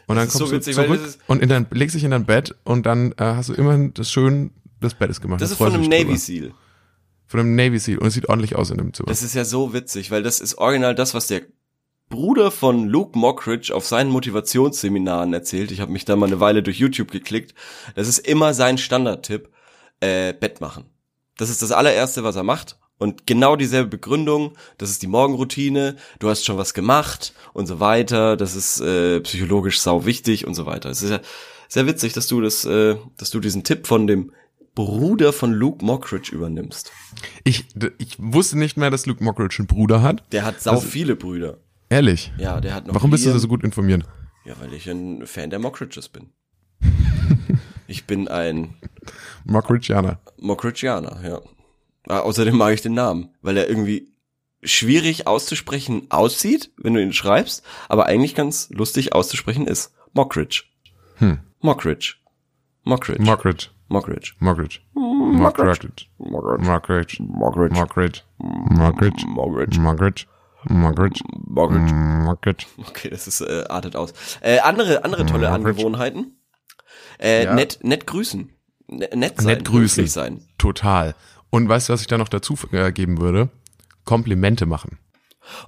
Und 0.07 0.16
dann 0.16 0.26
ist 0.26 0.32
so 0.34 0.40
kommst 0.40 0.53
witzig, 0.53 0.76
du 0.76 0.84
zurück 0.84 1.00
das 1.03 1.18
und 1.26 1.40
in 1.40 1.48
dein, 1.48 1.66
legst 1.70 1.94
dich 1.94 2.05
in 2.05 2.11
dein 2.11 2.26
Bett 2.26 2.55
und 2.64 2.84
dann 2.84 3.12
äh, 3.12 3.24
hast 3.24 3.48
du 3.48 3.55
immerhin 3.55 3.94
das 3.94 4.11
schön 4.11 4.50
des 4.82 4.94
Bettes 4.94 5.20
gemacht. 5.20 5.40
Das 5.40 5.50
Da 5.50 5.55
ist 5.55 5.59
von 5.59 5.72
einem 5.72 5.88
Navy 5.88 6.05
drüber. 6.05 6.18
Seal. 6.18 6.55
Von 7.26 7.40
einem 7.40 7.55
Navy 7.55 7.78
Seal. 7.78 7.98
Und 7.98 8.09
es 8.09 8.14
sieht 8.14 8.28
ordentlich 8.28 8.57
aus 8.57 8.70
in 8.70 8.78
dem 8.78 8.92
Zimmer. 8.92 9.09
Das 9.09 9.22
ist 9.22 9.34
ja 9.34 9.44
so 9.44 9.72
witzig, 9.72 10.11
weil 10.11 10.22
das 10.22 10.40
ist 10.40 10.59
original 10.59 10.94
das, 10.94 11.14
was 11.14 11.28
der 11.28 11.42
Bruder 12.09 12.50
von 12.50 12.88
Luke 12.88 13.18
Mockridge 13.18 13.74
auf 13.74 13.86
seinen 13.86 14.11
Motivationsseminaren 14.11 15.32
erzählt. 15.32 15.70
Ich 15.70 15.80
habe 15.80 15.92
mich 15.92 16.05
da 16.05 16.16
mal 16.16 16.26
eine 16.26 16.40
Weile 16.40 16.62
durch 16.62 16.78
YouTube 16.78 17.11
geklickt. 17.11 17.55
Das 17.94 18.09
ist 18.09 18.18
immer 18.18 18.53
sein 18.53 18.76
Standardtipp, 18.76 19.48
äh, 20.00 20.34
Bett 20.34 20.61
machen. 20.61 20.84
Das 21.38 21.48
ist 21.48 21.62
das 21.62 21.72
allererste, 21.72 22.24
was 22.24 22.36
er 22.36 22.42
macht. 22.42 22.78
Und 23.03 23.26
genau 23.26 23.57
dieselbe 23.57 23.88
Begründung, 23.88 24.53
das 24.78 24.90
ist 24.90 25.03
die 25.03 25.09
Morgenroutine, 25.09 25.96
du 26.20 26.28
hast 26.28 26.44
schon 26.44 26.57
was 26.57 26.72
gemacht 26.72 27.34
und 27.53 27.66
so 27.66 27.80
weiter, 27.80 28.36
das 28.36 28.55
ist 28.55 28.80
äh, 28.80 29.18
psychologisch 29.22 29.80
sau 29.80 30.07
wichtig 30.07 30.46
und 30.46 30.55
so 30.55 30.66
weiter. 30.66 30.88
Es 30.88 31.03
ist 31.03 31.11
ja 31.11 31.20
sehr 31.66 31.88
witzig, 31.88 32.12
dass 32.12 32.28
du 32.28 32.40
das, 32.40 32.64
äh, 32.64 32.94
dass 33.18 33.30
du 33.30 33.40
diesen 33.40 33.64
Tipp 33.64 33.88
von 33.88 34.07
dem 34.07 34.30
Bruder 34.76 35.32
von 35.32 35.53
Luke 35.53 35.84
Mockridge 35.84 36.32
übernimmst. 36.32 36.92
Ich, 37.42 37.66
ich 37.98 38.14
wusste 38.18 38.57
nicht 38.57 38.76
mehr, 38.76 38.90
dass 38.90 39.05
Luke 39.07 39.24
Mockridge 39.24 39.57
einen 39.59 39.66
Bruder 39.66 40.00
hat. 40.00 40.22
Der 40.30 40.44
hat 40.44 40.61
sau 40.62 40.78
viele 40.78 41.16
Brüder. 41.16 41.59
Ehrlich? 41.88 42.32
Ja, 42.38 42.61
der 42.61 42.72
hat 42.72 42.86
noch. 42.86 42.94
Warum 42.94 43.11
bist 43.11 43.26
du 43.26 43.36
so 43.36 43.48
gut 43.48 43.64
informiert? 43.64 44.05
Ja, 44.44 44.55
weil 44.61 44.72
ich 44.74 44.88
ein 44.88 45.26
Fan 45.26 45.50
der 45.50 45.59
Mockridges 45.59 46.09
bin. 46.09 46.30
ich 47.88 48.05
bin 48.07 48.28
ein 48.28 48.74
Mockridgeaner. 49.44 50.20
Mockridgeaner, 50.38 51.20
ja. 51.24 51.40
Ah, 52.09 52.20
außerdem 52.20 52.57
mag 52.57 52.74
ich 52.74 52.82
den 52.82 52.94
Namen, 52.94 53.30
weil 53.42 53.57
er 53.57 53.68
irgendwie 53.68 54.09
schwierig 54.62 55.26
auszusprechen 55.26 56.07
aussieht, 56.11 56.70
wenn 56.76 56.94
du 56.94 57.03
ihn 57.03 57.12
schreibst, 57.12 57.64
aber 57.88 58.07
eigentlich 58.07 58.34
ganz 58.34 58.70
lustig 58.70 59.12
auszusprechen 59.14 59.66
ist. 59.66 59.92
Mockridge. 60.12 60.64
Hm. 61.16 61.40
Mockridge. 61.61 62.14
Mockridge. 62.84 63.22
Mockridge. 63.24 63.68
Mockridge. 63.88 64.30
Mockridge. 64.38 64.80
Mockridge. 64.94 65.28
Mockridge. 65.38 66.07
Mockridge. 66.18 67.22
Mockridge. 67.22 67.22
Mockridge. 67.22 68.22
Mockridge. 68.38 69.28
Mockridge. 69.30 69.78
Mockridge. 69.80 70.26
Mockridge. 70.64 71.24
Mockridge. 71.48 71.94
Mockridge. 71.94 72.66
Okay, 72.88 73.11
das 73.11 73.26
ist 73.26 73.40
äh, 73.40 73.64
artet 73.68 73.96
aus. 73.96 74.12
Äh, 74.40 74.59
andere 74.61 75.05
andere 75.05 75.26
tolle 75.26 75.48
Mockridge. 75.50 75.70
Angewohnheiten. 75.70 76.36
Äh, 77.20 77.44
Ja. 77.44 77.55
nett 77.55 77.80
nett 77.82 78.07
grüßen. 78.07 78.50
Ne- 78.88 79.11
Nett 79.14 79.38
sein. 79.40 79.46
Nett 79.46 79.64
grüßen. 79.64 80.07
sein. 80.07 80.44
Total. 80.59 81.14
Und 81.55 81.68
weißt 81.68 81.88
du, 81.88 81.92
was 81.92 82.00
ich 82.00 82.07
da 82.07 82.16
noch 82.16 82.28
dazu 82.30 82.57
äh, 82.72 82.90
geben 82.92 83.20
würde? 83.20 83.50
Komplimente 84.05 84.64
machen. 84.66 84.98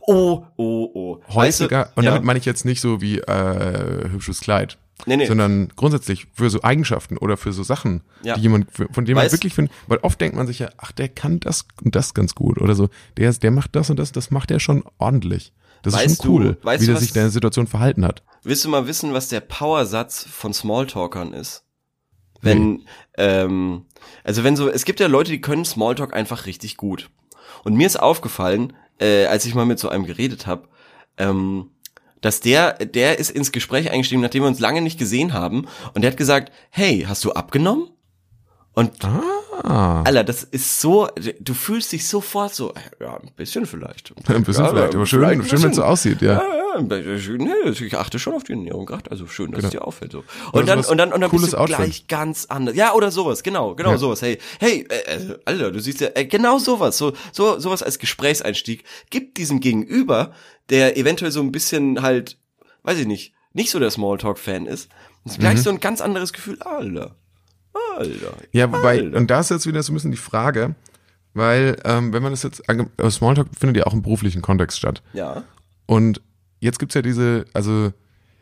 Oh, 0.01 0.45
oh, 0.57 0.91
oh. 0.95 1.19
Weißt 1.33 1.61
du- 1.61 1.65
Häufiger, 1.65 1.91
und 1.95 2.05
ja. 2.05 2.11
damit 2.13 2.25
meine 2.25 2.39
ich 2.39 2.45
jetzt 2.47 2.65
nicht 2.65 2.81
so 2.81 3.01
wie 3.01 3.19
äh, 3.19 4.09
hübsches 4.09 4.41
Kleid, 4.41 4.79
Nee, 5.07 5.17
nee. 5.19 5.27
sondern 5.27 5.69
grundsätzlich 5.77 6.29
für 6.33 6.49
so 6.49 6.63
Eigenschaften 6.63 7.19
oder 7.19 7.37
für 7.37 7.53
so 7.53 7.63
Sachen, 7.63 8.01
Ja. 8.23 8.35
die 8.37 8.41
jemand, 8.43 8.69
von 8.73 9.05
denen 9.05 9.17
man 9.17 9.31
wirklich 9.31 9.53
findet, 9.55 9.75
weil 9.87 9.99
oft 9.99 10.21
denkt 10.21 10.37
man 10.37 10.47
sich 10.47 10.61
ja, 10.61 10.71
ach, 10.79 10.93
der 10.93 11.09
kann 11.09 11.39
das 11.41 11.67
und 11.83 11.95
das 11.95 12.15
ganz 12.15 12.35
gut 12.35 12.61
oder 12.61 12.75
so, 12.75 12.89
der, 13.19 13.33
der 13.35 13.51
macht 13.51 13.77
das 13.77 13.91
und 13.91 13.99
das, 13.99 14.13
das 14.13 14.31
macht 14.31 14.51
er 14.51 14.61
schon 14.61 14.85
ordentlich. 14.99 15.53
Das 15.83 15.93
ist 15.95 16.01
Weißt 16.01 16.23
schon 16.23 16.31
cool, 16.31 16.57
du- 16.63 16.71
wie 16.71 16.79
du, 16.79 16.87
der 16.87 16.97
sich 16.97 17.13
der 17.13 17.29
Situation 17.31 17.67
verhalten 17.67 18.07
hat. 18.07 18.23
Willst 18.43 18.65
du 18.65 18.69
mal 18.71 18.87
wissen, 18.87 19.13
was 19.13 19.29
der 19.29 19.41
Powersatz 19.41 20.25
von 20.31 20.55
Smalltalkern 20.55 21.35
ist? 21.35 21.64
Wenn, 22.45 22.87
ähm, 23.17 23.87
also 24.23 24.45
wenn 24.45 24.57
so, 24.57 24.69
es 24.69 24.85
gibt 24.85 25.01
ja 25.01 25.07
Leute, 25.07 25.31
die 25.31 25.41
können 25.41 25.65
Smalltalk 25.65 26.15
einfach 26.15 26.47
richtig 26.47 26.77
gut. 26.77 27.11
Und 27.65 27.75
mir 27.75 27.87
ist 27.87 28.01
aufgefallen, 28.01 28.75
äh, 29.01 29.27
als 29.27 29.47
ich 29.47 29.55
mal 29.55 29.67
mit 29.67 29.79
so 29.79 29.89
einem 29.89 30.05
geredet 30.07 30.47
habe, 30.47 30.69
ähm, 31.17 31.71
dass 32.21 32.41
der, 32.41 32.73
der 32.73 33.19
ist 33.19 33.31
ins 33.31 33.53
Gespräch 33.53 33.91
eingestiegen, 33.91 34.23
nachdem 34.23 34.45
wir 34.45 34.49
uns 34.49 34.61
lange 34.61 34.81
nicht 34.81 34.99
gesehen 34.99 35.33
haben, 35.33 35.67
und 35.95 36.03
der 36.03 36.11
hat 36.11 36.17
gesagt, 36.17 36.53
hey, 36.71 37.05
hast 37.07 37.25
du 37.25 37.33
abgenommen? 37.33 37.91
Und 38.73 39.05
Ah, 39.05 39.21
Alter, 39.65 40.25
das 40.25 40.45
ist 40.45 40.81
so, 40.81 41.09
du 41.41 41.55
fühlst 41.55 41.93
dich 41.93 42.07
sofort 42.07 42.55
so, 42.55 42.75
ja, 43.01 43.17
ein 43.17 43.31
bisschen 43.35 43.65
vielleicht. 43.67 44.13
ein 44.29 44.45
bisschen 44.45 44.65
ja, 44.65 44.71
vielleicht, 44.71 44.95
aber 44.95 45.07
schön, 45.07 45.21
vielleicht 45.21 45.49
schön 45.51 45.63
wenn 45.63 45.71
es 45.71 45.77
so 45.77 45.85
aussieht, 45.85 46.21
ja. 46.21 46.35
Ja, 46.35 46.43
ja, 46.77 46.81
nee, 47.39 47.71
ich 47.71 47.97
achte 47.97 48.19
schon 48.19 48.35
auf 48.35 48.45
die 48.45 48.53
Ernährung 48.53 48.85
gerade, 48.85 49.11
also 49.11 49.27
schön, 49.27 49.53
dass 49.53 49.59
Genau. 49.61 49.69
es 49.69 49.73
dir 49.73 49.85
auffällt 49.87 50.13
so. 50.13 50.25
Oder 50.53 50.61
Und 50.61 50.67
dann 50.69 50.85
und 50.85 50.99
dann 50.99 51.13
und 51.13 51.21
dann 51.21 51.31
bist 51.31 51.53
du 51.53 51.57
Outfit. 51.57 51.77
gleich 51.77 52.07
ganz 52.09 52.47
anders. 52.47 52.75
Ja, 52.77 52.93
oder 52.95 53.11
sowas, 53.11 53.43
genau, 53.43 53.75
genau 53.75 53.93
Ja. 53.93 53.99
sowas. 53.99 54.21
Hey, 54.23 54.39
hey, 54.61 54.87
äh, 54.89 55.15
äh, 55.17 55.39
Alter, 55.45 55.71
du 55.73 55.81
siehst 55.81 56.01
ja 56.01 56.09
äh, 56.15 56.27
genau 56.27 56.59
sowas, 56.59 56.99
so 56.99 57.13
so 57.33 57.59
sowas 57.59 57.83
als 57.83 57.99
Gesprächseinstieg 57.99 58.85
gibt 59.11 59.39
diesem 59.39 59.61
Gegenüber, 59.61 60.33
der 60.69 60.97
eventuell 60.99 61.31
so 61.33 61.41
ein 61.41 61.53
bisschen 61.53 62.03
halt, 62.03 62.39
weiß 62.83 62.99
ich 62.99 63.07
nicht, 63.07 63.33
nicht 63.53 63.71
so 63.71 63.79
der 63.79 63.91
Smalltalk 63.91 64.39
Fan 64.39 64.67
ist, 64.67 64.89
ist 65.25 65.39
Mhm. 65.39 65.41
gleich 65.43 65.63
so 65.63 65.71
ein 65.71 65.81
ganz 65.81 66.01
anderes 66.01 66.33
Gefühl, 66.33 66.59
Alter. 66.61 67.15
Alter. 67.97 68.35
Ja, 68.53 68.73
wobei, 68.73 69.01
Alter. 69.01 69.17
und 69.17 69.31
da 69.31 69.41
ist 69.41 69.51
jetzt 69.51 69.67
wieder 69.67 69.83
so 69.83 69.93
ein 69.93 69.95
bisschen 69.95 70.11
die 70.11 70.17
Frage, 70.17 70.75
weil, 71.33 71.77
ähm, 71.85 72.13
wenn 72.13 72.23
man 72.23 72.33
das 72.33 72.43
jetzt, 72.43 72.63
äh, 72.69 73.11
Smalltalk 73.11 73.49
findet 73.59 73.77
ja 73.77 73.87
auch 73.87 73.93
im 73.93 74.03
beruflichen 74.03 74.43
Kontext 74.43 74.79
statt. 74.79 75.03
Ja. 75.13 75.45
Und 75.87 76.21
jetzt 76.61 76.79
gibt's 76.79 76.95
ja 76.95 77.03
diese, 77.03 77.45
also 77.53 77.93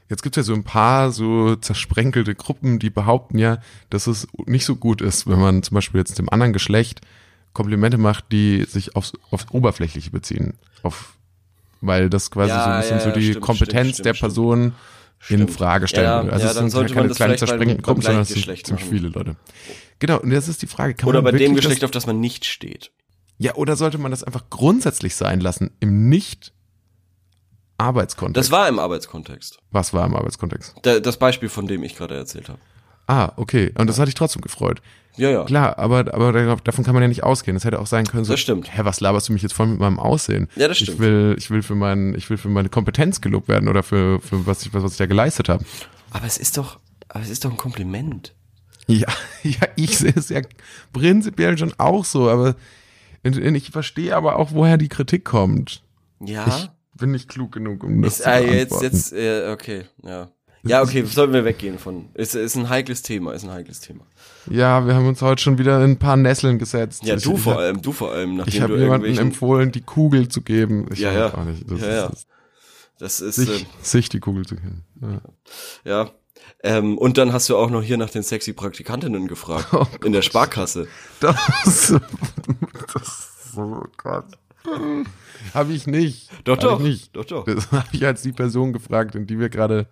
jetzt 0.08 0.22
gibt's 0.22 0.36
ja 0.36 0.42
so 0.42 0.52
ein 0.54 0.64
paar 0.64 1.10
so 1.10 1.56
zersprenkelte 1.56 2.34
Gruppen, 2.34 2.78
die 2.78 2.90
behaupten 2.90 3.38
ja, 3.38 3.58
dass 3.90 4.06
es 4.06 4.28
nicht 4.46 4.64
so 4.64 4.76
gut 4.76 5.00
ist, 5.00 5.26
wenn 5.26 5.40
man 5.40 5.62
zum 5.62 5.74
Beispiel 5.74 5.98
jetzt 5.98 6.18
dem 6.18 6.28
anderen 6.28 6.52
Geschlecht 6.52 7.00
Komplimente 7.52 7.98
macht, 7.98 8.32
die 8.32 8.64
sich 8.64 8.96
aufs, 8.96 9.12
aufs 9.30 9.46
Oberflächliche 9.50 10.10
beziehen. 10.10 10.54
Auf, 10.82 11.16
weil 11.80 12.08
das 12.08 12.30
quasi 12.30 12.50
Ja, 12.50 12.64
so 12.64 12.70
ein 12.70 12.80
bisschen 12.80 12.98
ja, 12.98 13.04
so 13.04 13.10
die 13.10 13.30
stimmt, 13.30 13.44
Kompetenz 13.44 13.92
stimmt, 13.94 14.06
der 14.06 14.14
stimmt, 15.24 15.40
in. 15.40 15.48
Frage 15.48 15.88
stellen 15.88 16.04
Ja, 16.04 16.22
würde. 16.22 16.32
Also 16.34 16.44
ja, 16.44 16.50
es 16.50 16.56
dann 16.56 16.64
sind 16.64 16.70
sollte 16.70 16.94
keine 16.94 17.00
man 17.02 17.08
das 17.08 17.16
kleinen 17.16 17.58
beim 17.68 17.82
Gruppen, 17.82 18.02
sondern 18.02 18.22
es 18.22 18.28
sind 18.28 18.42
ziemlich 18.44 18.70
machen. 18.70 18.78
viele 18.88 19.08
Leute. 19.08 19.36
Genau, 19.98 20.18
und 20.20 20.30
jetzt 20.32 20.48
ist 20.48 20.62
die 20.62 20.66
Frage, 20.66 20.94
kann 20.94 21.08
Oder 21.08 21.22
man 21.22 21.32
bei 21.32 21.38
dem 21.38 21.40
wirklich 21.40 21.56
das- 21.56 21.64
Geschlecht, 21.66 21.84
auf 21.84 21.90
das 21.92 22.06
man 22.06 22.20
nicht 22.20 22.44
steht. 22.44 22.90
ja, 23.38 23.54
oder 23.54 23.76
sollte 23.76 23.98
man 23.98 24.10
das 24.10 24.22
einfach 24.24 24.50
grundsätzlich 24.50 25.14
sein 25.14 25.40
lassen 25.40 25.70
im 25.80 26.08
nicht 26.08 26.52
Arbeitskontext? 27.78 28.36
Das 28.36 28.50
war 28.50 28.68
im 28.68 28.78
Arbeitskontext. 28.78 29.58
Was 29.70 29.92
war 29.94 30.06
im 30.06 30.14
Arbeitskontext? 30.14 30.74
Da, 30.82 31.00
das 31.00 31.16
Beispiel, 31.18 31.48
von 31.48 31.66
dem 31.66 31.82
ich 31.82 31.96
gerade 31.96 32.16
erzählt 32.16 32.48
habe. 32.48 32.58
Ah, 33.06 33.32
okay. 33.36 33.72
Und 33.76 33.88
das 33.88 33.98
hat 33.98 34.06
dich 34.08 34.14
trotzdem 34.14 34.42
gefreut. 34.42 34.80
Ja, 35.16 35.28
ja. 35.30 35.44
Klar, 35.44 35.78
aber, 35.78 36.14
aber 36.14 36.32
da- 36.32 36.56
davon 36.56 36.84
kann 36.84 36.94
man 36.94 37.02
ja 37.02 37.08
nicht 37.08 37.22
ausgehen. 37.22 37.54
Das 37.54 37.64
hätte 37.64 37.78
auch 37.80 37.86
sein 37.86 38.06
können, 38.06 38.24
so, 38.24 38.32
Das 38.32 38.40
stimmt. 38.40 38.74
hä, 38.74 38.80
was 38.84 39.00
laberst 39.00 39.28
du 39.28 39.34
mich 39.34 39.42
jetzt 39.42 39.52
voll 39.52 39.66
mit 39.66 39.78
meinem 39.78 39.98
Aussehen? 39.98 40.48
Ja, 40.56 40.68
das 40.68 40.78
Ich 40.78 40.84
stimmt. 40.84 41.00
will, 41.00 41.34
ich 41.38 41.50
will 41.50 41.62
für 41.62 41.74
mein, 41.74 42.14
ich 42.14 42.30
will 42.30 42.38
für 42.38 42.48
meine 42.48 42.70
Kompetenz 42.70 43.20
gelobt 43.20 43.48
werden 43.48 43.68
oder 43.68 43.82
für, 43.82 44.20
für 44.20 44.46
was 44.46 44.64
ich, 44.64 44.72
was, 44.72 44.82
was 44.82 44.92
ich 44.92 44.98
da 44.98 45.06
geleistet 45.06 45.50
habe. 45.50 45.64
Aber 46.12 46.24
es 46.26 46.38
ist 46.38 46.56
doch, 46.56 46.78
aber 47.08 47.22
es 47.22 47.28
ist 47.28 47.44
doch 47.44 47.50
ein 47.50 47.56
Kompliment. 47.58 48.34
Ja, 48.86 49.06
ja, 49.42 49.60
ich 49.76 49.98
sehe 49.98 50.14
es 50.16 50.30
ja 50.30 50.40
prinzipiell 50.94 51.58
schon 51.58 51.74
auch 51.78 52.04
so, 52.06 52.30
aber 52.30 52.56
ich 53.22 53.70
verstehe 53.70 54.16
aber 54.16 54.36
auch, 54.36 54.52
woher 54.52 54.78
die 54.78 54.88
Kritik 54.88 55.24
kommt. 55.24 55.82
Ja. 56.20 56.46
Ich 56.46 56.70
bin 56.98 57.10
nicht 57.12 57.28
klug 57.28 57.52
genug, 57.52 57.84
um 57.84 58.00
das 58.02 58.14
ist, 58.18 58.22
zu 58.24 58.30
ah, 58.30 58.38
jetzt, 58.38 58.82
jetzt, 58.82 59.12
äh, 59.12 59.50
okay, 59.52 59.84
ja. 60.02 60.30
Ja, 60.64 60.82
okay, 60.82 61.04
sollen 61.04 61.32
wir 61.32 61.44
weggehen 61.44 61.78
von. 61.78 62.08
Ist, 62.14 62.34
ist 62.36 62.54
ein 62.56 62.68
heikles 62.68 63.02
Thema, 63.02 63.32
ist 63.32 63.42
ein 63.44 63.50
heikles 63.50 63.80
Thema. 63.80 64.04
Ja, 64.48 64.86
wir 64.86 64.94
haben 64.94 65.08
uns 65.08 65.20
heute 65.20 65.42
schon 65.42 65.58
wieder 65.58 65.82
in 65.84 65.92
ein 65.92 65.98
paar 65.98 66.16
Nesseln 66.16 66.58
gesetzt. 66.58 67.02
Ja, 67.04 67.16
du 67.16 67.34
ich 67.34 67.40
vor 67.40 67.58
allem, 67.58 67.82
du 67.82 67.90
vor 67.92 68.12
allem, 68.12 68.36
nachdem 68.36 68.54
Ich 68.54 68.60
habe 68.60 68.78
jemandem 68.78 69.18
empfohlen, 69.18 69.72
die 69.72 69.80
Kugel 69.80 70.28
zu 70.28 70.40
geben. 70.42 70.86
Ich 70.92 71.00
Ja, 71.00 71.12
ja. 71.12 71.34
auch 71.34 71.44
nicht. 71.44 71.68
Das 71.70 71.80
Ja, 71.80 71.86
ist, 71.86 71.94
ja. 71.94 72.08
das- 72.08 72.26
das 72.98 73.20
ist, 73.20 73.34
sich, 73.36 73.62
äh, 73.62 73.66
sich 73.82 74.08
die 74.10 74.20
Kugel 74.20 74.46
zu 74.46 74.54
geben. 74.54 74.84
Ja. 75.00 75.20
ja. 75.84 76.10
Ähm, 76.62 76.96
und 76.96 77.18
dann 77.18 77.32
hast 77.32 77.48
du 77.48 77.56
auch 77.56 77.68
noch 77.70 77.82
hier 77.82 77.96
nach 77.96 78.10
den 78.10 78.22
sexy 78.22 78.52
Praktikantinnen 78.52 79.26
gefragt. 79.26 79.66
Oh 79.72 79.86
in 80.04 80.12
der 80.12 80.22
Sparkasse. 80.22 80.86
Das, 81.18 81.36
das, 82.94 83.28
oh 83.56 83.82
Gott. 83.96 84.26
Habe 85.54 85.72
ich 85.72 85.86
nicht. 85.86 86.30
Doch, 86.44 86.54
Hab 86.54 86.60
doch. 86.62 86.80
Ich 86.80 86.86
nicht. 86.86 87.16
Doch, 87.16 87.24
doch. 87.24 87.44
Das 87.44 87.70
habe 87.72 87.88
ich 87.92 88.04
als 88.06 88.22
die 88.22 88.32
Person 88.32 88.72
gefragt, 88.72 89.14
in 89.14 89.26
die 89.26 89.38
wir 89.38 89.48
gerade, 89.48 89.88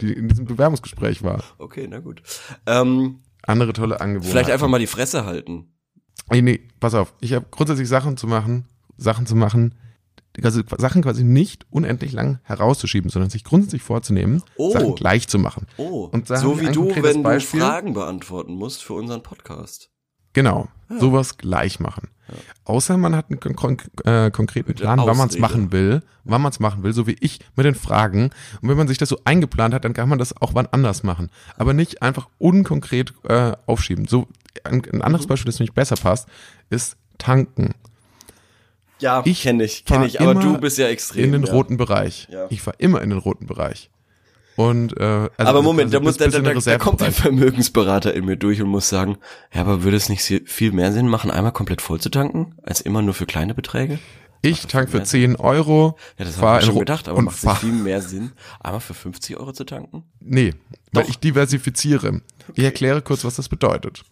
die 0.00 0.12
in 0.12 0.28
diesem 0.28 0.46
Bewerbungsgespräch 0.46 1.22
war. 1.22 1.42
Okay, 1.58 1.86
na 1.88 2.00
gut. 2.00 2.22
Ähm, 2.66 3.20
Andere 3.42 3.72
tolle 3.74 4.00
Angebote. 4.00 4.30
vielleicht 4.30 4.50
einfach 4.50 4.68
mal 4.68 4.78
die 4.78 4.86
Fresse 4.86 5.26
halten. 5.26 5.66
Nee, 6.30 6.40
nee, 6.42 6.68
pass 6.80 6.94
auf. 6.94 7.12
Ich 7.20 7.34
habe 7.34 7.46
grundsätzlich 7.50 7.88
Sachen 7.88 8.16
zu 8.16 8.26
machen, 8.26 8.66
Sachen 8.96 9.26
zu 9.26 9.34
machen, 9.36 9.74
also 10.42 10.62
Sachen 10.78 11.02
quasi 11.02 11.22
nicht 11.22 11.66
unendlich 11.70 12.12
lang 12.12 12.40
herauszuschieben, 12.44 13.10
sondern 13.10 13.30
sich 13.30 13.44
grundsätzlich 13.44 13.82
vorzunehmen, 13.82 14.42
Oh. 14.56 14.72
Sachen 14.72 14.94
gleich 14.94 15.28
zu 15.28 15.38
machen. 15.38 15.66
Oh, 15.76 16.10
so 16.24 16.60
wie 16.60 16.72
du, 16.72 16.90
wenn 16.96 17.22
Beispiel. 17.22 17.60
du 17.60 17.66
Fragen 17.66 17.92
beantworten 17.92 18.54
musst 18.54 18.82
für 18.82 18.94
unseren 18.94 19.22
Podcast. 19.22 19.90
Genau, 20.34 20.68
sowas 21.00 21.38
gleich 21.38 21.80
machen. 21.80 22.08
Außer 22.64 22.96
man 22.96 23.14
hat 23.14 23.26
einen 23.30 23.38
kon 23.54 23.76
äh, 24.04 24.30
konkreten 24.30 24.74
Plan, 24.74 24.98
wann 25.04 25.16
man 25.16 25.28
es 25.28 25.38
machen 25.38 25.72
will, 25.72 26.02
wann 26.24 26.40
man 26.42 26.50
es 26.50 26.58
machen 26.60 26.82
will, 26.82 26.92
so 26.92 27.06
wie 27.06 27.16
ich 27.20 27.40
mit 27.56 27.66
den 27.66 27.74
Fragen. 27.74 28.30
Und 28.62 28.68
wenn 28.68 28.76
man 28.78 28.88
sich 28.88 28.96
das 28.98 29.08
so 29.10 29.18
eingeplant 29.24 29.74
hat, 29.74 29.84
dann 29.84 29.92
kann 29.92 30.08
man 30.08 30.18
das 30.18 30.34
auch 30.40 30.54
wann 30.54 30.66
anders 30.66 31.02
machen. 31.02 31.30
Aber 31.56 31.74
nicht 31.74 32.02
einfach 32.02 32.28
unkonkret 32.38 33.12
äh, 33.28 33.52
aufschieben. 33.66 34.06
So 34.06 34.26
ein, 34.64 34.82
ein 34.84 34.96
Mhm. 34.98 35.02
anderes 35.02 35.26
Beispiel, 35.26 35.50
das 35.50 35.58
nämlich 35.60 35.74
besser 35.74 35.96
passt, 35.96 36.26
ist 36.70 36.96
tanken. 37.18 37.74
Ja, 39.00 39.22
Ich 39.26 39.42
kenne 39.42 39.64
ich, 39.64 39.84
kenne 39.84 40.06
ich, 40.06 40.20
aber 40.20 40.34
du 40.34 40.58
bist 40.58 40.78
ja 40.78 40.86
extrem. 40.88 41.24
in 41.24 41.32
den 41.32 41.42
ja. 41.44 41.52
roten 41.52 41.76
Bereich. 41.76 42.28
Ja. 42.30 42.46
Ich 42.48 42.62
fahre 42.62 42.76
immer 42.78 43.02
in 43.02 43.10
den 43.10 43.18
roten 43.18 43.46
Bereich. 43.46 43.90
Und 44.56 44.96
äh, 44.98 45.02
also 45.02 45.30
aber 45.38 45.62
Moment, 45.62 45.94
also 45.94 45.98
da, 45.98 46.04
muss, 46.04 46.16
da, 46.16 46.28
da, 46.28 46.54
da, 46.54 46.78
kommt 46.78 47.02
ein. 47.02 47.12
Vermögensberater 47.12 48.14
in 48.14 48.24
mir 48.24 48.36
durch 48.36 48.62
und 48.62 48.68
muss 48.68 48.88
sagen, 48.88 49.18
ja, 49.52 49.60
aber 49.60 49.82
würde 49.82 49.96
es 49.96 50.08
nicht 50.08 50.22
viel 50.22 50.72
mehr 50.72 50.92
Sinn 50.92 51.08
machen, 51.08 51.30
einmal 51.30 51.52
komplett 51.52 51.82
voll 51.82 52.00
zu 52.00 52.08
tanken, 52.08 52.54
als 52.62 52.80
immer 52.80 53.02
nur 53.02 53.14
für 53.14 53.26
kleine 53.26 53.54
Beträge? 53.54 53.98
Ich 54.42 54.66
tank 54.66 54.90
für 54.90 54.98
mehr 54.98 55.06
10 55.06 55.36
Euro, 55.36 55.96
Ja, 56.18 56.26
das 56.26 56.40
habe 56.40 56.60
ich 56.60 56.66
schon 56.66 56.78
gedacht, 56.78 57.08
aber 57.08 57.22
macht 57.22 57.42
es 57.42 57.58
viel 57.58 57.72
mehr 57.72 58.02
Sinn, 58.02 58.32
einmal 58.60 58.80
für 58.80 58.94
50 58.94 59.38
Euro 59.38 59.52
zu 59.52 59.64
tanken? 59.64 60.04
Nee, 60.20 60.54
weil 60.92 61.04
Doch. 61.04 61.10
ich 61.10 61.18
diversifiziere. 61.18 62.20
Ich 62.54 62.62
erkläre 62.62 63.00
kurz, 63.00 63.24
was 63.24 63.36
das 63.36 63.48
bedeutet. 63.48 64.04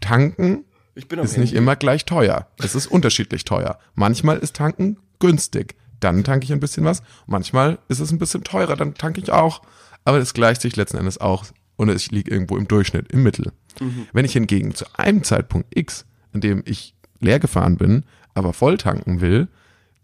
Tanken 0.00 0.64
ist 0.94 1.10
nicht 1.10 1.36
Handy. 1.36 1.56
immer 1.56 1.74
gleich 1.74 2.04
teuer. 2.04 2.46
Es 2.58 2.76
ist 2.76 2.86
unterschiedlich 2.86 3.44
teuer. 3.44 3.78
Manchmal 3.94 4.38
ist 4.38 4.54
tanken 4.54 4.98
günstig. 5.18 5.74
Dann 6.04 6.22
tanke 6.22 6.44
ich 6.44 6.52
ein 6.52 6.60
bisschen 6.60 6.84
was. 6.84 7.02
Manchmal 7.26 7.78
ist 7.88 7.98
es 8.00 8.12
ein 8.12 8.18
bisschen 8.18 8.44
teurer, 8.44 8.76
dann 8.76 8.92
tanke 8.92 9.22
ich 9.22 9.32
auch. 9.32 9.62
Aber 10.04 10.18
es 10.18 10.34
gleicht 10.34 10.60
sich 10.60 10.76
letzten 10.76 10.98
Endes 10.98 11.18
auch 11.18 11.46
und 11.76 11.88
ich 11.88 12.10
liege 12.10 12.30
irgendwo 12.30 12.58
im 12.58 12.68
Durchschnitt, 12.68 13.10
im 13.10 13.22
Mittel. 13.22 13.52
Mhm. 13.80 14.06
Wenn 14.12 14.26
ich 14.26 14.34
hingegen 14.34 14.74
zu 14.74 14.84
einem 14.98 15.24
Zeitpunkt 15.24 15.68
X, 15.74 16.04
an 16.34 16.42
dem 16.42 16.62
ich 16.66 16.94
leer 17.20 17.38
gefahren 17.40 17.78
bin, 17.78 18.04
aber 18.34 18.52
voll 18.52 18.76
tanken 18.76 19.22
will, 19.22 19.48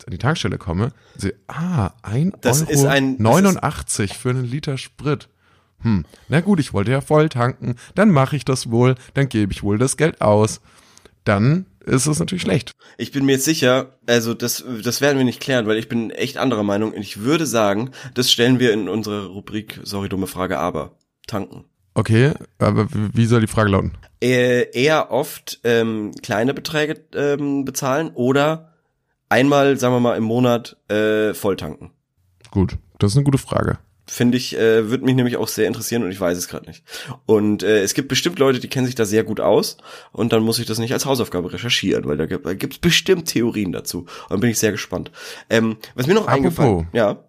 an 0.06 0.10
die 0.12 0.16
Tankstelle 0.18 0.56
komme, 0.56 0.92
sehe, 1.16 1.34
ah, 1.48 1.90
ein 2.00 2.32
Das 2.40 2.62
Euro 2.62 2.70
ist 2.70 2.84
ein- 2.86 3.18
das 3.18 3.22
89 3.22 4.16
für 4.16 4.30
einen 4.30 4.44
Liter 4.46 4.78
Sprit. 4.78 5.28
Hm, 5.80 6.06
na 6.28 6.40
gut, 6.40 6.60
ich 6.60 6.72
wollte 6.72 6.92
ja 6.92 7.02
voll 7.02 7.28
tanken, 7.28 7.74
dann 7.94 8.10
mache 8.10 8.36
ich 8.36 8.46
das 8.46 8.70
wohl, 8.70 8.94
dann 9.12 9.28
gebe 9.28 9.52
ich 9.52 9.62
wohl 9.62 9.76
das 9.76 9.98
Geld 9.98 10.22
aus. 10.22 10.62
Dann 11.24 11.66
ist 11.84 12.06
es 12.06 12.18
natürlich 12.18 12.42
schlecht. 12.42 12.72
Ich 12.98 13.12
bin 13.12 13.24
mir 13.24 13.32
jetzt 13.32 13.44
sicher, 13.44 13.98
also 14.06 14.34
das, 14.34 14.64
das 14.84 15.00
werden 15.00 15.18
wir 15.18 15.24
nicht 15.24 15.40
klären, 15.40 15.66
weil 15.66 15.78
ich 15.78 15.88
bin 15.88 16.10
echt 16.10 16.36
anderer 16.36 16.62
Meinung. 16.62 16.92
Und 16.92 17.00
ich 17.00 17.20
würde 17.20 17.46
sagen, 17.46 17.90
das 18.14 18.30
stellen 18.30 18.58
wir 18.58 18.72
in 18.72 18.88
unsere 18.88 19.26
Rubrik, 19.26 19.80
sorry, 19.82 20.08
dumme 20.08 20.26
Frage, 20.26 20.58
aber 20.58 20.92
tanken. 21.26 21.64
Okay, 21.94 22.32
aber 22.58 22.88
wie 22.90 23.26
soll 23.26 23.40
die 23.40 23.46
Frage 23.46 23.70
lauten? 23.70 23.92
Äh, 24.22 24.70
eher 24.72 25.10
oft 25.10 25.60
ähm, 25.64 26.12
kleine 26.22 26.54
Beträge 26.54 27.04
ähm, 27.14 27.64
bezahlen 27.64 28.10
oder 28.14 28.72
einmal, 29.28 29.76
sagen 29.78 29.94
wir 29.94 30.00
mal, 30.00 30.16
im 30.16 30.24
Monat 30.24 30.76
äh, 30.88 31.34
voll 31.34 31.56
tanken. 31.56 31.90
Gut, 32.50 32.76
das 32.98 33.12
ist 33.12 33.16
eine 33.16 33.24
gute 33.24 33.38
Frage. 33.38 33.78
Finde 34.12 34.36
ich, 34.38 34.58
äh, 34.58 34.90
würde 34.90 35.04
mich 35.04 35.14
nämlich 35.14 35.36
auch 35.36 35.46
sehr 35.46 35.68
interessieren 35.68 36.02
und 36.02 36.10
ich 36.10 36.20
weiß 36.20 36.36
es 36.36 36.48
gerade 36.48 36.66
nicht. 36.66 36.82
Und 37.26 37.62
äh, 37.62 37.80
es 37.82 37.94
gibt 37.94 38.08
bestimmt 38.08 38.40
Leute, 38.40 38.58
die 38.58 38.66
kennen 38.66 38.86
sich 38.86 38.96
da 38.96 39.04
sehr 39.04 39.22
gut 39.22 39.38
aus 39.38 39.76
und 40.10 40.32
dann 40.32 40.42
muss 40.42 40.58
ich 40.58 40.66
das 40.66 40.78
nicht 40.80 40.92
als 40.92 41.06
Hausaufgabe 41.06 41.52
recherchieren, 41.52 42.04
weil 42.06 42.16
da 42.16 42.26
gibt 42.26 42.72
es 42.74 42.78
bestimmt 42.80 43.26
Theorien 43.28 43.70
dazu. 43.70 44.00
Und 44.00 44.08
dann 44.30 44.40
bin 44.40 44.50
ich 44.50 44.58
sehr 44.58 44.72
gespannt. 44.72 45.12
Ähm, 45.48 45.76
was 45.94 46.08
mir 46.08 46.14
noch 46.14 46.26
Apropos. 46.26 46.36
eingefallen, 46.58 46.88
ja, 46.92 47.22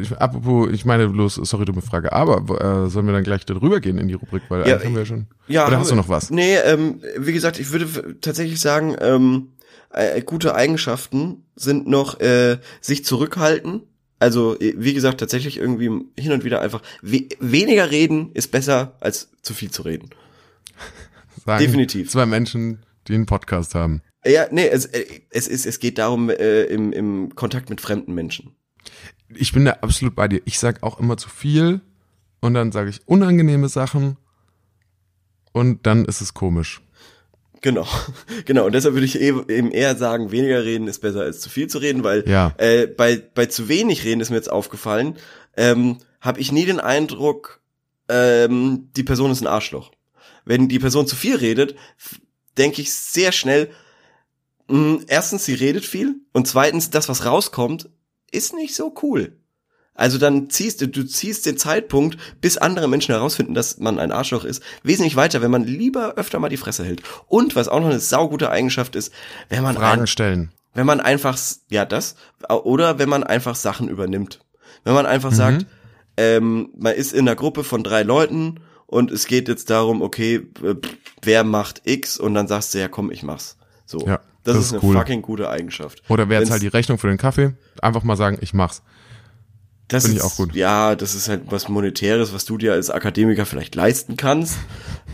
ich- 0.00 0.12
Apropos, 0.16 0.68
ich 0.72 0.84
meine 0.84 1.08
bloß, 1.08 1.34
sorry, 1.42 1.64
dumme 1.64 1.82
Frage, 1.82 2.12
aber 2.12 2.84
äh, 2.84 2.90
sollen 2.90 3.06
wir 3.06 3.12
dann 3.12 3.24
gleich 3.24 3.44
darüber 3.44 3.80
gehen 3.80 3.98
in 3.98 4.06
die 4.06 4.14
Rubrik, 4.14 4.42
weil 4.50 4.60
Ja, 4.60 4.74
eigentlich 4.74 4.84
haben 4.84 4.92
wir 4.94 5.00
ja 5.00 5.06
schon. 5.06 5.26
Ja, 5.48 5.66
Oder 5.66 5.80
hast 5.80 5.90
du 5.90 5.96
noch 5.96 6.08
was? 6.08 6.30
Nee, 6.30 6.54
ähm, 6.58 7.00
wie 7.18 7.32
gesagt, 7.32 7.58
ich 7.58 7.72
würde 7.72 8.20
tatsächlich 8.20 8.60
sagen, 8.60 8.94
ähm, 9.00 9.48
äh, 9.90 10.20
gute 10.22 10.54
Eigenschaften 10.54 11.44
sind 11.56 11.88
noch 11.88 12.20
äh, 12.20 12.58
sich 12.80 13.04
zurückhalten. 13.04 13.82
Also, 14.18 14.56
wie 14.60 14.94
gesagt, 14.94 15.18
tatsächlich 15.18 15.58
irgendwie 15.58 15.90
hin 16.18 16.32
und 16.32 16.44
wieder 16.44 16.60
einfach 16.60 16.82
we 17.02 17.28
weniger 17.40 17.90
reden 17.90 18.32
ist 18.32 18.50
besser 18.50 18.96
als 19.00 19.30
zu 19.42 19.54
viel 19.54 19.70
zu 19.70 19.82
reden. 19.82 20.10
Sagen 21.44 21.64
definitiv. 21.64 22.10
Zwei 22.10 22.26
Menschen, 22.26 22.84
die 23.08 23.14
einen 23.14 23.26
Podcast 23.26 23.74
haben. 23.74 24.02
Ja, 24.24 24.46
nee, 24.50 24.68
es, 24.68 24.86
äh, 24.86 25.04
es 25.30 25.48
ist, 25.48 25.66
es 25.66 25.78
geht 25.78 25.98
darum, 25.98 26.30
äh, 26.30 26.64
im, 26.64 26.92
im 26.92 27.34
Kontakt 27.34 27.70
mit 27.70 27.80
fremden 27.80 28.14
Menschen. 28.14 28.56
Ich 29.34 29.52
bin 29.52 29.64
da 29.64 29.72
absolut 29.80 30.14
bei 30.14 30.28
dir. 30.28 30.40
Ich 30.44 30.58
sag 30.58 30.82
auch 30.82 30.98
immer 30.98 31.16
zu 31.16 31.28
viel 31.28 31.80
und 32.40 32.54
dann 32.54 32.72
sage 32.72 32.90
ich 32.90 33.06
unangenehme 33.06 33.68
Sachen 33.68 34.16
und 35.52 35.86
dann 35.86 36.04
ist 36.04 36.20
es 36.20 36.34
komisch. 36.34 36.83
Genau, 37.64 37.86
genau. 38.44 38.66
Und 38.66 38.74
deshalb 38.74 38.92
würde 38.92 39.06
ich 39.06 39.18
eben 39.18 39.48
eben 39.48 39.70
eher 39.70 39.96
sagen, 39.96 40.30
weniger 40.30 40.62
reden 40.64 40.86
ist 40.86 41.00
besser 41.00 41.22
als 41.22 41.40
zu 41.40 41.48
viel 41.48 41.66
zu 41.66 41.78
reden, 41.78 42.04
weil 42.04 42.28
Ja. 42.28 42.52
äh, 42.58 42.86
bei, 42.86 43.16
bei 43.34 43.46
zu 43.46 43.68
wenig 43.70 44.04
reden 44.04 44.20
ist 44.20 44.28
mir 44.28 44.36
jetzt 44.36 44.52
aufgefallen, 44.52 45.16
ähm, 45.56 45.96
habe 46.20 46.40
ich 46.40 46.52
nie 46.52 46.66
den 46.66 46.78
Eindruck, 46.78 47.60
ähm, 48.10 48.90
die 48.94 49.02
Person 49.02 49.30
ist 49.30 49.40
ein 49.40 49.46
Arschloch. 49.46 49.92
Wenn 50.44 50.68
die 50.68 50.78
Person 50.78 51.06
zu 51.06 51.16
viel 51.16 51.36
redet, 51.36 51.74
denke 52.58 52.82
ich 52.82 52.92
sehr 52.92 53.32
schnell, 53.32 53.70
mh, 54.68 55.04
erstens, 55.06 55.46
sie 55.46 55.54
redet 55.54 55.86
viel 55.86 56.16
und 56.34 56.46
zweitens, 56.46 56.90
das, 56.90 57.08
was 57.08 57.24
rauskommt, 57.24 57.88
ist 58.30 58.54
nicht 58.54 58.74
so 58.74 58.94
cool. 59.02 59.38
Also 59.94 60.18
dann 60.18 60.50
ziehst 60.50 60.80
du, 60.80 60.88
du 60.88 61.04
ziehst 61.04 61.46
den 61.46 61.56
Zeitpunkt, 61.56 62.18
bis 62.40 62.56
andere 62.56 62.88
Menschen 62.88 63.14
herausfinden, 63.14 63.54
dass 63.54 63.78
man 63.78 64.00
ein 64.00 64.10
Arschloch 64.10 64.44
ist, 64.44 64.62
wesentlich 64.82 65.14
weiter, 65.14 65.40
wenn 65.40 65.52
man 65.52 65.64
lieber 65.64 66.14
öfter 66.16 66.40
mal 66.40 66.48
die 66.48 66.56
Fresse 66.56 66.84
hält. 66.84 67.02
Und 67.28 67.54
was 67.54 67.68
auch 67.68 67.80
noch 67.80 67.90
eine 67.90 68.00
saugute 68.00 68.50
Eigenschaft 68.50 68.96
ist, 68.96 69.12
wenn 69.48 69.62
man 69.62 69.76
Fragen 69.76 70.02
ein, 70.02 70.06
stellen. 70.08 70.52
wenn 70.74 70.86
man 70.86 71.00
einfach, 71.00 71.38
ja 71.70 71.84
das, 71.84 72.16
oder 72.48 72.98
wenn 72.98 73.08
man 73.08 73.22
einfach 73.22 73.54
Sachen 73.54 73.88
übernimmt. 73.88 74.40
Wenn 74.82 74.94
man 74.94 75.06
einfach 75.06 75.32
sagt, 75.32 75.66
ähm, 76.16 76.70
man 76.76 76.94
ist 76.94 77.12
in 77.12 77.20
einer 77.20 77.36
Gruppe 77.36 77.64
von 77.64 77.84
drei 77.84 78.02
Leuten 78.02 78.60
und 78.86 79.10
es 79.10 79.26
geht 79.26 79.48
jetzt 79.48 79.70
darum, 79.70 80.02
okay, 80.02 80.46
äh, 80.62 80.74
wer 81.22 81.44
macht 81.44 81.82
X 81.84 82.18
und 82.18 82.34
dann 82.34 82.48
sagst 82.48 82.74
du, 82.74 82.78
ja 82.78 82.88
komm, 82.88 83.10
ich 83.10 83.22
mach's. 83.22 83.56
So. 83.86 84.00
Ja, 84.00 84.20
das, 84.42 84.54
das 84.54 84.56
ist 84.56 84.64
ist 84.66 84.72
eine 84.72 84.82
cool. 84.82 84.96
fucking 84.96 85.22
gute 85.22 85.48
Eigenschaft. 85.48 86.02
Oder 86.08 86.28
wer 86.28 86.44
zahlt 86.44 86.62
die 86.62 86.68
Rechnung 86.68 86.98
für 86.98 87.08
den 87.08 87.16
Kaffee? 87.16 87.54
Einfach 87.80 88.02
mal 88.02 88.16
sagen, 88.16 88.38
ich 88.40 88.52
mach's. 88.54 88.82
Das 89.88 90.04
Finde 90.04 90.18
ich 90.18 90.24
auch 90.24 90.36
gut. 90.36 90.54
Ja, 90.54 90.94
das 90.96 91.14
ist 91.14 91.28
halt 91.28 91.42
was 91.50 91.68
Monetäres, 91.68 92.32
was 92.32 92.44
du 92.46 92.56
dir 92.58 92.72
als 92.72 92.90
Akademiker 92.90 93.44
vielleicht 93.46 93.74
leisten 93.74 94.16
kannst. 94.16 94.56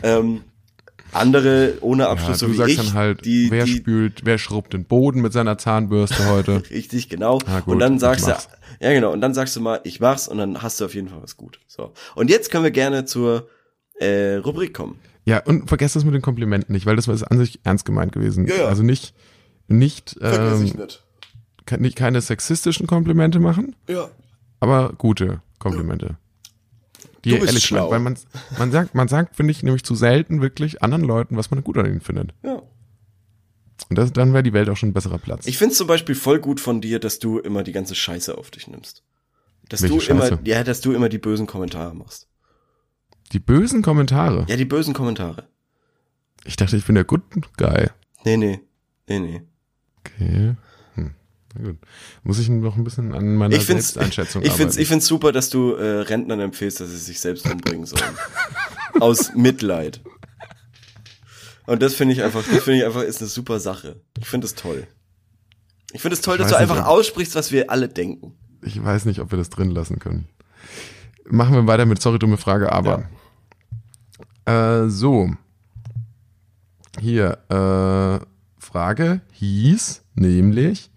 ähm, 0.02 0.42
andere 1.12 1.78
ohne 1.80 2.04
Ja, 2.04 2.10
Abschluss, 2.10 2.38
du 2.38 2.46
so 2.46 2.52
wie 2.52 2.56
sagst 2.56 2.70
ich, 2.70 2.76
dann 2.76 2.92
halt, 2.94 3.24
die, 3.24 3.50
wer 3.50 3.64
die, 3.64 3.72
spült, 3.78 4.20
wer 4.24 4.38
schrubbt 4.38 4.72
den 4.72 4.84
Boden 4.84 5.20
mit 5.22 5.32
seiner 5.32 5.58
Zahnbürste 5.58 6.28
heute. 6.30 6.62
Richtig, 6.70 7.08
genau. 7.08 7.38
Gut, 7.38 7.66
und 7.66 7.78
dann 7.80 7.94
ich 7.94 8.00
sagst 8.00 8.26
du, 8.28 8.30
ja 8.80 8.92
genau, 8.92 9.12
und 9.12 9.20
dann 9.20 9.34
sagst 9.34 9.56
du 9.56 9.60
mal, 9.60 9.80
ich 9.82 9.98
mach's 9.98 10.28
und 10.28 10.38
dann 10.38 10.62
hast 10.62 10.80
du 10.80 10.84
auf 10.84 10.94
jeden 10.94 11.08
Fall 11.08 11.20
was 11.20 11.36
gut. 11.36 11.58
So. 11.66 11.92
Und 12.14 12.30
jetzt 12.30 12.52
können 12.52 12.62
wir 12.62 12.70
gerne 12.70 13.06
zur 13.06 13.48
äh, 13.98 14.36
Rubrik 14.36 14.72
kommen. 14.72 15.00
Ja, 15.24 15.38
und 15.44 15.66
vergesst 15.68 15.96
das 15.96 16.04
mit 16.04 16.14
den 16.14 16.22
Komplimenten 16.22 16.72
nicht, 16.72 16.86
weil 16.86 16.94
das 16.96 17.08
ist 17.08 17.24
an 17.24 17.38
sich 17.38 17.58
ernst 17.64 17.84
gemeint 17.84 18.12
gewesen. 18.12 18.46
Ja, 18.46 18.54
ja. 18.56 18.64
Also 18.66 18.84
nicht, 18.84 19.12
nicht, 19.66 20.16
ähm, 20.22 20.62
nicht. 20.62 21.02
ke- 21.66 21.78
nicht 21.82 21.96
keine 21.96 22.20
sexistischen 22.20 22.86
Komplimente 22.86 23.40
machen, 23.40 23.74
Ja. 23.88 24.08
Aber 24.60 24.92
gute 24.94 25.42
Komplimente. 25.58 26.16
Die 27.24 27.30
Du 27.30 27.36
bist 27.36 27.48
ehrlich 27.48 27.64
schlau. 27.64 27.80
schlau. 27.88 27.90
weil 27.90 28.00
man, 28.00 28.16
man 28.58 28.70
sagt, 28.72 28.94
man 28.94 29.08
sagt, 29.08 29.36
finde 29.36 29.50
ich, 29.50 29.62
nämlich 29.62 29.84
zu 29.84 29.94
selten 29.94 30.40
wirklich 30.40 30.82
anderen 30.82 31.04
Leuten, 31.04 31.36
was 31.36 31.50
man 31.50 31.62
gut 31.62 31.76
an 31.76 31.86
ihnen 31.86 32.00
findet. 32.00 32.32
Ja. 32.42 32.62
Und 33.88 33.96
das, 33.98 34.12
dann 34.12 34.32
wäre 34.32 34.42
die 34.42 34.52
Welt 34.52 34.68
auch 34.68 34.76
schon 34.76 34.90
ein 34.90 34.94
besserer 34.94 35.18
Platz. 35.18 35.46
Ich 35.46 35.58
find's 35.58 35.76
zum 35.76 35.86
Beispiel 35.86 36.14
voll 36.14 36.38
gut 36.38 36.60
von 36.60 36.80
dir, 36.80 36.98
dass 36.98 37.18
du 37.18 37.38
immer 37.38 37.62
die 37.62 37.72
ganze 37.72 37.94
Scheiße 37.94 38.36
auf 38.38 38.50
dich 38.50 38.68
nimmst. 38.68 39.02
Dass 39.68 39.82
Welche 39.82 39.98
du 39.98 40.12
immer, 40.12 40.22
Scheiße? 40.22 40.38
ja, 40.44 40.64
dass 40.64 40.80
du 40.80 40.92
immer 40.92 41.08
die 41.08 41.18
bösen 41.18 41.46
Kommentare 41.46 41.94
machst. 41.94 42.26
die 43.32 43.38
bösen 43.38 43.82
Kommentare. 43.82 44.46
Ja, 44.48 44.56
die 44.56 44.64
bösen 44.64 44.94
Kommentare. 44.94 45.46
Ich 46.44 46.56
dachte, 46.56 46.76
ich 46.76 46.84
bin 46.86 46.94
der 46.94 47.04
Good 47.04 47.22
Guy. 47.56 47.88
Nee, 48.24 48.36
nee. 48.36 48.60
Nee, 49.08 49.18
nee. 49.18 49.42
Okay. 50.00 50.56
Na 51.54 51.64
gut. 51.68 51.78
Muss 52.22 52.38
ich 52.38 52.48
noch 52.48 52.76
ein 52.76 52.84
bisschen 52.84 53.12
an 53.14 53.34
meiner 53.34 53.54
Ich 53.56 53.64
find's, 53.64 53.88
Selbsteinschätzung 53.88 54.42
ich 54.42 54.48
find's, 54.52 54.74
arbeiten. 54.74 54.82
ich 54.82 54.88
find's 54.88 55.06
super, 55.06 55.32
dass 55.32 55.50
du 55.50 55.74
äh, 55.74 56.00
Rentnern 56.02 56.40
empfehlst, 56.40 56.80
dass 56.80 56.90
sie 56.90 56.96
sich 56.98 57.20
selbst 57.20 57.48
umbringen 57.50 57.86
sollen. 57.86 58.02
Aus 59.00 59.32
Mitleid. 59.34 60.00
Und 61.66 61.82
das 61.82 61.94
finde 61.94 62.14
ich 62.14 62.22
einfach, 62.22 62.42
das 62.42 62.62
finde 62.64 62.78
ich 62.80 62.84
einfach 62.84 63.02
ist 63.02 63.20
eine 63.20 63.28
super 63.28 63.60
Sache. 63.60 64.00
Ich 64.18 64.28
finde 64.28 64.46
es 64.46 64.54
toll. 64.54 64.86
Ich 65.92 66.00
finde 66.02 66.14
es 66.14 66.20
toll, 66.20 66.36
Ich 66.36 66.42
dass 66.42 66.50
du 66.52 66.58
nicht, 66.58 66.70
einfach 66.70 66.86
aussprichst, 66.86 67.34
was 67.34 67.50
wir 67.52 67.70
alle 67.70 67.88
denken. 67.88 68.34
ich 68.62 68.82
weiß 68.82 69.04
nicht, 69.06 69.20
ob 69.20 69.30
wir 69.30 69.38
das 69.38 69.50
drin 69.50 69.70
lassen 69.70 69.98
können. 69.98 70.28
Machen 71.28 71.54
wir 71.54 71.66
weiter 71.66 71.86
mit, 71.86 72.00
sorry, 72.00 72.18
dumme 72.18 72.36
Frage, 72.38 72.72
aber. 72.72 73.04
Äh, 74.46 74.88
so. 74.88 75.30
Hier, 77.00 77.38
äh, 77.48 78.24
Frage 78.58 79.20
hieß 79.32 80.02
nämlich, 80.14 80.90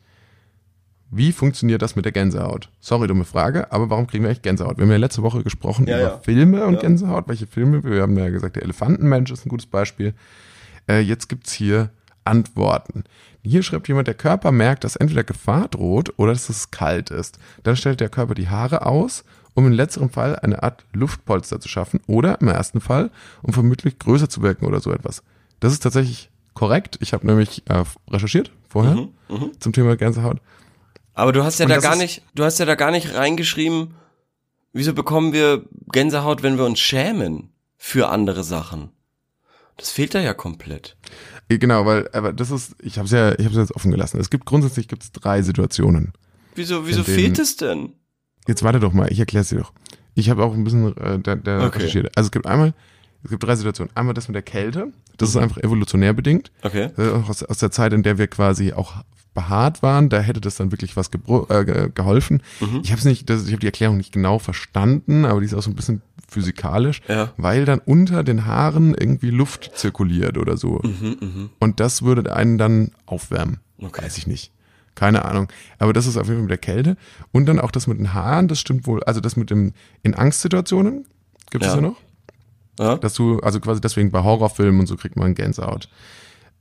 wie 1.16 1.32
funktioniert 1.32 1.82
das 1.82 1.95
mit 1.95 2.05
der 2.05 2.11
Gänsehaut? 2.11 2.70
Sorry, 2.80 3.07
dumme 3.07 3.26
Frage, 3.26 3.72
aber 3.72 3.89
warum 3.89 4.07
kriegen 4.07 4.24
wir 4.24 4.32
echt 4.32 4.43
Gänsehaut? 4.43 4.78
Wir 4.78 4.84
haben 4.86 4.91
ja 4.91 4.97
letzte 4.97 5.24
Woche 5.24 5.43
gesprochen 5.43 5.88
Ja, 5.88 5.97
über 5.99 6.07
ja. 6.09 6.18
Filme 6.20 6.66
und 6.66 6.76
Ja. 6.76 6.80
Gänsehaut. 6.82 7.28
Welche 7.28 7.47
Filme? 7.47 7.84
Wir 7.84 8.01
haben 8.01 8.18
ja 8.18 8.30
gesagt, 8.30 8.55
der 8.55 8.64
Elefantenmensch 8.64 9.32
ist 9.32 9.45
ein 9.45 9.49
gutes 9.49 9.68
Beispiel. 9.68 10.14
Äh, 10.89 10.99
jetzt 10.99 11.30
gibt's 11.30 11.53
hier 11.53 11.89
Antworten. 12.26 13.03
Hier 13.43 13.64
schreibt 13.64 13.88
jemand, 13.88 14.07
der 14.07 14.14
Körper 14.16 14.51
merkt, 14.51 14.84
dass 14.86 14.95
entweder 14.95 15.24
Gefahr 15.24 15.68
droht 15.68 16.14
oder 16.18 16.32
dass 16.32 16.49
es 16.49 16.72
kalt 16.72 17.09
ist. 17.09 17.38
Dann 17.64 17.76
stellt 17.76 17.99
der 17.99 18.09
Körper 18.09 18.34
die 18.36 18.47
Haare 18.49 18.86
aus, 18.86 19.24
um 19.53 19.68
in 19.68 19.74
letzterem 19.74 20.09
Fall 20.09 20.38
eine 20.39 20.64
Art 20.64 20.86
Luftpolster 20.93 21.59
zu 21.59 21.68
schaffen 21.68 21.99
oder 22.07 22.39
im 22.41 22.47
ersten 22.47 22.80
Fall, 22.82 23.11
um 23.41 23.53
vermutlich 23.53 23.99
größer 23.99 24.30
zu 24.30 24.41
wirken 24.41 24.66
oder 24.66 24.80
so 24.80 24.91
etwas. 24.91 25.22
Das 25.59 25.74
ist 25.74 25.84
tatsächlich 25.84 26.30
korrekt. 26.53 26.97
Ich 27.01 27.14
habe 27.14 27.28
nämlich 27.28 27.64
äh, 27.70 27.84
recherchiert 28.09 28.51
vorher 28.70 28.95
Mhm, 28.95 29.09
mhm. 29.30 29.51
zum 29.59 29.74
Thema 29.74 29.95
Gänsehaut. 29.97 30.39
Aber 31.14 31.32
du 31.32 31.43
hast 31.43 31.59
ja 31.59 31.66
Und 31.66 31.70
da 31.72 31.78
gar 31.80 31.95
nicht, 31.95 32.22
du 32.36 32.43
hast 32.43 32.59
ja 32.59 32.66
da 32.66 32.76
gar 32.76 32.91
nicht 32.91 33.14
reingeschrieben, 33.14 33.93
wieso 34.74 34.93
bekommen 34.93 35.34
wir 35.34 35.66
Gänsehaut, 35.91 36.43
wenn 36.43 36.57
wir 36.57 36.66
uns 36.66 36.80
schämen 36.80 37.49
für 37.78 38.09
andere 38.09 38.43
Sachen? 38.43 38.89
Das 39.78 39.91
fehlt 39.91 40.14
da 40.16 40.20
ja 40.20 40.34
komplett. 40.34 40.97
Äh, 41.49 41.57
Genau, 41.57 41.86
weil 41.86 42.09
aber 42.14 42.34
das 42.34 42.51
ist, 42.51 42.76
ich 42.82 42.97
habe 42.97 43.05
es 43.05 43.11
ja, 43.11 43.38
ich 43.38 43.45
habe 43.45 43.55
jetzt 43.59 43.76
offen 43.76 43.91
gelassen. 43.91 44.20
Es 44.20 44.30
gibt 44.30 44.45
grundsätzlich 44.45 44.88
gibt's 44.88 45.11
drei 45.11 45.41
Situationen. 45.41 46.14
Wieso, 46.55 46.88
wieso 46.88 47.03
denen- 47.03 47.16
fehlt 47.16 47.39
es 47.39 47.57
denn? 47.57 47.93
Jetzt 48.47 48.64
warte 48.64 48.80
doch 48.80 48.93
mal, 48.93 49.11
ich 49.11 49.20
erkläre 49.20 49.45
dir 49.45 49.59
doch. 49.59 49.74
Ich 50.16 50.30
habe 50.30 50.43
auch 50.43 50.53
ein 50.53 50.64
bisschen 50.64 50.95
äh, 50.97 51.20
der, 51.20 51.36
der 51.38 51.61
Okay. 51.64 51.78
recherchiert. 51.80 52.16
Also 52.18 52.28
es 52.28 52.32
gibt 52.32 52.45
einmal, 52.45 52.74
es 53.24 53.30
gibt 53.30 53.43
drei 53.43 53.55
Situationen. 53.55 53.95
Einmal 53.95 54.14
das 54.14 54.28
mit 54.28 54.36
der 54.36 54.41
Kälte, 54.43 54.91
Das 55.18 55.30
ist 55.30 55.38
einfach 55.38 55.57
evolutionär 55.57 56.14
bedingt. 56.14 56.51
Okay. 56.64 56.89
Äh, 56.97 57.09
Aus, 57.28 57.43
aus 57.43 57.57
der 57.59 57.72
Zeit, 57.72 57.93
in 57.93 58.03
der 58.03 58.18
wir 58.18 58.28
quasi 58.28 58.74
auch 58.74 58.93
behaart 59.34 59.82
waren, 59.82 60.09
da 60.09 60.20
hätte 60.20 60.41
das 60.41 60.55
dann 60.57 60.72
wirklich 60.72 60.95
was 60.95 61.07
äh, 61.07 61.66
ge- 61.66 61.89
geholfen. 61.93 62.43
Mhm. 62.59 62.82
Ich 62.84 62.91
habe 62.91 62.99
es 62.99 63.05
nicht, 63.05 63.30
das, 63.30 63.45
ich 63.45 63.51
habe 63.51 63.59
die 63.61 63.66
Erklärung 63.68 63.97
nicht 63.97 64.11
genau 64.14 64.38
verstanden, 64.39 65.26
aber 65.26 65.39
die 65.39 65.47
ist 65.47 65.53
auch 65.55 65.64
so 65.64 65.72
ein 65.72 65.76
bisschen 65.76 66.01
physikalisch, 66.30 67.01
Ja. 67.07 67.32
weil 67.38 67.66
dann 67.66 67.80
unter 67.80 68.24
den 68.24 68.45
Haaren 68.45 68.93
irgendwie 68.95 69.30
Luft 69.32 69.72
zirkuliert 69.76 70.38
oder 70.38 70.57
so. 70.57 70.80
Mhm, 70.84 71.49
Und 71.59 71.80
das 71.80 72.01
würde 72.03 72.36
einen 72.36 72.57
dann 72.57 72.91
aufwärmen. 73.05 73.59
Okay. 73.80 74.03
Weiß 74.03 74.18
ich 74.18 74.28
nicht. 74.28 74.51
Keine 74.95 75.26
Ahnung. 75.26 75.47
Aber 75.80 75.93
das 75.93 76.05
ist 76.05 76.18
auf 76.18 76.28
jeden 76.28 76.36
Fall 76.38 76.43
mit 76.43 76.51
der 76.51 76.57
Kälte. 76.59 76.97
Und 77.32 77.47
dann 77.47 77.59
auch 77.59 77.72
das 77.72 77.88
mit 77.88 77.97
den 77.97 78.14
Haaren, 78.14 78.47
das 78.47 78.59
stimmt 78.59 78.86
wohl. 78.86 79.03
Also 79.03 79.20
das 79.20 79.36
mit 79.36 79.49
dem, 79.49 79.74
in 80.03 80.14
Angstsituationen 80.14 81.05
gibt 81.49 81.64
es 81.64 81.72
Ja. 81.72 81.76
ja 81.78 81.82
noch. 81.82 81.95
Ja. 82.80 82.96
Dass 82.98 83.14
du, 83.14 83.40
also 83.40 83.60
quasi 83.60 83.82
deswegen 83.82 84.12
bei 84.12 84.24
Horrorfilmen 84.24 84.80
und 84.80 84.88
so 84.88 84.96
kriegt 84.96 85.16
man 85.16 85.36
Gänsehaut. 85.36 85.90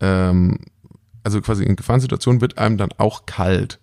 Ähm, 0.00 0.58
also 1.24 1.40
quasi 1.40 1.64
in 1.64 1.76
Gefahrensituationen 1.76 2.40
wird 2.40 2.58
einem 2.58 2.76
dann 2.76 2.90
auch 2.98 3.26
kalt. 3.26 3.78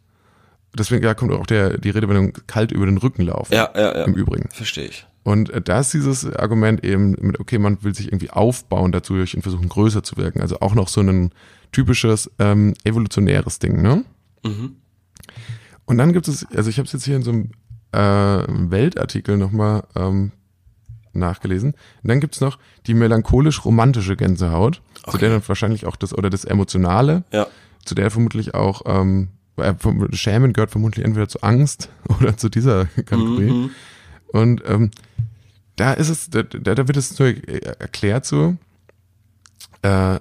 Deswegen 0.78 1.04
ja, 1.04 1.14
kommt 1.14 1.32
auch 1.32 1.48
der, 1.48 1.78
die 1.78 1.90
Redewendung 1.90 2.34
kalt 2.46 2.72
über 2.72 2.86
den 2.86 2.98
Rücken 2.98 3.24
laufen. 3.24 3.54
Ja, 3.54 3.72
ja, 3.76 3.98
ja. 3.98 4.06
Im 4.06 4.14
Übrigen. 4.14 4.50
Verstehe 4.52 4.86
ich. 4.86 5.08
Und 5.24 5.50
äh, 5.50 5.62
da 5.62 5.80
ist 5.80 5.94
dieses 5.94 6.32
Argument 6.36 6.84
eben 6.84 7.16
mit, 7.20 7.40
okay, 7.40 7.58
man 7.58 7.84
will 7.84 7.96
sich 7.96 8.08
irgendwie 8.08 8.30
aufbauen 8.30 8.92
dazu 8.92 9.16
durch 9.16 9.36
und 9.36 9.42
versuchen 9.42 9.68
größer 9.70 10.04
zu 10.04 10.18
wirken. 10.18 10.42
Also 10.42 10.60
auch 10.60 10.76
noch 10.76 10.88
so 10.88 11.02
ein 11.02 11.32
typisches 11.72 12.30
ähm, 12.40 12.74
evolutionäres 12.84 13.60
Ding, 13.60 13.82
ne? 13.82 14.06
Mhm. 14.44 14.76
Und 15.86 15.98
dann 15.98 16.14
gibt 16.14 16.28
es, 16.28 16.46
also 16.56 16.70
ich 16.70 16.78
habe 16.78 16.86
es 16.86 16.94
jetzt 16.94 17.06
hier 17.06 17.16
in 17.16 17.24
so 17.24 17.32
einem 17.32 17.52
äh, 17.92 18.72
Weltartikel 18.72 19.38
nochmal 19.38 19.84
ähm, 19.96 20.32
nachgelesen. 21.20 21.74
Und 22.04 22.08
dann 22.10 22.20
gibt's 22.20 22.42
noch 22.42 22.58
die 22.88 22.94
melancholisch-romantische 22.94 24.16
Gänsehaut, 24.16 24.82
zu 25.10 25.18
der 25.18 25.30
dann 25.30 25.42
wahrscheinlich 25.48 25.86
auch 25.86 25.96
das, 25.96 26.18
oder 26.18 26.30
das 26.30 26.46
Emotionale, 26.46 27.24
Ja. 27.32 27.48
zu 27.86 27.96
der 27.96 28.10
vermutlich 28.12 28.54
auch, 28.56 28.82
ähm, 28.86 29.30
äh, 29.58 29.74
Schämen 30.14 30.54
gehört 30.54 30.72
vermutlich 30.72 31.06
entweder 31.06 31.28
zu 31.28 31.42
Angst 31.42 31.90
oder 32.20 32.38
zu 32.38 32.50
dieser 32.50 32.86
Kategorie. 32.86 33.52
Mhm. 33.52 33.70
Und 34.32 34.64
ähm, 34.68 34.92
da 35.76 35.94
ist 35.94 36.10
es, 36.10 36.30
da, 36.30 36.44
da 36.44 36.88
wird 36.88 36.98
es 36.98 37.10
so 37.10 37.24
äh, 37.24 37.60
erklärt 37.80 38.26
so, 38.26 38.56
äh, 39.82 40.20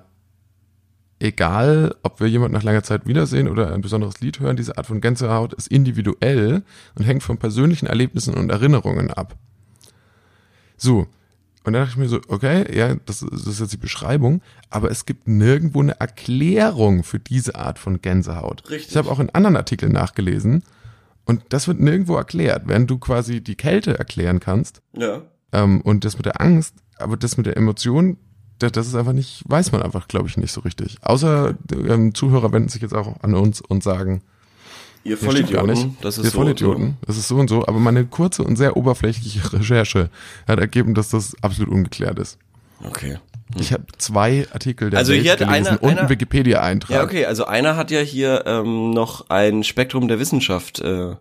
egal, 1.21 1.95
ob 2.03 2.21
wir 2.21 2.29
jemanden 2.29 2.55
nach 2.55 2.63
langer 2.63 2.83
Zeit 2.85 3.07
wiedersehen 3.07 3.49
oder 3.49 3.73
ein 3.75 3.81
besonderes 3.81 4.21
Lied 4.21 4.41
hören, 4.41 4.57
diese 4.57 4.79
Art 4.79 4.87
von 4.87 5.01
Gänsehaut 5.01 5.53
ist 5.55 5.69
individuell 5.69 6.63
und 6.95 7.05
hängt 7.05 7.23
von 7.23 7.39
persönlichen 7.39 7.87
Erlebnissen 7.87 8.35
und 8.35 8.51
Erinnerungen 8.51 9.11
ab. 9.11 9.35
So. 10.79 11.07
Und 11.65 11.75
dann 11.75 11.83
dachte 11.83 11.91
ich 11.91 11.97
mir 11.99 12.09
so, 12.09 12.21
okay, 12.29 12.65
ja, 12.75 12.95
das, 13.05 13.21
das 13.31 13.47
ist 13.47 13.61
jetzt 13.61 13.73
die 13.75 13.77
Beschreibung, 13.79 14.41
aber 14.71 14.91
es 14.91 15.05
gibt 15.05 15.29
nirgendwo 15.29 15.83
eine 15.83 16.01
Erklärung 16.01 17.03
für 17.05 17.19
diese 17.19 17.57
Art 17.57 17.79
von 17.79 18.01
Gänsehaut. 18.01 18.71
Richtig. 18.71 18.93
Ich 18.93 18.97
habe 18.97 19.11
auch 19.11 19.21
in 19.21 19.29
anderen 19.31 19.57
Artikeln 19.57 19.93
nachgelesen 19.93 20.63
und 21.27 21.43
das 21.51 21.69
wird 21.69 21.79
nirgendwo 21.81 22.17
erklärt, 22.17 22.63
während 22.67 22.89
du 22.91 22.97
quasi 22.99 23.43
die 23.43 23.57
Kälte 23.57 23.99
erklären 23.99 24.41
kannst 24.41 24.81
Ja. 24.97 25.23
ähm, 25.53 25.83
und 25.83 26.07
das 26.07 26.17
mit 26.17 26.25
der 26.25 26.41
Angst, 26.41 26.75
aber 26.97 27.19
das 27.19 27.37
mit 27.37 27.45
der 27.45 27.59
Emotion, 27.59 28.17
das, 28.61 28.73
das 28.73 28.87
ist 28.87 28.95
einfach 28.95 29.13
nicht, 29.13 29.43
weiß 29.47 29.73
man 29.73 29.83
einfach, 29.83 30.09
glaube 30.09 30.29
ich, 30.29 30.39
nicht 30.39 30.53
so 30.53 30.63
richtig. 30.63 30.97
Außer 31.03 31.55
ähm, 31.73 32.15
Zuhörer 32.15 32.51
wenden 32.53 32.71
sich 32.71 32.81
jetzt 32.81 32.95
auch 32.95 33.21
an 33.23 33.35
uns 33.35 33.61
und 33.61 33.83
sagen, 33.83 34.23
Ihr 35.09 35.17
gar 35.17 35.25
Vollidioten, 35.25 35.67
nicht. 35.89 36.05
das 36.05 36.19
ist 36.19 36.25
Wir 36.25 36.31
so. 36.31 36.39
Vollidioten, 36.39 36.97
das 37.07 37.17
ist 37.17 37.29
so 37.29 37.37
und 37.37 37.49
so, 37.49 37.67
aber 37.67 37.79
meine 37.79 38.05
kurze 38.05 38.43
und 38.45 38.57
sehr 38.57 38.77
oberflächliche 38.77 39.53
Recherche 39.53 40.11
hat 40.47 40.59
ergeben, 40.59 40.95
dass 40.95 41.09
das 41.11 41.35
absolut 41.43 41.71
ungeklärt 41.73 42.19
ist. 42.19 42.39
So. 42.83 42.89
Okay. 42.89 43.19
Ich 43.59 43.73
habe 43.73 43.85
zwei 43.97 44.47
Artikel 44.53 44.91
der 44.91 44.99
Also 44.99 45.13
Welt 45.13 45.23
hier 45.23 45.33
hat 45.33 45.39
gelesen 45.39 45.67
einer- 45.69 45.83
und 45.83 45.91
einer- 45.91 46.01
einen 46.01 46.09
Wikipedia-Eintrag. 46.11 46.91
Ja, 46.97 47.03
okay, 47.03 47.25
also 47.25 47.47
einer 47.47 47.77
hat 47.77 47.91
ja 47.91 48.01
hier 48.01 48.45
ähm, 48.47 48.91
noch 48.91 49.31
ein 49.31 49.65
Spektrum 49.65 50.07
der 50.07 50.19
Wissenschaft 50.21 50.81
äh, 50.81 51.15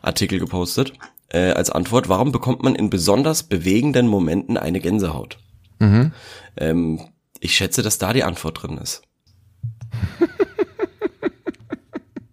Artikel 0.00 0.38
gepostet 0.38 0.94
äh, 1.28 1.50
als 1.50 1.68
Antwort. 1.68 2.08
Warum 2.08 2.32
bekommt 2.32 2.62
man 2.62 2.74
in 2.74 2.88
besonders 2.88 3.42
bewegenden 3.42 4.06
Momenten 4.08 4.56
eine 4.56 4.80
Gänsehaut? 4.80 5.38
Mhm. 5.78 6.12
Ähm, 6.56 7.00
ich 7.40 7.54
schätze, 7.54 7.82
dass 7.82 7.98
da 7.98 8.14
die 8.14 8.24
Antwort 8.24 8.62
drin 8.62 8.78
ist. 8.78 9.02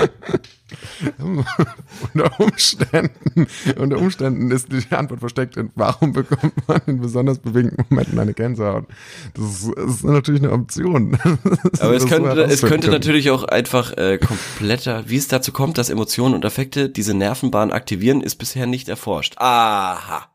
unter 2.14 2.40
Umständen, 2.40 3.46
unter 3.78 3.98
Umständen 3.98 4.50
ist 4.50 4.68
die 4.72 4.94
Antwort 4.94 5.20
versteckt 5.20 5.56
in, 5.56 5.70
warum 5.74 6.12
bekommt 6.12 6.54
man 6.66 6.80
in 6.86 7.00
besonders 7.00 7.38
bewegenden 7.38 7.84
Momenten 7.88 8.18
eine 8.18 8.34
Gänsehaut? 8.34 8.86
Das 9.34 9.44
ist, 9.44 9.70
das 9.76 9.94
ist 9.96 10.04
natürlich 10.04 10.42
eine 10.42 10.52
Option. 10.52 11.18
Aber 11.80 11.94
es 11.94 12.06
könnte, 12.06 12.42
es 12.42 12.62
könnte 12.62 12.90
natürlich 12.90 13.30
auch 13.30 13.44
einfach 13.44 13.96
äh, 13.96 14.18
kompletter, 14.18 15.04
wie 15.06 15.16
es 15.16 15.28
dazu 15.28 15.52
kommt, 15.52 15.78
dass 15.78 15.90
Emotionen 15.90 16.34
und 16.34 16.44
Affekte 16.44 16.88
diese 16.88 17.14
Nervenbahn 17.14 17.72
aktivieren, 17.72 18.20
ist 18.20 18.36
bisher 18.36 18.66
nicht 18.66 18.88
erforscht. 18.88 19.34
Aha. 19.38 20.28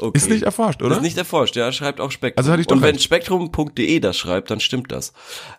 Okay. 0.00 0.16
Ist 0.16 0.30
nicht 0.30 0.44
erforscht, 0.44 0.80
oder? 0.80 0.94
Ist 0.96 1.02
nicht 1.02 1.18
erforscht, 1.18 1.56
ja, 1.56 1.72
schreibt 1.72 2.00
auch 2.00 2.12
Spektrum. 2.12 2.38
Also 2.38 2.52
hatte 2.52 2.60
ich 2.60 2.68
doch 2.68 2.76
Und 2.76 2.82
wenn 2.82 3.00
spektrum.de 3.00 3.98
das 3.98 4.16
schreibt, 4.16 4.48
dann 4.50 4.60
stimmt 4.60 4.92
das. 4.92 5.12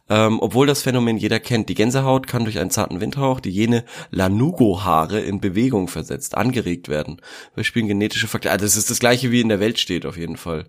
Ähm, 0.10 0.40
obwohl 0.40 0.66
das 0.66 0.82
Phänomen 0.82 1.18
jeder 1.18 1.42
kennt. 1.42 1.68
Die 1.68 1.76
Gänsehaut 1.76 2.26
kann 2.26 2.46
durch 2.46 2.58
einen 2.58 2.72
zarten 2.72 3.02
Windhauch, 3.02 3.42
die 3.42 3.50
jene 3.50 3.84
Lanugo-Haare 4.12 5.20
in 5.20 5.42
Bewegung 5.42 5.90
versetzt, 5.90 6.38
angeregt 6.38 6.88
werden. 6.88 7.22
Wir 7.54 7.66
spielen 7.66 7.88
genetische 7.88 8.30
Faktoren. 8.30 8.54
Also 8.54 8.66
das 8.66 8.78
ist 8.78 8.90
das 8.90 9.00
gleiche, 9.00 9.30
wie 9.32 9.42
in 9.42 9.50
der 9.50 9.60
Welt 9.60 9.78
steht, 9.78 10.06
auf 10.06 10.18
jeden 10.18 10.38
Fall. 10.38 10.68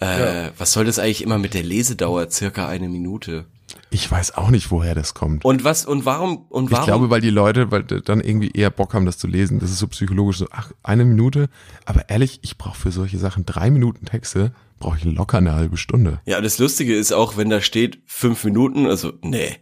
Äh, 0.00 0.50
Was 0.58 0.72
soll 0.72 0.84
das 0.84 0.98
eigentlich 0.98 1.22
immer 1.22 1.38
mit 1.38 1.54
der 1.54 1.62
Lesedauer? 1.62 2.28
Circa 2.30 2.68
eine 2.68 2.88
Minute. 2.88 3.46
Ich 3.90 4.10
weiß 4.10 4.34
auch 4.36 4.50
nicht, 4.50 4.70
woher 4.70 4.94
das 4.94 5.14
kommt. 5.14 5.44
Und 5.44 5.64
was, 5.64 5.86
und 5.86 6.04
warum, 6.04 6.46
und 6.48 6.70
warum? 6.70 6.82
Ich 6.82 6.86
glaube, 6.86 7.10
weil 7.10 7.20
die 7.20 7.30
Leute, 7.30 7.70
weil 7.70 7.82
dann 7.82 8.20
irgendwie 8.20 8.50
eher 8.50 8.70
Bock 8.70 8.94
haben, 8.94 9.06
das 9.06 9.18
zu 9.18 9.26
lesen. 9.26 9.58
Das 9.60 9.70
ist 9.70 9.78
so 9.78 9.86
psychologisch 9.88 10.38
so, 10.38 10.46
ach, 10.50 10.72
eine 10.82 11.04
Minute. 11.04 11.48
Aber 11.84 12.08
ehrlich, 12.08 12.40
ich 12.42 12.58
brauche 12.58 12.78
für 12.78 12.90
solche 12.90 13.18
Sachen 13.18 13.46
drei 13.46 13.70
Minuten 13.70 14.06
Texte, 14.06 14.52
brauche 14.78 14.96
ich 14.96 15.04
locker 15.04 15.38
eine 15.38 15.54
halbe 15.54 15.76
Stunde. 15.76 16.20
Ja, 16.26 16.40
das 16.40 16.58
Lustige 16.58 16.96
ist 16.96 17.12
auch, 17.12 17.36
wenn 17.36 17.50
da 17.50 17.60
steht 17.60 18.00
fünf 18.06 18.44
Minuten, 18.44 18.86
also 18.86 19.12
nee, 19.22 19.58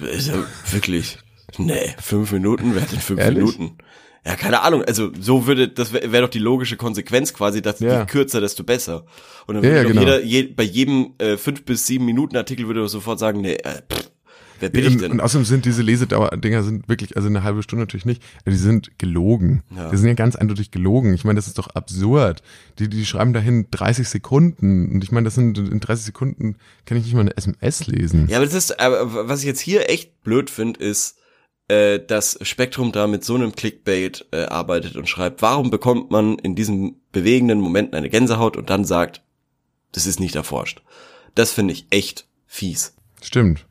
also, 0.00 0.32
wirklich, 0.70 1.18
nee, 1.58 1.94
fünf 1.98 2.32
Minuten, 2.32 2.74
wer 2.74 2.82
hat 2.82 2.92
denn 2.92 3.00
fünf 3.00 3.20
Ehrlich? 3.20 3.58
Minuten? 3.58 3.78
Ja, 4.26 4.36
keine 4.36 4.60
Ahnung, 4.62 4.84
also 4.84 5.10
so 5.18 5.46
würde, 5.46 5.68
das 5.68 5.92
wäre 5.94 6.12
wär 6.12 6.20
doch 6.20 6.28
die 6.28 6.38
logische 6.38 6.76
Konsequenz 6.76 7.32
quasi, 7.32 7.62
dass 7.62 7.80
Ja. 7.80 8.00
je 8.00 8.06
kürzer, 8.06 8.40
desto 8.40 8.64
besser. 8.64 9.04
Und 9.46 9.54
dann 9.54 9.64
Ja, 9.64 9.70
würde 9.70 9.82
ja, 9.82 9.88
genau. 9.88 10.00
jeder, 10.02 10.22
je, 10.22 10.42
bei 10.54 10.62
jedem 10.62 11.14
äh, 11.18 11.36
fünf 11.38 11.64
bis 11.64 11.86
sieben 11.86 12.04
Minuten 12.04 12.36
Artikel 12.36 12.66
würde 12.66 12.86
sofort 12.88 13.18
sagen, 13.18 13.40
nee, 13.40 13.54
äh, 13.54 13.80
pff, 13.90 14.10
wer 14.60 14.68
bin 14.68 14.84
ich 14.86 14.92
Und, 14.92 15.00
denn? 15.00 15.12
und 15.12 15.20
außerdem 15.22 15.46
sind 15.46 15.64
diese 15.64 15.80
Lesedauer-Dinger 15.80 16.62
sind 16.62 16.86
wirklich, 16.86 17.16
also 17.16 17.28
eine 17.28 17.42
halbe 17.44 17.62
Stunde 17.62 17.84
natürlich 17.84 18.04
nicht, 18.04 18.22
die 18.46 18.52
sind 18.56 18.90
gelogen. 18.98 19.62
Ja. 19.74 19.88
Die 19.88 19.96
sind 19.96 20.08
ja 20.08 20.12
ganz 20.12 20.36
eindeutig 20.36 20.70
gelogen. 20.70 21.14
Ich 21.14 21.24
meine, 21.24 21.36
das 21.38 21.46
ist 21.46 21.56
doch 21.56 21.68
absurd. 21.68 22.42
Die, 22.78 22.90
die 22.90 23.06
schreiben 23.06 23.32
dahin 23.32 23.68
30 23.70 24.06
Sekunden. 24.06 24.92
Und 24.92 25.02
ich 25.02 25.12
meine, 25.12 25.24
das 25.24 25.34
sind 25.34 25.56
in 25.56 25.80
30 25.80 26.04
Sekunden 26.04 26.56
kann 26.84 26.98
ich 26.98 27.04
nicht 27.04 27.14
mal 27.14 27.20
eine 27.22 27.34
SMS 27.38 27.86
lesen. 27.86 28.28
Ja, 28.28 28.36
aber 28.36 28.44
das 28.44 28.54
ist, 28.54 28.78
aber 28.78 29.28
was 29.30 29.40
ich 29.40 29.46
jetzt 29.46 29.60
hier 29.60 29.88
echt 29.88 30.22
blöd 30.22 30.50
finde, 30.50 30.78
ist, 30.78 31.16
äh, 31.70 32.04
dass 32.04 32.36
Spektrum 32.42 32.90
da 32.90 33.06
mit 33.06 33.24
so 33.24 33.36
einem 33.36 33.54
Clickbait 33.54 34.26
äh, 34.32 34.42
arbeitet 34.44 34.96
und 34.96 35.08
schreibt, 35.08 35.40
warum 35.40 35.70
bekommt 35.70 36.10
man 36.10 36.36
in 36.40 36.56
diesen 36.56 36.96
bewegenden 37.12 37.60
Momenten 37.60 37.94
eine 37.94 38.10
Gänsehaut 38.10 38.56
und 38.56 38.70
dann 38.70 38.84
sagt, 38.84 39.22
das 39.92 40.06
ist 40.06 40.18
nicht 40.18 40.34
erforscht. 40.34 40.82
Das 41.36 41.52
finde 41.52 41.72
ich 41.72 41.86
echt 41.90 42.26
fies. 42.46 42.94
Stimmt. 43.22 43.66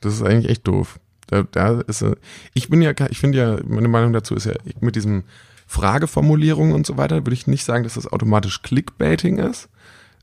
Das 0.00 0.14
ist 0.14 0.22
eigentlich 0.22 0.50
echt 0.50 0.68
doof. 0.68 1.00
Da, 1.26 1.42
da 1.42 1.80
ist, 1.80 2.02
äh, 2.02 2.14
ich 2.54 2.68
bin 2.68 2.80
ja, 2.80 2.92
ich 3.10 3.18
finde 3.18 3.38
ja, 3.38 3.58
meine 3.66 3.88
Meinung 3.88 4.12
dazu 4.12 4.36
ist 4.36 4.46
ja, 4.46 4.54
mit 4.80 4.94
diesen 4.94 5.24
Frageformulierungen 5.66 6.74
und 6.74 6.86
so 6.86 6.96
weiter, 6.96 7.24
würde 7.24 7.34
ich 7.34 7.48
nicht 7.48 7.64
sagen, 7.64 7.82
dass 7.82 7.94
das 7.94 8.06
automatisch 8.06 8.62
Clickbaiting 8.62 9.38
ist. 9.38 9.68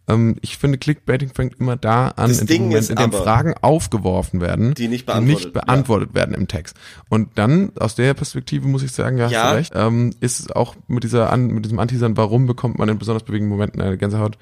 Ähm, 0.10 0.36
ich 0.42 0.58
finde, 0.58 0.78
Clickbaiting 0.78 1.30
fängt 1.34 1.60
immer 1.60 1.78
da 1.78 2.10
an, 2.10 2.30
Das 2.30 2.40
in 2.42 2.48
dem 2.48 2.64
Moment, 2.64 2.90
in 2.90 2.96
dem 2.96 3.12
Fragen 3.12 3.54
aufgeworfen 3.62 4.42
werden, 4.42 4.74
Die 4.74 4.88
nicht 4.88 5.04
die 5.04 5.06
beantwortet, 5.06 5.44
nicht 5.46 5.54
beantwortet 5.54 6.14
werden 6.16 6.34
im 6.36 6.48
Text. 6.48 6.76
Und 7.10 7.38
dann, 7.38 7.72
aus 7.80 7.96
der 7.96 8.14
Perspektive 8.16 8.68
muss 8.68 8.84
ich 8.84 8.92
sagen, 8.92 9.18
ja, 9.18 9.26
hast 9.26 9.32
Ja. 9.32 9.52
du 9.52 9.58
recht, 9.58 9.74
ähm, 9.76 10.14
ist 10.20 10.40
es 10.40 10.52
auch 10.52 10.76
mit 10.88 11.04
dieser, 11.04 11.32
an, 11.32 11.48
mit 11.48 11.66
diesem 11.66 11.80
Anteasern, 11.80 12.18
warum 12.18 12.48
bekommt 12.48 12.80
man 12.80 12.90
in 12.90 12.98
besonders 12.98 13.24
bewegenden 13.24 13.50
Momenten 13.56 13.82
eine 13.82 13.98
Gänsehaut, 13.98 14.38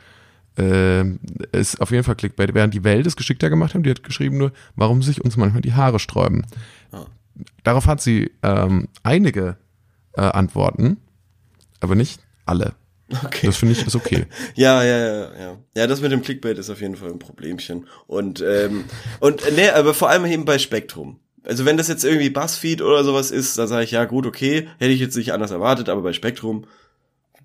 äh, 0.57 1.03
ist 1.51 1.81
auf 1.81 1.91
jeden 1.91 2.03
Fall 2.03 2.15
Clickbait. 2.15 2.53
Während 2.53 2.73
die 2.73 2.83
Welt 2.83 3.05
es 3.05 3.15
geschickter 3.15 3.49
gemacht 3.49 3.73
haben, 3.73 3.83
die 3.83 3.89
hat 3.91 4.03
geschrieben 4.03 4.37
nur, 4.37 4.51
warum 4.75 5.01
sich 5.03 5.23
uns 5.23 5.37
manchmal 5.37 5.61
die 5.61 5.73
Haare 5.73 5.99
sträuben. 5.99 6.45
Ah. 6.91 7.05
Darauf 7.63 7.85
hat 7.85 8.01
sie 8.01 8.31
ähm, 8.41 8.87
einige 9.03 9.57
äh, 10.13 10.21
Antworten, 10.21 10.97
aber 11.79 11.93
nicht 11.93 12.21
alle. 12.45 12.73
Okay. 13.23 13.45
Das 13.47 13.57
finde 13.57 13.73
ich 13.73 13.85
ist 13.87 13.95
okay. 13.95 14.25
Ja, 14.55 14.83
ja, 14.83 14.97
ja, 14.97 15.31
ja. 15.39 15.57
Ja, 15.75 15.87
das 15.87 16.01
mit 16.01 16.11
dem 16.11 16.21
Clickbait 16.21 16.57
ist 16.57 16.69
auf 16.69 16.81
jeden 16.81 16.95
Fall 16.97 17.09
ein 17.09 17.19
Problemchen. 17.19 17.87
Und, 18.07 18.41
ähm, 18.41 18.83
und, 19.19 19.45
äh, 19.45 19.51
nee, 19.51 19.69
aber 19.69 19.93
vor 19.93 20.09
allem 20.09 20.25
eben 20.25 20.43
bei 20.45 20.59
Spektrum. 20.59 21.19
Also 21.45 21.63
wenn 21.63 21.77
das 21.77 21.87
jetzt 21.87 22.03
irgendwie 22.03 22.29
Buzzfeed 22.29 22.81
oder 22.81 23.05
sowas 23.05 23.31
ist, 23.31 23.57
dann 23.57 23.67
sage 23.69 23.85
ich, 23.85 23.91
ja 23.91 24.03
gut, 24.03 24.25
okay, 24.25 24.67
hätte 24.79 24.91
ich 24.91 24.99
jetzt 24.99 25.15
nicht 25.15 25.31
anders 25.31 25.51
erwartet, 25.51 25.87
aber 25.87 26.01
bei 26.01 26.11
Spektrum 26.11 26.65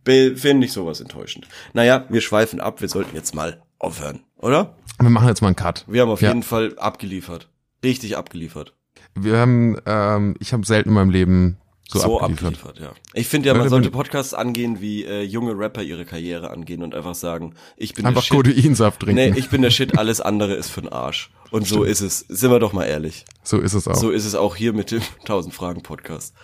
finde 0.04 0.66
ich 0.66 0.72
sowas 0.72 1.00
enttäuschend. 1.00 1.46
Naja, 1.74 2.06
wir 2.08 2.20
schweifen 2.20 2.60
ab, 2.60 2.80
wir 2.80 2.88
sollten 2.88 3.14
jetzt 3.14 3.34
mal 3.34 3.62
aufhören, 3.78 4.20
oder? 4.38 4.74
Wir 5.00 5.10
machen 5.10 5.28
jetzt 5.28 5.42
mal 5.42 5.48
einen 5.48 5.56
Cut. 5.56 5.84
Wir 5.86 6.02
haben 6.02 6.10
auf 6.10 6.22
Ja. 6.22 6.28
jeden 6.28 6.42
Fall 6.42 6.76
abgeliefert. 6.78 7.48
Richtig 7.84 8.16
abgeliefert. 8.16 8.74
Wir 9.14 9.36
haben, 9.38 9.76
ähm, 9.86 10.34
ich 10.40 10.52
habe 10.52 10.66
selten 10.66 10.88
in 10.88 10.94
meinem 10.96 11.10
Leben 11.10 11.58
so, 11.92 12.00
So, 12.00 12.20
abgeliefert. 12.20 12.58
abgeliefert. 12.68 12.78
ja. 12.80 12.92
Ich 13.14 13.28
finde 13.28 13.48
ja, 13.48 13.54
man 13.54 13.68
sollte 13.68 13.90
Podcasts 13.90 14.34
angehen, 14.34 14.80
wie 14.80 15.04
äh, 15.04 15.22
junge 15.22 15.56
Rapper 15.58 15.82
ihre 15.82 16.04
Karriere 16.04 16.50
angehen 16.50 16.82
und 16.82 16.94
einfach 16.94 17.14
sagen, 17.14 17.54
ich 17.76 17.94
bin 17.94 18.06
Einfach 18.06 18.22
der 18.22 18.26
Shit. 18.26 18.36
Kodeinsaft 18.54 19.00
trinken. 19.00 19.14
Nee, 19.32 19.38
ich 19.38 19.48
bin 19.50 19.62
der 19.62 19.70
Shit, 19.70 19.98
alles 19.98 20.20
andere 20.20 20.54
ist 20.54 20.70
für'n 20.76 20.90
Arsch. 20.90 21.30
Und 21.50 21.66
so 21.66 21.84
ist 21.84 22.00
es. 22.00 22.20
Sind 22.28 22.50
wir 22.50 22.58
doch 22.58 22.72
mal 22.72 22.84
ehrlich. 22.84 23.24
so 23.42 23.58
ist 23.58 23.74
es 23.74 23.86
auch. 23.86 23.94
So 23.94 24.10
ist 24.10 24.24
es 24.24 24.34
auch 24.34 24.56
hier 24.56 24.72
mit 24.72 24.90
dem 24.90 25.02
1000 25.20 25.54
Fragen 25.54 25.82
Podcast. 25.82 26.34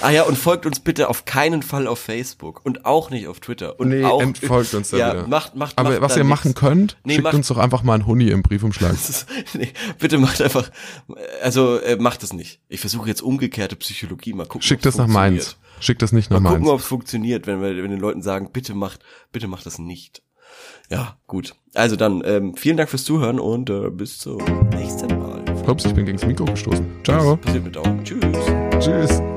Ah 0.00 0.10
ja, 0.10 0.22
und 0.22 0.36
folgt 0.38 0.66
uns 0.66 0.80
bitte 0.80 1.08
auf 1.08 1.24
keinen 1.24 1.62
Fall 1.62 1.86
auf 1.86 1.98
Facebook 1.98 2.64
und 2.64 2.84
auch 2.84 3.10
nicht 3.10 3.26
auf 3.28 3.40
Twitter. 3.40 3.78
Und 3.80 3.88
nee, 3.88 4.04
auch, 4.04 4.22
entfolgt 4.22 4.72
uns 4.74 4.90
da 4.90 4.96
ja, 4.96 5.12
wieder. 5.12 5.26
Macht, 5.28 5.56
macht, 5.56 5.78
Aber 5.78 5.90
macht 5.90 6.00
was 6.00 6.16
ihr 6.16 6.22
nix. 6.24 6.28
machen 6.30 6.54
könnt, 6.54 6.96
Nee, 7.04 7.14
schickt 7.14 7.24
macht- 7.24 7.34
uns 7.34 7.48
doch 7.48 7.58
einfach 7.58 7.82
mal 7.82 7.94
einen 7.94 8.06
Huni 8.06 8.28
im 8.28 8.42
Briefumschlag. 8.42 8.92
Das 8.92 9.08
ist- 9.10 9.26
nee, 9.54 9.72
bitte 9.98 10.18
macht 10.18 10.40
einfach, 10.42 10.70
also 11.42 11.78
äh, 11.80 11.96
macht 11.96 12.22
es 12.22 12.32
nicht. 12.32 12.60
Ich 12.68 12.80
versuche 12.80 13.08
jetzt 13.08 13.22
umgekehrte 13.22 13.76
Psychologie, 13.76 14.32
mal 14.32 14.44
gucken. 14.46 14.62
Schickt 14.62 14.86
das 14.86 14.96
nach 14.96 15.06
Mainz. 15.08 15.56
Schickt 15.80 16.02
das 16.02 16.12
nicht 16.12 16.30
nach 16.30 16.40
Mal 16.40 16.50
gucken, 16.50 16.64
Mainz. 16.64 16.74
ob 16.74 16.80
es 16.80 16.86
funktioniert, 16.86 17.46
wenn 17.46 17.60
wir 17.60 17.76
wenn 17.82 17.90
den 17.90 18.00
Leuten 18.00 18.22
sagen, 18.22 18.50
bitte 18.52 18.74
macht, 18.74 19.00
bitte 19.32 19.48
macht 19.48 19.66
das 19.66 19.78
nicht. 19.78 20.22
Ja, 20.90 21.16
gut. 21.26 21.54
Also 21.74 21.96
dann, 21.96 22.22
ähm, 22.24 22.54
vielen 22.56 22.76
Dank 22.76 22.88
fürs 22.90 23.04
Zuhören 23.04 23.40
und 23.40 23.70
äh, 23.70 23.90
bis 23.90 24.18
zum 24.18 24.38
nächsten 24.70 25.08
Mal. 25.18 25.42
Ups, 25.66 25.84
ich 25.84 25.94
bin 25.94 26.04
gegens 26.06 26.24
Mikro 26.24 26.44
gestoßen. 26.44 26.86
Ciao. 27.04 27.36
Passiert 27.36 27.64
mit. 27.64 27.76
Tschüss. 28.04 28.20
Tschüss. 28.78 29.33